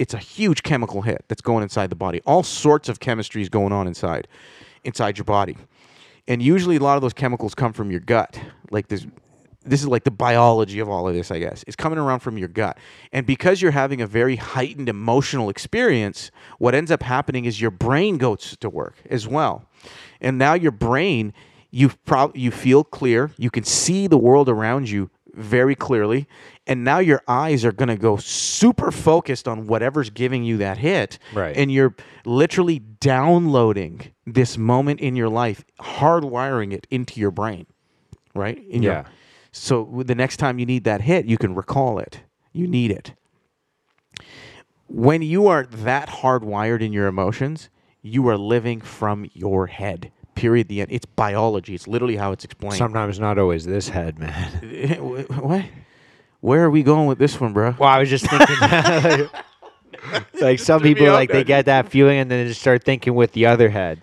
it's 0.00 0.14
a 0.14 0.18
huge 0.18 0.62
chemical 0.62 1.02
hit 1.02 1.26
that's 1.28 1.42
going 1.42 1.62
inside 1.62 1.90
the 1.90 1.94
body. 1.94 2.22
All 2.24 2.42
sorts 2.42 2.88
of 2.88 3.00
chemistry 3.00 3.42
is 3.42 3.50
going 3.50 3.70
on 3.70 3.86
inside 3.86 4.26
inside 4.82 5.18
your 5.18 5.26
body. 5.26 5.58
And 6.26 6.40
usually 6.40 6.76
a 6.76 6.80
lot 6.80 6.96
of 6.96 7.02
those 7.02 7.12
chemicals 7.12 7.54
come 7.54 7.74
from 7.74 7.90
your 7.90 8.00
gut. 8.00 8.40
Like 8.70 8.88
this 8.88 9.06
this 9.62 9.82
is 9.82 9.88
like 9.88 10.04
the 10.04 10.10
biology 10.10 10.78
of 10.78 10.88
all 10.88 11.06
of 11.06 11.14
this 11.14 11.30
i 11.30 11.38
guess. 11.38 11.62
It's 11.66 11.76
coming 11.76 11.98
around 11.98 12.20
from 12.20 12.38
your 12.38 12.48
gut. 12.48 12.78
And 13.12 13.26
because 13.26 13.60
you're 13.60 13.72
having 13.72 14.00
a 14.00 14.06
very 14.06 14.36
heightened 14.36 14.88
emotional 14.88 15.50
experience 15.50 16.30
what 16.58 16.74
ends 16.74 16.90
up 16.90 17.02
happening 17.02 17.44
is 17.44 17.60
your 17.60 17.70
brain 17.70 18.16
goes 18.16 18.56
to 18.56 18.70
work 18.70 18.96
as 19.10 19.28
well. 19.28 19.66
And 20.18 20.38
now 20.38 20.54
your 20.54 20.72
brain 20.72 21.34
you 21.70 21.90
prob- 21.90 22.36
you 22.36 22.50
feel 22.50 22.84
clear. 22.84 23.32
You 23.36 23.50
can 23.50 23.64
see 23.64 24.06
the 24.06 24.18
world 24.18 24.48
around 24.48 24.88
you 24.88 25.10
very 25.34 25.74
clearly 25.74 26.26
and 26.66 26.84
now 26.84 26.98
your 26.98 27.22
eyes 27.28 27.64
are 27.64 27.72
going 27.72 27.88
to 27.88 27.96
go 27.96 28.16
super 28.16 28.90
focused 28.90 29.46
on 29.48 29.66
whatever's 29.66 30.10
giving 30.10 30.44
you 30.44 30.56
that 30.58 30.78
hit 30.78 31.18
Right. 31.34 31.56
and 31.56 31.70
you're 31.72 31.94
literally 32.24 32.78
downloading 32.78 34.12
this 34.26 34.56
moment 34.58 35.00
in 35.00 35.16
your 35.16 35.28
life 35.28 35.64
hardwiring 35.80 36.72
it 36.72 36.86
into 36.90 37.20
your 37.20 37.30
brain 37.30 37.66
right 38.34 38.58
in 38.68 38.82
your- 38.82 38.92
Yeah. 38.92 39.04
so 39.52 40.02
the 40.04 40.14
next 40.14 40.36
time 40.38 40.58
you 40.58 40.66
need 40.66 40.84
that 40.84 41.00
hit 41.02 41.26
you 41.26 41.38
can 41.38 41.54
recall 41.54 41.98
it 41.98 42.22
you 42.52 42.66
need 42.66 42.90
it 42.90 43.14
when 44.86 45.22
you 45.22 45.46
are 45.46 45.64
that 45.66 46.08
hardwired 46.08 46.80
in 46.80 46.92
your 46.92 47.06
emotions 47.06 47.70
you 48.02 48.26
are 48.28 48.36
living 48.38 48.80
from 48.80 49.26
your 49.32 49.66
head 49.68 50.10
period 50.40 50.68
the 50.68 50.80
end 50.80 50.90
it's 50.90 51.06
biology 51.06 51.74
it's 51.74 51.86
literally 51.86 52.16
how 52.16 52.32
it's 52.32 52.44
explained 52.44 52.76
Sometimes 52.76 53.18
not 53.20 53.38
always 53.38 53.66
this 53.66 53.88
head, 53.88 54.18
man. 54.18 54.50
what 55.28 55.64
where 56.40 56.64
are 56.64 56.70
we 56.70 56.82
going 56.82 57.06
with 57.06 57.18
this 57.18 57.38
one 57.40 57.52
bro 57.52 57.74
Well, 57.78 57.88
I 57.88 57.98
was 57.98 58.08
just 58.08 58.26
thinking. 58.28 59.28
like 60.40 60.58
some 60.58 60.80
people, 60.82 61.06
like 61.08 61.30
they 61.30 61.44
get 61.44 61.66
that 61.66 61.88
feeling 61.88 62.18
and 62.18 62.30
then 62.30 62.44
they 62.44 62.48
just 62.48 62.60
start 62.60 62.84
thinking 62.84 63.14
with 63.14 63.32
the 63.32 63.46
other 63.46 63.68
head. 63.68 64.00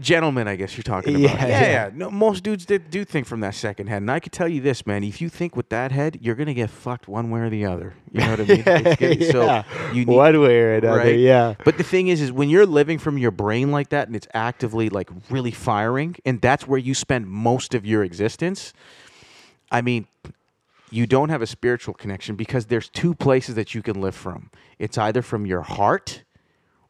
Gentlemen, 0.00 0.48
I 0.48 0.56
guess 0.56 0.76
you're 0.76 0.82
talking 0.82 1.14
about. 1.14 1.38
Yeah, 1.40 1.46
Yeah, 1.46 1.60
yeah. 1.70 1.90
No, 1.94 2.10
most 2.10 2.42
dudes 2.42 2.64
did, 2.66 2.90
do 2.90 3.04
think 3.04 3.26
from 3.26 3.40
that 3.40 3.54
second 3.54 3.86
head, 3.88 3.98
and 4.02 4.10
I 4.10 4.20
could 4.20 4.32
tell 4.32 4.48
you 4.48 4.60
this, 4.60 4.86
man. 4.86 5.04
If 5.04 5.20
you 5.20 5.28
think 5.28 5.56
with 5.56 5.68
that 5.70 5.92
head, 5.92 6.18
you're 6.20 6.34
gonna 6.34 6.54
get 6.54 6.70
fucked 6.70 7.08
one 7.08 7.30
way 7.30 7.40
or 7.40 7.50
the 7.50 7.64
other. 7.66 7.94
You 8.12 8.20
know 8.20 8.30
what 8.30 8.40
I 8.40 8.44
mean? 8.44 8.64
Yeah. 9.20 9.30
So 9.32 9.64
you 9.92 10.04
need, 10.04 10.14
One 10.14 10.40
way 10.40 10.60
or 10.60 10.74
another, 10.74 10.98
right? 10.98 11.18
yeah. 11.18 11.54
But 11.64 11.78
the 11.78 11.84
thing 11.84 12.08
is, 12.08 12.20
is 12.20 12.32
when 12.32 12.48
you're 12.48 12.66
living 12.66 12.98
from 12.98 13.18
your 13.18 13.30
brain 13.30 13.70
like 13.70 13.90
that, 13.90 14.06
and 14.08 14.16
it's 14.16 14.28
actively 14.34 14.88
like 14.88 15.10
really 15.30 15.50
firing, 15.50 16.16
and 16.24 16.40
that's 16.40 16.66
where 16.66 16.78
you 16.78 16.94
spend 16.94 17.26
most 17.28 17.74
of 17.74 17.84
your 17.86 18.02
existence. 18.04 18.72
I 19.70 19.82
mean, 19.82 20.06
you 20.90 21.06
don't 21.06 21.28
have 21.28 21.42
a 21.42 21.46
spiritual 21.46 21.94
connection 21.94 22.36
because 22.36 22.66
there's 22.66 22.88
two 22.88 23.14
places 23.14 23.54
that 23.56 23.74
you 23.74 23.82
can 23.82 24.00
live 24.00 24.14
from. 24.14 24.50
It's 24.78 24.96
either 24.98 25.22
from 25.22 25.46
your 25.46 25.62
heart 25.62 26.22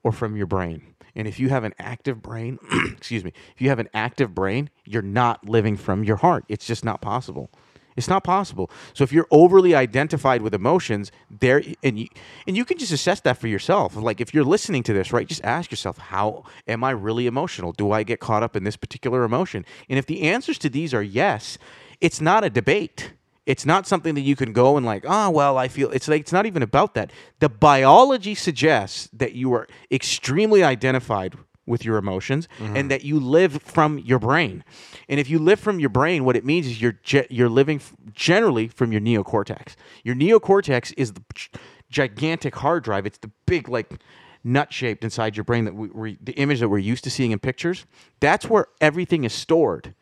or 0.03 0.13
from 0.13 0.37
your 0.37 0.47
brain. 0.47 0.95
And 1.17 1.27
if 1.27 1.41
you 1.41 1.49
have 1.49 1.65
an 1.65 1.75
active 1.79 2.23
brain, 2.23 2.59
excuse 2.93 3.25
me, 3.25 3.33
if 3.55 3.61
you 3.61 3.71
have 3.71 3.79
an 3.79 3.89
active 3.95 4.35
brain, 4.35 4.71
you're 4.85 5.03
not 5.03 5.49
living 5.49 5.77
from 5.77 6.05
your 6.05 6.17
heart. 6.17 6.45
It's 6.49 6.67
just 6.67 6.85
not 6.85 7.01
possible. 7.01 7.51
It's 7.97 8.09
not 8.09 8.25
possible. 8.25 8.71
So 8.93 9.05
if 9.05 9.13
you're 9.13 9.27
overly 9.31 9.75
identified 9.75 10.43
with 10.43 10.55
emotions, 10.55 11.11
there 11.31 11.63
and 11.83 11.99
you 11.99 12.09
and 12.47 12.55
you 12.55 12.67
can 12.67 12.77
just 12.77 12.93
assess 12.93 13.21
that 13.21 13.39
for 13.39 13.49
yourself. 13.49 13.97
Like 13.97 14.21
if 14.21 14.35
you're 14.35 14.45
listening 14.45 14.83
to 14.85 14.93
this, 14.93 15.13
right, 15.13 15.27
just 15.27 15.43
ask 15.43 15.71
yourself, 15.71 15.97
how 15.97 16.45
am 16.69 16.85
I 16.85 16.91
really 16.91 17.27
emotional? 17.27 17.73
Do 17.73 17.93
I 17.93 18.03
get 18.03 18.21
caught 18.21 18.43
up 18.43 18.55
in 18.55 18.65
this 18.65 18.77
particular 18.77 19.25
emotion? 19.25 19.65
And 19.89 19.99
if 19.99 20.05
the 20.05 20.23
answers 20.23 20.59
to 20.59 20.69
these 20.69 20.93
are 20.93 21.03
yes, 21.03 21.57
it's 22.01 22.21
not 22.21 22.45
a 22.45 22.51
debate. 22.51 23.13
It's 23.47 23.65
not 23.65 23.87
something 23.87 24.15
that 24.17 24.23
you 24.23 24.37
can 24.37 24.53
go 24.53 24.77
and 24.77 24.85
like, 24.85 25.05
oh 25.07 25.31
well, 25.31 25.57
I 25.57 25.69
feel 25.69 25.91
it's 25.91 26.09
like 26.09 26.21
it's 26.21 26.33
not 26.33 26.47
even 26.47 26.63
about 26.63 26.95
that. 26.95 27.13
The 27.39 27.49
biology 27.49 28.35
suggests 28.35 29.09
that 29.13 29.33
you 29.33 29.53
are 29.55 29.67
extremely 29.91 30.65
identified 30.65 31.37
with 31.67 31.85
your 31.85 31.97
emotions 31.97 32.49
and 32.59 32.75
mm-hmm. 32.77 32.89
that 32.89 33.05
you 33.05 33.19
live 33.19 33.61
from 33.63 33.99
your 33.99 34.19
brain. 34.19 34.65
And 35.09 35.19
if 35.19 35.29
you 35.29 35.39
live 35.39 35.59
from 35.59 35.81
your 35.81 35.91
brain, 35.91 36.25
what 36.25 36.37
it 36.37 36.45
means 36.45 36.67
is 36.67 36.81
you're 36.81 36.99
ge- 37.03 37.27
you're 37.29 37.49
living 37.49 37.77
f- 37.79 37.95
generally 38.13 38.69
from 38.69 38.93
your 38.93 39.01
neocortex. 39.01 39.75
Your 40.05 40.15
neocortex 40.15 40.95
is 40.97 41.13
the 41.13 41.23
g- 41.35 41.51
gigantic 41.91 42.55
hard 42.57 42.85
drive. 42.85 43.07
It's 43.07 43.19
the 43.19 43.31
big 43.47 43.69
like 43.69 44.01
nut 44.45 44.73
shaped 44.73 45.03
inside 45.03 45.37
your 45.37 45.45
brain 45.45 45.65
that 45.65 45.75
we, 45.75 45.89
we 45.89 46.19
the 46.23 46.35
image 46.35 46.61
that 46.61 46.69
we're 46.69 46.79
used 46.79 47.05
to 47.05 47.11
seeing 47.11 47.33
in 47.33 47.39
pictures. 47.41 47.85
That's 48.21 48.49
where 48.49 48.67
everything 48.81 49.25
is 49.25 49.33
stored. 49.33 49.95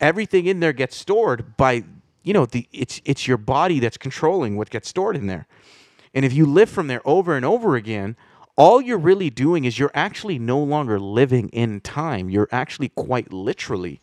Everything 0.00 0.46
in 0.46 0.60
there 0.60 0.72
gets 0.72 0.96
stored 0.96 1.56
by 1.56 1.84
you 2.22 2.32
know 2.32 2.46
the 2.46 2.68
it's 2.72 3.00
it's 3.04 3.26
your 3.26 3.36
body 3.36 3.78
that's 3.80 3.96
controlling 3.96 4.56
what 4.56 4.70
gets 4.70 4.88
stored 4.88 5.16
in 5.16 5.26
there. 5.26 5.46
And 6.14 6.24
if 6.24 6.32
you 6.32 6.44
live 6.46 6.68
from 6.68 6.88
there 6.88 7.00
over 7.04 7.36
and 7.36 7.44
over 7.44 7.74
again, 7.76 8.16
all 8.56 8.80
you're 8.82 8.98
really 8.98 9.30
doing 9.30 9.64
is 9.64 9.78
you're 9.78 9.90
actually 9.94 10.38
no 10.38 10.58
longer 10.58 11.00
living 11.00 11.48
in 11.50 11.80
time. 11.80 12.28
You're 12.28 12.48
actually 12.52 12.90
quite 12.90 13.32
literally 13.32 14.00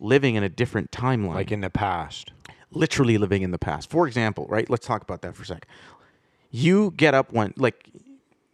living 0.00 0.34
in 0.34 0.42
a 0.42 0.48
different 0.48 0.90
timeline. 0.90 1.34
Like 1.34 1.52
in 1.52 1.60
the 1.60 1.70
past. 1.70 2.32
literally 2.70 3.18
living 3.18 3.42
in 3.42 3.50
the 3.50 3.58
past. 3.58 3.90
For 3.90 4.06
example, 4.06 4.46
right? 4.48 4.68
Let's 4.70 4.86
talk 4.86 5.02
about 5.02 5.20
that 5.22 5.36
for 5.36 5.42
a 5.42 5.46
sec. 5.46 5.66
You 6.50 6.92
get 6.96 7.12
up 7.14 7.32
one 7.32 7.52
like 7.56 7.86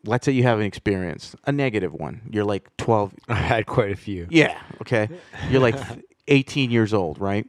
let's 0.04 0.24
say 0.24 0.32
you 0.32 0.42
have 0.42 0.58
an 0.58 0.66
experience, 0.66 1.36
a 1.46 1.52
negative 1.52 1.92
one. 1.94 2.22
You're 2.30 2.44
like 2.44 2.76
12 2.78 3.14
I 3.28 3.34
had 3.34 3.66
quite 3.66 3.92
a 3.92 3.96
few. 3.96 4.26
yeah. 4.30 4.60
Okay. 4.80 5.08
You're 5.50 5.60
like 5.60 5.76
18 6.28 6.70
years 6.72 6.92
old, 6.92 7.20
right? 7.20 7.46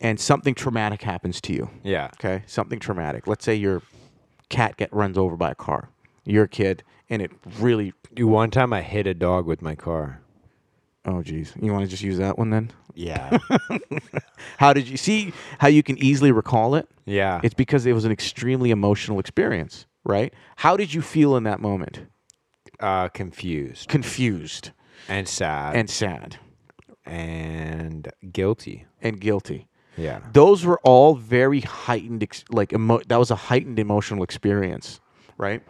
And 0.00 0.18
something 0.20 0.54
traumatic 0.54 1.02
happens 1.02 1.40
to 1.42 1.52
you. 1.52 1.70
Yeah. 1.82 2.10
Okay. 2.14 2.42
Something 2.46 2.78
traumatic. 2.78 3.26
Let's 3.26 3.44
say 3.44 3.54
your 3.54 3.82
cat 4.48 4.76
get 4.76 4.92
runs 4.92 5.18
over 5.18 5.36
by 5.36 5.50
a 5.50 5.54
car. 5.54 5.90
You're 6.24 6.44
a 6.44 6.48
kid, 6.48 6.82
and 7.08 7.22
it 7.22 7.30
really. 7.58 7.92
Dude, 8.14 8.28
one 8.28 8.50
time 8.50 8.72
I 8.72 8.82
hit 8.82 9.06
a 9.06 9.14
dog 9.14 9.46
with 9.46 9.62
my 9.62 9.74
car. 9.74 10.20
Oh, 11.04 11.22
geez. 11.22 11.54
You 11.60 11.72
want 11.72 11.84
to 11.84 11.90
just 11.90 12.02
use 12.02 12.18
that 12.18 12.38
one 12.38 12.50
then? 12.50 12.70
Yeah. 12.94 13.38
How 14.58 14.72
did 14.72 14.88
you 14.88 14.96
see 14.96 15.32
how 15.58 15.68
you 15.68 15.82
can 15.82 15.96
easily 15.98 16.32
recall 16.32 16.74
it? 16.74 16.88
yeah. 17.06 17.40
It's 17.42 17.54
because 17.54 17.86
it 17.86 17.92
was 17.92 18.04
an 18.04 18.12
extremely 18.12 18.70
emotional 18.70 19.18
experience, 19.20 19.86
right? 20.04 20.34
How 20.56 20.76
did 20.76 20.92
you 20.92 21.00
feel 21.00 21.36
in 21.36 21.44
that 21.44 21.60
moment? 21.60 22.00
uh, 22.80 23.08
confused 23.08 23.88
Confused 23.88 24.70
and 25.08 25.26
sad 25.26 25.74
and 25.74 25.88
sad 25.88 26.38
and 27.08 28.08
guilty. 28.32 28.86
and 29.02 29.20
guilty. 29.20 29.66
Yeah. 29.96 30.20
those 30.32 30.64
were 30.64 30.78
all 30.84 31.16
very 31.16 31.60
heightened 31.62 32.22
ex- 32.22 32.44
like 32.50 32.72
emo- 32.72 33.00
that 33.08 33.16
was 33.18 33.32
a 33.32 33.34
heightened 33.34 33.80
emotional 33.80 34.22
experience 34.22 35.00
right 35.36 35.60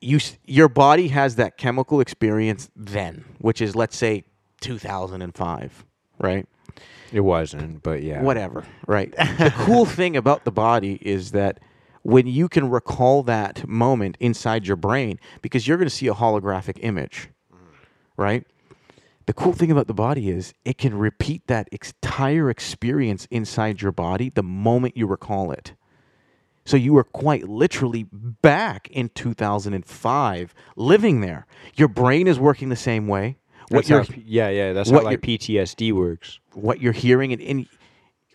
you 0.00 0.16
s- 0.18 0.36
your 0.46 0.68
body 0.68 1.08
has 1.08 1.34
that 1.36 1.56
chemical 1.58 2.00
experience 2.00 2.70
then 2.76 3.24
which 3.38 3.60
is 3.60 3.74
let's 3.74 3.96
say 3.96 4.22
2005 4.60 5.84
right 6.20 6.46
It 7.12 7.20
wasn't, 7.20 7.82
but 7.82 8.02
yeah. 8.04 8.22
whatever 8.22 8.64
right 8.86 9.10
the 9.16 9.52
cool 9.56 9.84
thing 9.98 10.16
about 10.16 10.44
the 10.44 10.52
body 10.52 10.98
is 11.02 11.32
that 11.32 11.58
when 12.02 12.26
you 12.26 12.48
can 12.48 12.70
recall 12.70 13.24
that 13.24 13.66
moment 13.66 14.16
inside 14.20 14.66
your 14.68 14.76
brain 14.76 15.18
because 15.40 15.66
you're 15.66 15.78
going 15.78 15.88
to 15.88 15.94
see 15.94 16.06
a 16.08 16.14
holographic 16.14 16.78
image 16.82 17.28
right 18.16 18.46
the 19.26 19.32
cool 19.32 19.52
thing 19.52 19.70
about 19.70 19.86
the 19.86 19.94
body 19.94 20.30
is 20.30 20.54
it 20.64 20.78
can 20.78 20.94
repeat 20.96 21.46
that 21.46 21.68
entire 21.72 22.50
experience 22.50 23.26
inside 23.30 23.82
your 23.82 23.92
body 23.92 24.30
the 24.30 24.42
moment 24.42 24.96
you 24.96 25.06
recall 25.06 25.52
it 25.52 25.74
So 26.64 26.76
you 26.76 26.96
are 26.96 27.04
quite 27.04 27.48
literally 27.48 28.06
back 28.12 28.88
in 28.90 29.08
2005 29.10 30.54
living 30.76 31.20
there. 31.20 31.46
Your 31.74 31.88
brain 31.88 32.26
is 32.28 32.38
working 32.38 32.68
the 32.68 32.76
same 32.76 33.08
way. 33.08 33.38
What 33.68 33.86
That's 33.86 34.08
how 34.08 34.14
yeah, 34.24 34.48
yeah. 34.50 34.72
That's 34.72 34.90
what 34.90 35.02
how 35.02 35.10
like 35.10 35.20
PTSD 35.22 35.92
works. 35.92 36.40
what 36.54 36.80
you're 36.80 36.92
hearing 36.92 37.32
and, 37.32 37.42
and 37.42 37.66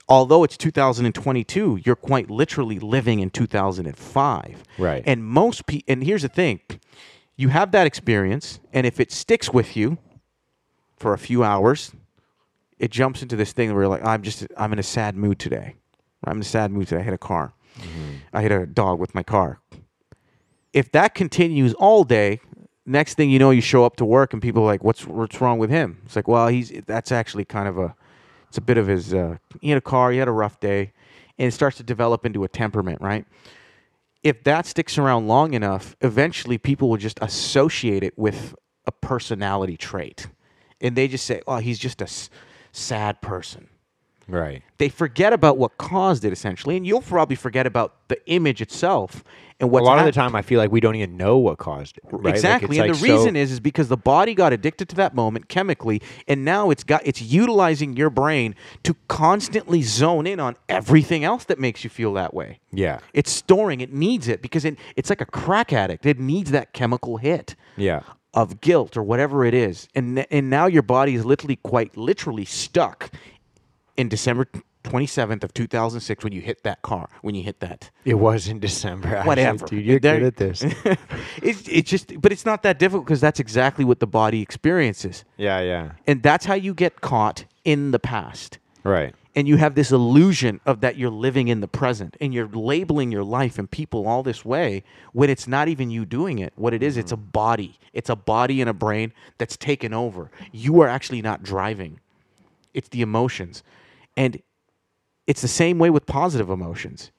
although 0.10 0.44
it's 0.44 0.58
2022, 0.58 1.80
you're 1.86 1.96
quite 1.96 2.30
literally 2.30 2.80
living 2.80 3.20
in 3.20 3.30
2005. 3.30 4.64
Right. 4.78 5.04
And 5.06 5.26
most 5.26 5.66
pe- 5.68 5.82
and 5.88 6.04
here's 6.04 6.24
the 6.24 6.30
thing. 6.30 6.62
You 7.38 7.50
have 7.50 7.72
that 7.72 7.88
experience 7.88 8.60
and 8.74 8.86
if 8.88 9.00
it 9.00 9.12
sticks 9.12 9.54
with 9.54 9.78
you 9.78 9.98
for 10.98 11.14
a 11.14 11.18
few 11.18 11.44
hours, 11.44 11.92
it 12.80 12.92
jumps 12.92 13.22
into 13.22 13.36
this 13.36 13.54
thing 13.54 13.74
where 13.74 13.84
you're 13.84 13.90
like 13.90 14.04
I'm 14.06 14.22
just 14.22 14.46
I'm 14.58 14.74
in 14.74 14.80
a 14.80 14.84
sad 14.84 15.16
mood 15.16 15.40
today. 15.40 15.76
I'm 16.24 16.38
in 16.38 16.42
a 16.42 16.46
sad 16.46 16.72
mood 16.72 16.88
today. 16.88 17.02
I 17.02 17.04
hit 17.04 17.14
a 17.14 17.18
car. 17.18 17.54
I 18.34 18.42
hit 18.42 18.52
a 18.52 18.66
dog 18.66 19.00
with 19.00 19.14
my 19.14 19.24
car. 19.24 19.60
If 20.74 20.92
that 20.92 21.14
continues 21.16 21.74
all 21.76 22.04
day, 22.04 22.40
next 22.86 23.16
thing 23.16 23.30
you 23.30 23.38
know, 23.38 23.52
you 23.52 23.62
show 23.62 23.86
up 23.86 23.98
to 23.98 24.06
work 24.06 24.34
and 24.34 24.42
people 24.42 24.64
are 24.64 24.66
like, 24.66 24.84
"What's 24.84 25.06
what's 25.06 25.40
wrong 25.42 25.60
with 25.60 25.70
him?" 25.70 26.02
It's 26.06 26.16
like, 26.16 26.28
well, 26.28 26.48
he's 26.48 26.72
that's 26.88 27.12
actually 27.12 27.46
kind 27.46 27.68
of 27.68 27.78
a, 27.78 27.96
it's 28.48 28.58
a 28.58 28.62
bit 28.62 28.78
of 28.78 28.88
his. 28.88 29.14
Uh, 29.14 29.38
he 29.62 29.70
had 29.70 29.78
a 29.78 29.82
car, 29.82 30.12
he 30.12 30.18
had 30.18 30.28
a 30.28 30.32
rough 30.32 30.60
day, 30.60 30.94
and 31.38 31.48
it 31.48 31.52
starts 31.52 31.78
to 31.78 31.84
develop 31.84 32.26
into 32.26 32.44
a 32.44 32.48
temperament, 32.48 33.02
right? 33.02 33.26
If 34.24 34.44
that 34.44 34.66
sticks 34.66 34.98
around 34.98 35.28
long 35.28 35.54
enough, 35.54 35.96
eventually 36.02 36.58
people 36.58 36.90
will 36.90 36.98
just 36.98 37.20
associate 37.22 38.04
it 38.04 38.18
with 38.18 38.56
a 38.86 38.92
personality 38.92 39.78
trait, 39.78 40.28
and 40.82 40.96
they 40.96 41.08
just 41.08 41.26
say, 41.26 41.42
"Oh, 41.48 41.58
he's 41.58 41.80
just 41.80 42.02
a 42.02 42.06
s- 42.06 42.30
sad 42.72 43.22
person." 43.22 43.68
Right. 44.30 44.62
they 44.78 44.90
forget 44.90 45.32
about 45.32 45.58
what 45.58 45.78
caused 45.78 46.26
it 46.26 46.34
essentially 46.34 46.76
and 46.76 46.86
you'll 46.86 47.02
probably 47.02 47.38
forget 47.38 47.66
about 47.66 47.96
the 48.10 48.18
image 48.30 48.62
itself 48.62 49.24
and 49.58 49.72
what. 49.72 49.84
A 49.84 49.86
lot 49.86 50.00
of 50.00 50.04
the 50.06 50.12
time, 50.12 50.36
I 50.36 50.42
feel 50.42 50.60
like 50.60 50.70
we 50.70 50.82
don't 50.82 50.96
even 50.96 51.16
know 51.16 51.38
what 51.38 51.60
caused 51.60 51.98
it. 51.98 52.04
Right? 52.12 52.36
Exactly 52.36 52.76
it's 52.78 52.82
and 52.84 52.90
like 52.92 53.00
the 53.00 53.04
reason 53.10 53.36
so- 53.36 53.40
is 53.40 53.54
is 53.54 53.60
because 53.62 53.88
the 53.88 53.96
body 53.96 54.36
got 54.36 54.52
addicted 54.52 54.90
to 54.90 54.98
that 54.98 55.16
moment 55.16 55.48
chemically 55.48 56.02
and 56.28 56.44
now 56.44 56.72
it's 56.72 56.84
got 56.84 57.04
it's 57.08 57.22
utilizing 57.22 57.96
your 57.96 58.10
brain 58.10 58.54
to 58.84 58.98
constantly 59.08 59.82
zone 59.82 60.28
in 60.28 60.42
on 60.42 60.58
everything 60.68 61.24
else 61.24 61.46
that 61.46 61.58
makes 61.58 61.86
you 61.86 61.90
feel 61.90 62.12
that 62.16 62.34
way 62.34 62.60
Yeah. 62.74 63.00
it's 63.14 63.32
storing 63.32 63.80
it 63.80 63.94
needs 63.94 64.28
it 64.28 64.42
because 64.42 64.66
it, 64.66 64.78
it's 64.98 65.10
like 65.10 65.22
a 65.22 65.26
crack 65.26 65.72
addict 65.72 66.06
it 66.06 66.20
needs 66.20 66.52
that 66.52 66.74
chemical 66.74 67.16
hit 67.16 67.56
Yeah. 67.78 68.02
Of 68.42 68.62
guilt 68.62 68.96
or 69.00 69.04
whatever 69.12 69.38
it 69.50 69.54
is 69.54 69.76
and 69.96 70.06
and 70.38 70.50
now 70.50 70.66
your 70.76 70.84
body 70.98 71.14
is 71.20 71.24
literally 71.26 71.58
quite 71.72 71.92
literally 71.98 72.46
stuck 72.46 73.00
in 73.96 74.08
December 74.16 74.46
27th 74.84 75.44
of 75.44 75.52
2006 75.54 76.24
when 76.24 76.32
you 76.32 76.40
hit 76.50 76.64
that 76.64 76.80
car 76.82 77.10
when 77.22 77.34
you 77.36 77.44
hit 77.44 77.60
that 77.60 77.90
It 78.06 78.14
was 78.28 78.48
in 78.48 78.60
December. 78.60 79.08
actually, 79.10 79.28
whatever 79.28 79.66
dude. 79.66 79.86
You're 79.86 80.00
There- 80.00 80.20
good 80.20 80.28
at 80.28 80.38
this. 80.38 80.58
it's 81.50 81.68
it's 81.68 81.90
just 81.90 82.22
but 82.22 82.32
it's 82.32 82.46
not 82.46 82.60
that 82.64 82.78
difficult 82.80 83.06
because 83.06 83.20
that's 83.28 83.40
exactly 83.40 83.84
what 83.84 84.00
the 84.00 84.08
body 84.22 84.40
experiences 84.42 85.26
yeah, 85.38 85.60
yeah. 85.72 85.92
and 86.06 86.22
that's 86.24 86.46
how 86.46 86.54
you 86.54 86.74
get 86.74 87.02
caught 87.02 87.46
in 87.66 87.92
the 87.92 88.00
past 88.00 88.60
Right. 88.84 89.14
And 89.38 89.48
you 89.48 89.58
have 89.58 89.76
this 89.76 89.92
illusion 89.92 90.60
of 90.66 90.82
that 90.82 90.98
you're 90.98 91.12
living 91.12 91.48
in 91.48 91.62
the 91.62 91.68
present 91.68 92.18
and 92.20 92.34
you're 92.34 92.48
labeling 92.48 93.12
your 93.12 93.24
life 93.24 93.60
and 93.60 93.70
people 93.70 94.08
all 94.08 94.24
this 94.24 94.44
way 94.44 94.84
when 95.14 95.30
it's 95.30 95.48
not 95.48 95.68
even 95.68 95.92
you 95.92 96.06
doing 96.06 96.40
it. 96.40 96.54
What 96.56 96.74
it 96.74 96.82
is, 96.82 96.98
it's 96.98 97.12
a 97.12 97.16
mm-hmm. 97.16 97.30
body. 97.30 97.80
It's 97.94 98.10
a 98.10 98.16
body 98.16 98.62
and 98.62 98.70
a 98.70 98.74
brain 98.74 99.14
that's 99.38 99.56
taken 99.56 99.94
over. 99.94 100.32
You 100.52 100.82
are 100.82 100.88
actually 100.88 101.22
not 101.22 101.44
driving. 101.44 102.00
It's 102.74 102.90
the 102.90 103.04
emotions. 103.04 103.62
And 104.18 104.42
it's 105.28 105.44
the 105.44 105.48
same 105.48 105.78
way 105.78 105.92
with 105.92 106.08
positive 106.08 106.50
emotions. 106.50 107.12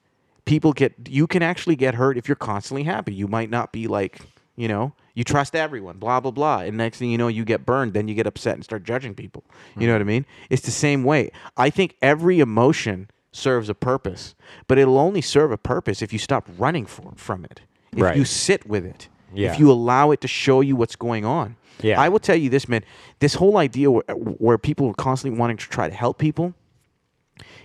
People 0.45 0.73
get 0.73 0.95
you 1.09 1.29
can 1.29 1.45
actually 1.45 1.77
get 1.77 1.95
hurt 1.95 2.19
if 2.19 2.27
you're 2.27 2.35
constantly 2.35 2.83
happy. 2.83 3.15
You 3.15 3.29
might 3.29 3.49
not 3.49 3.71
be 3.71 3.87
like 3.87 4.19
you 4.57 4.67
know 4.67 4.93
you 5.19 5.25
trust 5.25 5.57
everyone 5.57 5.99
blah 5.99 6.21
blah 6.21 6.31
blah. 6.31 6.61
And 6.61 6.77
next 6.77 6.99
thing 6.99 7.11
you 7.11 7.19
know 7.19 7.27
you 7.27 7.45
get 7.45 7.67
burned 7.67 7.93
then 7.93 8.07
you 8.07 8.15
get 8.15 8.29
upset 8.29 8.55
and 8.55 8.63
start 8.63 8.85
judging 8.85 9.15
people. 9.17 9.43
You 9.77 9.89
know 9.89 9.95
what 9.95 10.01
i 10.01 10.05
mean? 10.05 10.25
It's 10.49 10.63
the 10.63 10.71
same 10.71 11.03
way. 11.03 11.33
I 11.57 11.71
think 11.71 11.97
every 12.01 12.39
emotion 12.39 13.11
serves 13.33 13.69
a 13.69 13.75
purpose 13.75 14.37
but 14.69 14.79
it'll 14.79 14.97
only 14.99 15.21
serve 15.21 15.51
a 15.51 15.59
purpose 15.59 16.03
if 16.03 16.13
you 16.13 16.21
stop 16.21 16.49
running 16.57 16.87
for, 16.87 17.13
from 17.17 17.45
it. 17.45 17.63
If 17.93 18.01
Right. 18.01 18.17
you 18.17 18.25
sit 18.25 18.67
with 18.67 18.85
it. 18.87 19.09
Yeah. 19.35 19.53
if 19.53 19.59
you 19.59 19.71
allow 19.71 20.13
it 20.13 20.21
to 20.23 20.29
show 20.29 20.61
you 20.61 20.77
what's 20.77 20.97
going 20.97 21.25
on. 21.25 21.57
Yeah. 21.83 22.01
i 22.01 22.09
will 22.09 22.21
tell 22.21 22.37
you 22.37 22.49
this 22.49 22.69
man. 22.69 22.85
This 23.19 23.35
whole 23.35 23.57
idea 23.59 23.91
where, 23.91 24.05
where 24.47 24.57
people 24.57 24.87
are 24.89 24.95
constantly 24.95 25.37
wanting 25.37 25.57
to 25.57 25.69
try 25.69 25.89
to 25.89 25.95
help 25.95 26.19
people 26.19 26.55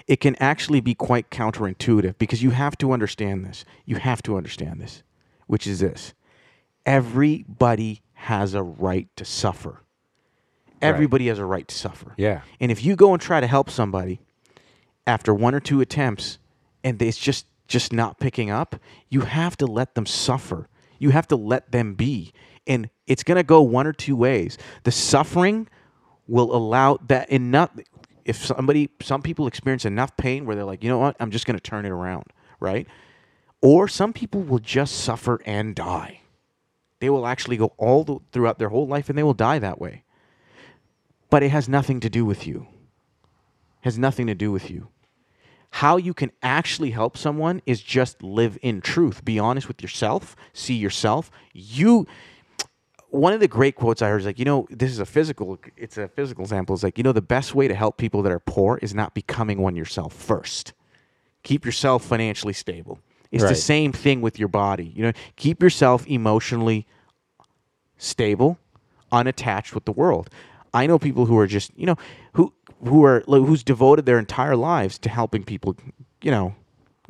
it 0.08 0.20
can 0.20 0.36
actually 0.40 0.82
be 0.82 0.94
quite 0.94 1.30
counterintuitive 1.30 2.18
because 2.18 2.44
you 2.44 2.50
have 2.50 2.78
to 2.78 2.92
understand 2.92 3.46
this. 3.46 3.64
You 3.86 3.96
have 3.96 4.22
to 4.24 4.36
understand 4.36 4.82
this, 4.82 5.02
which 5.48 5.66
is 5.66 5.80
this 5.80 6.14
everybody 6.86 8.02
has 8.14 8.54
a 8.54 8.64
right 8.64 9.08
to 9.16 9.26
suffer. 9.26 9.82
Everybody 10.82 11.28
has 11.28 11.40
a 11.40 11.46
right 11.46 11.68
to 11.68 11.76
suffer. 11.76 12.14
Yeah. 12.18 12.42
And 12.60 12.72
if 12.72 12.84
you 12.84 12.96
go 12.96 13.14
and 13.14 13.22
try 13.22 13.40
to 13.40 13.48
help 13.48 13.70
somebody 13.70 14.20
after 15.08 15.34
one 15.34 15.56
or 15.56 15.60
two 15.60 15.82
attempts 15.82 16.40
and 16.84 17.02
it's 17.02 17.18
just 17.18 17.46
just 17.68 17.94
not 17.94 18.20
picking 18.20 18.50
up, 18.50 18.76
you 19.10 19.22
have 19.22 19.56
to 19.58 19.66
let 19.66 19.96
them 19.96 20.06
suffer. 20.06 20.68
You 21.00 21.12
have 21.12 21.28
to 21.30 21.36
let 21.38 21.72
them 21.72 21.94
be. 21.94 22.34
And 22.68 22.90
it's 23.08 23.24
going 23.24 23.38
to 23.38 23.44
go 23.44 23.62
one 23.62 23.88
or 23.88 23.94
two 23.94 24.16
ways. 24.16 24.58
The 24.84 24.92
suffering 24.92 25.68
will 26.28 26.56
allow 26.56 26.98
that 27.08 27.30
enough 27.30 27.72
if 28.26 28.46
somebody 28.46 28.90
some 29.02 29.22
people 29.22 29.48
experience 29.48 29.86
enough 29.86 30.16
pain 30.18 30.46
where 30.46 30.56
they're 30.56 30.66
like, 30.66 30.84
"You 30.84 30.90
know 30.90 31.00
what? 31.00 31.16
I'm 31.20 31.32
just 31.32 31.46
going 31.46 31.58
to 31.58 31.64
turn 31.64 31.86
it 31.86 31.92
around." 31.92 32.26
Right? 32.60 32.88
Or 33.62 33.88
some 33.88 34.14
people 34.14 34.42
will 34.42 34.60
just 34.60 34.96
suffer 34.96 35.42
and 35.46 35.76
die. 35.76 36.20
They 37.04 37.10
will 37.10 37.28
actually 37.28 37.58
go 37.58 37.74
all 37.78 38.06
the, 38.06 38.20
throughout 38.32 38.60
their 38.60 38.70
whole 38.70 38.88
life 38.88 39.10
and 39.10 39.18
they 39.18 39.24
will 39.24 39.34
die 39.34 39.60
that 39.60 39.78
way. 39.78 40.06
But 41.30 41.44
it 41.44 41.50
has 41.50 41.68
nothing 41.68 42.00
to 42.00 42.10
do 42.10 42.24
with 42.24 42.48
you. 42.48 42.66
Has 43.82 44.00
nothing 44.00 44.26
to 44.28 44.34
do 44.34 44.54
with 44.54 44.72
you. 44.72 44.88
How 45.72 45.98
you 45.98 46.14
can 46.14 46.32
actually 46.42 46.92
help 46.92 47.18
someone 47.18 47.62
is 47.66 47.82
just 47.82 48.24
live 48.24 48.58
in 48.62 48.80
truth. 48.80 49.26
Be 49.26 49.38
honest 49.38 49.68
with 49.68 49.82
yourself. 49.82 50.38
See 50.54 50.76
yourself. 50.76 51.30
You 51.52 52.08
one 53.10 53.34
of 53.34 53.42
the 53.42 53.50
great 53.50 53.76
quotes 53.76 54.02
I 54.02 54.08
heard 54.08 54.22
is 54.22 54.26
like, 54.26 54.40
you 54.40 54.46
know, 54.46 54.66
this 54.70 54.90
is 54.90 55.00
a 55.00 55.06
physical 55.06 55.60
it's 55.76 55.98
a 55.98 56.08
physical 56.08 56.46
example. 56.46 56.74
It's 56.74 56.84
like, 56.84 56.98
you 56.98 57.04
know, 57.04 57.12
the 57.12 57.22
best 57.22 57.54
way 57.54 57.68
to 57.68 57.76
help 57.76 57.98
people 57.98 58.22
that 58.22 58.32
are 58.32 58.40
poor 58.40 58.80
is 58.82 58.96
not 58.96 59.14
becoming 59.14 59.58
one 59.58 59.76
yourself 59.76 60.14
first. 60.14 60.72
Keep 61.44 61.66
yourself 61.66 62.06
financially 62.06 62.54
stable. 62.54 63.02
It's 63.34 63.44
the 63.44 63.56
same 63.56 63.92
thing 63.92 64.22
with 64.22 64.38
your 64.38 64.48
body. 64.48 64.92
You 64.96 65.04
know, 65.04 65.12
keep 65.36 65.62
yourself 65.62 66.06
emotionally 66.08 66.86
stable, 67.98 68.60
unattached 69.12 69.74
with 69.74 69.86
the 69.86 69.92
world. 69.92 70.30
I 70.74 70.88
know 70.88 71.00
people 71.00 71.26
who 71.26 71.38
are 71.38 71.48
just, 71.48 71.72
you 71.76 71.86
know, 71.86 71.98
who 72.34 72.54
who 72.86 73.04
are 73.04 73.24
who's 73.28 73.64
devoted 73.64 74.06
their 74.06 74.20
entire 74.20 74.56
lives 74.56 74.98
to 75.00 75.10
helping 75.10 75.44
people, 75.44 75.76
you 76.22 76.32
know, 76.32 76.56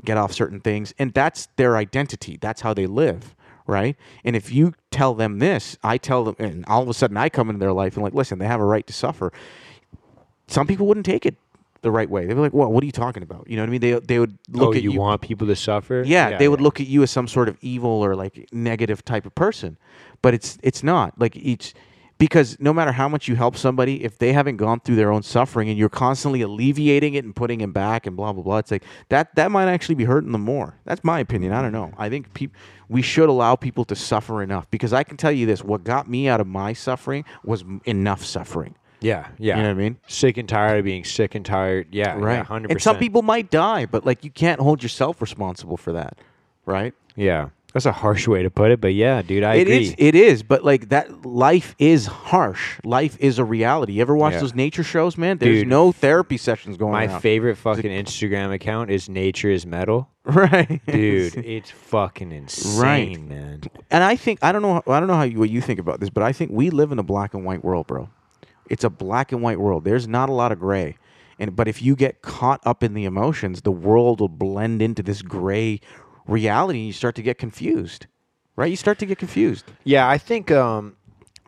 get 0.03 0.17
off 0.17 0.31
certain 0.31 0.59
things 0.59 0.93
and 0.97 1.13
that's 1.13 1.47
their 1.55 1.77
identity. 1.77 2.37
That's 2.39 2.61
how 2.61 2.73
they 2.73 2.87
live, 2.87 3.35
right? 3.67 3.95
And 4.23 4.35
if 4.35 4.51
you 4.51 4.73
tell 4.91 5.13
them 5.13 5.39
this, 5.39 5.77
I 5.83 5.97
tell 5.97 6.23
them 6.23 6.35
and 6.39 6.65
all 6.67 6.81
of 6.83 6.89
a 6.89 6.93
sudden 6.93 7.17
I 7.17 7.29
come 7.29 7.49
into 7.49 7.59
their 7.59 7.73
life 7.73 7.95
and 7.95 8.03
like, 8.03 8.13
listen, 8.13 8.39
they 8.39 8.47
have 8.47 8.59
a 8.59 8.65
right 8.65 8.85
to 8.87 8.93
suffer. 8.93 9.31
Some 10.47 10.67
people 10.67 10.87
wouldn't 10.87 11.05
take 11.05 11.25
it 11.25 11.35
the 11.83 11.91
right 11.91 12.09
way. 12.09 12.25
They'd 12.25 12.33
be 12.33 12.39
like, 12.39 12.53
"Well, 12.53 12.71
what 12.71 12.81
are 12.83 12.85
you 12.85 12.91
talking 12.91 13.21
about?" 13.21 13.47
You 13.47 13.57
know 13.57 13.61
what 13.61 13.69
I 13.69 13.71
mean? 13.71 13.81
They 13.81 13.99
they 13.99 14.19
would 14.19 14.37
look 14.49 14.69
oh, 14.69 14.73
at 14.73 14.81
you, 14.81 14.91
you 14.91 14.99
want 14.99 15.21
people 15.21 15.45
to 15.47 15.55
suffer? 15.55 16.03
yeah, 16.05 16.37
they 16.37 16.47
would 16.47 16.61
look 16.61 16.79
at 16.79 16.87
you 16.87 17.03
as 17.03 17.11
some 17.11 17.27
sort 17.27 17.49
of 17.49 17.57
evil 17.61 17.89
or 17.89 18.15
like 18.15 18.49
negative 18.51 19.05
type 19.05 19.25
of 19.25 19.35
person, 19.35 19.77
but 20.21 20.33
it's 20.33 20.57
it's 20.63 20.81
not 20.81 21.19
like 21.19 21.35
each 21.35 21.75
because 22.17 22.57
no 22.59 22.73
matter 22.73 22.93
how 22.93 23.09
much 23.09 23.27
you 23.27 23.35
help 23.35 23.57
somebody, 23.57 24.03
if 24.03 24.17
they 24.17 24.31
haven't 24.31 24.57
gone 24.57 24.79
through 24.79 24.95
their 24.95 25.11
own 25.11 25.23
suffering 25.23 25.67
and 25.67 25.77
you're 25.77 25.89
constantly 25.89 26.41
alleviating 26.41 27.15
it 27.15 27.25
and 27.25 27.35
putting 27.35 27.59
them 27.59 27.73
back 27.73 28.07
and 28.07 28.15
blah 28.15 28.31
blah 28.31 28.43
blah, 28.43 28.57
it's 28.59 28.71
like 28.71 28.83
that 29.09 29.35
that 29.35 29.51
might 29.51 29.67
actually 29.67 29.95
be 29.95 30.05
hurting 30.05 30.31
them 30.31 30.41
more. 30.41 30.77
That's 30.85 31.03
my 31.03 31.19
opinion. 31.19 31.51
I 31.51 31.61
don't 31.61 31.73
know. 31.73 31.91
I 31.97 32.09
think 32.09 32.33
peop- 32.33 32.55
we 32.87 33.01
should 33.01 33.29
allow 33.29 33.55
people 33.55 33.83
to 33.85 33.95
suffer 33.95 34.41
enough 34.41 34.71
because 34.71 34.93
I 34.93 35.03
can 35.03 35.17
tell 35.17 35.31
you 35.31 35.45
this: 35.45 35.63
what 35.63 35.83
got 35.83 36.09
me 36.09 36.27
out 36.29 36.39
of 36.39 36.47
my 36.47 36.73
suffering 36.73 37.25
was 37.43 37.65
enough 37.85 38.23
suffering. 38.23 38.75
Yeah, 39.03 39.27
yeah. 39.37 39.57
You 39.57 39.61
know 39.63 39.69
what 39.69 39.75
I 39.77 39.81
mean? 39.81 39.97
Sick 40.07 40.37
and 40.37 40.47
tired 40.49 40.79
of 40.79 40.85
being 40.85 41.03
sick 41.03 41.35
and 41.35 41.45
tired. 41.45 41.87
Yeah, 41.91 42.15
Right. 42.17 42.43
hundred 42.45 42.71
and 42.71 42.81
some 42.81 42.97
people 42.97 43.21
might 43.21 43.51
die, 43.51 43.85
but 43.85 44.05
like 44.05 44.23
you 44.23 44.31
can't 44.31 44.59
hold 44.59 44.81
yourself 44.81 45.21
responsible 45.21 45.77
for 45.77 45.91
that, 45.93 46.17
right? 46.65 46.93
Yeah, 47.15 47.49
that's 47.73 47.85
a 47.85 47.91
harsh 47.91 48.27
way 48.27 48.41
to 48.43 48.49
put 48.49 48.71
it, 48.71 48.79
but 48.81 48.93
yeah, 48.93 49.21
dude, 49.21 49.43
I 49.43 49.55
It 49.55 49.61
agree. 49.63 49.77
is. 49.83 49.95
It 49.97 50.15
is. 50.15 50.43
But 50.43 50.63
like 50.63 50.89
that, 50.89 51.25
life 51.25 51.75
is 51.79 52.05
harsh. 52.05 52.79
Life 52.83 53.17
is 53.19 53.39
a 53.39 53.43
reality. 53.43 53.93
You 53.93 54.01
ever 54.01 54.15
watch 54.15 54.33
Yeah. 54.33 54.39
those 54.39 54.55
nature 54.55 54.83
shows, 54.83 55.17
man? 55.17 55.37
There's 55.37 55.59
Dude. 55.59 55.67
no 55.67 55.91
therapy 55.91 56.37
sessions 56.37 56.77
going 56.77 56.93
on. 56.95 57.07
My 57.07 57.13
on. 57.13 57.19
favorite 57.21 57.55
fucking 57.57 57.91
Instagram 57.91 58.51
account 58.53 58.89
is 58.91 59.09
Nature 59.09 59.49
is 59.51 59.65
Metal. 59.65 60.07
right, 60.25 60.79
Dude, 60.87 61.35
it's 61.35 61.69
fucking 61.69 62.31
insane, 62.31 62.81
right. 62.81 63.19
man. 63.21 63.61
And 63.91 64.03
I 64.03 64.15
think 64.15 64.39
I 64.41 64.51
don't 64.53 64.61
know. 64.61 64.81
I 64.87 64.99
don't 64.99 65.07
know 65.07 65.15
how 65.15 65.23
you, 65.23 65.37
what 65.37 65.49
you 65.49 65.59
think 65.59 65.79
about 65.79 65.99
this, 65.99 66.09
but 66.09 66.23
I 66.23 66.31
think 66.31 66.51
we 66.51 66.69
live 66.69 66.91
in 66.93 66.99
a 66.99 67.03
black 67.03 67.33
and 67.33 67.43
white 67.43 67.63
world, 67.63 67.87
bro. 67.87 68.07
It's 68.73 68.83
a 68.83 68.89
black 68.89 69.31
and 69.31 69.41
white 69.41 69.59
world. 69.59 69.83
There's 69.83 70.07
not 70.07 70.29
a 70.29 70.33
lot 70.33 70.51
of 70.51 70.59
gray. 70.59 70.97
And 71.37 71.55
but 71.55 71.67
if 71.67 71.81
you 71.81 71.95
get 71.95 72.23
caught 72.23 72.59
up 72.65 72.83
in 72.83 72.95
the 72.95 73.05
emotions, 73.05 73.61
the 73.61 73.71
world 73.71 74.19
will 74.19 74.29
blend 74.29 74.81
into 74.81 75.03
this 75.03 75.21
gray 75.21 75.79
reality 76.27 76.79
and 76.79 76.87
you 76.87 76.93
start 76.93 77.15
to 77.15 77.21
get 77.21 77.37
confused. 77.37 78.07
Right? 78.55 78.69
You 78.69 78.75
start 78.75 78.99
to 78.99 79.05
get 79.05 79.17
confused. 79.17 79.65
Yeah, 79.83 80.07
I 80.07 80.17
think 80.17 80.51
um, 80.51 80.95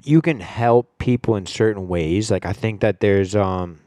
you 0.04 0.22
can 0.22 0.40
help 0.40 0.98
people 1.00 1.36
in 1.36 1.46
certain 1.46 1.88
ways. 1.88 2.30
Like 2.30 2.46
I 2.46 2.54
think 2.54 2.82
that 2.82 3.00
there's 3.00 3.36
um, 3.36 3.80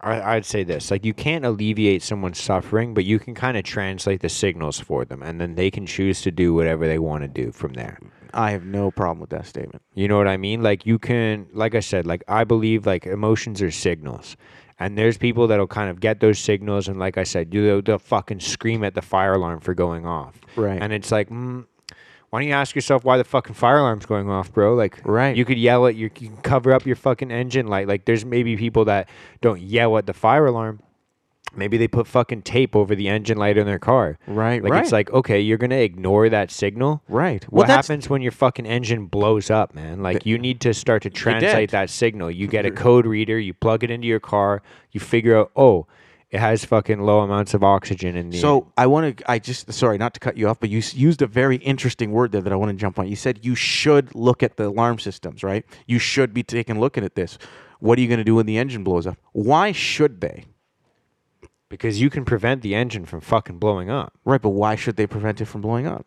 I, 0.00 0.34
I'd 0.34 0.44
say 0.44 0.64
this: 0.64 0.90
like 0.90 1.04
you 1.04 1.14
can't 1.14 1.44
alleviate 1.44 2.02
someone's 2.02 2.40
suffering, 2.40 2.94
but 2.94 3.04
you 3.04 3.18
can 3.20 3.34
kind 3.34 3.56
of 3.56 3.64
translate 3.64 4.20
the 4.20 4.28
signals 4.28 4.80
for 4.80 5.04
them, 5.04 5.22
and 5.22 5.40
then 5.40 5.54
they 5.54 5.70
can 5.70 5.86
choose 5.86 6.20
to 6.22 6.32
do 6.32 6.52
whatever 6.52 6.86
they 6.86 6.98
want 6.98 7.22
to 7.22 7.28
do 7.28 7.52
from 7.52 7.74
there. 7.74 7.98
I 8.34 8.50
have 8.52 8.64
no 8.64 8.90
problem 8.90 9.20
with 9.20 9.30
that 9.30 9.46
statement. 9.46 9.82
You 9.94 10.08
know 10.08 10.16
what 10.16 10.28
I 10.28 10.36
mean? 10.36 10.62
Like 10.62 10.86
you 10.86 10.98
can, 10.98 11.46
like 11.52 11.74
I 11.74 11.80
said, 11.80 12.06
like 12.06 12.24
I 12.28 12.44
believe 12.44 12.86
like 12.86 13.06
emotions 13.06 13.62
are 13.62 13.70
signals. 13.70 14.36
And 14.78 14.98
there's 14.98 15.16
people 15.16 15.46
that'll 15.46 15.68
kind 15.68 15.90
of 15.90 16.00
get 16.00 16.18
those 16.18 16.40
signals, 16.40 16.88
and 16.88 16.98
like 16.98 17.16
I 17.16 17.22
said, 17.22 17.54
you 17.54 17.64
they'll, 17.64 17.82
they'll 17.82 17.98
fucking 18.00 18.40
scream 18.40 18.82
at 18.82 18.94
the 18.94 19.02
fire 19.02 19.34
alarm 19.34 19.60
for 19.60 19.74
going 19.74 20.06
off. 20.06 20.40
Right. 20.56 20.82
And 20.82 20.92
it's 20.92 21.12
like, 21.12 21.28
mm, 21.28 21.66
why 22.30 22.40
don't 22.40 22.48
you 22.48 22.54
ask 22.54 22.74
yourself 22.74 23.04
why 23.04 23.18
the 23.18 23.24
fucking 23.24 23.54
fire 23.54 23.78
alarm's 23.78 24.06
going 24.06 24.30
off, 24.30 24.52
bro? 24.52 24.74
Like, 24.74 25.00
Right. 25.04 25.36
You 25.36 25.44
could 25.44 25.58
yell 25.58 25.86
at 25.86 25.96
your, 25.96 26.10
you 26.18 26.30
can 26.30 26.38
cover 26.38 26.72
up 26.72 26.86
your 26.86 26.96
fucking 26.96 27.30
engine 27.30 27.66
light. 27.66 27.86
Like, 27.86 28.06
there's 28.06 28.24
maybe 28.24 28.56
people 28.56 28.86
that 28.86 29.10
don't 29.42 29.60
yell 29.60 29.98
at 29.98 30.06
the 30.06 30.14
fire 30.14 30.46
alarm. 30.46 30.80
Maybe 31.56 31.76
they 31.76 31.88
put 31.88 32.06
fucking 32.06 32.42
tape 32.42 32.74
over 32.74 32.94
the 32.94 33.08
engine 33.08 33.38
light 33.38 33.56
in 33.58 33.66
their 33.66 33.78
car. 33.78 34.18
Right, 34.26 34.62
Like 34.62 34.72
right. 34.72 34.82
it's 34.82 34.92
like, 34.92 35.10
okay, 35.12 35.40
you're 35.40 35.58
gonna 35.58 35.76
ignore 35.76 36.28
that 36.28 36.50
signal. 36.50 37.02
Right. 37.08 37.44
What 37.44 37.66
that's- 37.66 37.86
happens 37.88 38.08
when 38.10 38.22
your 38.22 38.32
fucking 38.32 38.66
engine 38.66 39.06
blows 39.06 39.50
up, 39.50 39.74
man? 39.74 40.02
Like 40.02 40.24
you 40.26 40.38
need 40.38 40.60
to 40.62 40.74
start 40.74 41.02
to 41.02 41.10
translate 41.10 41.70
that 41.72 41.90
signal. 41.90 42.30
You 42.30 42.46
get 42.46 42.64
a 42.66 42.70
code 42.70 43.06
reader, 43.06 43.38
you 43.38 43.54
plug 43.54 43.84
it 43.84 43.90
into 43.90 44.06
your 44.06 44.20
car, 44.20 44.62
you 44.90 45.00
figure 45.00 45.36
out, 45.38 45.50
oh, 45.56 45.86
it 46.30 46.40
has 46.40 46.64
fucking 46.64 46.98
low 47.02 47.20
amounts 47.20 47.52
of 47.52 47.62
oxygen 47.62 48.16
in 48.16 48.30
the 48.30 48.38
So 48.38 48.72
I 48.78 48.86
want 48.86 49.18
to. 49.18 49.30
I 49.30 49.38
just 49.38 49.70
sorry 49.70 49.98
not 49.98 50.14
to 50.14 50.20
cut 50.20 50.38
you 50.38 50.48
off, 50.48 50.58
but 50.60 50.70
you 50.70 50.78
s- 50.78 50.94
used 50.94 51.20
a 51.20 51.26
very 51.26 51.56
interesting 51.56 52.10
word 52.10 52.32
there 52.32 52.40
that 52.40 52.50
I 52.50 52.56
want 52.56 52.70
to 52.70 52.76
jump 52.76 52.98
on. 52.98 53.06
You 53.06 53.16
said 53.16 53.40
you 53.44 53.54
should 53.54 54.14
look 54.14 54.42
at 54.42 54.56
the 54.56 54.68
alarm 54.68 54.98
systems, 54.98 55.42
right? 55.44 55.66
You 55.86 55.98
should 55.98 56.32
be 56.32 56.42
taking 56.42 56.78
a 56.78 56.80
look 56.80 56.96
at 56.96 57.14
this. 57.16 57.36
What 57.80 57.98
are 57.98 58.00
you 58.00 58.08
going 58.08 58.16
to 58.18 58.24
do 58.24 58.36
when 58.36 58.46
the 58.46 58.56
engine 58.56 58.82
blows 58.82 59.06
up? 59.06 59.18
Why 59.32 59.72
should 59.72 60.22
they? 60.22 60.44
Because 61.72 61.98
you 62.02 62.10
can 62.10 62.26
prevent 62.26 62.60
the 62.60 62.74
engine 62.74 63.06
from 63.06 63.20
fucking 63.22 63.56
blowing 63.58 63.88
up. 63.88 64.12
Right, 64.26 64.42
but 64.42 64.50
why 64.50 64.74
should 64.76 64.96
they 64.96 65.06
prevent 65.06 65.40
it 65.40 65.46
from 65.46 65.62
blowing 65.62 65.86
up? 65.86 66.06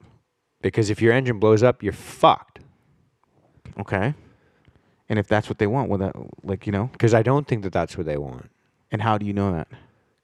Because 0.62 0.92
if 0.92 1.02
your 1.02 1.12
engine 1.12 1.40
blows 1.40 1.64
up, 1.64 1.82
you're 1.82 1.92
fucked. 1.92 2.60
Okay. 3.80 4.14
And 5.10 5.18
if 5.18 5.28
that's 5.28 5.50
what 5.50 5.58
they 5.58 5.66
want, 5.66 5.90
well, 5.90 5.98
that 5.98 6.16
like 6.44 6.68
you 6.68 6.72
know, 6.72 6.90
Because 6.92 7.16
I 7.16 7.24
don't 7.24 7.48
think 7.48 7.64
that 7.64 7.74
that's 7.74 7.98
what 7.98 8.06
they 8.06 8.16
want. 8.18 8.52
and 8.92 9.02
how 9.02 9.18
do 9.18 9.26
you 9.26 9.34
know 9.34 9.52
that? 9.54 9.68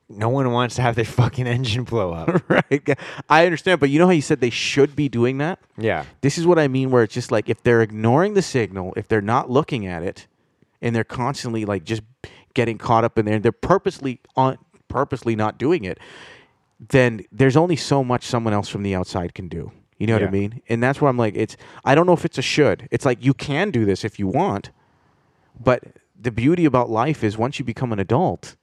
No 0.08 0.30
one 0.30 0.52
wants 0.52 0.76
to 0.76 0.84
have 0.84 0.96
their 0.96 1.06
fucking 1.20 1.48
engine 1.48 1.86
blow 1.86 2.14
up. 2.14 2.44
right. 2.50 2.98
I 3.28 3.46
understand, 3.46 3.80
but 3.80 3.90
you 3.90 3.98
know 3.98 4.06
how 4.06 4.12
you 4.12 4.22
said 4.22 4.42
they 4.42 4.50
should 4.52 4.96
be 4.96 5.10
doing 5.10 5.40
that? 5.40 5.58
yeah. 5.76 6.06
This 6.22 6.38
is 6.38 6.46
what 6.46 6.60
I 6.60 6.68
mean 6.68 6.92
where 6.92 7.02
it's 7.02 7.16
just 7.16 7.32
like 7.32 7.50
if 7.50 7.64
they're 7.64 7.82
ignoring 7.82 8.36
the 8.36 8.44
signal, 8.44 8.94
if 8.96 9.08
they're 9.08 9.22
not 9.22 9.50
looking 9.50 9.88
at 9.88 10.04
it, 10.04 10.28
and 10.84 10.96
they're 10.96 11.04
constantly 11.04 11.66
like 11.66 11.84
just 11.84 12.04
getting 12.54 12.78
caught 12.78 13.04
up 13.04 13.18
in 13.18 13.26
there, 13.26 13.36
and 13.36 13.44
they're 13.44 13.52
purposely 13.52 14.20
on 14.36 14.60
purposely 14.92 15.36
not 15.36 15.58
doing 15.58 15.84
it, 15.84 16.00
then 16.90 17.22
there's 17.32 17.58
only 17.58 17.76
so 17.76 18.04
much 18.04 18.26
someone 18.26 18.54
else 18.54 18.68
from 18.70 18.84
the 18.84 18.96
outside 18.96 19.34
can 19.34 19.48
do. 19.48 19.72
You 19.98 20.08
know 20.08 20.14
what 20.14 20.24
I 20.24 20.32
mean? 20.32 20.62
And 20.68 20.82
that's 20.82 21.00
where 21.00 21.10
I'm 21.10 21.18
like, 21.18 21.36
it's 21.36 21.56
I 21.86 21.94
don't 21.94 22.08
know 22.08 22.14
if 22.14 22.26
it's 22.26 22.40
a 22.40 22.42
should. 22.42 22.88
It's 22.90 23.06
like 23.06 23.24
you 23.24 23.36
can 23.36 23.70
do 23.70 23.86
this 23.86 24.04
if 24.04 24.18
you 24.18 24.28
want, 24.28 24.72
but 25.60 25.84
the 26.20 26.32
beauty 26.32 26.66
about 26.66 26.90
life 26.90 27.24
is 27.24 27.38
once 27.38 27.60
you 27.60 27.66
become 27.66 27.94
an 27.94 28.00
adult, 28.00 28.56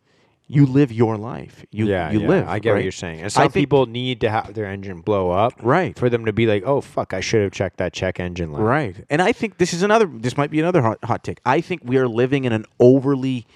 you 0.48 0.66
live 0.66 0.90
your 0.90 1.16
life. 1.16 1.64
You 1.70 1.86
yeah, 1.86 2.10
you 2.10 2.22
yeah, 2.22 2.28
live. 2.28 2.48
I 2.48 2.58
get 2.58 2.72
what 2.74 2.82
you're 2.82 2.90
saying. 2.90 3.20
And 3.20 3.30
some 3.30 3.42
think- 3.44 3.52
people 3.52 3.86
need 3.86 4.20
to 4.22 4.30
have 4.30 4.54
their 4.54 4.66
engine 4.66 5.00
blow 5.00 5.30
up, 5.30 5.52
Right. 5.62 5.96
for 5.96 6.08
them 6.10 6.24
to 6.24 6.32
be 6.32 6.46
like, 6.46 6.64
"Oh 6.66 6.80
fuck, 6.80 7.12
I 7.14 7.20
should 7.20 7.42
have 7.42 7.52
checked 7.52 7.76
that 7.76 7.92
check 7.92 8.18
engine 8.18 8.50
light." 8.50 8.62
Right. 8.62 8.96
And 9.10 9.20
I 9.22 9.30
think 9.30 9.58
this 9.58 9.72
is 9.72 9.82
another 9.82 10.06
this 10.06 10.36
might 10.36 10.50
be 10.50 10.58
another 10.58 10.82
hot, 10.82 10.98
hot 11.04 11.22
take. 11.22 11.38
I 11.46 11.60
think 11.60 11.82
we 11.84 11.98
are 11.98 12.08
living 12.08 12.44
in 12.44 12.52
an 12.52 12.64
overly 12.80 13.46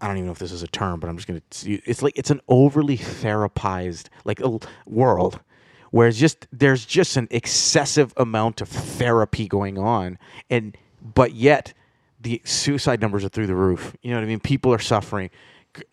I 0.00 0.06
don't 0.06 0.16
even 0.16 0.26
know 0.26 0.32
if 0.32 0.38
this 0.38 0.52
is 0.52 0.62
a 0.62 0.68
term, 0.68 1.00
but 1.00 1.08
I'm 1.08 1.16
just 1.16 1.26
going 1.26 1.40
to 1.40 1.72
it's 1.84 2.02
like 2.02 2.16
it's 2.16 2.30
an 2.30 2.40
overly 2.48 2.96
therapized 2.96 4.08
like 4.24 4.40
a 4.40 4.58
world 4.86 5.40
where 5.90 6.08
it's 6.08 6.18
just 6.18 6.46
there's 6.52 6.84
just 6.84 7.16
an 7.16 7.28
excessive 7.30 8.12
amount 8.16 8.60
of 8.60 8.68
therapy 8.68 9.48
going 9.48 9.78
on 9.78 10.18
and 10.50 10.76
but 11.02 11.32
yet 11.34 11.72
the 12.20 12.40
suicide 12.44 13.00
numbers 13.00 13.24
are 13.24 13.28
through 13.28 13.46
the 13.46 13.54
roof. 13.54 13.96
You 14.02 14.10
know 14.10 14.16
what 14.16 14.24
I 14.24 14.26
mean? 14.26 14.40
People 14.40 14.72
are 14.72 14.78
suffering. 14.78 15.30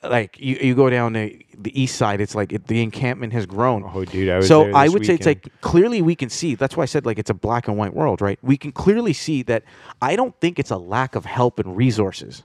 Like 0.02 0.40
you, 0.40 0.56
you 0.60 0.74
go 0.74 0.90
down 0.90 1.14
the, 1.14 1.46
the 1.56 1.80
east 1.80 1.96
side, 1.96 2.20
it's 2.20 2.34
like 2.34 2.52
it, 2.52 2.66
the 2.66 2.82
encampment 2.82 3.34
has 3.34 3.46
grown. 3.46 3.84
Oh, 3.94 4.04
dude, 4.04 4.30
I 4.30 4.38
was 4.38 4.48
so 4.48 4.72
I 4.72 4.88
would 4.88 5.06
say 5.06 5.14
it's 5.14 5.28
like 5.28 5.48
clearly 5.62 6.02
we 6.02 6.16
can 6.16 6.30
see 6.30 6.56
that's 6.56 6.76
why 6.76 6.84
i 6.84 6.86
said 6.86 7.06
like 7.06 7.20
it's 7.20 7.30
a 7.30 7.36
black 7.36 7.68
and 7.68 7.78
white 7.78 7.94
world 7.94 8.22
right 8.22 8.40
we 8.42 8.58
can 8.58 8.72
clearly 8.72 9.14
see 9.14 9.44
that 9.44 9.64
i 10.02 10.16
don't 10.16 10.40
think 10.40 10.58
it's 10.58 10.72
a 10.72 10.78
lack 10.78 11.16
of 11.16 11.26
help 11.26 11.60
and 11.60 11.76
resources 11.76 12.44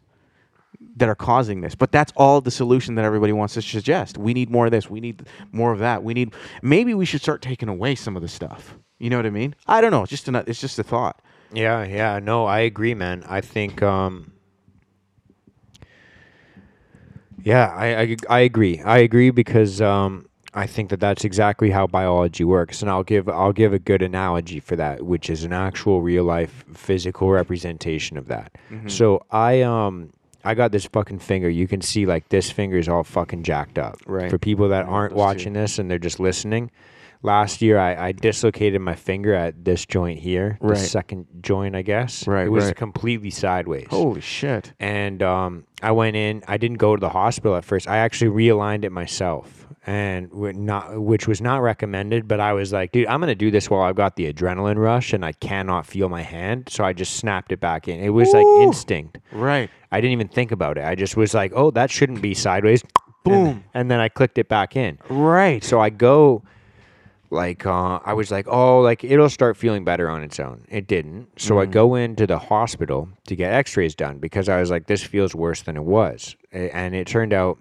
that 1.00 1.08
are 1.08 1.16
causing 1.16 1.60
this 1.60 1.74
but 1.74 1.90
that's 1.90 2.12
all 2.16 2.40
the 2.40 2.50
solution 2.50 2.94
that 2.94 3.04
everybody 3.04 3.32
wants 3.32 3.54
to 3.54 3.62
suggest 3.62 4.16
we 4.16 4.32
need 4.32 4.48
more 4.50 4.66
of 4.66 4.70
this 4.70 4.88
we 4.88 5.00
need 5.00 5.26
more 5.50 5.72
of 5.72 5.80
that 5.80 6.04
we 6.04 6.14
need 6.14 6.32
maybe 6.62 6.94
we 6.94 7.04
should 7.04 7.20
start 7.20 7.42
taking 7.42 7.68
away 7.68 7.94
some 7.96 8.14
of 8.14 8.22
the 8.22 8.28
stuff 8.28 8.78
you 8.98 9.10
know 9.10 9.16
what 9.16 9.26
i 9.26 9.30
mean 9.30 9.54
i 9.66 9.80
don't 9.80 9.90
know 9.90 10.02
it's 10.02 10.10
just 10.10 10.28
an, 10.28 10.36
it's 10.46 10.60
just 10.60 10.78
a 10.78 10.84
thought 10.84 11.20
Yeah, 11.52 11.82
yeah, 11.84 12.20
no, 12.22 12.46
I 12.46 12.60
agree, 12.60 12.94
man. 12.94 13.24
I 13.26 13.40
think, 13.40 13.82
um, 13.82 14.30
yeah, 17.42 17.72
I, 17.74 17.86
I, 18.02 18.16
I 18.28 18.40
agree. 18.40 18.80
I 18.84 18.98
agree 18.98 19.30
because 19.30 19.80
um, 19.80 20.26
I 20.54 20.66
think 20.66 20.90
that 20.90 21.00
that's 21.00 21.24
exactly 21.24 21.70
how 21.70 21.86
biology 21.88 22.44
works, 22.44 22.82
and 22.82 22.90
I'll 22.90 23.02
give 23.02 23.28
I'll 23.28 23.52
give 23.52 23.72
a 23.72 23.78
good 23.78 24.02
analogy 24.02 24.60
for 24.60 24.76
that, 24.76 25.02
which 25.02 25.30
is 25.30 25.42
an 25.42 25.52
actual 25.52 26.02
real 26.02 26.22
life 26.24 26.64
physical 26.74 27.30
representation 27.30 28.16
of 28.16 28.28
that. 28.28 28.56
So 28.88 29.22
I 29.30 29.62
um. 29.62 30.12
I 30.44 30.54
got 30.54 30.72
this 30.72 30.86
fucking 30.86 31.18
finger. 31.18 31.48
You 31.48 31.68
can 31.68 31.80
see 31.80 32.06
like 32.06 32.28
this 32.28 32.50
finger 32.50 32.78
is 32.78 32.88
all 32.88 33.04
fucking 33.04 33.42
jacked 33.42 33.78
up. 33.78 33.98
Right. 34.06 34.30
For 34.30 34.38
people 34.38 34.68
that 34.70 34.86
aren't 34.86 35.14
watching 35.14 35.52
this 35.52 35.78
and 35.78 35.90
they're 35.90 35.98
just 35.98 36.20
listening, 36.20 36.70
last 37.22 37.60
year 37.62 37.78
I, 37.78 38.08
I 38.08 38.12
dislocated 38.12 38.80
my 38.80 38.94
finger 38.94 39.34
at 39.34 39.64
this 39.64 39.84
joint 39.86 40.18
here, 40.20 40.58
the 40.60 40.76
second 40.76 41.26
joint, 41.42 41.76
I 41.76 41.82
guess. 41.82 42.26
Right, 42.26 42.46
It 42.46 42.50
was 42.50 42.66
right. 42.66 42.76
completely 42.76 43.30
sideways. 43.30 43.86
holy 43.90 44.20
shit 44.20 44.72
And 44.80 45.22
um, 45.22 45.64
I 45.82 45.92
went 45.92 46.16
in. 46.16 46.42
I 46.48 46.56
didn't 46.56 46.78
go 46.78 46.96
to 46.96 47.00
the 47.00 47.10
hospital 47.10 47.56
at 47.56 47.64
first. 47.64 47.88
I 47.88 47.98
actually 47.98 48.30
realigned 48.30 48.84
it 48.84 48.90
myself, 48.90 49.66
and 49.86 50.30
not 50.32 51.00
which 51.00 51.26
was 51.26 51.40
not 51.40 51.62
recommended. 51.62 52.28
But 52.28 52.40
I 52.40 52.52
was 52.52 52.72
like, 52.72 52.92
dude, 52.92 53.06
I'm 53.06 53.20
gonna 53.20 53.34
do 53.34 53.50
this 53.50 53.68
while 53.70 53.82
I've 53.82 53.96
got 53.96 54.16
the 54.16 54.32
adrenaline 54.32 54.76
rush, 54.76 55.12
and 55.12 55.24
I 55.24 55.32
cannot 55.32 55.86
feel 55.86 56.08
my 56.08 56.22
hand. 56.22 56.68
So 56.70 56.84
I 56.84 56.92
just 56.92 57.16
snapped 57.16 57.52
it 57.52 57.60
back 57.60 57.88
in. 57.88 58.00
It 58.00 58.10
was 58.10 58.30
like 58.32 58.46
instinct. 58.62 59.18
right 59.32 59.70
I 59.92 60.00
didn't 60.00 60.12
even 60.12 60.28
think 60.28 60.52
about 60.52 60.78
it. 60.78 60.84
I 60.84 60.94
just 60.94 61.16
was 61.16 61.34
like, 61.34 61.52
oh, 61.54 61.70
that 61.72 61.90
shouldn't 61.90 62.22
be 62.22 62.32
sideways. 62.34 62.82
Boom. 63.24 63.34
And, 63.34 63.64
and 63.74 63.90
then 63.90 64.00
I 64.00 64.08
clicked 64.08 64.38
it 64.38 64.48
back 64.48 64.76
in. 64.76 64.98
right 65.08 65.62
So 65.64 65.80
I 65.80 65.90
go, 65.90 66.42
like, 67.30 67.64
uh, 67.64 68.00
I 68.04 68.12
was 68.12 68.30
like, 68.30 68.46
oh, 68.48 68.80
like 68.80 69.04
it'll 69.04 69.30
start 69.30 69.56
feeling 69.56 69.84
better 69.84 70.10
on 70.10 70.22
its 70.22 70.40
own. 70.40 70.64
It 70.68 70.86
didn't. 70.86 71.40
So 71.40 71.60
I 71.60 71.66
go 71.66 71.94
into 71.94 72.26
the 72.26 72.38
hospital 72.38 73.08
to 73.26 73.36
get 73.36 73.52
x 73.52 73.76
rays 73.76 73.94
done 73.94 74.18
because 74.18 74.48
I 74.48 74.60
was 74.60 74.70
like, 74.70 74.86
this 74.86 75.02
feels 75.02 75.34
worse 75.34 75.62
than 75.62 75.76
it 75.76 75.84
was. 75.84 76.36
And 76.52 76.94
it 76.94 77.06
turned 77.06 77.32
out 77.32 77.58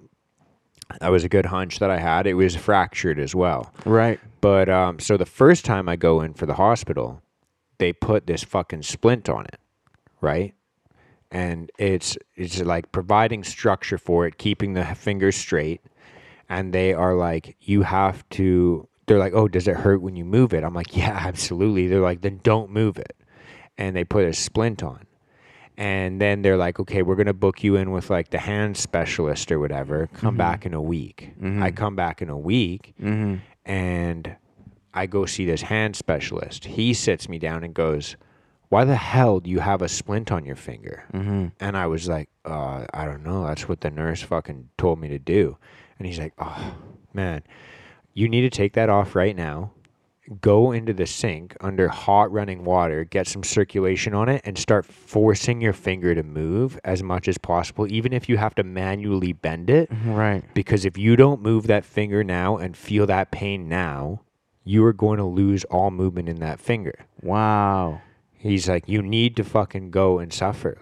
that 1.00 1.10
was 1.10 1.24
a 1.24 1.30
good 1.30 1.46
hunch 1.46 1.80
that 1.80 1.92
I 1.92 2.00
had. 2.00 2.26
It 2.26 2.34
was 2.34 2.56
fractured 2.56 3.20
as 3.20 3.36
well. 3.36 3.72
right 3.86 4.20
But 4.42 4.70
um, 4.70 5.00
so 5.00 5.18
the 5.18 5.26
first 5.26 5.66
time 5.66 5.88
I 5.88 5.96
go 5.96 6.22
in 6.22 6.34
for 6.34 6.48
the 6.48 6.56
hospital, 6.56 7.22
they 7.78 7.94
put 7.94 8.26
this 8.26 8.44
fucking 8.44 8.82
splint 8.82 9.30
on 9.30 9.46
it, 9.46 9.60
right? 10.20 10.56
And 11.32 11.72
it's 11.78 12.18
it's 12.36 12.60
like 12.62 12.92
providing 12.92 13.44
structure 13.44 14.00
for 14.00 14.26
it, 14.26 14.40
keeping 14.40 14.74
the 14.74 14.84
fingers 14.84 15.36
straight. 15.36 15.82
And 16.50 16.74
they 16.74 16.94
are 16.96 17.14
like, 17.14 17.56
you 17.60 17.84
have 17.84 18.28
to. 18.30 18.88
They're 19.10 19.18
like, 19.18 19.34
oh, 19.34 19.48
does 19.48 19.68
it 19.68 19.76
hurt 19.76 20.04
when 20.04 20.16
you 20.16 20.24
move 20.24 20.54
it? 20.54 20.64
I'm 20.64 20.76
like, 20.76 20.96
yeah, 20.96 21.18
absolutely. 21.26 21.88
They're 21.88 22.00
like, 22.00 22.22
then 22.22 22.40
don't 22.44 22.70
move 22.70 23.00
it. 23.00 23.16
And 23.76 23.96
they 23.96 24.04
put 24.04 24.24
a 24.26 24.34
splint 24.34 24.84
on. 24.84 25.08
And 25.78 26.22
then 26.22 26.44
they're 26.44 26.58
like, 26.58 26.80
okay, 26.80 27.02
we're 27.02 27.16
gonna 27.16 27.34
book 27.34 27.64
you 27.64 27.76
in 27.76 27.90
with 27.90 28.12
like 28.12 28.30
the 28.30 28.38
hand 28.38 28.78
specialist 28.78 29.52
or 29.52 29.60
whatever. 29.60 30.10
Come 30.14 30.36
back 30.38 30.66
in 30.68 30.74
a 30.76 30.82
week. 30.82 31.32
I 31.64 31.72
come 31.72 31.96
back 31.96 32.22
in 32.22 32.30
a 32.30 32.38
week, 32.38 32.94
and 33.66 34.36
I 34.94 35.06
go 35.06 35.26
see 35.26 35.46
this 35.46 35.62
hand 35.62 35.96
specialist. 35.96 36.66
He 36.66 36.94
sits 36.94 37.30
me 37.30 37.40
down 37.40 37.64
and 37.64 37.74
goes, 37.74 38.18
"Why 38.68 38.84
the 38.84 38.98
hell 38.98 39.40
do 39.40 39.50
you 39.50 39.60
have 39.60 39.82
a 39.82 39.88
splint 39.88 40.32
on 40.34 40.44
your 40.46 40.58
finger?" 40.58 41.06
Mm-hmm. 41.14 41.48
And 41.62 41.78
I 41.78 41.88
was 41.88 42.10
like, 42.10 42.30
uh, 42.44 42.86
"I 42.94 43.06
don't 43.06 43.24
know. 43.24 43.48
That's 43.48 43.70
what 43.70 43.80
the 43.80 43.90
nurse 43.90 44.22
fucking 44.22 44.70
told 44.78 45.00
me 45.00 45.08
to 45.08 45.20
do." 45.20 45.58
And 45.98 46.06
he's 46.06 46.20
like, 46.20 46.34
"Oh 46.38 46.76
man, 47.14 47.42
you 48.20 48.30
need 48.30 48.42
to 48.42 48.50
take 48.50 48.74
that 48.74 48.90
off 48.90 49.16
right 49.16 49.36
now." 49.36 49.72
Go 50.42 50.72
into 50.72 50.94
the 50.94 51.08
sink 51.08 51.58
under 51.60 51.88
hot 51.88 52.32
running 52.32 52.64
water, 52.64 53.04
get 53.04 53.26
some 53.28 53.42
circulation 53.44 54.14
on 54.14 54.30
it, 54.30 54.42
and 54.46 54.60
start 54.60 54.86
forcing 54.86 55.60
your 55.60 55.74
finger 55.74 56.14
to 56.14 56.22
move 56.22 56.80
as 56.84 57.02
much 57.02 57.28
as 57.28 57.40
possible, 57.40 57.92
even 57.92 58.14
if 58.14 58.30
you 58.30 58.38
have 58.38 58.54
to 58.56 58.64
manually 58.64 59.34
bend 59.34 59.72
it. 59.72 59.90
right 60.06 60.44
Because 60.54 60.86
if 60.86 61.00
you 61.00 61.16
don't 61.16 61.42
move 61.42 61.66
that 61.66 61.84
finger 61.84 62.24
now 62.24 62.58
and 62.58 62.78
feel 62.78 63.08
that 63.08 63.32
pain 63.32 63.68
now, 63.68 64.22
you 64.64 64.86
are 64.86 64.94
going 64.94 65.18
to 65.18 65.26
lose 65.26 65.64
all 65.64 65.90
movement 65.90 66.30
in 66.30 66.40
that 66.42 66.60
finger. 66.60 66.94
Wow. 67.24 68.02
He's 68.32 68.70
like, 68.70 68.88
you 68.88 69.02
need 69.02 69.36
to 69.38 69.44
fucking 69.44 69.90
go 69.90 70.20
and 70.20 70.32
suffer, 70.32 70.78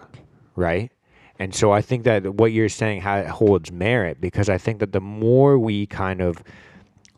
right? 0.56 0.92
And 1.38 1.54
so 1.54 1.72
I 1.72 1.80
think 1.80 2.04
that 2.04 2.34
what 2.34 2.52
you're 2.52 2.68
saying 2.68 3.00
ha- 3.00 3.28
holds 3.28 3.72
merit 3.72 4.20
because 4.20 4.50
I 4.50 4.58
think 4.58 4.80
that 4.80 4.92
the 4.92 5.00
more 5.00 5.58
we 5.58 5.86
kind 5.86 6.20
of 6.20 6.42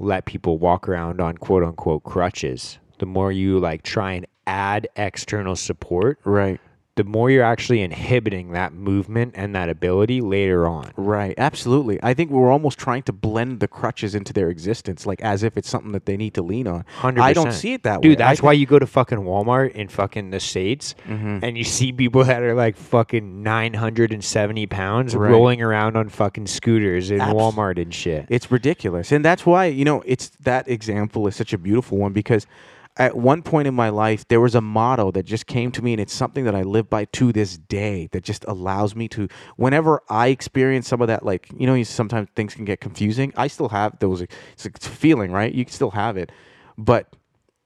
let 0.00 0.24
people 0.24 0.58
walk 0.58 0.88
around 0.88 1.20
on 1.20 1.36
quote 1.36 1.62
unquote 1.62 2.02
crutches, 2.02 2.78
the 2.98 3.06
more 3.06 3.30
you 3.30 3.58
like 3.60 3.82
try 3.82 4.12
and 4.12 4.26
add 4.46 4.88
external 4.96 5.54
support, 5.54 6.18
Right. 6.24 6.60
The 7.02 7.08
more 7.08 7.30
you're 7.30 7.42
actually 7.44 7.80
inhibiting 7.80 8.52
that 8.52 8.72
movement 8.74 9.32
and 9.34 9.54
that 9.54 9.68
ability 9.70 10.20
later 10.20 10.66
on. 10.66 10.90
Right. 10.96 11.34
Absolutely. 11.38 11.98
I 12.02 12.12
think 12.12 12.30
we're 12.30 12.50
almost 12.50 12.78
trying 12.78 13.02
to 13.04 13.12
blend 13.12 13.60
the 13.60 13.68
crutches 13.68 14.14
into 14.14 14.32
their 14.34 14.50
existence, 14.50 15.06
like 15.06 15.20
as 15.22 15.42
if 15.42 15.56
it's 15.56 15.68
something 15.68 15.92
that 15.92 16.04
they 16.04 16.16
need 16.18 16.34
to 16.34 16.42
lean 16.42 16.66
on. 16.66 16.84
100%. 17.00 17.18
I 17.20 17.32
don't 17.32 17.52
see 17.52 17.72
it 17.72 17.84
that 17.84 18.02
way. 18.02 18.08
Dude, 18.10 18.20
I 18.20 18.28
that's 18.30 18.42
why 18.42 18.52
you 18.52 18.66
go 18.66 18.78
to 18.78 18.86
fucking 18.86 19.18
Walmart 19.18 19.72
in 19.72 19.88
fucking 19.88 20.30
the 20.30 20.40
States 20.40 20.94
Mm-hmm. 21.06 21.38
and 21.42 21.56
you 21.56 21.64
see 21.64 21.92
people 21.92 22.24
that 22.24 22.42
are 22.42 22.54
like 22.54 22.76
fucking 22.76 23.42
970 23.42 24.66
pounds 24.66 25.14
Right. 25.16 25.30
rolling 25.30 25.62
around 25.62 25.96
on 25.96 26.08
fucking 26.08 26.46
scooters 26.46 27.10
in 27.10 27.20
Abs- 27.20 27.32
Walmart 27.34 27.80
and 27.80 27.92
shit. 27.94 28.26
It's 28.28 28.50
ridiculous. 28.50 29.12
And 29.12 29.24
that's 29.24 29.46
why, 29.46 29.66
you 29.66 29.84
know, 29.84 30.02
it's 30.06 30.28
that 30.42 30.68
example 30.68 31.26
is 31.26 31.36
such 31.36 31.52
a 31.52 31.58
beautiful 31.58 31.98
one 31.98 32.12
because 32.12 32.46
at 32.96 33.16
one 33.16 33.42
point 33.42 33.68
in 33.68 33.74
my 33.74 33.88
life 33.88 34.26
there 34.28 34.40
was 34.40 34.54
a 34.54 34.60
motto 34.60 35.10
that 35.12 35.24
just 35.24 35.46
came 35.46 35.70
to 35.72 35.82
me 35.82 35.92
and 35.92 36.00
it's 36.00 36.12
something 36.12 36.44
that 36.44 36.54
I 36.54 36.62
live 36.62 36.90
by 36.90 37.04
to 37.06 37.32
this 37.32 37.56
day 37.56 38.08
that 38.12 38.24
just 38.24 38.44
allows 38.48 38.94
me 38.94 39.08
to 39.08 39.28
whenever 39.56 40.02
I 40.08 40.28
experience 40.28 40.88
some 40.88 41.00
of 41.00 41.08
that 41.08 41.24
like, 41.24 41.48
you 41.56 41.66
know, 41.66 41.82
sometimes 41.84 42.28
things 42.34 42.54
can 42.54 42.64
get 42.64 42.80
confusing. 42.80 43.32
I 43.36 43.46
still 43.46 43.68
have 43.68 43.98
those 44.00 44.22
it's 44.22 44.66
a 44.66 44.70
feeling, 44.70 45.32
right? 45.32 45.52
You 45.52 45.64
can 45.64 45.72
still 45.72 45.92
have 45.92 46.16
it. 46.16 46.30
But 46.76 47.14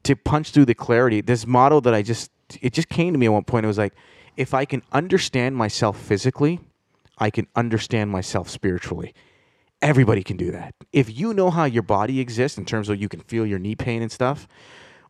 to 0.04 0.14
punch 0.14 0.50
through 0.50 0.66
the 0.66 0.74
clarity, 0.74 1.20
this 1.20 1.46
motto 1.46 1.80
that 1.80 1.94
I 1.94 2.02
just 2.02 2.30
it 2.60 2.72
just 2.72 2.88
came 2.88 3.12
to 3.12 3.18
me 3.18 3.26
at 3.26 3.32
one 3.32 3.44
point. 3.44 3.64
It 3.64 3.68
was 3.68 3.78
like, 3.78 3.94
if 4.36 4.54
I 4.54 4.64
can 4.64 4.82
understand 4.92 5.56
myself 5.56 5.98
physically, 5.98 6.60
I 7.18 7.30
can 7.30 7.46
understand 7.54 8.10
myself 8.10 8.48
spiritually. 8.48 9.14
Everybody 9.80 10.22
can 10.22 10.36
do 10.36 10.50
that. 10.50 10.74
If 10.92 11.16
you 11.16 11.34
know 11.34 11.50
how 11.50 11.64
your 11.64 11.82
body 11.82 12.20
exists 12.20 12.58
in 12.58 12.64
terms 12.64 12.88
of 12.88 13.00
you 13.00 13.08
can 13.08 13.20
feel 13.20 13.46
your 13.46 13.58
knee 13.58 13.74
pain 13.74 14.02
and 14.02 14.10
stuff, 14.10 14.48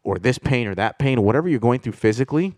or 0.05 0.18
this 0.18 0.39
pain 0.39 0.66
or 0.68 0.74
that 0.76 0.98
pain, 0.98 1.22
whatever 1.22 1.48
you're 1.48 1.59
going 1.59 1.81
through 1.81 1.93
physically, 1.94 2.55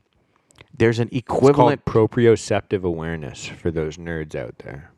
there's 0.77 0.99
an 0.99 1.09
It's 1.13 1.27
called 1.27 1.51
equivalent. 1.51 1.85
proprioceptive 1.85 2.83
awareness 2.83 3.47
for 3.47 3.71
those 3.71 3.97
nerds 3.97 4.35
out 4.35 4.59
there. 4.59 4.91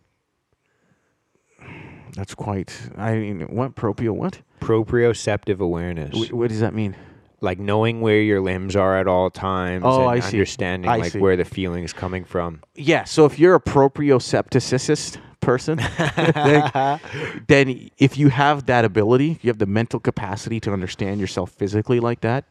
That's 2.14 2.34
quite. 2.34 2.72
I 2.96 3.14
mean, 3.16 3.40
what 3.54 3.74
proprio? 3.76 4.12
What? 4.12 4.40
Proprioceptive 4.60 5.60
awareness. 5.60 6.28
Wh- 6.28 6.34
What 6.34 6.48
does 6.48 6.60
that 6.60 6.74
mean? 6.74 6.96
Like 7.40 7.58
knowing 7.58 8.00
where 8.00 8.20
your 8.20 8.40
limbs 8.40 8.74
are 8.76 8.98
at 8.98 9.06
all 9.06 9.30
times 9.30 9.84
Oh, 9.86 10.02
and 10.02 10.10
I 10.10 10.20
see. 10.20 10.36
understanding 10.38 10.88
like 10.90 11.12
see. 11.12 11.18
where 11.18 11.36
the 11.36 11.44
feeling's 11.44 11.92
coming 11.92 12.24
from. 12.24 12.62
Yeah. 12.74 13.04
So 13.04 13.24
if 13.26 13.38
you're 13.38 13.54
a 13.54 13.60
propriocepticist 13.60 15.18
person, 15.40 15.76
then, 16.34 17.00
then 17.46 17.90
if 17.98 18.18
you 18.18 18.28
have 18.28 18.66
that 18.66 18.84
ability, 18.84 19.38
you 19.42 19.48
have 19.50 19.58
the 19.58 19.66
mental 19.66 20.00
capacity 20.00 20.60
to 20.60 20.72
understand 20.72 21.20
yourself 21.20 21.50
physically 21.52 22.00
like 22.00 22.20
that. 22.22 22.44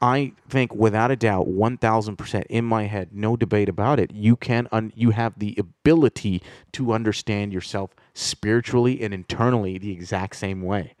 I 0.00 0.32
think 0.48 0.74
without 0.74 1.12
a 1.12 1.16
doubt, 1.16 1.46
one 1.46 1.78
thousand 1.78 2.16
percent 2.16 2.46
in 2.50 2.64
my 2.64 2.84
head, 2.86 3.10
no 3.12 3.36
debate 3.36 3.68
about 3.68 4.00
it. 4.00 4.10
You 4.12 4.34
can, 4.34 4.66
un- 4.72 4.92
you 4.96 5.10
have 5.10 5.38
the 5.38 5.54
ability 5.56 6.42
to 6.72 6.92
understand 6.92 7.52
yourself 7.52 7.94
spiritually 8.12 9.00
and 9.00 9.14
internally 9.14 9.78
the 9.78 9.92
exact 9.92 10.34
same 10.36 10.60
way. 10.62 10.94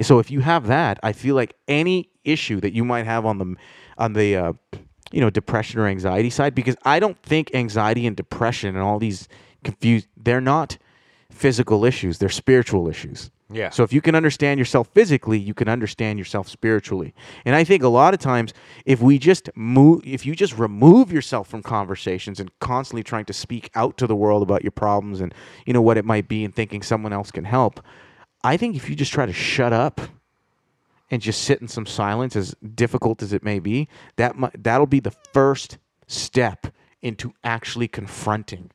So 0.00 0.18
if 0.18 0.30
you 0.30 0.40
have 0.40 0.66
that, 0.66 0.98
I 1.02 1.12
feel 1.12 1.34
like 1.34 1.54
any 1.68 2.10
issue 2.24 2.60
that 2.60 2.72
you 2.72 2.84
might 2.84 3.04
have 3.04 3.26
on 3.26 3.38
the, 3.38 3.56
on 3.98 4.12
the, 4.14 4.36
uh, 4.36 4.52
you 5.12 5.20
know, 5.20 5.30
depression 5.30 5.78
or 5.80 5.86
anxiety 5.86 6.30
side, 6.30 6.54
because 6.54 6.76
I 6.84 6.98
don't 6.98 7.20
think 7.22 7.54
anxiety 7.54 8.06
and 8.06 8.16
depression 8.16 8.70
and 8.70 8.78
all 8.78 8.98
these 8.98 9.28
confused, 9.62 10.08
they're 10.16 10.40
not 10.40 10.78
physical 11.30 11.84
issues; 11.84 12.18
they're 12.18 12.28
spiritual 12.28 12.88
issues. 12.88 13.30
Yeah. 13.50 13.68
So 13.68 13.82
if 13.82 13.92
you 13.92 14.00
can 14.00 14.14
understand 14.14 14.58
yourself 14.58 14.88
physically, 14.94 15.38
you 15.38 15.52
can 15.52 15.68
understand 15.68 16.18
yourself 16.18 16.48
spiritually. 16.48 17.14
And 17.44 17.54
I 17.54 17.64
think 17.64 17.82
a 17.82 17.88
lot 17.88 18.14
of 18.14 18.20
times 18.20 18.54
if 18.86 19.02
we 19.02 19.18
just 19.18 19.50
move 19.54 20.00
if 20.04 20.24
you 20.24 20.34
just 20.34 20.58
remove 20.58 21.12
yourself 21.12 21.48
from 21.48 21.62
conversations 21.62 22.40
and 22.40 22.50
constantly 22.60 23.02
trying 23.02 23.26
to 23.26 23.32
speak 23.34 23.70
out 23.74 23.98
to 23.98 24.06
the 24.06 24.16
world 24.16 24.42
about 24.42 24.62
your 24.62 24.70
problems 24.70 25.20
and 25.20 25.34
you 25.66 25.74
know 25.74 25.82
what 25.82 25.98
it 25.98 26.04
might 26.06 26.28
be 26.28 26.44
and 26.44 26.54
thinking 26.54 26.82
someone 26.82 27.12
else 27.12 27.30
can 27.30 27.44
help, 27.44 27.80
I 28.44 28.56
think 28.56 28.76
if 28.76 28.88
you 28.90 28.96
just 28.96 29.12
try 29.12 29.26
to 29.26 29.32
shut 29.32 29.72
up 29.72 30.00
and 31.10 31.22
just 31.22 31.42
sit 31.42 31.60
in 31.60 31.68
some 31.68 31.86
silence 31.86 32.34
as 32.36 32.54
difficult 32.74 33.22
as 33.22 33.32
it 33.32 33.42
may 33.42 33.58
be, 33.58 33.88
that 34.16 34.38
mi- 34.38 34.48
that'll 34.58 34.86
be 34.86 35.00
the 35.00 35.10
first 35.10 35.78
step 36.06 36.66
into 37.02 37.32
actually 37.44 37.88
confronting 37.88 38.70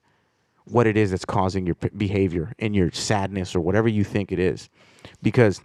what 0.66 0.86
it 0.86 0.98
is 0.98 1.12
that's 1.12 1.26
causing 1.26 1.66
your 1.66 1.76
behavior 1.96 2.54
and 2.60 2.76
your 2.76 2.92
sadness 2.92 3.56
or 3.56 3.60
whatever 3.62 3.88
you 3.88 4.04
think 4.04 4.32
it 4.32 4.40
is. 4.40 4.70
Because 5.22 5.62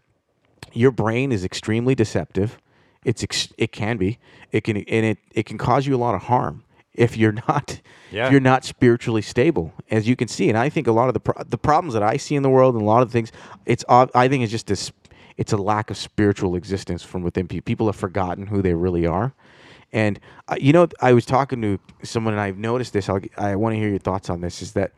your 0.73 0.91
brain 0.91 1.33
is 1.33 1.45
extremely 1.45 1.95
deceptive. 1.95 2.59
It's 3.05 3.23
ex- 3.23 3.53
it 3.59 3.73
can 3.73 3.97
be. 3.97 4.19
It 4.53 4.62
can 4.62 4.77
and 4.77 5.07
it, 5.07 5.19
it 5.33 5.45
can 5.45 5.59
cause 5.59 5.87
you 5.87 5.95
a 5.95 5.99
lot 5.99 6.15
of 6.15 6.23
harm 6.23 6.62
if 6.94 7.16
you're 7.16 7.32
not 7.48 7.81
Yeah. 8.10 8.27
if 8.27 8.32
you're 8.32 8.40
not 8.40 8.64
spiritually 8.64 9.23
stable 9.23 9.73
as 9.90 10.06
you 10.09 10.16
can 10.16 10.28
see 10.28 10.48
and 10.48 10.59
i 10.59 10.69
think 10.69 10.86
a 10.86 10.93
lot 10.93 11.09
of 11.09 11.14
the 11.14 11.20
pro- 11.20 11.43
the 11.44 11.59
problems 11.59 11.94
that 11.94 12.02
i 12.02 12.16
see 12.16 12.35
in 12.35 12.43
the 12.43 12.51
world 12.51 12.74
and 12.74 12.82
a 12.82 12.86
lot 12.86 13.02
of 13.02 13.10
things 13.10 13.32
it's 13.66 13.85
i 13.89 14.28
think 14.28 14.43
it's 14.43 14.51
just 14.52 14.66
this 14.66 14.93
it's 15.39 15.52
a 15.52 15.56
lack 15.56 15.90
of 15.90 15.97
spiritual 15.97 16.55
existence 16.56 17.02
from 17.02 17.23
within 17.23 17.48
people 17.48 17.64
people 17.64 17.86
have 17.86 17.97
forgotten 17.97 18.47
who 18.47 18.60
they 18.62 18.74
really 18.74 19.06
are 19.06 19.35
and 19.94 20.19
uh, 20.48 20.56
you 20.59 20.73
know, 20.73 20.89
I 21.02 21.12
was 21.12 21.27
talking 21.27 21.60
to 21.60 21.78
someone, 22.02 22.32
and 22.32 22.40
I've 22.40 22.56
noticed 22.56 22.94
this. 22.94 23.10
I'll, 23.10 23.20
I 23.36 23.56
want 23.56 23.74
to 23.74 23.78
hear 23.78 23.90
your 23.90 23.98
thoughts 23.98 24.31
on 24.31 24.40
this. 24.40 24.62
Is 24.62 24.73
that 24.73 24.93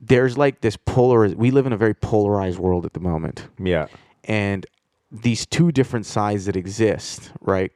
there's 0.00 0.38
like 0.38 0.60
this 0.62 0.76
polar? 0.76 1.28
We 1.28 1.50
live 1.50 1.66
in 1.66 1.72
a 1.72 1.76
very 1.76 1.94
polarized 1.94 2.58
world 2.58 2.86
at 2.86 2.94
the 2.94 3.00
moment, 3.00 3.48
Yeah. 3.62 3.88
and 4.24 4.64
these 5.12 5.44
two 5.44 5.72
different 5.72 6.06
sides 6.06 6.46
that 6.46 6.56
exist, 6.56 7.32
right? 7.42 7.70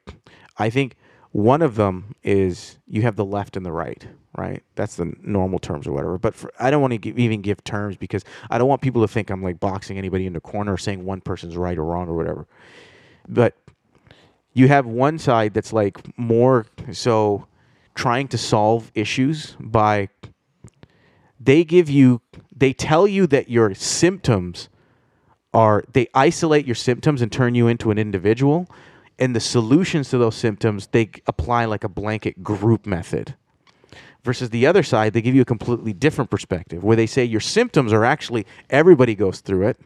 I 0.57 0.71
think 0.71 0.97
one 1.35 1.63
of 1.63 1.75
them 1.75 2.15
is 2.23 2.79
you 2.87 3.03
have 3.03 3.17
the 3.17 3.25
left 3.25 3.57
and 3.57 3.67
the 3.67 3.73
right, 3.73 4.07
right? 4.39 4.63
That's 4.77 4.95
the 4.95 5.13
normal 5.21 5.59
terms 5.59 5.85
or 5.85 5.93
whatever. 5.93 6.17
But 6.17 6.37
for, 6.37 6.53
I 6.61 6.71
don't 6.71 6.81
want 6.81 6.93
to 6.93 6.99
give, 6.99 7.19
even 7.19 7.43
give 7.43 7.65
terms 7.65 7.97
because 7.97 8.25
I 8.51 8.57
don't 8.57 8.69
want 8.69 8.83
people 8.83 9.03
to 9.03 9.09
think 9.09 9.31
I'm 9.31 9.43
like 9.43 9.59
boxing 9.59 9.99
anybody 9.99 10.27
in 10.27 10.33
the 10.33 10.41
corner 10.41 10.75
or 10.75 10.79
saying 10.79 11.05
one 11.05 11.21
person's 11.21 11.57
right 11.57 11.77
or 11.77 11.83
wrong 11.83 12.09
or 12.09 12.15
whatever. 12.15 12.47
But 13.29 13.57
you 14.53 14.69
have 14.69 14.87
one 14.87 15.19
side 15.19 15.55
that's 15.55 15.73
like 15.73 16.17
more 16.17 16.67
so 16.93 17.49
trying 17.97 18.29
to 18.29 18.39
solve 18.39 18.93
issues 18.95 19.57
by 19.59 20.11
they 21.41 21.65
give 21.65 21.91
you 21.91 22.21
they 22.57 22.73
tell 22.73 23.09
you 23.09 23.27
that 23.27 23.51
your 23.51 23.75
symptoms 23.75 24.69
are 25.53 25.83
they 25.95 26.07
isolate 26.15 26.65
your 26.65 26.77
symptoms 26.77 27.21
and 27.21 27.33
turn 27.33 27.57
you 27.57 27.67
into 27.67 27.91
an 27.91 27.99
individual 27.99 28.69
and 29.19 29.35
the 29.35 29.41
solutions 29.41 30.09
to 30.11 30.19
those 30.19 30.35
symptoms 30.35 30.89
they 30.89 31.11
apply 31.27 31.65
like 31.65 31.85
a 31.85 31.89
blanket 31.89 32.43
group 32.43 32.87
method. 32.87 33.35
Versus 34.23 34.51
the 34.51 34.67
other 34.67 34.83
side 34.83 35.13
they 35.13 35.23
give 35.23 35.35
you 35.35 35.43
a 35.43 35.47
completely 35.47 35.93
different 35.93 36.31
perspective 36.31 36.83
where 36.83 36.97
they 36.97 37.07
say 37.07 37.25
your 37.25 37.41
symptoms 37.41 37.93
are 37.93 38.05
actually 38.05 38.47
everybody 38.71 39.15
goes 39.15 39.41
through 39.41 39.69
it. 39.69 39.79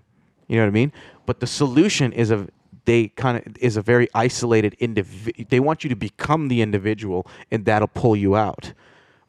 You 0.46 0.56
know 0.56 0.62
what 0.62 0.68
i 0.68 0.72
mean? 0.72 0.92
But 1.26 1.40
the 1.40 1.46
solution 1.46 2.12
is 2.12 2.30
a 2.30 2.48
they 2.84 3.09
kind 3.09 3.36
of 3.36 3.56
is 3.59 3.76
a 3.76 3.82
very 3.82 4.09
isolated 4.14 4.74
individual 4.78 5.46
they 5.50 5.60
want 5.60 5.84
you 5.84 5.90
to 5.90 5.96
become 5.96 6.48
the 6.48 6.62
individual 6.62 7.26
and 7.50 7.64
that'll 7.64 7.88
pull 7.88 8.16
you 8.16 8.36
out. 8.36 8.72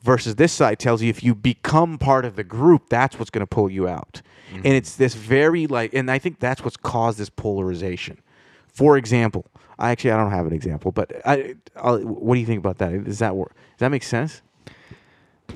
Versus 0.01 0.35
this 0.35 0.53
side 0.53 0.80
tells 0.80 1.01
you 1.01 1.09
if 1.09 1.23
you 1.23 1.35
become 1.35 1.97
part 1.97 2.23
of 2.23 2.35
the 2.35 2.43
group 2.43 2.88
that's 2.88 3.17
what's 3.19 3.31
going 3.31 3.41
to 3.41 3.47
pull 3.47 3.69
you 3.69 3.88
out. 3.88 4.21
Mm-hmm. 4.49 4.57
And 4.57 4.67
it's 4.67 4.95
this 4.95 5.13
very 5.15 5.67
like 5.67 5.93
and 5.93 6.09
i 6.09 6.19
think 6.19 6.39
that's 6.39 6.63
what's 6.63 6.77
caused 6.77 7.17
this 7.17 7.30
polarization. 7.30 8.19
For 8.67 8.95
example 8.95 9.45
i 9.80 9.89
actually 9.91 10.11
i 10.11 10.18
don't 10.18 10.31
have 10.31 10.45
an 10.45 10.53
example 10.53 10.91
but 10.91 11.11
i 11.26 11.56
I'll, 11.76 11.99
what 11.99 12.35
do 12.35 12.39
you 12.39 12.45
think 12.45 12.60
about 12.60 12.77
that 12.77 13.03
does 13.03 13.19
that 13.19 13.35
work 13.35 13.53
does 13.56 13.80
that 13.80 13.89
make 13.89 14.03
sense 14.03 14.41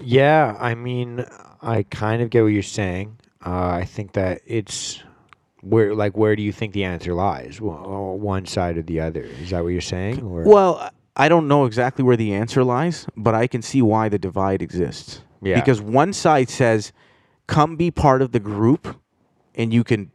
Yeah, 0.01 0.57
I 0.59 0.73
mean, 0.75 1.23
I 1.61 1.83
kind 1.83 2.21
of 2.23 2.29
get 2.31 2.41
what 2.41 2.47
you're 2.51 2.63
saying. 2.63 3.17
Uh, 3.45 3.67
I 3.67 3.85
think 3.85 4.13
that 4.13 4.41
it's 4.45 5.03
where, 5.61 5.93
like, 5.93 6.17
where 6.17 6.35
do 6.35 6.41
you 6.41 6.51
think 6.51 6.73
the 6.73 6.83
answer 6.83 7.13
lies? 7.13 7.61
Well, 7.61 8.17
one 8.17 8.45
side 8.47 8.77
or 8.77 8.81
the 8.81 8.99
other? 8.99 9.21
Is 9.21 9.51
that 9.51 9.63
what 9.63 9.69
you're 9.69 9.81
saying? 9.81 10.23
Or? 10.23 10.43
Well, 10.43 10.89
I 11.15 11.29
don't 11.29 11.47
know 11.47 11.65
exactly 11.65 12.03
where 12.03 12.17
the 12.17 12.33
answer 12.33 12.63
lies, 12.63 13.05
but 13.15 13.35
I 13.35 13.45
can 13.47 13.61
see 13.61 13.81
why 13.83 14.09
the 14.09 14.17
divide 14.17 14.61
exists. 14.61 15.21
Yeah. 15.43 15.59
Because 15.59 15.79
one 15.79 16.11
side 16.13 16.49
says, 16.49 16.91
"Come 17.47 17.75
be 17.75 17.91
part 17.91 18.21
of 18.21 18.31
the 18.31 18.39
group, 18.39 18.97
and 19.53 19.71
you 19.73 19.83
can, 19.83 20.11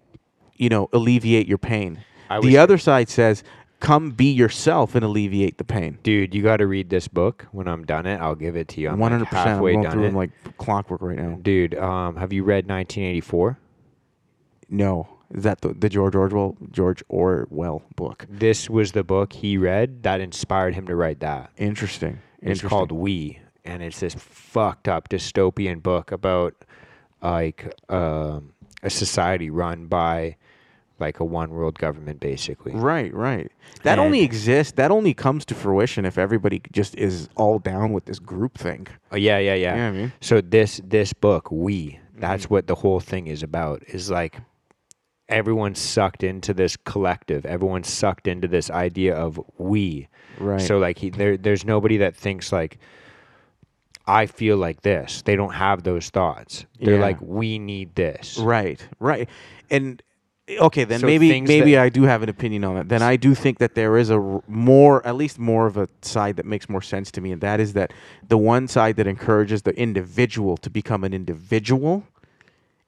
you 0.57 0.69
know, 0.69 0.89
alleviate 0.93 1.47
your 1.47 1.59
pain." 1.59 2.01
I 2.31 2.41
the 2.41 2.59
other 2.59 2.79
side 2.79 3.09
says, 3.09 3.43
"Come 3.81 4.11
be 4.11 4.31
yourself 4.31 4.95
and 4.95 5.05
alleviate 5.05 5.59
the 5.59 5.65
pain." 5.65 5.99
Dude, 6.03 6.35
you 6.35 6.43
got 6.43 6.59
to 6.59 6.67
read 6.67 6.91
this 6.91 7.09
book. 7.09 7.47
When 7.53 7.69
I'm 7.69 7.85
done 7.85 8.07
it, 8.07 8.21
I'll 8.21 8.35
give 8.35 8.57
it 8.57 8.69
to 8.69 8.81
you. 8.81 8.89
I'm 8.91 8.99
One 8.99 9.13
like 9.13 9.19
hundred 9.21 9.27
percent. 9.31 9.47
I'm 9.49 9.55
halfway 9.55 9.73
going 9.73 9.83
done 9.85 9.93
through 9.93 10.03
it. 10.03 10.07
them 10.07 10.17
like 10.17 10.31
clockwork 10.59 11.03
right 11.03 11.19
now. 11.19 11.39
Dude, 11.43 11.75
um, 11.77 12.17
have 12.17 12.33
you 12.33 12.43
read 12.45 12.69
1984? 12.69 13.59
No, 14.71 15.09
Is 15.35 15.45
that 15.45 15.61
the, 15.63 15.69
the 15.73 15.89
George 15.89 16.15
Orwell 16.15 16.57
George 16.71 17.03
Orwell 17.09 17.83
book? 17.97 18.27
This 18.29 18.69
was 18.69 18.93
the 18.93 19.05
book 19.05 19.33
he 19.33 19.57
read 19.57 20.03
that 20.03 20.21
inspired 20.21 20.75
him 20.75 20.87
to 20.87 20.95
write 20.97 21.21
that. 21.21 21.51
Interesting. 21.57 22.19
It's 22.43 22.63
called 22.63 22.93
We, 22.93 23.39
and 23.65 23.83
it's 23.83 24.01
this 24.01 24.15
fucked 24.15 24.89
up 24.89 25.09
dystopian 25.09 25.83
book 25.83 26.13
about 26.13 26.55
like 27.23 27.75
um, 27.89 28.53
a 28.83 28.91
society 28.91 29.51
run 29.51 29.87
by 29.87 30.37
like 31.01 31.21
a 31.21 31.25
one 31.25 31.51
world 31.51 31.79
government, 31.79 32.21
basically. 32.21 32.73
Right, 32.73 33.13
right. 33.15 33.51
That 33.83 33.99
only 33.99 34.23
exists. 34.23 34.73
That 34.75 34.91
only 34.91 35.15
comes 35.15 35.45
to 35.47 35.55
fruition 35.55 36.05
if 36.05 36.19
everybody 36.19 36.61
just 36.73 36.95
is 36.97 37.29
all 37.37 37.59
down 37.59 37.93
with 37.93 38.05
this 38.07 38.19
group 38.19 38.59
thing. 38.59 38.87
Oh, 39.13 39.17
yeah, 39.17 39.39
yeah, 39.39 39.55
yeah. 39.55 39.89
I 39.89 39.91
mean? 39.93 40.13
So 40.21 40.41
this 40.41 40.81
this 40.85 41.13
book, 41.13 41.51
We, 41.51 42.01
that's 42.17 42.45
Mm-hmm. 42.45 42.55
what 42.55 42.67
the 42.67 42.75
whole 42.75 43.01
thing 43.01 43.27
is 43.29 43.43
about. 43.43 43.83
Is 43.89 44.11
like 44.11 44.37
everyone's 45.29 45.79
sucked 45.79 46.23
into 46.25 46.55
this 46.55 46.77
collective. 46.77 47.45
Everyone's 47.47 47.89
sucked 47.89 48.27
into 48.27 48.49
this 48.49 48.71
idea 48.71 49.15
of 49.15 49.39
we. 49.59 50.09
Right. 50.39 50.61
So 50.61 50.79
like 50.79 50.99
he, 50.99 51.11
there, 51.11 51.37
there's 51.37 51.65
nobody 51.65 51.99
that 51.99 52.17
thinks 52.17 52.51
like 52.53 52.79
I 54.07 54.25
feel 54.27 54.57
like 54.57 54.81
this. 54.83 55.21
They 55.23 55.37
don't 55.37 55.53
have 55.53 55.83
those 55.83 56.09
thoughts. 56.09 56.65
They're 56.81 56.95
Yeah. 56.95 57.01
like 57.01 57.19
we 57.21 57.59
need 57.59 57.95
this. 57.95 58.39
Right, 58.39 58.81
right. 59.01 59.29
And 59.71 60.03
okay, 60.49 60.85
then 60.85 61.01
So 61.01 61.07
maybe 61.07 61.41
maybe 61.41 61.77
I 61.77 61.89
do 61.89 62.05
have 62.05 62.23
an 62.23 62.29
opinion 62.29 62.65
on 62.65 62.77
it. 62.77 62.89
Then 62.89 63.03
I 63.03 63.17
do 63.17 63.35
think 63.35 63.59
that 63.59 63.75
there 63.75 63.97
is 63.97 64.11
a 64.11 64.21
r- 64.21 64.43
more, 64.47 65.07
at 65.07 65.17
least 65.17 65.39
more 65.39 65.67
of 65.67 65.77
a 65.77 65.89
side 66.03 66.37
that 66.37 66.47
makes 66.47 66.69
more 66.69 66.83
sense 66.83 67.11
to 67.13 67.21
me, 67.21 67.33
and 67.33 67.41
that 67.41 67.61
is 67.61 67.73
that 67.75 67.93
the 68.27 68.39
one 68.39 68.69
side 68.69 68.97
that 68.97 69.07
encourages 69.07 69.63
the 69.63 69.79
individual 69.79 70.57
to 70.59 70.71
become 70.71 71.05
an 71.05 71.13
individual 71.13 72.05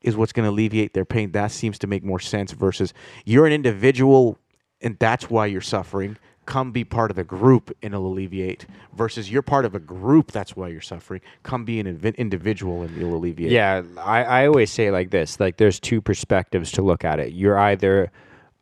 is 0.02 0.16
what's 0.16 0.32
going 0.32 0.44
to 0.46 0.50
alleviate 0.50 0.94
their 0.94 1.04
pain. 1.04 1.32
That 1.32 1.52
seems 1.52 1.78
to 1.80 1.86
make 1.86 2.02
more 2.02 2.20
sense 2.20 2.52
versus 2.52 2.94
you're 3.24 3.46
an 3.46 3.52
individual 3.52 4.38
and 4.80 4.96
that's 4.98 5.28
why 5.28 5.46
you're 5.46 5.60
suffering. 5.60 6.16
Come 6.50 6.72
be 6.72 6.82
part 6.82 7.12
of 7.12 7.16
the 7.16 7.22
group 7.22 7.70
and 7.80 7.94
it'll 7.94 8.08
alleviate. 8.12 8.66
Versus 8.96 9.30
you're 9.30 9.40
part 9.40 9.64
of 9.64 9.76
a 9.76 9.78
group, 9.78 10.32
that's 10.32 10.56
why 10.56 10.66
you're 10.66 10.80
suffering. 10.80 11.20
Come 11.44 11.64
be 11.64 11.78
an 11.78 11.86
invi- 11.86 12.16
individual 12.16 12.82
and 12.82 12.96
you'll 12.96 13.14
alleviate. 13.14 13.52
Yeah, 13.52 13.82
I, 13.98 14.24
I 14.24 14.46
always 14.48 14.70
say 14.70 14.90
like 14.90 15.10
this 15.10 15.38
like 15.38 15.58
there's 15.58 15.78
two 15.78 16.00
perspectives 16.00 16.72
to 16.72 16.82
look 16.82 17.04
at 17.04 17.20
it. 17.20 17.32
You're 17.32 17.56
either 17.56 18.10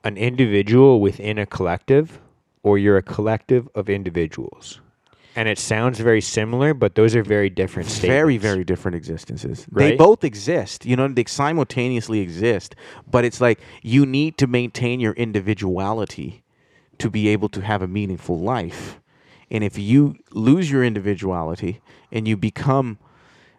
an 0.04 0.18
individual 0.18 1.00
within 1.00 1.38
a 1.38 1.46
collective 1.46 2.20
or 2.62 2.76
you're 2.76 2.98
a 2.98 3.02
collective 3.02 3.66
of 3.74 3.88
individuals. 3.88 4.80
And 5.34 5.48
it 5.48 5.58
sounds 5.58 5.98
very 6.00 6.20
similar, 6.20 6.74
but 6.74 6.94
those 6.94 7.14
are 7.16 7.22
very 7.22 7.48
different 7.48 7.88
statements. 7.88 8.12
very 8.12 8.36
very 8.38 8.64
different 8.64 8.96
existences 8.96 9.66
they 9.72 9.96
both 9.96 10.24
exist 10.24 10.84
you 10.84 10.96
know 10.96 11.08
they 11.08 11.24
simultaneously 11.24 12.20
exist 12.20 12.74
but 13.10 13.24
it's 13.24 13.40
like 13.40 13.60
you 13.82 14.04
need 14.04 14.36
to 14.36 14.46
maintain 14.46 15.00
your 15.00 15.12
individuality 15.14 16.42
to 16.98 17.10
be 17.10 17.28
able 17.28 17.48
to 17.50 17.60
have 17.60 17.82
a 17.82 17.88
meaningful 17.88 18.38
life. 18.38 19.00
And 19.50 19.64
if 19.64 19.78
you 19.78 20.16
lose 20.32 20.70
your 20.70 20.84
individuality 20.84 21.80
and 22.12 22.28
you 22.28 22.36
become 22.36 22.98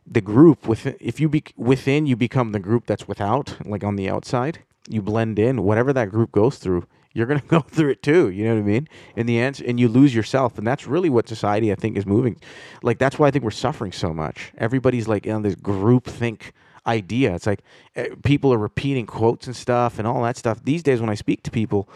the 0.09 0.21
group 0.21 0.67
within 0.67 0.95
if 0.99 1.19
you 1.19 1.29
be 1.29 1.43
within 1.55 2.07
you 2.07 2.15
become 2.15 2.51
the 2.51 2.59
group 2.59 2.87
that's 2.87 3.07
without 3.07 3.55
like 3.65 3.83
on 3.83 3.95
the 3.95 4.09
outside 4.09 4.59
you 4.89 5.01
blend 5.01 5.37
in 5.37 5.63
whatever 5.63 5.93
that 5.93 6.09
group 6.09 6.31
goes 6.31 6.57
through 6.57 6.83
you're 7.13 7.27
going 7.27 7.39
to 7.45 7.45
go 7.47 7.59
through 7.59 7.89
it 7.89 8.01
too 8.01 8.29
you 8.29 8.43
know 8.43 8.55
what 8.55 8.61
i 8.61 8.63
mean? 8.63 8.87
And 9.15 9.29
the 9.29 9.39
answer 9.39 9.63
and 9.67 9.79
you 9.79 9.87
lose 9.87 10.15
yourself 10.15 10.57
and 10.57 10.65
that's 10.65 10.87
really 10.87 11.09
what 11.09 11.29
society 11.29 11.71
i 11.71 11.75
think 11.75 11.95
is 11.95 12.07
moving 12.07 12.37
like 12.81 12.97
that's 12.97 13.19
why 13.19 13.27
i 13.27 13.31
think 13.31 13.43
we're 13.43 13.51
suffering 13.51 13.91
so 13.91 14.13
much. 14.13 14.51
Everybody's 14.57 15.07
like 15.07 15.27
in 15.27 15.43
this 15.43 15.55
group 15.55 16.05
think 16.05 16.53
idea. 16.87 17.35
It's 17.35 17.45
like 17.45 17.61
eh, 17.95 18.07
people 18.23 18.51
are 18.51 18.57
repeating 18.57 19.05
quotes 19.05 19.45
and 19.45 19.55
stuff 19.55 19.99
and 19.99 20.07
all 20.07 20.23
that 20.23 20.37
stuff. 20.37 20.63
These 20.63 20.81
days 20.81 21.01
when 21.01 21.09
i 21.09 21.15
speak 21.15 21.43
to 21.43 21.51
people 21.51 21.87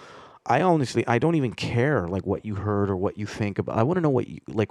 I 0.45 0.61
honestly, 0.61 1.05
I 1.07 1.19
don't 1.19 1.35
even 1.35 1.53
care 1.53 2.07
like 2.07 2.25
what 2.25 2.45
you 2.45 2.55
heard 2.55 2.89
or 2.89 2.97
what 2.97 3.17
you 3.17 3.25
think 3.25 3.59
about. 3.59 3.77
I 3.77 3.83
want 3.83 3.97
to 3.97 4.01
know 4.01 4.09
what 4.09 4.27
you 4.27 4.39
like. 4.47 4.69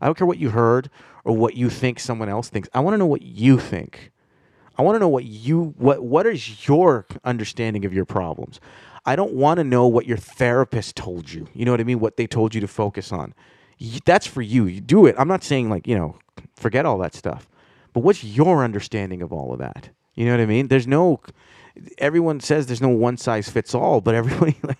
I 0.00 0.06
don't 0.06 0.18
care 0.18 0.26
what 0.26 0.38
you 0.38 0.50
heard 0.50 0.90
or 1.24 1.36
what 1.36 1.56
you 1.56 1.70
think 1.70 2.00
someone 2.00 2.28
else 2.28 2.48
thinks. 2.48 2.68
I 2.74 2.80
want 2.80 2.94
to 2.94 2.98
know 2.98 3.06
what 3.06 3.22
you 3.22 3.58
think. 3.58 4.10
I 4.76 4.82
want 4.82 4.96
to 4.96 4.98
know 4.98 5.08
what 5.08 5.24
you 5.24 5.74
what 5.78 6.02
what 6.02 6.26
is 6.26 6.66
your 6.66 7.06
understanding 7.24 7.84
of 7.84 7.92
your 7.92 8.04
problems. 8.04 8.58
I 9.04 9.14
don't 9.14 9.34
want 9.34 9.58
to 9.58 9.64
know 9.64 9.86
what 9.86 10.06
your 10.06 10.16
therapist 10.16 10.96
told 10.96 11.32
you. 11.32 11.46
You 11.54 11.64
know 11.64 11.70
what 11.70 11.80
I 11.80 11.84
mean? 11.84 12.00
What 12.00 12.16
they 12.16 12.26
told 12.26 12.54
you 12.54 12.60
to 12.60 12.68
focus 12.68 13.12
on. 13.12 13.34
That's 14.04 14.26
for 14.26 14.42
you. 14.42 14.66
You 14.66 14.80
do 14.80 15.06
it. 15.06 15.14
I'm 15.18 15.28
not 15.28 15.44
saying 15.44 15.70
like 15.70 15.86
you 15.86 15.96
know, 15.96 16.18
forget 16.56 16.84
all 16.84 16.98
that 16.98 17.14
stuff. 17.14 17.48
But 17.92 18.00
what's 18.00 18.24
your 18.24 18.64
understanding 18.64 19.22
of 19.22 19.32
all 19.32 19.52
of 19.52 19.58
that? 19.58 19.90
You 20.14 20.24
know 20.24 20.32
what 20.32 20.40
I 20.40 20.46
mean? 20.46 20.68
There's 20.68 20.86
no. 20.86 21.20
Everyone 21.98 22.40
says 22.40 22.66
there's 22.66 22.82
no 22.82 22.88
one 22.88 23.16
size 23.16 23.48
fits 23.48 23.74
all, 23.74 24.00
but 24.00 24.14
everybody 24.14 24.56
like, 24.62 24.78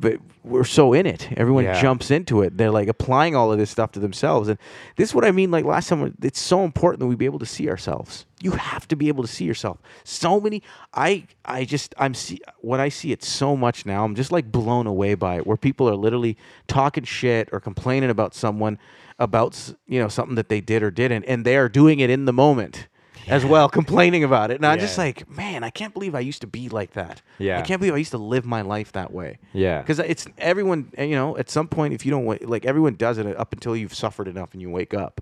but 0.00 0.16
we're 0.42 0.64
so 0.64 0.92
in 0.94 1.04
it. 1.06 1.28
Everyone 1.36 1.64
Yeah. 1.64 1.80
jumps 1.80 2.10
into 2.10 2.40
it. 2.42 2.56
They're 2.56 2.70
like 2.70 2.88
applying 2.88 3.36
all 3.36 3.52
of 3.52 3.58
this 3.58 3.70
stuff 3.70 3.92
to 3.92 4.00
themselves, 4.00 4.48
and 4.48 4.58
this 4.96 5.10
is 5.10 5.14
what 5.14 5.24
I 5.24 5.30
mean. 5.30 5.50
Like 5.50 5.64
last 5.64 5.88
time, 5.88 6.14
it's 6.22 6.40
so 6.40 6.64
important 6.64 7.00
that 7.00 7.06
we 7.06 7.14
be 7.14 7.26
able 7.26 7.38
to 7.40 7.46
see 7.46 7.68
ourselves. 7.68 8.24
You 8.40 8.52
have 8.52 8.88
to 8.88 8.96
be 8.96 9.08
able 9.08 9.22
to 9.22 9.28
see 9.28 9.44
yourself. 9.44 9.78
So 10.02 10.40
many. 10.40 10.62
I 10.94 11.24
I 11.44 11.64
just 11.66 11.94
I'm 11.98 12.14
see 12.14 12.40
when 12.60 12.80
I 12.80 12.88
see 12.88 13.12
it 13.12 13.22
so 13.22 13.54
much 13.56 13.84
now. 13.84 14.04
I'm 14.04 14.14
just 14.14 14.32
like 14.32 14.50
blown 14.50 14.86
away 14.86 15.14
by 15.14 15.36
it. 15.36 15.46
Where 15.46 15.58
people 15.58 15.88
are 15.88 15.94
literally 15.96 16.38
talking 16.66 17.04
shit 17.04 17.50
or 17.52 17.60
complaining 17.60 18.08
about 18.10 18.34
someone 18.34 18.78
about 19.18 19.74
you 19.86 20.00
know 20.00 20.08
something 20.08 20.36
that 20.36 20.48
they 20.48 20.62
did 20.62 20.82
or 20.82 20.90
didn't, 20.90 21.24
and 21.24 21.44
they 21.44 21.56
are 21.56 21.68
doing 21.68 22.00
it 22.00 22.08
in 22.08 22.24
the 22.24 22.32
moment 22.32 22.88
as 23.28 23.44
well, 23.44 23.68
complaining 23.68 24.24
about 24.24 24.50
it. 24.50 24.56
And 24.56 24.66
I'm 24.66 24.78
just 24.78 24.98
like, 24.98 25.28
man, 25.30 25.62
I 25.64 25.70
can't 25.70 25.92
believe 25.94 26.14
I 26.14 26.20
used 26.20 26.40
to 26.40 26.46
be 26.46 26.68
like 26.68 26.92
that. 26.92 27.22
Yeah. 27.38 27.58
I 27.58 27.62
can't 27.62 27.80
believe 27.80 27.94
I 27.94 27.98
used 27.98 28.10
to 28.12 28.18
live 28.18 28.44
my 28.44 28.62
life 28.62 28.92
that 28.92 29.12
way. 29.12 29.38
Yeah. 29.52 29.80
Because 29.80 29.98
it's 29.98 30.26
everyone, 30.38 30.92
eh, 30.96 31.04
you 31.04 31.14
know, 31.14 31.36
at 31.36 31.50
some 31.50 31.68
point, 31.68 31.94
if 31.94 32.04
you 32.04 32.10
don't, 32.10 32.24
wa- 32.24 32.38
like, 32.42 32.64
everyone 32.64 32.94
does 32.94 33.18
it 33.18 33.26
up 33.36 33.52
until 33.52 33.76
you've 33.76 33.94
suffered 33.94 34.28
enough 34.28 34.52
and 34.52 34.60
you 34.60 34.70
wake 34.70 34.94
up. 34.94 35.20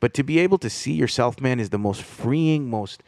But 0.00 0.12
to 0.14 0.22
be 0.22 0.38
able 0.38 0.58
to 0.58 0.68
see 0.70 0.92
yourself, 0.92 1.40
man, 1.40 1.58
is 1.58 1.70
the 1.70 1.78
most 1.78 2.02
freeing, 2.02 2.68
most. 2.68 3.02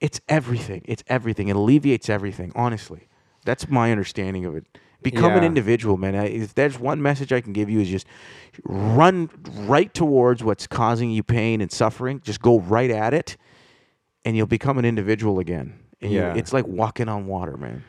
It's 0.00 0.20
everything. 0.28 0.82
It's 0.84 1.02
everything. 1.06 1.48
It 1.48 1.56
alleviates 1.56 2.10
everything, 2.10 2.52
honestly. 2.54 3.08
That's 3.44 3.68
my 3.68 3.90
understanding 3.92 4.44
of 4.44 4.54
it. 4.56 4.66
Become 5.10 5.32
an 5.38 5.44
individual, 5.44 5.96
man. 5.96 6.14
I- 6.14 6.26
If 6.26 6.54
there's 6.54 6.78
one 6.78 7.00
message 7.02 7.32
I 7.32 7.40
can 7.40 7.52
give 7.52 7.68
you 7.70 7.80
is 7.80 7.88
just 7.88 8.06
run 8.64 9.30
right 9.66 9.92
towards 9.94 10.42
what's 10.42 10.66
causing 10.66 11.10
you 11.10 11.22
pain 11.22 11.60
and 11.60 11.70
suffering. 11.70 12.20
Just 12.24 12.40
go 12.40 12.58
right 12.60 12.90
at 12.90 13.14
it, 13.14 13.36
and 14.24 14.36
you'll 14.36 14.46
become 14.46 14.78
an 14.78 14.84
individual 14.84 15.38
again. 15.38 15.74
And 16.02 16.12
you- 16.12 16.18
Yeah. 16.20 16.34
it's 16.34 16.52
like 16.52 16.66
walking 16.66 17.08
on 17.08 17.26
water, 17.26 17.56
man. 17.56 17.84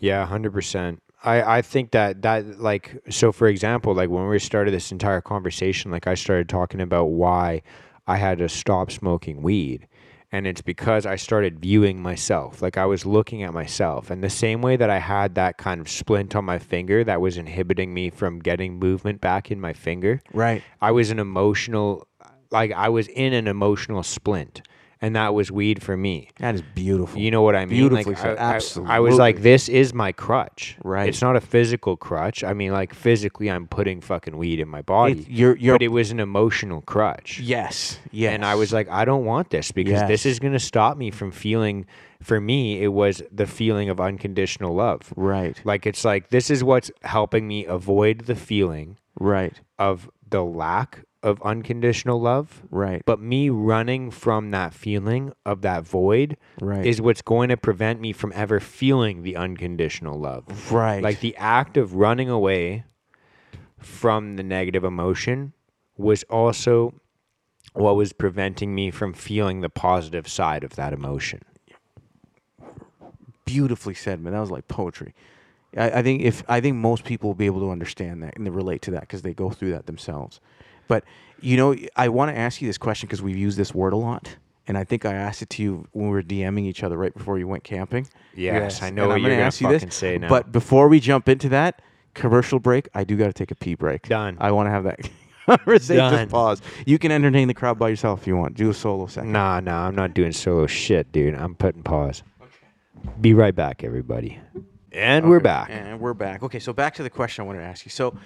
Yeah, 0.00 0.24
hundred 0.26 0.52
percent. 0.52 1.02
I 1.24 1.58
I 1.58 1.62
think 1.62 1.90
that 1.92 2.22
that 2.22 2.60
like 2.60 2.96
so 3.08 3.32
for 3.32 3.46
example, 3.48 3.94
like 3.94 4.10
when 4.10 4.26
we 4.28 4.38
started 4.38 4.72
this 4.72 4.92
entire 4.92 5.20
conversation, 5.20 5.90
like 5.90 6.06
I 6.06 6.14
started 6.14 6.48
talking 6.48 6.80
about 6.80 7.06
why 7.06 7.62
I 8.06 8.16
had 8.16 8.38
to 8.38 8.48
stop 8.48 8.90
smoking 8.90 9.42
weed. 9.42 9.86
And 10.36 10.46
it's 10.46 10.60
because 10.60 11.06
I 11.06 11.16
started 11.16 11.60
viewing 11.60 12.02
myself. 12.02 12.60
Like 12.60 12.76
I 12.76 12.84
was 12.84 13.06
looking 13.06 13.42
at 13.42 13.54
myself. 13.54 14.10
And 14.10 14.22
the 14.22 14.28
same 14.28 14.60
way 14.60 14.76
that 14.76 14.90
I 14.90 14.98
had 14.98 15.34
that 15.36 15.56
kind 15.56 15.80
of 15.80 15.88
splint 15.88 16.36
on 16.36 16.44
my 16.44 16.58
finger 16.58 17.02
that 17.04 17.22
was 17.22 17.38
inhibiting 17.38 17.94
me 17.94 18.10
from 18.10 18.40
getting 18.40 18.78
movement 18.78 19.22
back 19.22 19.50
in 19.50 19.58
my 19.58 19.72
finger. 19.72 20.20
Right. 20.34 20.62
I 20.82 20.90
was 20.90 21.10
an 21.10 21.18
emotional 21.18 22.06
like 22.50 22.70
I 22.72 22.90
was 22.90 23.08
in 23.08 23.32
an 23.32 23.48
emotional 23.48 24.02
splint. 24.02 24.60
And 25.02 25.14
that 25.14 25.34
was 25.34 25.52
weed 25.52 25.82
for 25.82 25.94
me. 25.94 26.30
That 26.38 26.54
is 26.54 26.62
beautiful. 26.74 27.20
You 27.20 27.30
know 27.30 27.42
what 27.42 27.54
I 27.54 27.66
mean? 27.66 27.76
Beautifully 27.78 28.14
like, 28.14 28.18
said. 28.18 28.38
I, 28.38 28.42
I- 28.52 28.54
Absolutely. 28.54 28.94
I, 28.94 29.00
was 29.00 29.16
like, 29.16 29.42
this 29.42 29.68
is 29.68 29.92
my 29.92 30.10
crutch. 30.12 30.76
Right. 30.82 31.06
It's 31.08 31.20
not 31.20 31.36
a 31.36 31.40
physical 31.40 31.98
crutch. 31.98 32.42
I 32.42 32.54
mean, 32.54 32.72
like 32.72 32.94
physically, 32.94 33.50
I'm 33.50 33.66
putting 33.66 34.00
fucking 34.00 34.38
weed 34.38 34.58
in 34.58 34.68
my 34.68 34.80
body. 34.80 35.12
It- 35.20 35.28
you're- 35.28 35.60
you're- 35.60 35.74
but 35.74 35.82
it 35.82 35.88
was 35.88 36.10
an 36.10 36.18
emotional 36.20 36.80
crutch. 36.80 37.40
yes, 37.40 37.98
yes. 38.10 38.32
And 38.32 38.42
I 38.44 38.54
was 38.54 38.72
like, 38.72 38.88
I 38.88 39.04
don't 39.04 39.26
want 39.26 39.50
this 39.50 39.70
because 39.70 40.08
this 40.08 40.24
is 40.24 40.38
going 40.38 40.54
to 40.54 40.58
stop 40.58 40.96
me 40.96 41.10
from 41.10 41.30
feeling. 41.30 41.84
For 42.22 42.40
me, 42.40 42.82
it 42.82 42.88
was 42.88 43.22
the 43.30 43.46
feeling 43.46 43.90
of 43.90 44.00
unconditional 44.00 44.74
love. 44.74 45.12
right, 45.16 45.60
Like 45.64 45.86
it's 45.86 46.02
like 46.04 46.30
this 46.30 46.48
is 46.48 46.64
what's 46.64 46.90
helping 47.02 47.46
me 47.46 47.66
avoid 47.66 48.22
the 48.22 48.34
feeling 48.34 48.96
right, 49.20 49.52
of 49.78 50.08
the 50.28 50.42
lack 50.42 51.02
of 51.26 51.42
unconditional 51.42 52.20
love. 52.20 52.62
right. 52.70 53.02
But 53.04 53.20
me 53.20 53.50
running 53.50 54.10
from 54.12 54.52
that 54.52 54.72
feeling 54.72 55.32
of 55.44 55.60
that 55.62 55.82
void 55.84 56.36
Right. 56.60 56.86
is 56.86 57.00
what's 57.00 57.20
going 57.20 57.48
to 57.48 57.56
prevent 57.56 58.00
me 58.00 58.12
from 58.12 58.32
ever 58.34 58.60
feeling 58.60 59.22
the 59.22 59.36
unconditional 59.36 60.18
love. 60.18 60.70
right, 60.72 61.02
Like 61.02 61.18
the 61.20 61.36
act 61.36 61.76
of 61.76 61.94
running 61.94 62.30
away 62.30 62.84
from 63.78 64.36
the 64.36 64.42
negative 64.44 64.84
emotion 64.84 65.52
was 65.98 66.22
also 66.24 66.94
what 67.74 67.96
was 67.96 68.12
preventing 68.12 68.74
me 68.74 68.90
from 68.92 69.12
feeling 69.12 69.60
the 69.60 69.68
positive 69.68 70.28
side 70.28 70.62
of 70.62 70.76
that 70.76 70.92
emotion. 70.92 71.42
beautifully 73.44 73.94
said, 73.94 74.20
man. 74.20 74.32
That 74.32 74.40
was 74.40 74.50
like 74.50 74.66
poetry. 74.68 75.14
I, 75.76 75.90
I 75.98 76.02
think 76.02 76.22
if 76.22 76.42
I 76.48 76.60
think 76.60 76.76
most 76.76 77.04
people 77.04 77.30
will 77.30 77.34
be 77.34 77.46
able 77.46 77.60
to 77.60 77.70
understand 77.70 78.22
that 78.22 78.36
and 78.36 78.48
relate 78.54 78.82
to 78.82 78.90
that 78.92 79.00
because 79.02 79.22
they 79.22 79.34
go 79.34 79.50
through 79.50 79.70
that 79.72 79.86
themselves. 79.86 80.40
But 80.88 81.04
you 81.40 81.56
know, 81.56 81.74
I 81.96 82.08
want 82.08 82.30
to 82.34 82.38
ask 82.38 82.60
you 82.62 82.68
this 82.68 82.78
question 82.78 83.06
because 83.06 83.22
we've 83.22 83.36
used 83.36 83.58
this 83.58 83.74
word 83.74 83.92
a 83.92 83.96
lot, 83.96 84.36
and 84.66 84.78
I 84.78 84.84
think 84.84 85.04
I 85.04 85.12
asked 85.14 85.42
it 85.42 85.50
to 85.50 85.62
you 85.62 85.86
when 85.92 86.06
we 86.06 86.12
were 86.12 86.22
DMing 86.22 86.64
each 86.66 86.82
other 86.82 86.96
right 86.96 87.14
before 87.14 87.38
you 87.38 87.46
went 87.46 87.64
camping. 87.64 88.08
Yes, 88.34 88.82
I 88.82 88.90
know 88.90 89.02
And 89.02 89.08
what 89.10 89.14
I'm 89.16 89.20
you're 89.22 89.30
gonna 89.30 89.36
gonna 89.36 89.46
ask 89.46 89.60
you 89.60 89.68
this, 89.68 89.94
say 89.94 90.18
now. 90.18 90.28
But 90.28 90.50
before 90.52 90.88
we 90.88 91.00
jump 91.00 91.28
into 91.28 91.48
that 91.50 91.82
commercial 92.14 92.58
break, 92.58 92.88
I 92.94 93.04
do 93.04 93.16
got 93.16 93.26
to 93.26 93.32
take 93.32 93.50
a 93.50 93.54
pee 93.54 93.74
break. 93.74 94.08
Done. 94.08 94.36
I 94.40 94.50
want 94.52 94.66
to 94.66 94.70
have 94.70 94.84
that 94.84 95.08
conversation. 95.46 96.10
Just 96.10 96.30
pause. 96.30 96.62
You 96.86 96.98
can 96.98 97.12
entertain 97.12 97.48
the 97.48 97.54
crowd 97.54 97.78
by 97.78 97.90
yourself 97.90 98.22
if 98.22 98.26
you 98.26 98.36
want. 98.36 98.54
Do 98.56 98.70
a 98.70 98.74
solo 98.74 99.06
second. 99.06 99.32
Nah, 99.32 99.60
nah, 99.60 99.86
I'm 99.86 99.94
not 99.94 100.14
doing 100.14 100.32
solo 100.32 100.66
shit, 100.66 101.12
dude. 101.12 101.34
I'm 101.34 101.54
putting 101.54 101.82
pause. 101.82 102.22
Okay. 102.40 103.12
Be 103.20 103.34
right 103.34 103.54
back, 103.54 103.84
everybody. 103.84 104.40
And 104.92 105.28
we're 105.28 105.40
back. 105.40 105.68
And 105.70 106.00
we're 106.00 106.14
back. 106.14 106.42
Okay, 106.42 106.58
so 106.58 106.72
back 106.72 106.94
to 106.94 107.02
the 107.02 107.10
question 107.10 107.42
I 107.42 107.46
wanted 107.46 107.58
to 107.60 107.66
ask 107.66 107.84
you. 107.84 107.90
So 107.90 108.16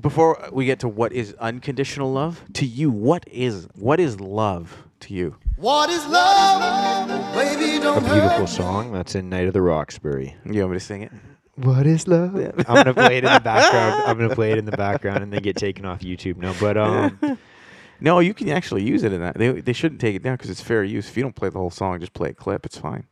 before 0.00 0.48
we 0.52 0.64
get 0.66 0.80
to 0.80 0.88
what 0.88 1.12
is 1.12 1.34
unconditional 1.40 2.12
love, 2.12 2.42
to 2.54 2.66
you, 2.66 2.90
what 2.90 3.24
is 3.28 3.68
what 3.74 4.00
is 4.00 4.20
love 4.20 4.76
to 5.00 5.14
you? 5.14 5.36
What 5.56 5.90
is 5.90 6.04
love? 6.06 7.08
Baby, 7.34 7.76
A 7.76 7.80
don't 7.80 7.98
a 7.98 8.00
beautiful 8.00 8.28
hurt. 8.40 8.48
song. 8.48 8.92
That's 8.92 9.14
in 9.14 9.28
Night 9.28 9.46
of 9.46 9.52
the 9.54 9.62
Roxbury. 9.62 10.36
You 10.44 10.60
want 10.60 10.72
me 10.72 10.76
to 10.78 10.84
sing 10.84 11.02
it? 11.02 11.12
What 11.56 11.86
is 11.86 12.06
love? 12.06 12.36
I'm 12.36 12.52
gonna 12.76 12.94
play 12.94 13.16
it 13.18 13.24
in 13.24 13.32
the 13.32 13.40
background. 13.40 14.02
I'm 14.06 14.16
gonna 14.18 14.34
play 14.34 14.52
it 14.52 14.58
in 14.58 14.64
the 14.64 14.76
background 14.76 15.22
and 15.24 15.32
then 15.32 15.42
get 15.42 15.56
taken 15.56 15.84
off 15.84 16.00
YouTube. 16.00 16.36
No, 16.36 16.54
but 16.60 16.76
um, 16.76 17.18
No, 18.00 18.20
you 18.20 18.32
can 18.32 18.48
actually 18.50 18.84
use 18.84 19.02
it 19.02 19.12
in 19.12 19.20
that. 19.22 19.36
They 19.36 19.50
they 19.60 19.72
shouldn't 19.72 20.00
take 20.00 20.14
it 20.14 20.22
down 20.22 20.34
because 20.36 20.50
it's 20.50 20.60
fair 20.60 20.84
use. 20.84 21.08
If 21.08 21.16
you 21.16 21.22
don't 21.24 21.34
play 21.34 21.48
the 21.48 21.58
whole 21.58 21.70
song, 21.70 21.98
just 21.98 22.12
play 22.14 22.28
a 22.30 22.34
clip. 22.34 22.64
It's 22.64 22.78
fine. 22.78 23.06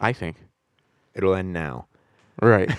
I 0.00 0.14
think. 0.14 0.36
it'll 1.14 1.34
end 1.34 1.52
now. 1.52 1.86
Right. 2.40 2.68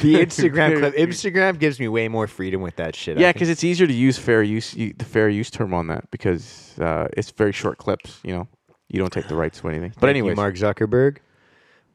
The 0.00 0.14
Instagram 0.14 0.78
clip. 0.78 0.94
Instagram 0.94 1.58
gives 1.58 1.80
me 1.80 1.88
way 1.88 2.08
more 2.08 2.26
freedom 2.26 2.60
with 2.60 2.76
that 2.76 2.94
shit. 2.96 3.18
Yeah, 3.18 3.32
because 3.32 3.48
it's 3.48 3.64
easier 3.64 3.86
to 3.86 3.92
use 3.92 4.18
fair 4.18 4.42
use 4.42 4.74
you, 4.74 4.94
the 4.96 5.04
fair 5.04 5.28
use 5.28 5.50
term 5.50 5.74
on 5.74 5.88
that 5.88 6.10
because 6.10 6.78
uh, 6.78 7.08
it's 7.16 7.30
very 7.30 7.52
short 7.52 7.78
clips. 7.78 8.20
You 8.22 8.32
know, 8.32 8.48
you 8.88 8.98
don't 8.98 9.12
take 9.12 9.28
the 9.28 9.34
rights 9.34 9.60
to 9.60 9.68
anything. 9.68 9.92
But 10.00 10.10
anyway, 10.10 10.34
Mark 10.34 10.54
Zuckerberg. 10.54 11.18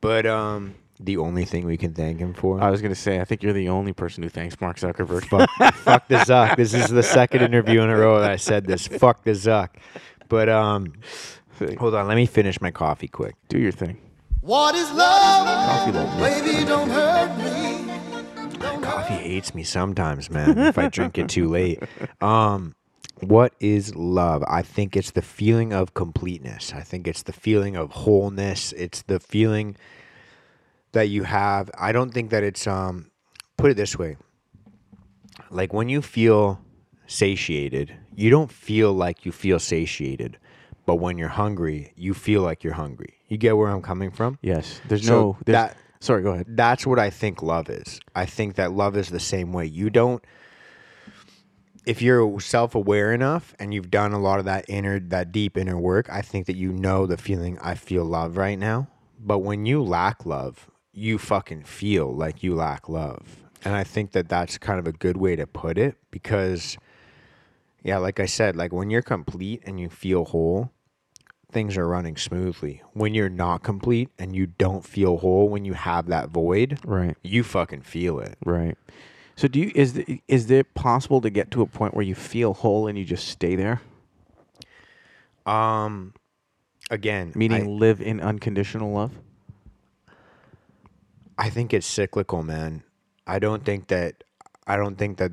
But 0.02 0.26
um, 0.26 0.76
the 1.00 1.18
only 1.18 1.46
thing 1.46 1.66
we 1.66 1.78
can 1.78 1.94
thank 1.94 2.20
him 2.20 2.34
for. 2.34 2.62
I 2.62 2.70
was 2.70 2.82
gonna 2.82 2.96
say 2.96 3.20
I 3.20 3.26
think 3.26 3.44
you're 3.44 3.54
the 3.54 3.70
only 3.70 3.94
person 3.94 4.24
who 4.24 4.30
thanks 4.30 4.60
Mark 4.62 4.78
Zuckerberg. 4.78 5.26
fuck, 5.26 5.50
fuck 5.76 6.08
the 6.08 6.18
Zuck. 6.18 6.56
This 6.56 6.74
is 6.74 6.90
the 6.90 7.04
second 7.04 7.42
interview 7.42 7.82
in 7.82 7.90
a 7.90 7.98
row 7.98 8.20
that 8.20 8.32
I 8.32 8.38
said 8.38 8.66
this. 8.66 8.88
Fuck 8.88 9.24
the 9.24 9.32
Zuck. 9.32 9.70
But 10.30 10.50
um, 10.50 10.94
hold 11.78 11.96
on. 11.96 12.08
Let 12.08 12.16
me 12.16 12.26
finish 12.26 12.62
my 12.62 12.72
coffee 12.72 13.08
quick. 13.08 13.36
Do 13.50 13.60
your 13.60 13.72
thing. 13.72 13.98
What 14.46 14.76
is 14.76 14.92
love? 14.92 15.48
Coffee. 15.48 15.92
Baby, 16.22 16.66
don't 16.66 16.88
hurt 16.88 17.36
me. 17.40 18.62
Coffee 18.84 19.16
hates 19.16 19.56
me 19.56 19.64
sometimes, 19.64 20.30
man. 20.30 20.56
if 20.60 20.78
I 20.78 20.88
drink 20.88 21.18
it 21.18 21.30
too 21.30 21.50
late. 21.50 21.82
Um, 22.22 22.76
what 23.22 23.56
is 23.60 23.96
love? 23.96 24.44
I 24.48 24.62
think 24.62 24.96
it's 24.96 25.10
the 25.10 25.24
feeling 25.24 25.74
of 25.74 25.96
completeness. 25.96 26.74
I 26.76 26.82
think 26.82 27.08
it's 27.08 27.24
the 27.24 27.34
feeling 27.34 27.76
of 27.76 27.90
wholeness. 27.90 28.72
It's 28.74 29.02
the 29.02 29.20
feeling 29.20 29.78
that 30.92 31.10
you 31.10 31.24
have. 31.24 31.72
I 31.76 31.92
don't 31.92 32.14
think 32.14 32.30
that 32.30 32.44
it's 32.44 32.68
um. 32.68 33.10
Put 33.58 33.72
it 33.72 33.78
this 33.78 33.98
way. 33.98 34.16
Like 35.50 35.74
when 35.74 35.90
you 35.90 36.04
feel 36.04 36.62
satiated, 37.08 37.96
you 38.14 38.30
don't 38.30 38.52
feel 38.52 38.94
like 38.94 39.26
you 39.26 39.32
feel 39.32 39.58
satiated. 39.58 40.38
But 40.86 40.98
when 40.98 41.18
you're 41.18 41.30
hungry, 41.30 41.94
you 41.96 42.14
feel 42.14 42.44
like 42.44 42.64
you're 42.64 42.74
hungry. 42.74 43.15
You 43.28 43.38
get 43.38 43.58
where 43.58 43.70
I'm 43.70 43.82
coming 43.82 44.12
from? 44.12 44.38
Yes. 44.42 44.80
There's 44.88 45.06
So 45.06 45.14
no. 45.14 45.38
There's, 45.46 45.56
that- 45.56 45.78
sorry. 46.00 46.22
Go 46.24 46.32
ahead. 46.32 46.46
that's 46.50 46.86
what 46.86 47.00
I 47.00 47.10
think 47.10 47.42
love 47.42 47.70
is. 47.70 48.00
I 48.16 48.26
think 48.26 48.56
that 48.56 48.72
love 48.72 48.96
is 48.98 49.10
the 49.10 49.20
same 49.20 49.52
way. 49.54 49.66
You 49.66 49.90
don't 49.90 50.24
if 51.86 52.02
you're 52.02 52.40
self-aware 52.40 53.14
enough 53.14 53.54
and 53.60 53.72
you've 53.74 53.92
done 53.92 54.12
a 54.12 54.20
lot 54.20 54.40
of 54.40 54.46
that 54.46 54.66
inner 54.68 55.00
that 55.00 55.32
deep 55.32 55.58
inner 55.58 55.78
work, 55.78 56.10
I 56.10 56.22
think 56.22 56.48
that 56.48 56.56
you 56.56 56.72
know 56.72 57.06
the 57.06 57.18
feeling 57.18 57.60
I 57.62 57.76
feel 57.76 58.04
love 58.06 58.38
right 58.38 58.58
now. 58.58 58.88
But 59.20 59.40
when 59.40 59.66
you 59.66 59.84
lack 59.84 60.26
love, 60.26 60.70
you 60.92 61.18
fucking 61.18 61.64
feel 61.64 62.14
like 62.16 62.42
you 62.44 62.56
lack 62.56 62.90
love. 62.90 63.38
And 63.64 63.76
I 63.76 63.84
think 63.84 64.12
that 64.12 64.30
that's 64.30 64.58
kind 64.58 64.80
of 64.80 64.88
a 64.88 64.92
good 64.92 65.18
way 65.18 65.36
to 65.36 65.46
put 65.48 65.78
it 65.78 65.96
because 66.12 66.78
yeah, 67.84 67.98
like 67.98 68.20
I 68.20 68.26
said, 68.26 68.56
like 68.56 68.74
when 68.74 68.90
you're 68.90 69.02
complete 69.04 69.62
and 69.66 69.80
you 69.80 69.90
feel 69.90 70.26
whole, 70.26 70.72
things 71.56 71.78
are 71.78 71.88
running 71.88 72.18
smoothly. 72.18 72.82
When 72.92 73.14
you're 73.16 73.30
not 73.30 73.64
complete 73.64 74.10
and 74.20 74.36
you 74.36 74.46
don't 74.46 74.84
feel 74.86 75.18
whole, 75.20 75.48
when 75.48 75.64
you 75.64 75.72
have 75.74 76.08
that 76.08 76.30
void, 76.30 76.80
Right. 76.84 77.16
you 77.24 77.44
fucking 77.44 77.82
feel 77.84 78.20
it. 78.20 78.38
Right. 78.46 78.78
So 79.38 79.48
do 79.48 79.62
you 79.62 79.72
is 79.74 79.94
the, 79.94 80.22
is 80.28 80.52
it 80.52 80.74
possible 80.74 81.22
to 81.22 81.30
get 81.30 81.52
to 81.52 81.62
a 81.62 81.66
point 81.66 81.94
where 81.94 82.04
you 82.04 82.14
feel 82.14 82.54
whole 82.54 82.88
and 82.88 82.98
you 82.98 83.06
just 83.06 83.30
stay 83.30 83.56
there, 83.56 83.82
Um, 85.46 86.14
again, 86.92 87.32
meaning 87.36 87.80
live 87.80 88.02
in 88.02 88.20
unconditional 88.20 88.92
love? 88.92 89.18
I, 91.38 91.46
I 91.48 91.50
think 91.50 91.74
it's 91.74 91.88
cyclical, 91.88 92.44
man. 92.44 92.84
I 93.26 93.40
don't 93.40 93.64
think 93.64 93.88
that. 93.88 94.24
I 94.68 94.76
don't 94.76 94.98
think 94.98 95.18
that. 95.20 95.32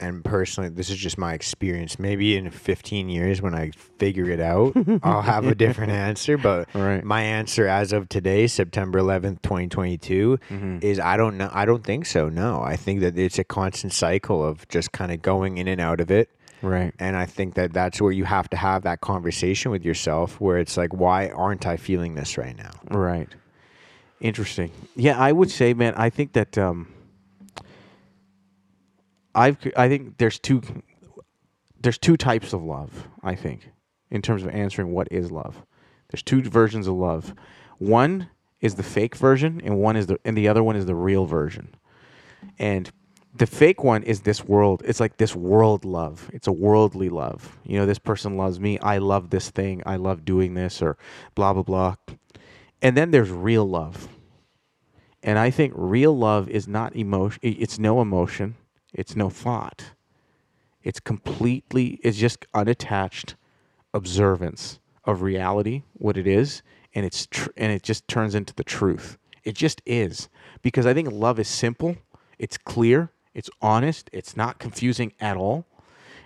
And 0.00 0.24
personally, 0.24 0.70
this 0.70 0.88
is 0.88 0.96
just 0.96 1.18
my 1.18 1.34
experience. 1.34 1.98
Maybe 1.98 2.34
in 2.36 2.50
15 2.50 3.10
years, 3.10 3.42
when 3.42 3.54
I 3.54 3.70
figure 3.98 4.30
it 4.30 4.40
out, 4.40 4.72
I'll 5.02 5.20
have 5.20 5.46
a 5.46 5.54
different 5.54 5.92
answer. 6.08 6.38
But 6.38 6.68
Right. 6.74 7.04
my 7.04 7.22
answer 7.22 7.66
as 7.66 7.92
of 7.92 8.08
today, 8.08 8.46
September 8.46 8.98
11th, 8.98 9.42
2022, 9.42 10.38
is 10.80 10.98
I 10.98 11.16
don't 11.18 11.36
know. 11.36 11.50
I 11.52 11.66
don't 11.66 11.84
think 11.84 12.06
so. 12.06 12.30
No, 12.30 12.62
I 12.62 12.76
think 12.76 13.00
that 13.00 13.18
it's 13.18 13.38
a 13.38 13.44
constant 13.44 13.92
cycle 13.92 14.42
of 14.44 14.66
just 14.68 14.92
kind 14.92 15.12
of 15.12 15.20
going 15.20 15.58
in 15.58 15.68
and 15.68 15.80
out 15.80 16.00
of 16.00 16.10
it. 16.10 16.30
Right. 16.62 16.94
And 16.98 17.16
I 17.16 17.26
think 17.26 17.54
that 17.54 17.72
that's 17.72 18.00
where 18.00 18.12
you 18.12 18.24
have 18.24 18.48
to 18.50 18.56
have 18.56 18.82
that 18.82 19.00
conversation 19.02 19.70
with 19.70 19.84
yourself 19.84 20.40
where 20.40 20.58
it's 20.58 20.76
like, 20.76 20.94
why 20.94 21.28
aren't 21.28 21.66
I 21.66 21.76
feeling 21.76 22.14
this 22.14 22.36
right 22.38 22.56
now? 22.56 22.72
Right. 22.90 23.28
Interesting. 24.20 24.70
Yeah, 24.96 25.18
I 25.18 25.32
would 25.32 25.50
say, 25.50 25.72
man, 25.72 25.94
I 25.96 26.10
think 26.10 26.32
that 26.34 26.58
um, 26.58 26.88
I've 29.34 29.58
I 29.76 29.88
think 29.88 30.18
there's 30.18 30.38
two 30.38 30.62
there's 31.80 31.98
two 31.98 32.16
types 32.16 32.52
of 32.52 32.62
love. 32.62 33.08
I 33.22 33.34
think 33.34 33.70
in 34.10 34.22
terms 34.22 34.42
of 34.42 34.48
answering 34.50 34.92
what 34.92 35.08
is 35.10 35.30
love. 35.30 35.64
There's 36.10 36.22
two 36.22 36.42
versions 36.42 36.86
of 36.86 36.94
love. 36.94 37.34
One 37.78 38.28
is 38.60 38.74
the 38.74 38.82
fake 38.82 39.14
version, 39.16 39.60
and 39.64 39.78
one 39.78 39.96
is 39.96 40.06
the 40.06 40.18
and 40.24 40.36
the 40.36 40.48
other 40.48 40.62
one 40.62 40.76
is 40.76 40.86
the 40.86 40.94
real 40.94 41.26
version. 41.26 41.74
And 42.58 42.90
the 43.34 43.46
fake 43.46 43.84
one 43.84 44.02
is 44.02 44.22
this 44.22 44.44
world. 44.44 44.82
It's 44.84 44.98
like 45.00 45.16
this 45.16 45.36
world 45.36 45.84
love. 45.84 46.28
It's 46.32 46.48
a 46.48 46.52
worldly 46.52 47.08
love. 47.08 47.58
You 47.64 47.78
know, 47.78 47.86
this 47.86 47.98
person 47.98 48.36
loves 48.36 48.58
me. 48.58 48.78
I 48.80 48.98
love 48.98 49.30
this 49.30 49.50
thing. 49.50 49.82
I 49.86 49.96
love 49.96 50.24
doing 50.24 50.54
this, 50.54 50.82
or 50.82 50.96
blah 51.34 51.52
blah 51.52 51.62
blah. 51.62 51.94
And 52.82 52.96
then 52.96 53.10
there's 53.10 53.30
real 53.30 53.68
love. 53.68 54.08
And 55.22 55.38
I 55.38 55.50
think 55.50 55.74
real 55.76 56.16
love 56.16 56.48
is 56.48 56.66
not 56.66 56.96
emotion. 56.96 57.38
It's 57.42 57.78
no 57.78 58.00
emotion. 58.00 58.56
It's 58.92 59.16
no 59.16 59.30
thought. 59.30 59.92
It's 60.82 61.00
completely. 61.00 62.00
It's 62.02 62.18
just 62.18 62.46
unattached 62.54 63.34
observance 63.92 64.78
of 65.04 65.22
reality, 65.22 65.82
what 65.94 66.16
it 66.16 66.26
is, 66.26 66.62
and 66.94 67.04
it's 67.04 67.26
tr- 67.26 67.50
and 67.56 67.72
it 67.72 67.82
just 67.82 68.06
turns 68.08 68.34
into 68.34 68.54
the 68.54 68.64
truth. 68.64 69.18
It 69.44 69.54
just 69.54 69.80
is 69.86 70.28
because 70.62 70.86
I 70.86 70.94
think 70.94 71.10
love 71.10 71.38
is 71.38 71.48
simple. 71.48 71.96
It's 72.38 72.58
clear. 72.58 73.10
It's 73.34 73.50
honest. 73.62 74.10
It's 74.12 74.36
not 74.36 74.58
confusing 74.58 75.12
at 75.20 75.36
all 75.36 75.66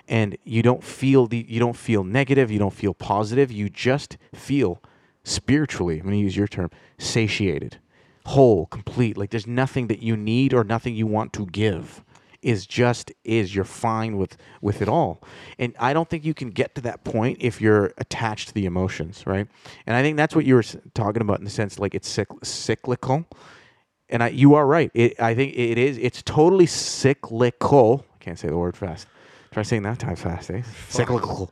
and 0.08 0.36
you 0.44 0.62
don't 0.62 0.84
feel 0.84 1.26
the 1.26 1.44
you 1.48 1.58
don't 1.58 1.76
feel 1.76 2.04
negative 2.04 2.50
you 2.50 2.58
don't 2.58 2.74
feel 2.74 2.94
positive 2.94 3.50
you 3.50 3.68
just 3.68 4.16
feel 4.34 4.82
spiritually 5.22 5.96
i'm 5.96 6.02
going 6.04 6.12
to 6.12 6.18
use 6.18 6.36
your 6.36 6.46
term 6.48 6.70
satiated 6.98 7.78
whole 8.26 8.66
complete 8.66 9.16
like 9.16 9.30
there's 9.30 9.46
nothing 9.46 9.86
that 9.86 10.02
you 10.02 10.16
need 10.16 10.52
or 10.52 10.64
nothing 10.64 10.94
you 10.94 11.06
want 11.06 11.32
to 11.32 11.46
give 11.46 12.02
is 12.44 12.66
just 12.66 13.10
is 13.24 13.54
you're 13.54 13.64
fine 13.64 14.16
with 14.16 14.36
with 14.60 14.80
it 14.82 14.88
all 14.88 15.22
and 15.58 15.74
i 15.78 15.92
don't 15.92 16.08
think 16.08 16.24
you 16.24 16.34
can 16.34 16.50
get 16.50 16.74
to 16.74 16.80
that 16.80 17.02
point 17.04 17.38
if 17.40 17.60
you're 17.60 17.92
attached 17.98 18.48
to 18.48 18.54
the 18.54 18.66
emotions 18.66 19.26
right 19.26 19.48
and 19.86 19.96
i 19.96 20.02
think 20.02 20.16
that's 20.16 20.36
what 20.36 20.44
you 20.44 20.54
were 20.54 20.64
talking 20.94 21.22
about 21.22 21.38
in 21.38 21.44
the 21.44 21.50
sense 21.50 21.78
like 21.78 21.94
it's 21.94 22.08
cyc- 22.16 22.44
cyclical 22.44 23.26
and 24.10 24.22
I, 24.22 24.28
you 24.28 24.54
are 24.54 24.66
right. 24.66 24.90
It, 24.94 25.20
I 25.20 25.34
think 25.34 25.56
it 25.56 25.78
is. 25.78 25.98
It's 25.98 26.22
totally 26.22 26.66
cyclical. 26.66 28.04
I 28.14 28.24
Can't 28.24 28.38
say 28.38 28.48
the 28.48 28.56
word 28.56 28.76
fast. 28.76 29.08
Try 29.50 29.62
saying 29.62 29.82
that 29.82 29.98
time 29.98 30.16
fast, 30.16 30.50
eh? 30.50 30.62
Cyclical. 30.88 31.50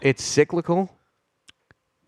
It's 0.00 0.22
cyclical 0.22 0.90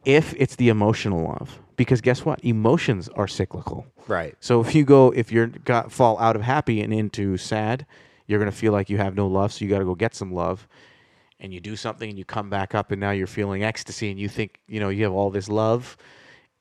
if 0.05 0.35
it's 0.37 0.57
the 0.57 0.69
emotional 0.69 1.25
love, 1.25 1.61
because 1.81 2.03
guess 2.03 2.27
what? 2.27 2.45
Emotions 2.45 3.09
are 3.17 3.27
cyclical. 3.27 3.87
Right. 4.07 4.35
So 4.39 4.61
if 4.61 4.75
you 4.75 4.85
go, 4.85 5.13
if 5.13 5.33
you're 5.33 5.47
got 5.47 5.91
fall 5.91 6.19
out 6.19 6.37
of 6.37 6.43
happy 6.43 6.83
and 6.83 6.93
into 6.93 7.39
sad, 7.39 7.87
you're 8.27 8.39
gonna 8.39 8.53
feel 8.53 8.71
like 8.71 8.91
you 8.91 8.99
have 8.99 9.15
no 9.15 9.27
love. 9.27 9.51
So 9.51 9.65
you 9.65 9.71
got 9.71 9.79
to 9.79 9.87
go 9.87 9.95
get 9.95 10.15
some 10.15 10.31
love, 10.31 10.69
and 11.39 11.55
you 11.55 11.59
do 11.59 11.77
something, 11.77 12.11
and 12.11 12.19
you 12.19 12.27
come 12.27 12.51
back 12.51 12.75
up, 12.75 12.91
and 12.91 13.01
now 13.01 13.13
you're 13.13 13.27
feeling 13.27 13.65
ecstasy, 13.65 14.11
and 14.11 14.21
you 14.21 14.29
think 14.29 14.61
you 14.69 14.79
know 14.79 14.91
you 14.91 15.05
have 15.05 15.15
all 15.15 15.31
this 15.31 15.49
love, 15.49 15.97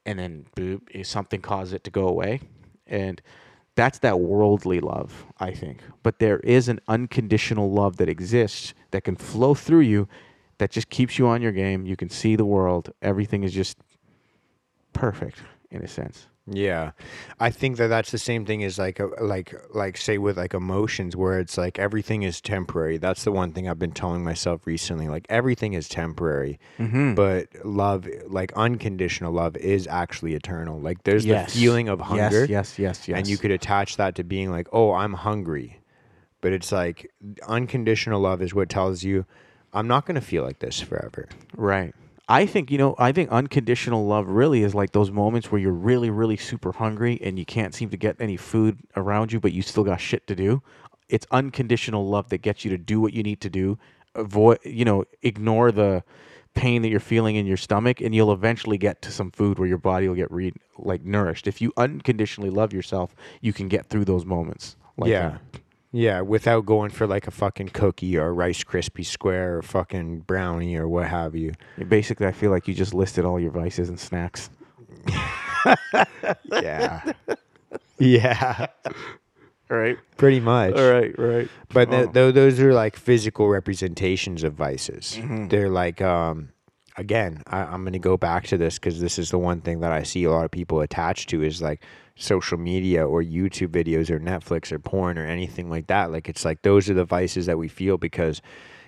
and 0.05 0.17
then 0.17 0.45
boop, 0.55 0.83
eh, 0.93 1.03
something 1.03 1.41
causes 1.41 1.73
it 1.73 1.83
to 1.83 1.91
go 1.91 2.07
away, 2.07 2.39
and 2.87 3.21
that's 3.75 3.99
that 3.99 4.21
worldly 4.21 4.79
love, 4.79 5.25
I 5.37 5.51
think. 5.51 5.81
But 6.01 6.19
there 6.19 6.39
is 6.45 6.69
an 6.69 6.79
unconditional 6.87 7.69
love 7.69 7.97
that 7.97 8.07
exists 8.07 8.73
that 8.91 9.03
can 9.03 9.17
flow 9.17 9.53
through 9.53 9.81
you, 9.81 10.07
that 10.59 10.71
just 10.71 10.89
keeps 10.89 11.19
you 11.19 11.27
on 11.27 11.41
your 11.41 11.51
game. 11.51 11.85
You 11.85 11.97
can 11.97 12.09
see 12.09 12.37
the 12.37 12.45
world. 12.45 12.93
Everything 13.01 13.43
is 13.43 13.51
just 13.51 13.77
perfect 14.99 15.37
in 15.71 15.81
a 15.83 15.87
sense. 15.87 16.27
Yeah, 16.51 16.91
I 17.39 17.51
think 17.51 17.77
that 17.77 17.89
that's 17.89 18.09
the 18.09 18.17
same 18.17 18.43
thing 18.43 18.63
as 18.63 18.79
like 18.79 18.99
a, 18.99 19.05
like 19.21 19.53
like 19.71 19.97
say 19.97 20.17
with 20.17 20.35
like 20.35 20.55
emotions 20.55 21.15
where 21.15 21.39
it's 21.39 21.59
like 21.59 21.77
everything 21.77 22.23
is 22.23 22.41
temporary. 22.41 22.97
That's 22.97 23.23
the 23.23 23.31
one 23.31 23.51
thing 23.51 23.69
I've 23.69 23.77
been 23.77 23.91
telling 23.91 24.23
myself 24.23 24.65
recently. 24.65 25.07
Like 25.07 25.27
everything 25.29 25.73
is 25.73 25.87
temporary, 25.87 26.59
Mm-hmm. 26.79 27.13
but 27.13 27.49
love, 27.63 28.07
like 28.27 28.51
unconditional 28.55 29.31
love, 29.31 29.57
is 29.57 29.85
actually 29.85 30.33
eternal. 30.33 30.79
Like 30.79 31.03
there's 31.03 31.23
Yes. 31.23 31.53
the 31.53 31.59
feeling 31.59 31.87
of 31.87 31.99
hunger, 31.99 32.39
Yes, 32.45 32.49
yes, 32.49 32.79
yes, 32.79 33.07
yes. 33.07 33.17
and 33.19 33.27
you 33.27 33.37
could 33.37 33.51
attach 33.51 33.97
that 33.97 34.15
to 34.15 34.23
being 34.23 34.49
like, 34.49 34.67
oh, 34.73 34.93
I'm 34.93 35.13
hungry, 35.13 35.79
but 36.41 36.51
it's 36.51 36.71
like 36.71 37.11
unconditional 37.47 38.21
love 38.21 38.41
is 38.41 38.55
what 38.55 38.69
tells 38.69 39.03
you, 39.03 39.25
I'm 39.71 39.87
not 39.87 40.07
gonna 40.07 40.19
feel 40.21 40.43
like 40.43 40.59
this 40.59 40.79
forever. 40.81 41.27
Right. 41.55 41.93
I 42.29 42.45
think, 42.45 42.69
you 42.69 42.77
know, 42.77 42.95
I 42.99 43.11
think 43.11 43.31
unconditional 43.31 44.05
love 44.05 44.27
really 44.27 44.61
is 44.61 44.75
like 44.75 44.91
those 44.91 45.09
moments 45.09 45.51
where 45.51 45.59
you're 45.59 45.71
really, 45.71 46.11
really 46.11 46.37
super 46.37 46.71
hungry 46.71 47.19
and 47.23 47.39
you 47.39 47.45
can't 47.45 47.73
seem 47.73 47.89
to 47.89 47.97
get 47.97 48.17
any 48.19 48.37
food 48.37 48.77
around 48.95 49.31
you, 49.33 49.39
but 49.39 49.51
you 49.51 49.63
still 49.63 49.83
got 49.83 49.99
shit 49.99 50.27
to 50.27 50.35
do. 50.35 50.61
It's 51.09 51.25
unconditional 51.31 52.07
love 52.07 52.29
that 52.29 52.43
gets 52.43 52.63
you 52.63 52.69
to 52.69 52.77
do 52.77 53.01
what 53.01 53.13
you 53.13 53.23
need 53.23 53.41
to 53.41 53.49
do. 53.49 53.79
Avoid, 54.13 54.59
you 54.63 54.85
know, 54.85 55.05
ignore 55.23 55.71
the 55.71 56.03
pain 56.53 56.83
that 56.83 56.89
you're 56.89 56.99
feeling 56.99 57.35
in 57.35 57.47
your 57.47 57.57
stomach, 57.57 57.99
and 57.99 58.13
you'll 58.13 58.31
eventually 58.31 58.77
get 58.77 59.01
to 59.01 59.11
some 59.11 59.31
food 59.31 59.57
where 59.57 59.67
your 59.67 59.77
body 59.79 60.07
will 60.07 60.15
get 60.15 60.31
re- 60.31 60.53
like 60.77 61.03
nourished. 61.03 61.47
If 61.47 61.61
you 61.61 61.73
unconditionally 61.77 62.51
love 62.51 62.73
yourself, 62.73 63.15
you 63.41 63.53
can 63.53 63.67
get 63.67 63.87
through 63.87 64.05
those 64.05 64.25
moments. 64.25 64.75
Like 64.97 65.09
yeah. 65.09 65.29
that. 65.29 65.41
Yeah, 65.91 66.21
without 66.21 66.65
going 66.67 66.91
for 66.91 67.07
like 67.07 67.25
a 67.27 67.31
fucking 67.31 67.69
cookie 67.69 68.15
or 68.17 68.27
a 68.27 68.31
Rice 68.31 68.63
Krispie 68.63 69.05
square 69.05 69.57
or 69.57 69.61
fucking 69.63 70.19
brownie 70.21 70.75
or 70.75 70.87
what 70.87 71.07
have 71.07 71.35
you. 71.35 71.53
Basically, 71.87 72.27
I 72.27 72.31
feel 72.31 72.51
like 72.51 72.67
you 72.67 72.73
just 72.75 72.93
listed 72.93 73.25
all 73.25 73.39
your 73.39 73.51
vices 73.51 73.89
and 73.89 73.99
snacks. 73.99 74.49
Yeah. 76.51 77.11
yeah. 77.99 78.67
Right. 79.69 79.97
Pretty 80.17 80.39
much. 80.39 80.73
All 80.75 80.89
right. 80.91 81.17
Right. 81.17 81.49
But 81.73 81.89
th- 81.91 82.07
Oh. 82.07 82.11
tho- 82.11 82.31
those 82.31 82.59
are 82.59 82.73
like 82.73 82.95
physical 82.95 83.49
representations 83.49 84.43
of 84.43 84.53
vices. 84.53 85.17
Mm-hmm. 85.19 85.47
They're 85.49 85.69
like, 85.69 86.01
um, 86.01 86.49
again, 86.97 87.43
I- 87.47 87.63
I'm 87.65 87.81
going 87.83 87.93
to 87.93 87.99
go 87.99 88.17
back 88.17 88.47
to 88.47 88.57
this 88.57 88.75
because 88.79 88.99
this 89.01 89.19
is 89.19 89.31
the 89.31 89.37
one 89.37 89.61
thing 89.61 89.81
that 89.81 89.91
I 89.91 90.03
see 90.03 90.23
a 90.23 90.31
lot 90.31 90.45
of 90.45 90.51
people 90.51 90.81
attached 90.81 91.29
to 91.29 91.43
is 91.43 91.61
like 91.61 91.83
social 92.19 92.57
media 92.57 93.07
or 93.07 93.23
YouTube 93.23 93.69
videos 93.69 94.09
or 94.09 94.19
Netflix 94.19 94.71
or 94.71 94.77
porn 94.79 95.17
or 95.17 95.25
anything 95.25 95.69
like 95.69 95.87
that. 95.87 96.11
Like, 96.11 96.27
it's 96.29 96.43
like 96.45 96.61
those 96.61 96.89
are 96.89 96.93
the 96.93 97.05
vices 97.05 97.45
that 97.45 97.57
we 97.57 97.67
feel 97.69 97.97
because, 97.97 98.41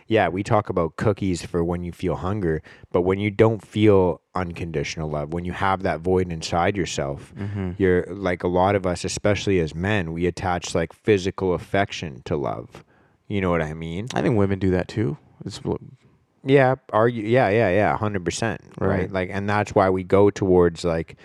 yeah, 0.07 0.27
we 0.27 0.43
talk 0.43 0.67
about 0.69 0.97
cookies 0.97 1.41
for 1.45 1.63
when 1.63 1.83
you 1.83 1.93
feel 1.93 2.15
hunger, 2.17 2.61
but 2.91 3.01
when 3.03 3.19
you 3.19 3.31
don't 3.31 3.65
feel 3.65 4.19
unconditional 4.35 5.09
love, 5.09 5.31
when 5.33 5.45
you 5.45 5.53
have 5.53 5.83
that 5.83 6.01
void 6.01 6.29
inside 6.31 6.75
yourself, 6.75 7.33
Mm-hmm. 7.39 7.71
you're 7.77 8.03
like 8.09 8.43
a 8.43 8.49
lot 8.49 8.75
of 8.75 8.85
us, 8.85 9.05
especially 9.05 9.59
as 9.61 9.73
men, 9.73 10.11
we 10.11 10.25
attach 10.25 10.75
like 10.75 10.91
physical 10.91 11.53
affection 11.53 12.21
to 12.25 12.35
love. 12.35 12.83
You 13.29 13.39
know 13.39 13.49
what 13.49 13.61
I 13.61 13.73
mean? 13.73 14.07
I 14.13 14.21
think 14.21 14.37
women 14.37 14.59
do 14.59 14.71
that 14.71 14.89
too. 14.89 15.17
It's 15.45 15.61
Yeah, 16.43 16.75
argue. 16.91 17.23
Yeah, 17.25 17.47
yeah, 17.47 17.69
yeah, 17.69 17.95
hundred 17.95 18.25
percent. 18.25 18.59
Right. 18.77 19.09
Like, 19.09 19.29
and 19.31 19.47
that's 19.49 19.73
why 19.73 19.89
we 19.89 20.03
go 20.03 20.29
towards 20.29 20.83
like, 20.83 21.15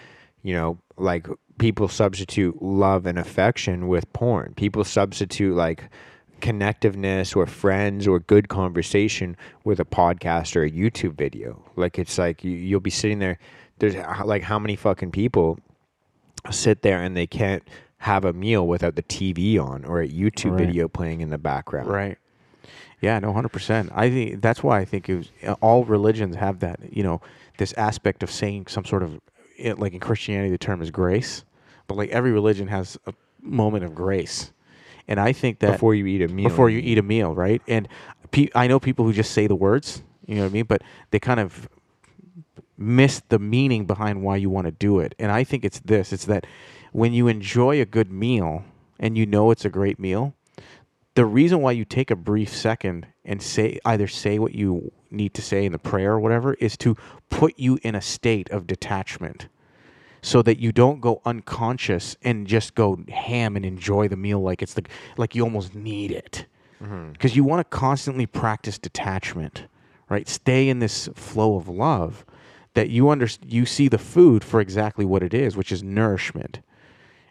you 0.44 0.54
know, 0.54 0.78
like 0.96 1.26
people 1.58 1.88
substitute 1.88 2.62
love 2.62 3.06
and 3.06 3.18
affection 3.18 3.88
with 3.88 4.12
porn. 4.12 4.54
People 4.56 4.84
substitute 4.84 5.54
like 5.54 5.84
connectiveness 6.40 7.34
or 7.34 7.46
friends 7.46 8.06
or 8.06 8.20
good 8.20 8.48
conversation 8.48 9.36
with 9.64 9.80
a 9.80 9.84
podcast 9.84 10.54
or 10.56 10.64
a 10.64 10.70
YouTube 10.70 11.14
video. 11.16 11.62
Like, 11.76 11.98
it's 11.98 12.18
like 12.18 12.44
you, 12.44 12.50
you'll 12.52 12.80
be 12.80 12.90
sitting 12.90 13.18
there. 13.18 13.38
There's 13.78 13.94
like 14.24 14.42
how 14.42 14.58
many 14.58 14.76
fucking 14.76 15.10
people 15.12 15.58
sit 16.50 16.82
there 16.82 17.02
and 17.02 17.16
they 17.16 17.26
can't 17.26 17.62
have 17.98 18.24
a 18.24 18.32
meal 18.32 18.66
without 18.66 18.94
the 18.94 19.02
TV 19.02 19.58
on 19.58 19.84
or 19.84 20.00
a 20.00 20.08
YouTube 20.08 20.52
Right. 20.52 20.66
video 20.66 20.88
playing 20.88 21.20
in 21.22 21.30
the 21.30 21.38
background. 21.38 21.88
right. 21.88 22.18
Yeah, 23.00 23.18
no, 23.18 23.32
hundred 23.34 23.50
percent. 23.50 23.90
I 23.94 24.08
think 24.08 24.40
that's 24.40 24.62
why 24.62 24.78
I 24.80 24.86
think 24.86 25.08
it 25.10 25.16
was, 25.16 25.30
all 25.60 25.84
religions 25.84 26.34
have 26.36 26.60
that. 26.60 26.80
You 26.90 27.02
know, 27.02 27.20
this 27.58 27.74
aspect 27.74 28.22
of 28.22 28.30
saying 28.30 28.68
some 28.68 28.86
sort 28.86 29.02
of 29.02 29.20
it, 29.56 29.78
like 29.78 29.92
in 29.94 30.00
Christianity, 30.00 30.50
the 30.50 30.58
term 30.58 30.82
is 30.82 30.90
grace, 30.90 31.44
but 31.86 31.96
like 31.96 32.10
every 32.10 32.32
religion 32.32 32.68
has 32.68 32.98
a 33.06 33.14
moment 33.42 33.84
of 33.84 33.94
grace, 33.94 34.52
and 35.08 35.18
I 35.20 35.32
think 35.32 35.60
that 35.60 35.72
Before 35.72 35.94
you 35.94 36.06
eat 36.06 36.22
a 36.22 36.28
meal. 36.28 36.48
before 36.48 36.68
you 36.70 36.78
eat 36.78 36.98
a 36.98 37.02
meal, 37.02 37.34
right? 37.34 37.62
And 37.68 37.88
pe- 38.30 38.48
I 38.54 38.66
know 38.66 38.78
people 38.80 39.04
who 39.04 39.12
just 39.12 39.32
say 39.32 39.46
the 39.46 39.54
words, 39.54 40.02
you 40.26 40.34
know 40.36 40.42
what 40.42 40.48
I 40.48 40.52
mean, 40.52 40.64
but 40.64 40.82
they 41.10 41.18
kind 41.18 41.40
of 41.40 41.68
miss 42.78 43.22
the 43.28 43.38
meaning 43.38 43.86
behind 43.86 44.22
why 44.22 44.36
you 44.36 44.50
want 44.50 44.66
to 44.66 44.72
do 44.72 45.00
it. 45.00 45.14
And 45.18 45.32
I 45.32 45.44
think 45.44 45.64
it's 45.64 45.80
this: 45.80 46.12
it's 46.12 46.26
that 46.26 46.46
when 46.92 47.12
you 47.12 47.28
enjoy 47.28 47.80
a 47.80 47.84
good 47.86 48.10
meal 48.10 48.64
and 48.98 49.16
you 49.16 49.26
know 49.26 49.50
it's 49.50 49.64
a 49.64 49.70
great 49.70 49.98
meal, 49.98 50.34
the 51.16 51.24
reason 51.24 51.60
why 51.60 51.72
you 51.72 51.84
take 51.84 52.10
a 52.10 52.16
brief 52.16 52.54
second 52.54 53.06
and 53.24 53.42
say 53.42 53.78
either 53.84 54.06
say 54.06 54.38
what 54.38 54.54
you 54.54 54.92
need 55.10 55.34
to 55.34 55.42
say 55.42 55.64
in 55.64 55.72
the 55.72 55.78
prayer 55.78 56.12
or 56.12 56.20
whatever 56.20 56.54
is 56.54 56.76
to 56.76 56.96
put 57.30 57.58
you 57.58 57.78
in 57.82 57.94
a 57.94 58.00
state 58.00 58.48
of 58.50 58.66
detachment 58.66 59.48
so 60.22 60.42
that 60.42 60.58
you 60.58 60.72
don't 60.72 61.00
go 61.00 61.20
unconscious 61.24 62.16
and 62.22 62.46
just 62.46 62.74
go 62.74 62.98
ham 63.08 63.56
and 63.56 63.64
enjoy 63.64 64.06
the 64.06 64.16
meal 64.16 64.40
like 64.40 64.62
it's 64.62 64.74
the 64.74 64.84
like 65.16 65.34
you 65.34 65.42
almost 65.42 65.74
need 65.74 66.10
it. 66.10 66.46
Mm-hmm. 66.82 67.12
Because 67.12 67.34
you 67.34 67.44
want 67.44 67.60
to 67.60 67.76
constantly 67.76 68.26
practice 68.26 68.78
detachment 68.78 69.66
right? 70.08 70.28
Stay 70.28 70.68
in 70.68 70.78
this 70.78 71.08
flow 71.14 71.56
of 71.56 71.68
love 71.68 72.24
that 72.74 72.90
you 72.90 73.08
under 73.08 73.28
you 73.44 73.66
see 73.66 73.88
the 73.88 73.98
food 73.98 74.44
for 74.44 74.60
exactly 74.60 75.04
what 75.04 75.22
it 75.22 75.32
is 75.32 75.56
which 75.56 75.72
is 75.72 75.82
nourishment 75.82 76.60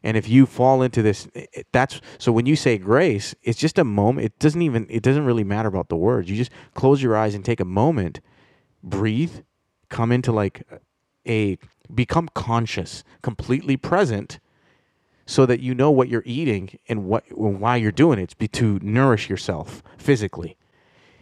and 0.06 0.16
if 0.16 0.30
you 0.30 0.46
fall 0.46 0.82
into 0.82 1.02
this 1.02 1.28
it- 1.34 1.68
that's 1.74 2.00
so 2.18 2.32
when 2.32 2.46
you 2.46 2.56
say 2.56 2.78
grace 2.78 3.36
it's 3.44 3.60
just 3.60 3.78
a 3.78 3.84
moment 3.84 4.26
it 4.26 4.40
doesn't 4.40 4.62
even 4.62 4.88
it 4.90 5.04
doesn't 5.04 5.26
really 5.26 5.44
matter 5.44 5.68
about 5.68 5.90
the 5.90 5.98
words. 5.98 6.30
You 6.30 6.38
just 6.38 6.52
close 6.76 7.04
your 7.04 7.18
eyes 7.18 7.36
and 7.36 7.44
take 7.44 7.60
a 7.60 7.66
moment 7.66 8.22
breathe 8.84 9.36
come 9.90 10.12
into 10.12 10.32
like 10.32 10.64
a 11.28 11.58
become 11.94 12.30
conscious 12.34 13.04
completely 13.22 13.78
present 13.78 14.40
so 15.26 15.46
that 15.46 15.60
you 15.60 15.74
know 15.74 15.90
what 15.92 16.08
you're 16.08 16.24
eating 16.26 16.78
and 16.88 17.06
what 17.06 17.24
and 17.32 17.60
why 17.60 17.76
you're 17.76 17.92
doing 17.92 18.20
it. 18.20 18.36
It's 18.40 18.52
to 18.60 18.80
nourish 18.82 19.30
yourself 19.30 19.82
physically. 19.98 20.56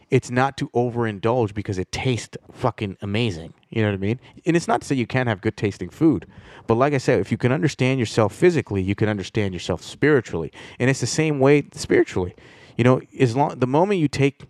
It's 0.09 0.29
not 0.29 0.57
to 0.57 0.69
overindulge 0.69 1.53
because 1.53 1.77
it 1.79 1.91
tastes 1.91 2.37
fucking 2.51 2.97
amazing. 3.01 3.53
You 3.73 3.81
know 3.81 3.89
what 3.89 3.95
I 3.95 3.97
mean? 3.97 4.19
And 4.45 4.55
it's 4.55 4.67
not 4.67 4.81
to 4.81 4.87
say 4.87 4.95
you 4.95 5.07
can't 5.07 5.27
have 5.27 5.41
good 5.41 5.57
tasting 5.57 5.89
food, 5.89 6.27
but 6.67 6.75
like 6.75 6.93
I 6.93 6.99
said, 6.99 7.19
if 7.19 7.31
you 7.31 7.37
can 7.37 7.51
understand 7.51 7.99
yourself 7.99 8.33
physically, 8.33 8.83
you 8.83 8.93
can 8.93 9.09
understand 9.09 9.53
yourself 9.53 9.81
spiritually, 9.81 10.51
and 10.79 10.89
it's 10.89 11.01
the 11.01 11.07
same 11.07 11.39
way 11.39 11.65
spiritually. 11.73 12.35
You 12.77 12.83
know, 12.83 13.01
as 13.19 13.35
long 13.35 13.57
the 13.57 13.67
moment 13.67 13.99
you 13.99 14.07
take, 14.07 14.43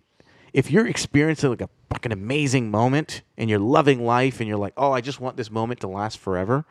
if 0.52 0.70
you're 0.70 0.86
experiencing 0.86 1.50
like 1.50 1.62
a 1.62 1.68
fucking 1.90 2.12
amazing 2.12 2.70
moment 2.70 3.22
and 3.38 3.48
you're 3.48 3.58
loving 3.58 4.04
life 4.04 4.40
and 4.40 4.48
you're 4.48 4.58
like, 4.58 4.74
oh, 4.76 4.92
I 4.92 5.00
just 5.00 5.20
want 5.20 5.36
this 5.36 5.50
moment 5.50 5.80
to 5.80 5.88
last 5.88 6.18
forever. 6.18 6.64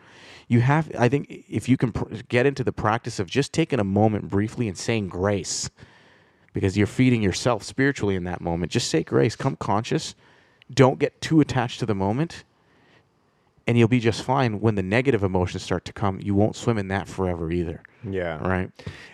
You 0.48 0.62
have, 0.62 0.92
I 1.00 1.10
think, 1.10 1.28
if 1.30 1.70
you 1.70 1.78
can 1.78 1.94
pr- 1.94 2.14
get 2.28 2.46
into 2.46 2.64
the 2.64 2.74
practice 2.74 3.20
of 3.20 3.28
just 3.28 3.54
taking 3.54 3.80
a 3.80 3.84
moment 3.84 4.30
briefly 4.30 4.68
and 4.68 4.78
saying 4.78 5.08
grace 5.08 5.70
because 6.52 6.78
you're 6.78 6.88
feeding 6.88 7.24
yourself 7.24 7.64
spiritually 7.64 8.16
in 8.16 8.26
that 8.26 8.42
moment. 8.42 8.72
Just 8.72 8.90
say 8.90 9.02
grace, 9.02 9.36
come 9.36 9.56
conscious. 9.56 10.14
Don't 10.72 11.00
get 11.00 11.20
too 11.22 11.42
attached 11.42 11.80
to 11.80 11.86
the 11.86 11.96
moment. 11.96 12.44
And 13.66 13.78
you'll 13.78 13.88
be 13.88 14.02
just 14.02 14.24
fine 14.24 14.60
when 14.60 14.76
the 14.76 14.84
negative 14.84 15.24
emotions 15.24 15.64
start 15.64 15.86
to 15.86 15.94
come. 15.94 16.20
You 16.22 16.36
won't 16.36 16.58
swim 16.58 16.78
in 16.78 16.90
that 16.90 17.08
forever 17.08 17.50
either. 17.50 17.82
Yeah. 18.04 18.46
Right? 18.46 18.70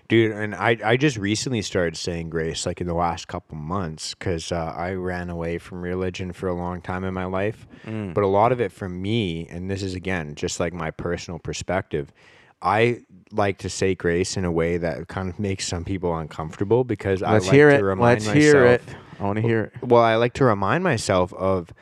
Dude, 0.07 0.31
and 0.31 0.55
I, 0.55 0.75
I 0.83 0.97
just 0.97 1.17
recently 1.17 1.61
started 1.61 1.95
saying 1.95 2.31
grace 2.31 2.65
like 2.65 2.81
in 2.81 2.87
the 2.87 2.95
last 2.95 3.27
couple 3.27 3.57
months 3.57 4.15
because 4.15 4.51
uh, 4.51 4.73
I 4.75 4.93
ran 4.93 5.29
away 5.29 5.59
from 5.59 5.83
religion 5.83 6.33
for 6.33 6.47
a 6.49 6.55
long 6.55 6.81
time 6.81 7.03
in 7.03 7.13
my 7.13 7.25
life. 7.25 7.67
But 7.85 8.23
a 8.23 8.27
lot 8.27 8.51
of 8.51 8.59
it 8.59 8.71
for 8.71 8.89
me, 8.89 9.47
and 9.51 9.69
this 9.69 9.83
is 9.83 9.93
again 9.93 10.33
just 10.33 10.59
like 10.59 10.73
my 10.73 10.89
personal 10.89 11.37
perspective, 11.37 12.11
I 12.59 13.01
like 13.31 13.59
to 13.59 13.69
say 13.69 13.93
grace 13.93 14.35
in 14.35 14.45
a 14.45 14.51
way 14.51 14.77
that 14.77 15.07
kind 15.07 15.29
of 15.29 15.37
makes 15.37 15.67
some 15.67 15.85
people 15.85 16.17
uncomfortable 16.17 16.83
because 16.83 17.21
I 17.21 17.33
Let's 17.33 17.45
like 17.45 17.53
hear 17.53 17.77
to 17.77 17.83
remind 17.83 18.25
Let's 18.25 18.33
hear 18.33 18.65
it. 18.65 18.81
myself- 18.87 19.03
I 19.19 19.23
want 19.23 19.37
to 19.37 19.41
hear 19.41 19.63
it. 19.65 19.83
well, 19.83 20.01
I 20.01 20.15
like 20.15 20.33
to 20.35 20.45
remind 20.45 20.83
myself 20.83 21.33
of 21.33 21.73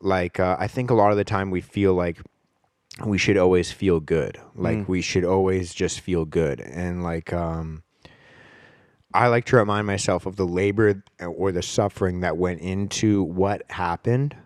like 0.00 0.40
uh, 0.40 0.56
I 0.58 0.68
think 0.68 0.90
a 0.90 0.94
lot 0.94 1.10
of 1.10 1.16
the 1.16 1.24
time 1.24 1.50
we 1.50 1.60
feel 1.60 1.94
like 1.94 2.18
we 3.04 3.18
should 3.18 3.36
always 3.36 3.72
feel 3.72 4.00
good. 4.00 4.38
Like 4.54 4.88
we 4.88 5.02
should 5.02 5.24
always 5.24 5.74
just 5.74 6.00
feel 6.00 6.24
good. 6.24 6.60
And 6.60 7.02
like 7.02 7.32
um 7.32 7.82
I 9.12 9.28
like 9.28 9.44
to 9.46 9.56
remind 9.56 9.86
myself 9.86 10.26
of 10.26 10.36
the 10.36 10.46
labor 10.46 11.02
or 11.20 11.52
the 11.52 11.62
suffering 11.62 12.20
that 12.20 12.36
went 12.36 12.60
into 12.60 13.22
what 13.22 13.62
happened, 13.70 14.36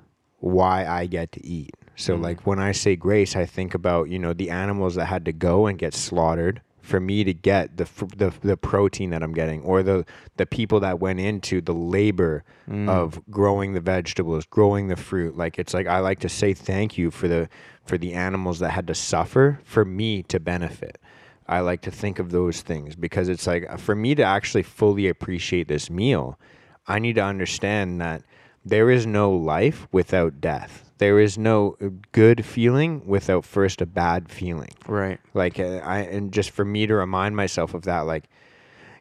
why 0.41 0.87
I 0.87 1.07
get 1.07 1.33
to 1.33 1.47
eat. 1.47 1.75
So 1.97 2.15
like 2.15 2.47
when 2.47 2.59
I 2.59 2.73
say 2.73 2.95
grace, 2.95 3.35
I 3.35 3.45
think 3.45 3.75
about, 3.75 4.09
you 4.09 4.19
know, 4.19 4.33
the 4.33 4.51
animals 4.51 4.95
that 4.95 5.07
had 5.07 5.25
to 5.25 5.33
go 5.33 5.67
and 5.67 5.79
get 5.79 5.95
slaughtered 5.95 6.61
for 6.89 7.01
me 7.01 7.23
to 7.23 7.35
get 7.35 7.77
the 7.77 7.87
the 8.17 8.33
the 8.41 8.57
protein 8.57 9.11
that 9.11 9.23
I'm 9.23 9.35
getting 9.35 9.61
or 9.63 9.83
the 9.83 10.07
the 10.39 10.47
people 10.47 10.81
that 10.81 10.99
went 10.99 11.21
into 11.21 11.61
the 11.61 11.75
labor 11.75 12.45
mm. 12.69 12.89
of 12.89 13.21
growing 13.31 13.75
the 13.75 13.81
vegetables, 13.81 14.47
growing 14.47 14.89
the 14.89 14.97
fruit. 14.97 15.37
Like 15.37 15.59
it's 15.59 15.75
like 15.75 15.87
I 15.87 15.99
like 15.99 16.21
to 16.21 16.31
say 16.31 16.55
thank 16.55 16.97
you 16.97 17.11
for 17.11 17.29
the 17.29 17.49
for 17.85 17.99
the 17.99 18.15
animals 18.15 18.59
that 18.61 18.71
had 18.71 18.87
to 18.87 18.95
suffer 18.95 19.61
for 19.65 19.85
me 19.85 20.23
to 20.25 20.41
benefit. 20.41 20.99
I 21.47 21.61
like 21.61 21.83
to 21.83 21.91
think 21.91 22.19
of 22.19 22.31
those 22.31 22.63
things 22.63 22.97
because 22.97 23.29
it's 23.29 23.47
like 23.47 23.79
for 23.79 23.95
me 23.95 24.15
to 24.15 24.23
actually 24.23 24.63
fully 24.63 25.09
appreciate 25.09 25.69
this 25.69 25.91
meal, 25.91 26.39
I 26.87 26.99
need 26.99 27.17
to 27.17 27.25
understand 27.25 28.01
that 28.01 28.23
there 28.65 28.91
is 28.91 29.07
no 29.07 29.31
life 29.31 29.87
without 29.93 30.41
death. 30.41 30.88
There 30.99 31.19
is 31.21 31.39
no 31.39 31.77
uh, 31.81 31.89
good 32.13 32.45
feeling 32.45 33.07
without 33.07 33.45
first 33.45 33.81
a 33.81 33.87
bad 33.87 34.29
feeling. 34.29 34.71
Right. 34.87 35.19
Like 35.35 35.59
uh, 35.59 35.81
I 35.85 36.01
and 36.01 36.33
just 36.33 36.51
for 36.51 36.65
me 36.65 36.87
to 36.87 36.95
remind 36.95 37.37
myself 37.37 37.75
of 37.75 37.83
that 37.83 38.01
like 38.01 38.25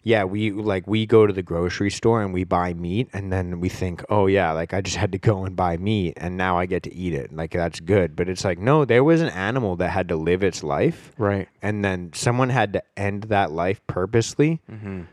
yeah, 0.03 0.23
we 0.23 0.51
like 0.51 0.87
we 0.87 1.05
go 1.05 1.27
to 1.27 1.33
the 1.33 1.41
grocery 1.43 1.89
store 1.89 2.21
and 2.21 2.33
we 2.33 2.45
buy 2.45 2.73
meat 2.73 3.09
and 3.11 3.33
then 3.33 3.59
we 3.59 3.67
think, 3.67 4.05
"Oh 4.09 4.27
yeah, 4.27 4.53
like 4.53 4.73
I 4.73 4.79
just 4.79 4.95
had 4.95 5.11
to 5.11 5.17
go 5.17 5.43
and 5.43 5.53
buy 5.53 5.75
meat 5.75 6.13
and 6.15 6.37
now 6.37 6.57
I 6.57 6.65
get 6.65 6.83
to 6.83 6.93
eat 6.95 7.13
it." 7.13 7.35
Like 7.35 7.51
that's 7.51 7.81
good. 7.81 8.15
But 8.15 8.29
it's 8.29 8.45
like, 8.45 8.57
no, 8.57 8.85
there 8.85 9.03
was 9.03 9.19
an 9.19 9.27
animal 9.29 9.75
that 9.77 9.89
had 9.89 10.07
to 10.07 10.15
live 10.15 10.43
its 10.43 10.63
life 10.63 11.11
Right. 11.17 11.49
and 11.61 11.83
then 11.83 12.11
someone 12.13 12.47
had 12.49 12.71
to 12.73 12.83
end 12.95 13.23
that 13.23 13.51
life 13.51 13.81
purposely 13.87 14.61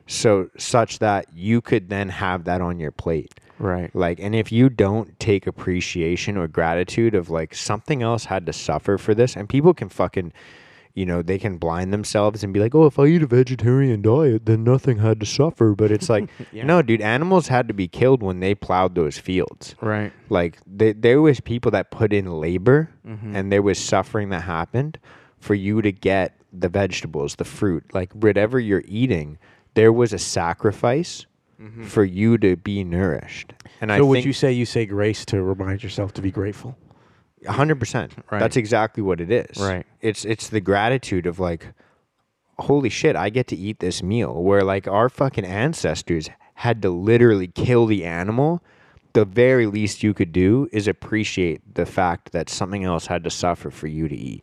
so 0.06 0.48
such 0.58 1.00
that 1.00 1.26
you 1.34 1.60
could 1.60 1.88
then 1.88 2.08
have 2.10 2.44
that 2.44 2.60
on 2.60 2.78
your 2.78 2.92
plate 2.92 3.34
Right. 3.58 3.94
like 3.94 4.18
and 4.20 4.34
if 4.34 4.50
you 4.52 4.68
don't 4.68 5.18
take 5.20 5.46
appreciation 5.46 6.36
or 6.36 6.48
gratitude 6.48 7.14
of 7.14 7.30
like 7.30 7.54
something 7.54 8.02
else 8.02 8.24
had 8.26 8.46
to 8.46 8.52
suffer 8.52 8.98
for 8.98 9.14
this 9.14 9.36
and 9.36 9.48
people 9.48 9.72
can 9.74 9.88
fucking 9.88 10.32
you 10.94 11.04
know 11.06 11.22
they 11.22 11.38
can 11.38 11.58
blind 11.58 11.92
themselves 11.92 12.44
and 12.44 12.52
be 12.54 12.60
like 12.60 12.74
oh 12.74 12.86
if 12.86 12.98
i 12.98 13.06
eat 13.06 13.22
a 13.22 13.26
vegetarian 13.26 14.00
diet 14.02 14.46
then 14.46 14.62
nothing 14.64 14.98
had 14.98 15.18
to 15.20 15.26
suffer 15.26 15.74
but 15.74 15.90
it's 15.90 16.08
like 16.08 16.28
Yeah. 16.52 16.64
no 16.66 16.82
dude 16.82 17.00
animals 17.00 17.48
had 17.48 17.66
to 17.68 17.74
be 17.74 17.88
killed 17.88 18.22
when 18.22 18.40
they 18.40 18.54
plowed 18.54 18.94
those 18.94 19.18
fields 19.18 19.74
Right. 19.80 20.12
like 20.28 20.58
they, 20.66 20.92
there 20.92 21.20
was 21.20 21.40
people 21.40 21.70
that 21.72 21.90
put 21.90 22.12
in 22.12 22.40
labor 22.40 22.90
Mm-hmm. 23.06 23.36
and 23.36 23.52
there 23.52 23.62
was 23.62 23.78
suffering 23.78 24.30
that 24.30 24.40
happened 24.42 24.98
for 25.38 25.54
you 25.54 25.82
to 25.82 25.92
get 25.92 26.36
the 26.52 26.68
vegetables 26.68 27.36
the 27.36 27.44
fruit 27.44 27.84
like 27.92 28.12
whatever 28.12 28.58
you're 28.58 28.84
eating 28.86 29.38
there 29.74 29.92
was 29.92 30.12
a 30.12 30.18
sacrifice 30.18 31.26
for 31.86 32.04
you 32.04 32.36
to 32.38 32.56
be 32.56 32.84
nourished 32.84 33.52
and 33.80 33.90
i 33.90 33.96
Mm-hmm. 33.96 34.02
so 34.02 34.06
would 34.06 34.24
you 34.24 34.32
say 34.32 34.52
you 34.52 34.66
say 34.66 34.86
grace 34.86 35.24
to 35.26 35.42
remind 35.42 35.82
yourself 35.82 36.12
to 36.14 36.22
be 36.22 36.30
grateful? 36.30 36.76
hundred 37.46 37.78
percent. 37.78 38.12
Right. 38.30 38.38
That's 38.38 38.56
exactly 38.56 39.02
what 39.02 39.20
it 39.20 39.30
is. 39.30 39.58
Right. 39.58 39.84
It's 40.00 40.24
it's 40.24 40.48
the 40.48 40.60
gratitude 40.62 41.26
of 41.26 41.38
like, 41.38 41.66
holy 42.58 42.88
shit, 42.88 43.16
I 43.16 43.28
get 43.28 43.46
to 43.48 43.56
eat 43.56 43.80
this 43.80 44.02
meal. 44.02 44.42
Where 44.42 44.62
like 44.64 44.88
our 44.88 45.10
fucking 45.10 45.44
ancestors 45.44 46.30
had 46.54 46.80
to 46.82 46.88
literally 46.90 47.48
kill 47.48 47.84
the 47.84 48.04
animal. 48.06 48.62
The 49.12 49.26
very 49.26 49.66
least 49.66 50.02
you 50.02 50.14
could 50.14 50.32
do 50.32 50.68
is 50.72 50.88
appreciate 50.88 51.74
the 51.74 51.84
fact 51.84 52.32
that 52.32 52.48
something 52.48 52.82
else 52.82 53.06
had 53.08 53.22
to 53.24 53.30
suffer 53.30 53.70
for 53.70 53.88
you 53.88 54.08
to 54.08 54.16
eat. 54.16 54.42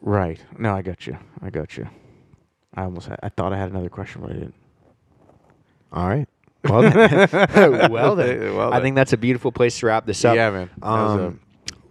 Right. 0.00 0.40
No, 0.58 0.74
I 0.76 0.82
got 0.82 1.06
you. 1.06 1.18
I 1.42 1.50
got 1.50 1.76
you. 1.76 1.88
I 2.74 2.84
almost 2.84 3.08
had, 3.08 3.18
I 3.22 3.28
thought 3.28 3.52
I 3.52 3.58
had 3.58 3.70
another 3.70 3.88
question, 3.88 4.20
but 4.22 4.30
I 4.30 4.34
didn't. 4.34 4.54
All 5.94 6.08
right. 6.08 6.28
Well 6.64 6.82
then, 6.82 7.28
well 7.90 8.16
then, 8.16 8.56
Well 8.56 8.74
I 8.74 8.80
think 8.80 8.96
that's 8.96 9.12
a 9.12 9.16
beautiful 9.16 9.52
place 9.52 9.78
to 9.78 9.86
wrap 9.86 10.06
this 10.06 10.24
up. 10.24 10.34
Yeah, 10.34 10.50
man. 10.50 10.70
Um, 10.82 11.40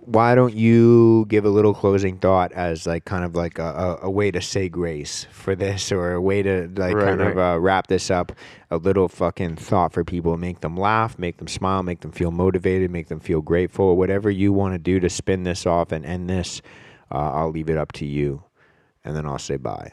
why 0.05 0.35
don't 0.35 0.53
you 0.53 1.25
give 1.29 1.45
a 1.45 1.49
little 1.49 1.73
closing 1.73 2.17
thought 2.17 2.51
as 2.51 2.85
like 2.85 3.05
kind 3.05 3.23
of 3.23 3.35
like 3.35 3.57
a, 3.57 3.63
a, 4.01 4.07
a 4.07 4.09
way 4.11 4.31
to 4.31 4.41
say 4.41 4.67
grace 4.67 5.25
for 5.31 5.55
this 5.55 5.93
or 5.93 6.11
a 6.11 6.21
way 6.21 6.43
to 6.43 6.69
like 6.75 6.95
Right, 6.95 7.17
kind 7.17 7.21
of 7.21 7.37
uh, 7.37 7.57
wrap 7.59 7.87
this 7.87 8.11
up 8.11 8.33
a 8.69 8.75
little 8.75 9.07
fucking 9.07 9.55
thought 9.55 9.93
for 9.93 10.03
people 10.03 10.35
make 10.35 10.59
them 10.59 10.75
laugh 10.75 11.17
make 11.17 11.37
them 11.37 11.47
smile 11.47 11.83
make 11.83 12.01
them 12.01 12.11
feel 12.11 12.31
motivated 12.31 12.91
make 12.91 13.07
them 13.07 13.21
feel 13.21 13.39
grateful 13.41 13.95
whatever 13.95 14.29
you 14.29 14.51
want 14.51 14.73
to 14.73 14.79
do 14.79 14.99
to 14.99 15.09
spin 15.09 15.43
this 15.43 15.65
off 15.65 15.93
and 15.93 16.05
end 16.05 16.29
this 16.29 16.61
uh, 17.09 17.31
i'll 17.31 17.51
leave 17.51 17.69
it 17.69 17.77
up 17.77 17.93
to 17.93 18.05
you 18.05 18.43
and 19.05 19.15
then 19.15 19.25
i'll 19.25 19.39
say 19.39 19.55
bye 19.55 19.89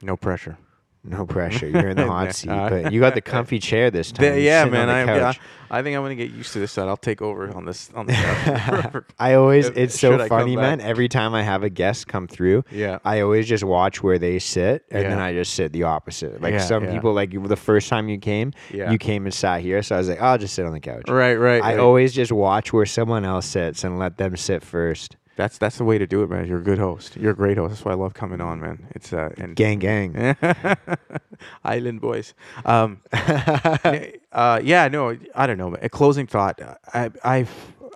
No 0.00 0.16
pressure. 0.16 0.58
No 1.04 1.26
pressure 1.26 1.68
you're 1.68 1.88
in 1.90 1.96
the 1.96 2.06
hot 2.06 2.34
seat 2.34 2.48
but 2.48 2.92
you 2.92 3.00
got 3.00 3.14
the 3.14 3.20
comfy 3.20 3.58
chair 3.58 3.90
this 3.90 4.12
time 4.12 4.24
Yeah, 4.26 4.34
yeah 4.34 4.64
man. 4.66 4.88
I, 4.88 5.30
I. 5.30 5.36
I 5.72 5.82
think 5.82 5.96
I'm 5.96 6.02
gonna 6.02 6.14
get 6.14 6.30
used 6.32 6.52
to 6.52 6.58
this 6.58 6.70
side. 6.70 6.86
I'll 6.86 6.98
take 6.98 7.22
over 7.22 7.50
on 7.56 7.64
this 7.64 7.88
on 7.94 8.04
the 8.04 8.12
couch. 8.12 9.04
I 9.18 9.32
always 9.34 9.68
If- 9.68 9.76
it's 9.78 9.98
so 9.98 10.28
funny, 10.28 10.54
man. 10.54 10.82
Every 10.82 11.08
time 11.08 11.32
I 11.34 11.42
have 11.42 11.62
a 11.62 11.70
guest 11.70 12.08
come 12.08 12.28
through, 12.28 12.64
Yeah. 12.70 12.98
I 13.06 13.20
always 13.22 13.48
just 13.48 13.64
watch 13.64 14.02
where 14.02 14.18
they 14.18 14.38
sit, 14.38 14.84
and 14.90 15.02
then 15.06 15.18
I 15.18 15.32
just 15.32 15.54
sit 15.54 15.72
the 15.72 15.84
opposite. 15.84 16.42
Like 16.42 16.52
Yeah, 16.52 16.58
some 16.58 16.84
yeah. 16.84 16.92
people, 16.92 17.14
like 17.14 17.30
the 17.30 17.56
first 17.56 17.88
time 17.88 18.10
you 18.10 18.18
came, 18.18 18.52
Yeah. 18.70 18.90
you 18.90 18.98
came 18.98 19.24
and 19.24 19.32
sat 19.32 19.62
here, 19.62 19.82
so 19.82 19.94
I 19.94 19.98
was 19.98 20.10
like, 20.10 20.20
I'll 20.20 20.36
just 20.36 20.52
sit 20.54 20.66
on 20.66 20.72
the 20.72 20.80
couch. 20.80 21.08
right, 21.08 21.36
right. 21.36 21.62
I 21.62 21.70
right. 21.70 21.78
always 21.78 22.12
just 22.12 22.32
watch 22.32 22.74
where 22.74 22.84
someone 22.84 23.24
else 23.24 23.46
sits 23.46 23.82
and 23.82 23.98
let 23.98 24.18
them 24.18 24.36
sit 24.36 24.62
first. 24.62 25.16
That's 25.36 25.56
that's 25.58 25.78
the 25.78 25.84
way 25.84 25.96
to 25.98 26.06
do 26.06 26.22
it, 26.22 26.30
man. 26.30 26.46
You're 26.46 26.58
a 26.58 26.62
good 26.62 26.78
host. 26.78 27.16
You're 27.16 27.32
a 27.32 27.36
great 27.36 27.56
host. 27.56 27.70
That's 27.70 27.84
why 27.84 27.92
I 27.92 27.94
love 27.94 28.12
coming 28.12 28.40
on, 28.40 28.60
man. 28.60 28.86
It's 28.90 29.12
uh 29.12 29.30
and 29.38 29.56
Gang, 29.56 29.78
gang. 29.78 30.36
Island 31.64 32.00
boys. 32.00 32.34
Um, 32.64 33.00
uh, 33.12 34.60
yeah, 34.62 34.88
no, 34.88 35.16
I 35.34 35.46
don't 35.46 35.58
know. 35.58 35.70
man. 35.70 35.80
A 35.82 35.88
closing 35.88 36.26
thought. 36.26 36.60
I, 36.92 37.10
I, 37.24 37.46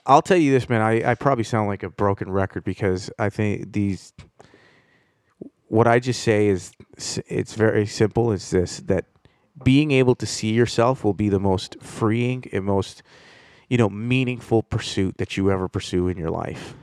I'll 0.07 0.23
tell 0.23 0.37
you 0.37 0.51
this, 0.53 0.69
man. 0.69 0.81
I, 0.81 1.11
I 1.11 1.15
probably 1.15 1.45
sound 1.45 1.69
like 1.69 1.83
a 1.83 1.91
broken 1.91 2.31
record 2.31 2.65
because 2.65 3.11
I 3.19 3.31
think 3.31 3.73
these. 3.73 4.13
What 5.69 5.89
I 5.89 5.99
just 5.99 6.23
say 6.23 6.47
is, 6.47 6.73
it's 7.27 7.55
very 7.55 7.87
simple. 7.87 8.31
It's 8.33 8.51
this 8.51 8.79
that 8.87 9.07
being 9.63 9.91
able 9.91 10.15
to 10.15 10.27
see 10.27 10.53
yourself 10.53 11.03
will 11.03 11.15
be 11.15 11.29
the 11.29 11.41
most 11.41 11.77
freeing 11.83 12.45
and 12.53 12.65
most, 12.65 13.03
you 13.69 13.77
know, 13.77 13.91
meaningful 13.91 14.63
pursuit 14.63 15.19
that 15.19 15.37
you 15.37 15.51
ever 15.51 15.67
pursue 15.69 16.07
in 16.09 16.17
your 16.17 16.31
life. 16.31 16.75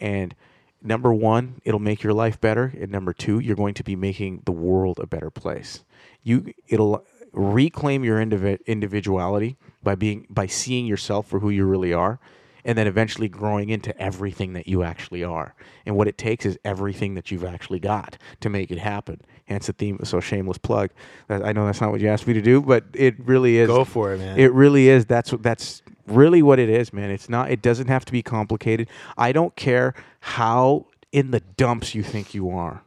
And 0.00 0.34
number 0.82 1.12
one, 1.12 1.60
it'll 1.64 1.80
make 1.80 2.02
your 2.02 2.12
life 2.12 2.40
better. 2.40 2.72
And 2.80 2.90
number 2.90 3.12
two, 3.12 3.38
you're 3.38 3.56
going 3.56 3.74
to 3.74 3.84
be 3.84 3.96
making 3.96 4.42
the 4.44 4.52
world 4.52 4.98
a 5.00 5.06
better 5.06 5.30
place. 5.30 5.84
You 6.22 6.52
it'll 6.66 7.04
reclaim 7.32 8.04
your 8.04 8.18
indivi- 8.18 8.64
individuality 8.66 9.56
by 9.82 9.94
being 9.94 10.26
by 10.30 10.46
seeing 10.46 10.86
yourself 10.86 11.26
for 11.26 11.40
who 11.40 11.50
you 11.50 11.64
really 11.64 11.92
are 11.92 12.18
and 12.64 12.76
then 12.76 12.86
eventually 12.86 13.28
growing 13.28 13.70
into 13.70 13.98
everything 14.00 14.52
that 14.52 14.66
you 14.66 14.82
actually 14.82 15.24
are. 15.24 15.54
And 15.86 15.96
what 15.96 16.06
it 16.06 16.18
takes 16.18 16.44
is 16.44 16.58
everything 16.64 17.14
that 17.14 17.30
you've 17.30 17.44
actually 17.44 17.78
got 17.78 18.18
to 18.40 18.50
make 18.50 18.70
it 18.70 18.78
happen. 18.78 19.22
Hence 19.46 19.68
the 19.68 19.72
theme. 19.72 19.98
So 20.04 20.20
shameless 20.20 20.58
plug. 20.58 20.90
I 21.30 21.52
know 21.52 21.64
that's 21.64 21.80
not 21.80 21.90
what 21.90 22.02
you 22.02 22.08
asked 22.08 22.26
me 22.26 22.34
to 22.34 22.42
do, 22.42 22.60
but 22.60 22.84
it 22.92 23.14
really 23.26 23.56
is. 23.56 23.68
Go 23.68 23.84
for 23.84 24.12
it, 24.12 24.18
man. 24.18 24.38
It 24.38 24.52
really 24.52 24.88
is. 24.88 25.06
That's 25.06 25.32
what 25.32 25.42
that's 25.42 25.82
really 26.10 26.42
what 26.42 26.58
it 26.58 26.68
is, 26.68 26.92
man. 26.92 27.10
It's 27.10 27.28
not. 27.28 27.50
It 27.50 27.62
doesn't 27.62 27.88
have 27.88 28.04
to 28.06 28.12
be 28.12 28.22
complicated. 28.22 28.88
I 29.16 29.32
don't 29.32 29.54
care 29.56 29.94
how 30.20 30.86
in 31.12 31.30
the 31.30 31.40
dumps 31.40 31.94
you 31.94 32.02
think 32.02 32.34
you 32.34 32.50
are. 32.50 32.82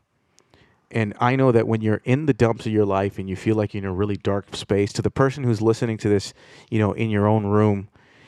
And 0.91 1.13
I 1.19 1.35
know 1.35 1.51
that 1.53 1.67
when 1.67 1.81
you're 1.81 2.01
in 2.03 2.25
the 2.25 2.33
dumps 2.33 2.65
of 2.65 2.71
your 2.73 2.85
life 2.85 3.17
and 3.17 3.29
you 3.29 3.35
feel 3.35 3.55
like 3.55 3.73
you're 3.73 3.83
in 3.83 3.89
a 3.89 3.93
really 3.93 4.17
dark 4.17 4.55
space, 4.55 4.91
to 4.93 5.01
the 5.01 5.09
person 5.09 5.43
who's 5.43 5.61
listening 5.61 5.97
to 5.99 6.09
this, 6.09 6.33
you 6.69 6.79
know, 6.79 6.91
in 6.91 7.09
your 7.09 7.27
own 7.27 7.45
room, 7.45 7.87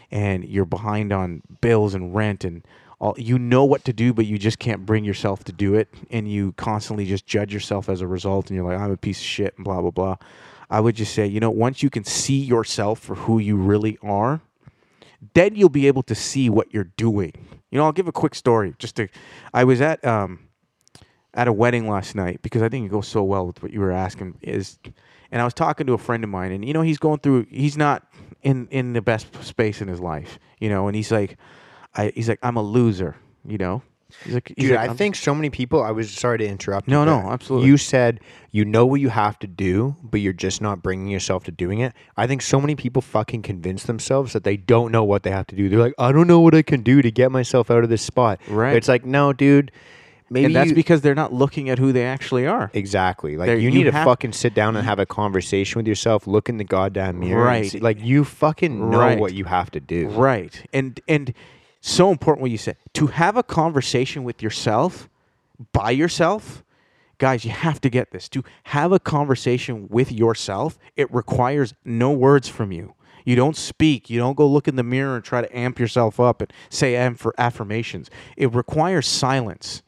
and 0.10 0.46
you're 0.46 0.64
behind 0.64 1.12
on 1.12 1.42
bills 1.60 1.94
and 1.94 2.16
rent 2.16 2.46
and 2.46 2.64
all, 3.00 3.16
you 3.18 3.38
know 3.38 3.66
what 3.66 3.84
to 3.84 3.92
do, 3.92 4.14
but 4.14 4.26
you 4.26 4.38
just 4.38 4.60
can't 4.60 4.86
bring 4.86 5.04
yourself 5.04 5.44
to 5.44 5.52
do 5.52 5.74
it, 5.74 5.94
and 6.10 6.32
you 6.32 6.54
constantly 6.54 7.06
just 7.06 7.26
judge 7.28 7.54
yourself 7.54 7.90
as 7.90 8.00
a 8.00 8.08
result, 8.08 8.50
and 8.50 8.56
you're 8.56 8.66
like, 8.66 8.80
I'm 8.80 8.92
a 8.92 8.98
piece 8.98 9.20
of 9.20 9.26
shit, 9.26 9.56
and 9.58 9.66
blah 9.66 9.82
blah 9.82 9.92
blah. 9.92 10.16
I 10.70 10.80
would 10.80 10.96
just 10.96 11.14
say, 11.14 11.28
you 11.28 11.42
know, 11.42 11.52
once 11.52 11.84
you 11.84 11.90
can 11.90 12.06
see 12.06 12.40
yourself 12.40 13.00
for 13.00 13.16
who 13.16 13.40
you 13.40 13.58
really 13.58 13.98
are, 14.02 14.40
then 15.34 15.56
you'll 15.56 15.70
be 15.70 15.88
able 15.88 16.04
to 16.04 16.16
see 16.16 16.50
what 16.50 16.74
you're 16.74 16.92
doing. 16.98 17.34
You 17.72 17.78
know, 17.80 17.86
I'll 17.86 17.92
give 17.92 18.08
a 18.08 18.12
quick 18.12 18.36
story. 18.36 18.74
Just 18.78 18.96
to, 18.98 19.08
I 19.54 19.64
was 19.64 19.82
at 19.82 20.04
um, 20.06 20.48
at 21.34 21.48
a 21.48 21.54
wedding 21.54 21.90
last 21.90 22.16
night 22.16 22.42
because 22.42 22.62
I 22.62 22.70
think 22.70 22.86
it 22.86 22.90
goes 22.90 23.08
so 23.08 23.24
well 23.24 23.48
with 23.48 23.62
what 23.64 23.72
you 23.72 23.80
were 23.80 23.92
asking. 23.92 24.38
Is, 24.42 24.78
and 25.32 25.42
I 25.42 25.46
was 25.46 25.54
talking 25.54 25.88
to 25.88 25.94
a 25.94 25.98
friend 25.98 26.24
of 26.24 26.30
mine, 26.30 26.52
and 26.52 26.66
you 26.66 26.74
know, 26.74 26.82
he's 26.82 27.00
going 27.00 27.20
through. 27.20 27.48
He's 27.50 27.78
not 27.78 28.08
in 28.42 28.68
in 28.70 28.94
the 28.94 29.02
best 29.02 29.44
space 29.44 29.82
in 29.82 29.88
his 29.88 30.00
life. 30.00 30.40
You 30.60 30.70
know, 30.70 30.88
and 30.88 30.96
he's 30.96 31.12
like, 31.12 31.38
I 31.96 32.12
he's 32.16 32.30
like, 32.30 32.40
I'm 32.44 32.58
a 32.58 32.64
loser. 32.64 33.16
You 33.46 33.58
know, 33.58 33.82
he's 34.24 34.34
like, 34.34 34.54
he's 34.56 34.68
Dude, 34.70 34.76
like, 34.76 34.90
I 34.90 34.94
think 34.94 35.16
so 35.16 35.34
many 35.36 35.50
people. 35.50 35.82
I 35.84 35.92
was 35.92 36.12
sorry 36.12 36.38
to 36.40 36.46
interrupt. 36.48 36.88
No, 36.88 37.02
you, 37.02 37.06
no, 37.06 37.32
absolutely. 37.32 37.68
You 37.68 37.78
said 37.78 38.20
you 38.52 38.66
know 38.66 38.86
what 38.86 39.02
you 39.02 39.10
have 39.10 39.40
to 39.40 39.48
do, 39.48 39.96
but 40.04 40.20
you're 40.22 40.34
just 40.34 40.62
not 40.62 40.84
bringing 40.84 41.08
yourself 41.08 41.44
to 41.46 41.52
doing 41.52 41.80
it. 41.80 41.94
I 42.18 42.28
think 42.28 42.42
so 42.42 42.62
many 42.62 42.76
people 42.76 43.02
fucking 43.02 43.42
convince 43.42 43.84
themselves 43.84 44.34
that 44.34 44.44
they 44.44 44.58
don't 44.58 44.92
know 44.92 45.04
what 45.04 45.24
they 45.24 45.32
have 45.32 45.48
to 45.48 45.56
do. 45.56 45.70
They're 45.70 45.80
like, 45.80 45.96
I 45.98 46.12
don't 46.12 46.28
know 46.28 46.40
what 46.40 46.54
I 46.54 46.62
can 46.62 46.84
do 46.84 47.02
to 47.02 47.12
get 47.12 47.32
myself 47.32 47.72
out 47.72 47.84
of 47.84 47.90
this 47.90 48.02
spot. 48.04 48.40
Right. 48.48 48.76
It's 48.76 48.88
like, 48.88 49.06
no, 49.06 49.34
dude. 49.34 49.72
Maybe 50.30 50.46
and 50.46 50.56
that's 50.56 50.70
you- 50.70 50.76
because 50.76 51.02
they're 51.02 51.14
not 51.14 51.32
looking 51.32 51.70
at 51.70 51.78
who 51.78 51.92
they 51.92 52.06
actually 52.06 52.48
are. 52.48 52.72
Exactly. 52.74 53.38
Like 53.38 53.48
There- 53.48 53.58
you 53.58 53.70
you 53.70 53.72
need 53.72 53.84
to 53.84 53.92
have- 53.92 54.06
fucking 54.06 54.32
sit 54.34 54.56
down 54.56 54.76
and 54.76 54.84
have 54.86 54.98
a 54.98 55.06
conversation 55.06 55.78
with 55.78 55.88
yourself. 55.88 56.26
Look 56.26 56.50
in 56.50 56.58
the 56.58 56.64
goddamn 56.64 57.20
mirror. 57.20 57.44
Right. 57.44 57.70
see- 57.70 57.80
like 57.80 58.02
you 58.04 58.24
fucking 58.24 58.90
know 58.90 58.98
Right. 59.00 59.20
what 59.20 59.34
you 59.36 59.46
have 59.46 59.70
to 59.72 59.80
do. 59.80 60.08
Right. 60.08 60.64
And 60.74 61.00
and 61.08 61.34
so 61.86 62.12
important 62.12 62.42
what 62.42 62.52
you 62.52 62.58
said. 62.58 62.78
To 62.94 63.08
have 63.08 63.36
a 63.36 63.44
conversation 63.44 64.24
with 64.24 64.42
yourself 64.42 65.10
by 65.74 65.92
yourself, 65.92 66.64
guys, 67.18 67.44
you 67.44 67.52
have 67.52 67.82
to 67.82 67.90
get 67.90 68.12
this. 68.12 68.30
To 68.30 68.44
have 68.64 68.94
a 68.94 69.00
conversation 69.00 69.90
with 69.90 70.10
yourself, 70.10 70.80
it 70.96 71.14
requires 71.14 71.74
no 71.84 72.10
words 72.12 72.48
from 72.48 72.72
you. 72.72 72.94
You 73.26 73.36
don't 73.36 73.58
speak. 73.58 74.10
You 74.10 74.18
don't 74.18 74.38
go 74.38 74.48
look 74.48 74.70
in 74.70 74.78
the 74.78 74.84
mirror 74.84 75.18
and 75.18 75.26
try 75.26 75.42
to 75.42 75.58
amp 75.58 75.78
yourself 75.78 76.22
up 76.22 76.42
and 76.42 76.54
say 76.70 76.96
am- 76.96 77.16
for 77.16 77.34
affirmations. 77.38 78.10
It 78.38 78.54
requires 78.54 79.06
silence. 79.06 79.82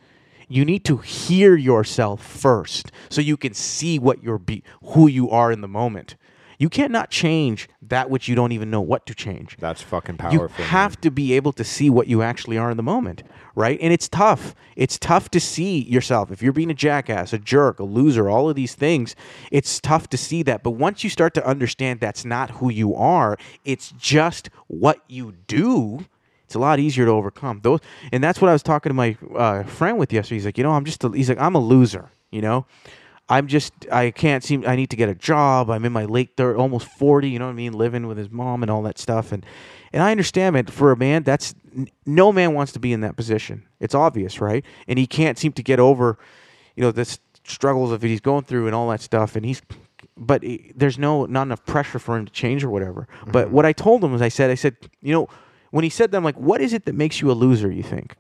You 0.50 0.66
need 0.66 0.84
to 0.86 0.98
hear 0.98 1.56
yourself 1.56 2.22
first 2.22 2.92
so 3.10 3.22
you 3.22 3.38
can 3.38 3.54
see 3.54 4.00
what 4.00 4.22
you're 4.22 4.38
be- 4.38 4.64
who 4.84 5.08
you 5.08 5.30
are 5.30 5.50
in 5.50 5.62
the 5.62 5.68
moment. 5.70 6.18
You 6.57 6.69
cannot 6.69 7.10
change 7.10 7.68
that 7.82 8.10
which 8.10 8.27
you 8.27 8.36
don't 8.36 8.52
even 8.52 8.69
know 8.69 8.82
what 8.82 9.06
to 9.07 9.15
change. 9.15 9.57
That's 9.60 9.82
fucking 9.82 10.15
you 10.15 10.18
powerful. 10.40 10.49
man. 10.64 10.68
have 10.69 10.99
to 11.02 11.11
be 11.11 11.34
able 11.34 11.53
to 11.53 11.64
see 11.64 11.90
what 11.90 12.07
you 12.07 12.22
actually 12.22 12.57
are 12.57 12.72
in 12.72 12.77
the 12.77 12.84
moment 12.84 13.23
right? 13.56 13.80
And 13.82 13.94
it's 13.94 14.10
tough. 14.10 14.53
It's 14.76 14.99
tough 14.99 15.32
to 15.32 15.40
see 15.40 15.80
yourself. 15.80 16.32
If 16.32 16.44
you're 16.44 16.53
being 16.53 16.69
a 16.69 16.76
jackass 16.76 17.34
a 17.34 17.40
jerk 17.40 17.80
a 17.80 17.84
loser 17.84 18.30
all 18.30 18.49
of 18.49 18.56
these 18.56 18.76
things 18.76 19.15
it's 19.52 19.80
tough 19.80 20.10
to 20.10 20.18
see 20.18 20.44
that. 20.44 20.61
But 20.61 20.72
once 20.72 21.03
you 21.03 21.10
start 21.10 21.34
to 21.36 21.45
understand 21.45 21.99
that's 21.99 22.26
not 22.26 22.52
who 22.52 22.69
you 22.69 22.94
are 22.95 23.38
it's 23.64 23.94
just 23.98 24.49
what 24.68 24.99
you 25.07 25.34
do 25.48 26.06
it's 26.44 26.53
a 26.53 26.60
lot 26.60 26.80
easier 26.80 27.06
to 27.06 27.11
overcome. 27.11 27.61
Those 27.64 27.80
and 28.11 28.23
that's 28.23 28.40
what 28.40 28.49
i 28.49 28.53
was 28.53 28.61
talking 28.61 28.90
to 28.90 28.94
my 28.94 29.18
uh, 29.36 29.64
friend 29.64 29.98
with 29.98 30.14
yesterday. 30.14 30.36
He's 30.36 30.45
like 30.45 30.57
you 30.57 30.64
know 30.64 30.72
i'm 30.72 30.86
just 30.86 31.03
a, 31.03 31.10
he's 31.10 31.30
like 31.30 31.40
i'm 31.40 31.56
a 31.56 31.60
loser 31.60 32.11
you 32.32 32.41
know 32.41 32.65
I'm 33.28 33.48
just 33.48 33.74
I 33.92 34.12
can't 34.12 34.44
seem 34.44 34.64
I 34.68 34.76
need 34.76 34.92
to 34.92 34.96
get 34.96 35.10
a 35.10 35.16
job. 35.16 35.70
I'm 35.70 35.84
in 35.86 35.92
my 35.92 36.06
late 36.06 36.38
third, 36.38 36.58
almost 36.58 36.88
40, 36.88 37.30
you 37.30 37.40
know 37.40 37.46
what 37.46 37.52
I 37.52 37.56
mean, 37.56 37.74
living 37.74 38.08
with 38.08 38.18
his 38.18 38.30
mom 38.30 38.62
and 38.62 38.70
all 38.70 38.84
that 38.84 39.00
stuff 39.00 39.32
and 39.32 39.46
and 39.94 40.04
I 40.04 40.12
understand 40.12 40.54
man 40.54 40.66
for 40.66 40.92
a 40.92 40.98
man 40.98 41.24
that's 41.24 41.56
n- 41.76 41.88
no 42.06 42.32
man 42.32 42.54
wants 42.54 42.72
to 42.74 42.80
be 42.80 42.94
in 42.94 43.02
that 43.02 43.16
position. 43.16 43.66
It's 43.80 43.96
obvious, 43.96 44.42
right? 44.42 44.64
And 44.88 45.00
he 45.00 45.08
can't 45.08 45.38
seem 45.38 45.54
to 45.54 45.64
get 45.64 45.80
over 45.80 46.18
you 46.76 46.82
know 46.82 46.92
the 46.92 47.18
struggles 47.44 47.92
of 47.92 48.02
he's 48.02 48.22
going 48.22 48.44
through 48.44 48.68
and 48.68 48.76
all 48.76 48.90
that 48.90 49.02
stuff 49.02 49.36
and 49.36 49.46
he's 49.46 49.62
but 50.18 50.44
he- 50.44 50.72
there's 50.76 51.00
no 51.00 51.26
not 51.26 51.44
enough 51.44 51.66
pressure 51.66 52.00
for 52.00 52.18
him 52.18 52.26
to 52.26 52.32
change 52.32 52.64
or 52.64 52.70
whatever. 52.70 53.08
But 53.26 53.46
mm-hmm. 53.46 53.56
what 53.56 53.66
I 53.66 53.74
told 53.74 54.04
him 54.04 54.12
was 54.12 54.22
I 54.22 54.30
said 54.30 54.52
I 54.52 54.56
said, 54.56 54.76
you 55.02 55.14
know, 55.14 55.28
when 55.72 55.84
he 55.84 55.90
said 55.90 56.12
that 56.12 56.18
I'm 56.18 56.24
like, 56.24 56.38
what 56.38 56.62
is 56.62 56.74
it 56.74 56.86
that 56.86 56.94
makes 56.94 57.22
you 57.22 57.32
a 57.32 57.34
loser, 57.34 57.72
you 57.72 57.84
think? 57.84 58.16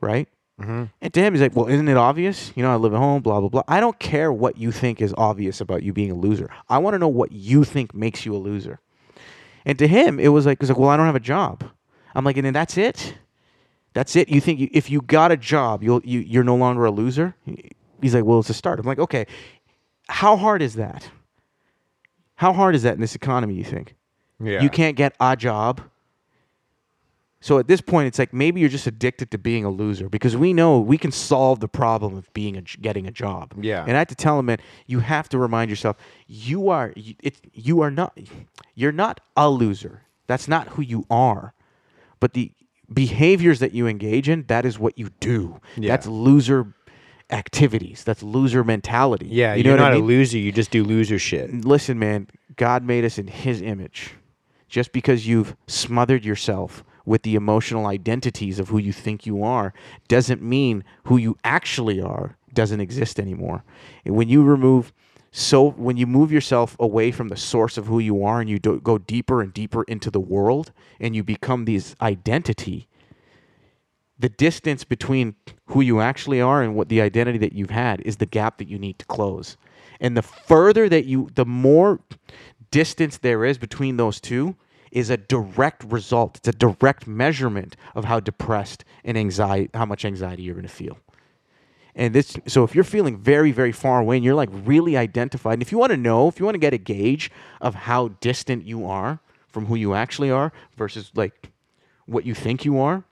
Right? 0.00 0.28
Mm-hmm. 0.60 0.84
And 1.00 1.14
to 1.14 1.20
him, 1.20 1.32
he's 1.32 1.40
like, 1.40 1.56
well, 1.56 1.68
isn't 1.68 1.88
it 1.88 1.96
obvious? 1.96 2.52
You 2.54 2.62
know, 2.62 2.70
I 2.70 2.76
live 2.76 2.92
at 2.92 2.98
home, 2.98 3.22
blah, 3.22 3.40
blah, 3.40 3.48
blah. 3.48 3.62
I 3.66 3.80
don't 3.80 3.98
care 3.98 4.30
what 4.32 4.58
you 4.58 4.70
think 4.70 5.00
is 5.00 5.14
obvious 5.16 5.60
about 5.60 5.82
you 5.82 5.92
being 5.92 6.10
a 6.10 6.14
loser. 6.14 6.50
I 6.68 6.78
want 6.78 6.94
to 6.94 6.98
know 6.98 7.08
what 7.08 7.32
you 7.32 7.64
think 7.64 7.94
makes 7.94 8.26
you 8.26 8.34
a 8.34 8.38
loser. 8.38 8.80
And 9.64 9.78
to 9.78 9.88
him, 9.88 10.20
it 10.20 10.28
was 10.28 10.46
like, 10.46 10.56
it 10.56 10.60
was 10.60 10.68
like, 10.68 10.78
well, 10.78 10.90
I 10.90 10.96
don't 10.96 11.06
have 11.06 11.16
a 11.16 11.20
job. 11.20 11.64
I'm 12.14 12.24
like, 12.24 12.36
and 12.36 12.44
then 12.44 12.52
that's 12.52 12.76
it? 12.76 13.14
That's 13.94 14.16
it? 14.16 14.28
You 14.28 14.40
think 14.40 14.60
you, 14.60 14.68
if 14.72 14.90
you 14.90 15.00
got 15.00 15.32
a 15.32 15.36
job, 15.36 15.82
you'll, 15.82 16.02
you, 16.04 16.20
you're 16.20 16.44
no 16.44 16.56
longer 16.56 16.84
a 16.84 16.90
loser? 16.90 17.34
He's 18.00 18.14
like, 18.14 18.24
well, 18.24 18.40
it's 18.40 18.50
a 18.50 18.54
start. 18.54 18.78
I'm 18.78 18.86
like, 18.86 18.98
okay, 18.98 19.26
how 20.08 20.36
hard 20.36 20.62
is 20.62 20.74
that? 20.74 21.10
How 22.36 22.52
hard 22.52 22.74
is 22.74 22.82
that 22.82 22.94
in 22.94 23.00
this 23.00 23.14
economy, 23.14 23.54
you 23.54 23.64
think? 23.64 23.94
Yeah. 24.42 24.62
You 24.62 24.70
can't 24.70 24.96
get 24.96 25.14
a 25.20 25.36
job. 25.36 25.82
So 27.42 27.58
at 27.58 27.68
this 27.68 27.80
point, 27.80 28.06
it's 28.06 28.18
like 28.18 28.34
maybe 28.34 28.60
you're 28.60 28.68
just 28.68 28.86
addicted 28.86 29.30
to 29.30 29.38
being 29.38 29.64
a 29.64 29.70
loser 29.70 30.10
because 30.10 30.36
we 30.36 30.52
know 30.52 30.78
we 30.78 30.98
can 30.98 31.10
solve 31.10 31.60
the 31.60 31.68
problem 31.68 32.14
of 32.16 32.30
being 32.34 32.56
a, 32.56 32.60
getting 32.60 33.06
a 33.06 33.10
job. 33.10 33.54
Yeah. 33.58 33.80
And 33.86 33.92
I 33.96 33.98
had 34.00 34.10
to 34.10 34.14
tell 34.14 34.38
him, 34.38 34.46
man, 34.46 34.58
you 34.86 35.00
have 35.00 35.28
to 35.30 35.38
remind 35.38 35.70
yourself 35.70 35.96
you 36.26 36.68
are 36.68 36.92
you- 36.96 37.14
it, 37.22 37.40
you 37.54 37.80
are 37.80 37.90
not 37.90 38.18
you're 38.74 38.92
not 38.92 39.20
a 39.36 39.48
loser. 39.48 40.02
That's 40.26 40.48
not 40.48 40.68
who 40.68 40.82
you 40.82 41.06
are. 41.10 41.54
But 42.20 42.34
the 42.34 42.52
behaviors 42.92 43.58
that 43.60 43.72
you 43.72 43.86
engage 43.86 44.28
in, 44.28 44.44
that 44.48 44.66
is 44.66 44.78
what 44.78 44.98
you 44.98 45.08
do. 45.20 45.60
Yeah. 45.76 45.88
That's 45.92 46.06
loser 46.06 46.74
activities. 47.30 48.04
That's 48.04 48.22
loser 48.22 48.64
mentality. 48.64 49.28
Yeah, 49.30 49.54
you 49.54 49.64
you 49.64 49.72
are 49.74 49.76
not 49.76 49.92
I 49.92 49.94
a 49.94 49.98
mean? 49.98 50.06
loser. 50.06 50.38
You 50.38 50.52
just 50.52 50.70
do 50.70 50.84
loser 50.84 51.18
shit. 51.18 51.64
listen, 51.64 51.98
man, 51.98 52.28
God 52.56 52.84
made 52.84 53.04
us 53.04 53.18
in 53.18 53.28
His 53.28 53.62
image. 53.62 54.14
Just 54.68 54.92
because 54.92 55.26
you've 55.26 55.56
smothered 55.66 56.24
yourself 56.24 56.84
with 57.04 57.22
the 57.22 57.34
emotional 57.34 57.86
identities 57.86 58.58
of 58.58 58.68
who 58.68 58.78
you 58.78 58.92
think 58.92 59.26
you 59.26 59.42
are 59.42 59.72
doesn't 60.08 60.42
mean 60.42 60.84
who 61.04 61.16
you 61.16 61.36
actually 61.44 62.00
are 62.00 62.36
doesn't 62.52 62.80
exist 62.80 63.18
anymore. 63.20 63.64
When 64.04 64.28
you 64.28 64.42
remove 64.42 64.92
so 65.32 65.70
when 65.70 65.96
you 65.96 66.08
move 66.08 66.32
yourself 66.32 66.76
away 66.80 67.12
from 67.12 67.28
the 67.28 67.36
source 67.36 67.78
of 67.78 67.86
who 67.86 68.00
you 68.00 68.24
are 68.24 68.40
and 68.40 68.50
you 68.50 68.58
do, 68.58 68.80
go 68.80 68.98
deeper 68.98 69.40
and 69.40 69.54
deeper 69.54 69.84
into 69.84 70.10
the 70.10 70.18
world 70.18 70.72
and 70.98 71.14
you 71.14 71.22
become 71.22 71.66
this 71.66 71.94
identity 72.02 72.88
the 74.20 74.28
distance 74.28 74.84
between 74.84 75.34
who 75.66 75.80
you 75.80 76.00
actually 76.00 76.40
are 76.40 76.62
and 76.62 76.76
what 76.76 76.90
the 76.90 77.00
identity 77.00 77.38
that 77.38 77.54
you've 77.54 77.70
had 77.70 78.02
is 78.02 78.18
the 78.18 78.26
gap 78.26 78.58
that 78.58 78.68
you 78.68 78.78
need 78.78 78.98
to 78.98 79.06
close. 79.06 79.56
And 79.98 80.16
the 80.16 80.22
further 80.22 80.88
that 80.90 81.06
you, 81.06 81.30
the 81.34 81.46
more 81.46 82.00
distance 82.70 83.16
there 83.18 83.44
is 83.44 83.56
between 83.56 83.96
those 83.96 84.20
two, 84.20 84.56
is 84.90 85.10
a 85.10 85.16
direct 85.16 85.84
result. 85.84 86.38
It's 86.38 86.48
a 86.48 86.52
direct 86.52 87.06
measurement 87.06 87.76
of 87.94 88.04
how 88.04 88.20
depressed 88.20 88.84
and 89.04 89.16
anxiety, 89.16 89.70
how 89.74 89.86
much 89.86 90.04
anxiety 90.04 90.42
you're 90.42 90.54
going 90.54 90.66
to 90.66 90.72
feel. 90.72 90.98
And 91.94 92.14
this, 92.14 92.36
so 92.46 92.64
if 92.64 92.74
you're 92.74 92.84
feeling 92.84 93.18
very, 93.18 93.52
very 93.52 93.72
far 93.72 94.00
away 94.00 94.16
and 94.16 94.24
you're 94.24 94.34
like 94.34 94.50
really 94.52 94.96
identified, 94.96 95.54
and 95.54 95.62
if 95.62 95.72
you 95.72 95.78
want 95.78 95.90
to 95.90 95.96
know, 95.96 96.28
if 96.28 96.38
you 96.38 96.44
want 96.44 96.54
to 96.54 96.60
get 96.60 96.72
a 96.72 96.78
gauge 96.78 97.30
of 97.60 97.74
how 97.74 98.08
distant 98.20 98.64
you 98.64 98.86
are 98.86 99.20
from 99.48 99.66
who 99.66 99.74
you 99.74 99.94
actually 99.94 100.30
are 100.30 100.52
versus 100.76 101.10
like 101.14 101.50
what 102.06 102.24
you 102.24 102.34
think 102.34 102.64
you 102.64 102.78
are, 102.78 103.04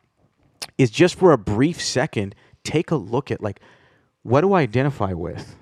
is 0.76 0.90
just 0.90 1.16
for 1.16 1.32
a 1.32 1.38
brief 1.38 1.82
second 1.82 2.34
take 2.64 2.90
a 2.90 2.96
look 2.96 3.30
at 3.30 3.42
like 3.42 3.60
what 4.22 4.42
do 4.42 4.52
I 4.52 4.62
identify 4.62 5.12
with? 5.12 5.56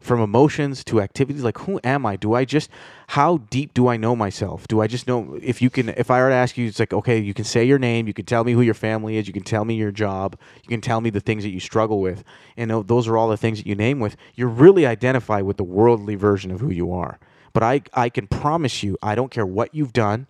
From 0.00 0.20
emotions 0.20 0.82
to 0.84 1.02
activities, 1.02 1.44
like 1.44 1.58
who 1.58 1.78
am 1.84 2.06
I? 2.06 2.16
Do 2.16 2.32
I 2.32 2.46
just 2.46 2.70
how 3.08 3.36
deep 3.50 3.74
do 3.74 3.86
I 3.86 3.98
know 3.98 4.16
myself? 4.16 4.66
Do 4.66 4.80
I 4.80 4.86
just 4.86 5.06
know 5.06 5.38
if 5.42 5.60
you 5.60 5.68
can 5.68 5.90
if 5.90 6.10
I 6.10 6.20
were 6.22 6.30
to 6.30 6.34
ask 6.34 6.56
you, 6.56 6.66
it's 6.66 6.80
like, 6.80 6.94
okay, 6.94 7.18
you 7.18 7.34
can 7.34 7.44
say 7.44 7.64
your 7.64 7.78
name, 7.78 8.06
you 8.06 8.14
can 8.14 8.24
tell 8.24 8.42
me 8.42 8.52
who 8.52 8.62
your 8.62 8.74
family 8.74 9.18
is, 9.18 9.26
you 9.26 9.34
can 9.34 9.42
tell 9.42 9.66
me 9.66 9.74
your 9.74 9.92
job, 9.92 10.38
you 10.62 10.68
can 10.68 10.80
tell 10.80 11.02
me 11.02 11.10
the 11.10 11.20
things 11.20 11.42
that 11.44 11.50
you 11.50 11.60
struggle 11.60 12.00
with, 12.00 12.24
and 12.56 12.70
those 12.88 13.06
are 13.08 13.18
all 13.18 13.28
the 13.28 13.36
things 13.36 13.58
that 13.58 13.66
you 13.66 13.74
name 13.74 14.00
with, 14.00 14.16
you're 14.34 14.48
really 14.48 14.86
identified 14.86 15.44
with 15.44 15.58
the 15.58 15.64
worldly 15.64 16.14
version 16.14 16.50
of 16.50 16.60
who 16.60 16.70
you 16.70 16.92
are. 16.92 17.18
But 17.52 17.62
I 17.62 17.82
I 17.92 18.08
can 18.08 18.26
promise 18.26 18.82
you, 18.82 18.96
I 19.02 19.14
don't 19.14 19.30
care 19.30 19.46
what 19.46 19.74
you've 19.74 19.92
done, 19.92 20.28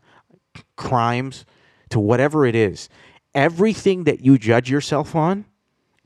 crimes, 0.74 1.44
to 1.90 2.00
whatever 2.00 2.44
it 2.44 2.56
is, 2.56 2.88
everything 3.36 4.02
that 4.04 4.24
you 4.24 4.36
judge 4.36 4.68
yourself 4.68 5.14
on 5.14 5.44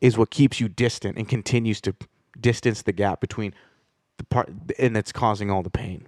is 0.03 0.19
what 0.19 0.28
keeps 0.28 0.61
you 0.61 0.69
distant 0.69 1.16
and 1.16 1.27
continues 1.27 1.81
to 1.81 1.95
distance 2.45 2.83
the 2.83 2.93
gap 2.93 3.23
between 3.23 3.55
the 4.19 4.25
part 4.25 4.53
and 4.79 4.95
that's 4.95 5.12
causing 5.12 5.51
all 5.51 5.62
the 5.62 5.71
pain. 5.71 6.07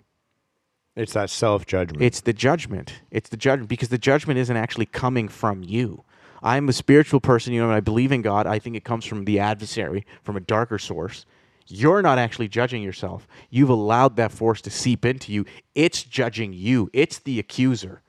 It's 0.94 1.14
that 1.14 1.30
self 1.30 1.64
judgment. 1.64 2.02
It's 2.02 2.20
the 2.20 2.34
judgment. 2.34 3.00
It's 3.10 3.30
the 3.30 3.38
judgment 3.38 3.70
because 3.70 3.88
the 3.88 3.98
judgment 3.98 4.38
isn't 4.38 4.56
actually 4.56 4.86
coming 4.86 5.28
from 5.28 5.62
you. 5.64 6.04
I'm 6.42 6.68
a 6.68 6.74
spiritual 6.74 7.20
person, 7.20 7.54
you 7.54 7.60
know, 7.60 7.68
and 7.68 7.74
I 7.74 7.80
believe 7.80 8.12
in 8.12 8.20
God. 8.20 8.46
I 8.46 8.58
think 8.58 8.76
it 8.76 8.84
comes 8.84 9.06
from 9.06 9.24
the 9.24 9.38
adversary, 9.38 10.04
from 10.22 10.36
a 10.36 10.40
darker 10.40 10.78
source. 10.78 11.24
You're 11.68 12.02
not 12.02 12.18
actually 12.18 12.48
judging 12.48 12.82
yourself. 12.82 13.26
You've 13.48 13.70
allowed 13.70 14.16
that 14.16 14.30
force 14.30 14.60
to 14.62 14.70
seep 14.70 15.06
into 15.06 15.32
you. 15.32 15.46
It's 15.74 16.02
judging 16.04 16.52
you. 16.52 16.90
It's 16.92 17.18
the 17.18 17.38
accuser. 17.38 18.02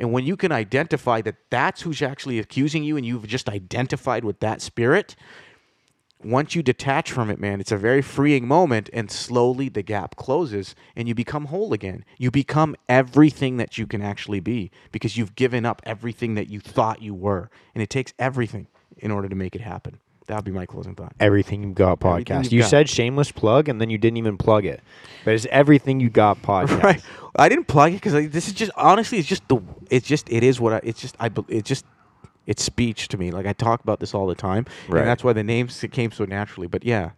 And 0.00 0.12
when 0.12 0.24
you 0.24 0.36
can 0.36 0.50
identify 0.50 1.20
that 1.22 1.36
that's 1.50 1.82
who's 1.82 2.00
actually 2.00 2.38
accusing 2.38 2.84
you 2.84 2.96
and 2.96 3.04
you've 3.04 3.26
just 3.26 3.48
identified 3.48 4.24
with 4.24 4.40
that 4.40 4.62
spirit, 4.62 5.14
once 6.24 6.54
you 6.54 6.62
detach 6.62 7.12
from 7.12 7.30
it, 7.30 7.38
man, 7.38 7.60
it's 7.60 7.72
a 7.72 7.76
very 7.76 8.02
freeing 8.02 8.48
moment, 8.48 8.88
and 8.92 9.10
slowly 9.10 9.68
the 9.68 9.82
gap 9.82 10.16
closes 10.16 10.74
and 10.96 11.06
you 11.08 11.14
become 11.14 11.46
whole 11.46 11.72
again. 11.72 12.04
You 12.18 12.30
become 12.30 12.74
everything 12.88 13.58
that 13.58 13.78
you 13.78 13.86
can 13.86 14.02
actually 14.02 14.40
be 14.40 14.70
because 14.92 15.16
you've 15.16 15.34
given 15.36 15.64
up 15.66 15.82
everything 15.84 16.34
that 16.34 16.48
you 16.48 16.60
thought 16.60 17.02
you 17.02 17.14
were. 17.14 17.50
And 17.74 17.82
it 17.82 17.90
takes 17.90 18.12
everything 18.18 18.66
in 18.96 19.10
order 19.10 19.28
to 19.28 19.36
make 19.36 19.54
it 19.54 19.60
happen. 19.60 19.98
That 20.26 20.36
would 20.36 20.44
be 20.44 20.50
my 20.50 20.66
closing 20.66 20.96
thought. 20.96 21.12
everything 21.20 21.62
You've 21.62 21.74
got 21.76 22.00
podcast. 22.00 22.50
You 22.50 22.62
Got. 22.62 22.70
said 22.70 22.88
shameless 22.88 23.30
plug 23.30 23.68
and 23.68 23.80
then 23.80 23.90
you 23.90 23.98
didn't 23.98 24.16
even 24.16 24.36
plug 24.36 24.64
it. 24.64 24.80
But 25.24 25.34
it's 25.34 25.46
everything 25.50 26.00
you 26.00 26.10
got 26.10 26.42
podcast. 26.42 26.82
Right. 26.82 27.02
I 27.38 27.48
didn't 27.48 27.66
plug 27.66 27.92
it 27.92 27.96
because 27.96 28.30
this 28.30 28.48
is 28.48 28.54
just 28.54 28.72
honestly, 28.76 29.18
it's 29.18 29.28
just 29.28 29.46
the, 29.46 29.60
it's 29.90 30.08
just, 30.08 30.28
it 30.30 30.42
is 30.42 30.58
what 30.58 30.72
I, 30.72 30.80
it's 30.82 31.00
just, 31.00 31.14
I, 31.20 31.28
bel- 31.28 31.44
it 31.48 31.64
just, 31.64 31.84
it's 32.46 32.62
speech 32.62 33.08
to 33.08 33.18
me. 33.18 33.30
Like 33.30 33.46
I 33.46 33.52
talk 33.52 33.82
about 33.82 34.00
this 34.00 34.14
all 34.14 34.26
the 34.26 34.34
time, 34.34 34.66
Right. 34.88 35.00
and 35.00 35.08
that's 35.08 35.22
why 35.24 35.32
the 35.32 35.44
name 35.44 35.68
came 35.68 36.10
so 36.10 36.24
naturally. 36.24 36.66
But 36.66 36.84
yeah, 36.84 37.10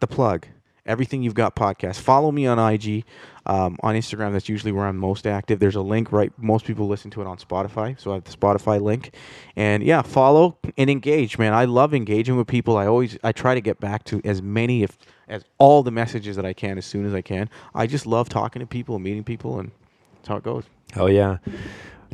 the 0.00 0.06
plug, 0.06 0.46
everything 0.86 1.22
you've 1.22 1.34
got 1.34 1.54
podcast. 1.56 2.00
Follow 2.00 2.32
me 2.32 2.46
on 2.46 2.58
IG, 2.58 3.04
um, 3.46 3.76
on 3.82 3.94
Instagram. 3.94 4.32
That's 4.32 4.48
usually 4.48 4.72
where 4.72 4.86
I'm 4.86 4.96
most 4.96 5.26
active. 5.26 5.60
There's 5.60 5.76
a 5.76 5.80
link 5.82 6.12
right. 6.12 6.32
Most 6.36 6.64
people 6.64 6.88
listen 6.88 7.10
to 7.12 7.20
it 7.20 7.26
on 7.26 7.38
Spotify, 7.38 7.98
so 8.00 8.10
I 8.10 8.14
have 8.14 8.24
the 8.24 8.32
Spotify 8.36 8.80
link. 8.80 9.14
And 9.56 9.82
yeah, 9.82 10.02
follow 10.02 10.58
and 10.76 10.90
engage, 10.90 11.38
man. 11.38 11.54
I 11.54 11.64
love 11.66 11.94
engaging 11.94 12.36
with 12.36 12.46
people. 12.48 12.76
I 12.76 12.86
always, 12.86 13.16
I 13.22 13.32
try 13.32 13.54
to 13.54 13.60
get 13.60 13.78
back 13.80 14.04
to 14.04 14.20
as 14.24 14.42
many 14.42 14.82
if 14.82 14.98
as 15.28 15.44
all 15.58 15.84
the 15.84 15.92
messages 15.92 16.34
that 16.34 16.44
I 16.44 16.52
can 16.52 16.76
as 16.76 16.84
soon 16.84 17.06
as 17.06 17.14
I 17.14 17.20
can. 17.20 17.48
I 17.72 17.86
just 17.86 18.04
love 18.04 18.28
talking 18.28 18.58
to 18.60 18.66
people 18.66 18.96
and 18.96 19.04
meeting 19.04 19.22
people, 19.22 19.60
and 19.60 19.70
that's 20.16 20.28
how 20.28 20.36
it 20.36 20.42
goes. 20.42 20.64
Hell 20.92 21.08
yeah. 21.08 21.38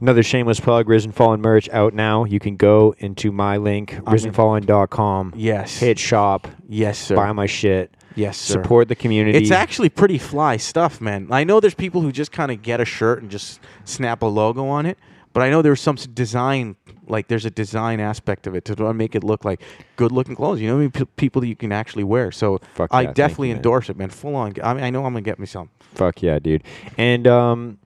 Another 0.00 0.22
shameless 0.22 0.60
plug, 0.60 0.88
Risen 0.88 1.12
Fallen 1.12 1.40
merch 1.40 1.68
out 1.70 1.94
now. 1.94 2.24
You 2.24 2.38
can 2.38 2.56
go 2.56 2.94
into 2.98 3.32
my 3.32 3.56
link, 3.56 3.92
risenfallen.com. 4.04 5.32
Yes. 5.36 5.78
Hit 5.78 5.98
shop, 5.98 6.48
Yes, 6.68 6.98
sir. 6.98 7.16
buy 7.16 7.32
my 7.32 7.46
shit, 7.46 7.94
yes, 8.14 8.36
sir. 8.36 8.54
support 8.62 8.88
the 8.88 8.94
community. 8.94 9.38
It's 9.38 9.50
actually 9.50 9.88
pretty 9.88 10.18
fly 10.18 10.58
stuff, 10.58 11.00
man. 11.00 11.28
I 11.30 11.44
know 11.44 11.60
there's 11.60 11.74
people 11.74 12.02
who 12.02 12.12
just 12.12 12.30
kind 12.32 12.50
of 12.50 12.62
get 12.62 12.80
a 12.80 12.84
shirt 12.84 13.22
and 13.22 13.30
just 13.30 13.60
snap 13.84 14.22
a 14.22 14.26
logo 14.26 14.66
on 14.68 14.84
it, 14.86 14.98
but 15.32 15.42
I 15.42 15.50
know 15.50 15.62
there's 15.62 15.80
some 15.80 15.96
design, 15.96 16.76
like 17.06 17.28
there's 17.28 17.44
a 17.46 17.50
design 17.50 17.98
aspect 18.00 18.46
of 18.46 18.54
it 18.54 18.64
to 18.66 18.92
make 18.94 19.14
it 19.14 19.24
look 19.24 19.44
like 19.44 19.62
good 19.96 20.12
looking 20.12 20.34
clothes. 20.36 20.60
You 20.60 20.68
know, 20.68 20.74
what 20.74 20.80
I 20.80 20.82
mean? 20.82 20.90
P- 20.92 21.04
people 21.16 21.40
that 21.40 21.48
you 21.48 21.56
can 21.56 21.72
actually 21.72 22.04
wear. 22.04 22.30
So 22.32 22.58
Fuck 22.74 22.88
I 22.92 23.02
yeah, 23.02 23.12
definitely 23.12 23.48
you, 23.50 23.56
endorse 23.56 23.88
it, 23.88 23.96
man. 23.96 24.10
Full 24.10 24.34
on. 24.34 24.52
I 24.62 24.74
mean, 24.74 24.84
I 24.84 24.90
know 24.90 25.04
I'm 25.06 25.12
gonna 25.12 25.22
get 25.22 25.38
me 25.38 25.46
some. 25.46 25.70
Fuck 25.94 26.22
yeah, 26.22 26.38
dude. 26.38 26.64
And 26.98 27.26
um, 27.26 27.78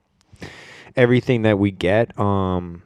everything 0.96 1.42
that 1.42 1.58
we 1.58 1.70
get, 1.70 2.18
um, 2.18 2.82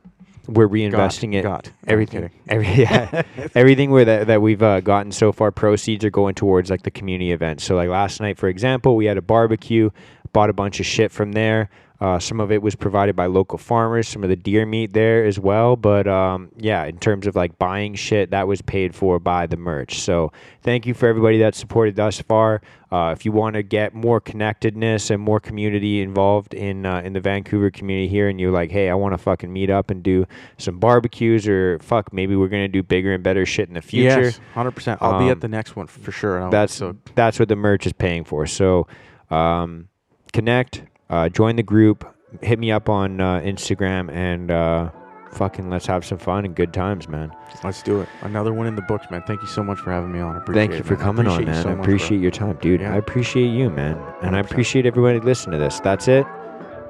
we're 0.47 0.69
reinvesting 0.69 1.35
it. 1.35 1.43
got. 1.43 1.71
Everything, 1.87 2.31
every 2.49 2.67
yeah, 2.75 3.23
everything 3.55 3.91
where 3.91 4.05
that, 4.05 4.27
that 4.27 4.43
we've 4.43 4.63
uh, 4.63 4.81
gotten 4.81 5.13
so 5.13 5.33
far, 5.33 5.51
proceeds 5.51 6.05
are 6.05 6.11
going 6.11 6.35
towards 6.35 6.71
like 6.71 6.83
the 6.83 6.91
community 6.91 7.33
events. 7.33 7.65
So 7.65 7.77
like 7.77 7.89
last 7.89 8.21
night, 8.21 8.39
for 8.39 8.49
example, 8.49 8.97
we 8.97 9.07
had 9.07 9.17
a 9.17 9.23
barbecue, 9.23 9.91
bought 10.33 10.51
a 10.51 10.55
bunch 10.55 10.81
of 10.81 10.87
shit 10.87 11.13
from 11.13 11.33
there. 11.33 11.71
Uh, 12.01 12.19
some 12.19 12.41
of 12.41 12.51
it 12.51 12.61
was 12.61 12.75
provided 12.75 13.15
by 13.15 13.27
local 13.27 13.57
farmers, 13.57 14.09
some 14.09 14.25
of 14.25 14.29
the 14.29 14.37
deer 14.37 14.67
meat 14.67 14.93
there 14.93 15.25
as 15.25 15.39
well. 15.39 15.77
But 15.77 16.09
um, 16.09 16.51
yeah, 16.57 16.85
in 16.85 16.99
terms 16.99 17.27
of 17.27 17.37
like 17.37 17.57
buying 17.59 17.95
shit, 17.95 18.31
that 18.33 18.49
was 18.49 18.61
paid 18.61 18.95
for 18.95 19.19
by 19.21 19.47
the 19.47 19.57
merch. 19.57 20.01
So 20.01 20.33
thank 20.63 20.87
you 20.87 20.93
for 20.93 21.09
everybody 21.09 21.39
that 21.39 21.55
supported 21.55 21.95
thus 21.95 22.21
far. 22.21 22.61
Uh, 22.91 23.13
if 23.17 23.25
you 23.25 23.31
want 23.33 23.55
to 23.55 23.63
get 23.63 23.95
more 23.95 24.21
connectedness 24.21 25.11
and 25.11 25.23
more 25.23 25.39
community 25.41 26.03
involved 26.03 26.53
in 26.53 26.85
uh, 26.85 27.01
in 27.05 27.13
the 27.13 27.21
Vancouver 27.21 27.71
community 27.71 28.09
here, 28.09 28.29
and 28.29 28.41
you're 28.41 28.53
like, 28.53 28.71
hey, 28.71 28.91
I 28.91 28.95
want 28.95 29.15
to 29.15 29.19
fucking 29.19 29.53
meet 29.53 29.71
up 29.71 29.91
and 29.91 30.03
do 30.03 30.27
some 30.59 30.79
barbecues, 30.81 31.47
or 31.49 31.79
fuck, 31.79 32.13
maybe 32.13 32.35
we're 32.37 32.49
gonna 32.49 32.69
do 32.69 32.83
bigger 32.83 33.15
and 33.15 33.23
better 33.23 33.47
shit 33.47 33.69
in 33.69 33.75
the 33.75 33.83
future. 33.83 34.23
Yes, 34.25 34.41
hundred 34.53 34.73
percent. 34.73 34.99
I'll 35.01 35.19
be 35.19 35.27
Um, 35.27 35.31
at 35.31 35.41
the 35.41 35.49
next 35.49 35.77
one 35.77 35.87
for 35.87 36.13
sure. 36.13 36.51
That's 36.51 36.75
so 36.75 36.97
that's 37.15 37.39
what 37.39 37.49
the 37.49 37.57
merch 37.57 37.87
is 37.87 37.93
paying 37.93 38.25
for. 38.25 38.47
So, 38.47 38.87
um, 39.31 39.89
connect, 40.33 40.83
uh, 41.11 41.29
join 41.29 41.57
the 41.57 41.63
group, 41.63 42.05
hit 42.43 42.59
me 42.59 42.71
up 42.73 42.89
on 42.89 43.21
uh, 43.21 43.41
Instagram, 43.41 44.11
and 44.13 44.51
uh, 44.51 44.91
fucking 45.33 45.71
let's 45.71 45.87
have 45.87 46.05
some 46.05 46.19
fun 46.19 46.45
and 46.45 46.55
good 46.55 46.73
times, 46.73 47.09
man. 47.09 47.35
let's 47.63 47.83
do 47.83 48.01
it. 48.01 48.09
Another 48.23 48.53
one 48.53 48.67
in 48.67 48.75
the 48.77 48.83
books, 48.83 49.07
man. 49.11 49.23
Thank 49.27 49.43
you 49.43 49.49
so 49.49 49.63
much 49.63 49.79
for 49.79 49.91
having 49.93 50.13
me 50.13 50.21
on. 50.21 50.37
Appreciate 50.37 50.61
Thank 50.61 50.73
you 50.73 50.79
it, 50.79 50.87
for 50.87 50.95
man. 50.95 51.03
Coming 51.03 51.27
on, 51.27 51.45
man. 51.45 51.63
so 51.63 51.71
I 51.71 51.73
appreciate 51.73 52.21
your 52.21 52.31
time, 52.31 52.57
dude. 52.61 52.81
Yeah. 52.81 52.95
I 52.95 52.97
appreciate 52.97 53.49
you, 53.49 53.71
man, 53.71 53.97
and 54.23 54.37
I 54.37 54.43
100%. 54.43 54.51
appreciate 54.51 54.87
everybody 54.87 55.21
listening 55.21 55.59
to 55.59 55.65
this. 55.65 55.81
That's 55.81 56.09
it. 56.09 56.27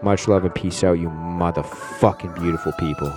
Much 0.03 0.29
love 0.29 0.45
and 0.45 0.55
peace 0.55 0.85
out, 0.85 0.99
you 0.99 1.09
motherfucking 1.09 2.35
beautiful 2.35 2.73
people. 2.73 3.13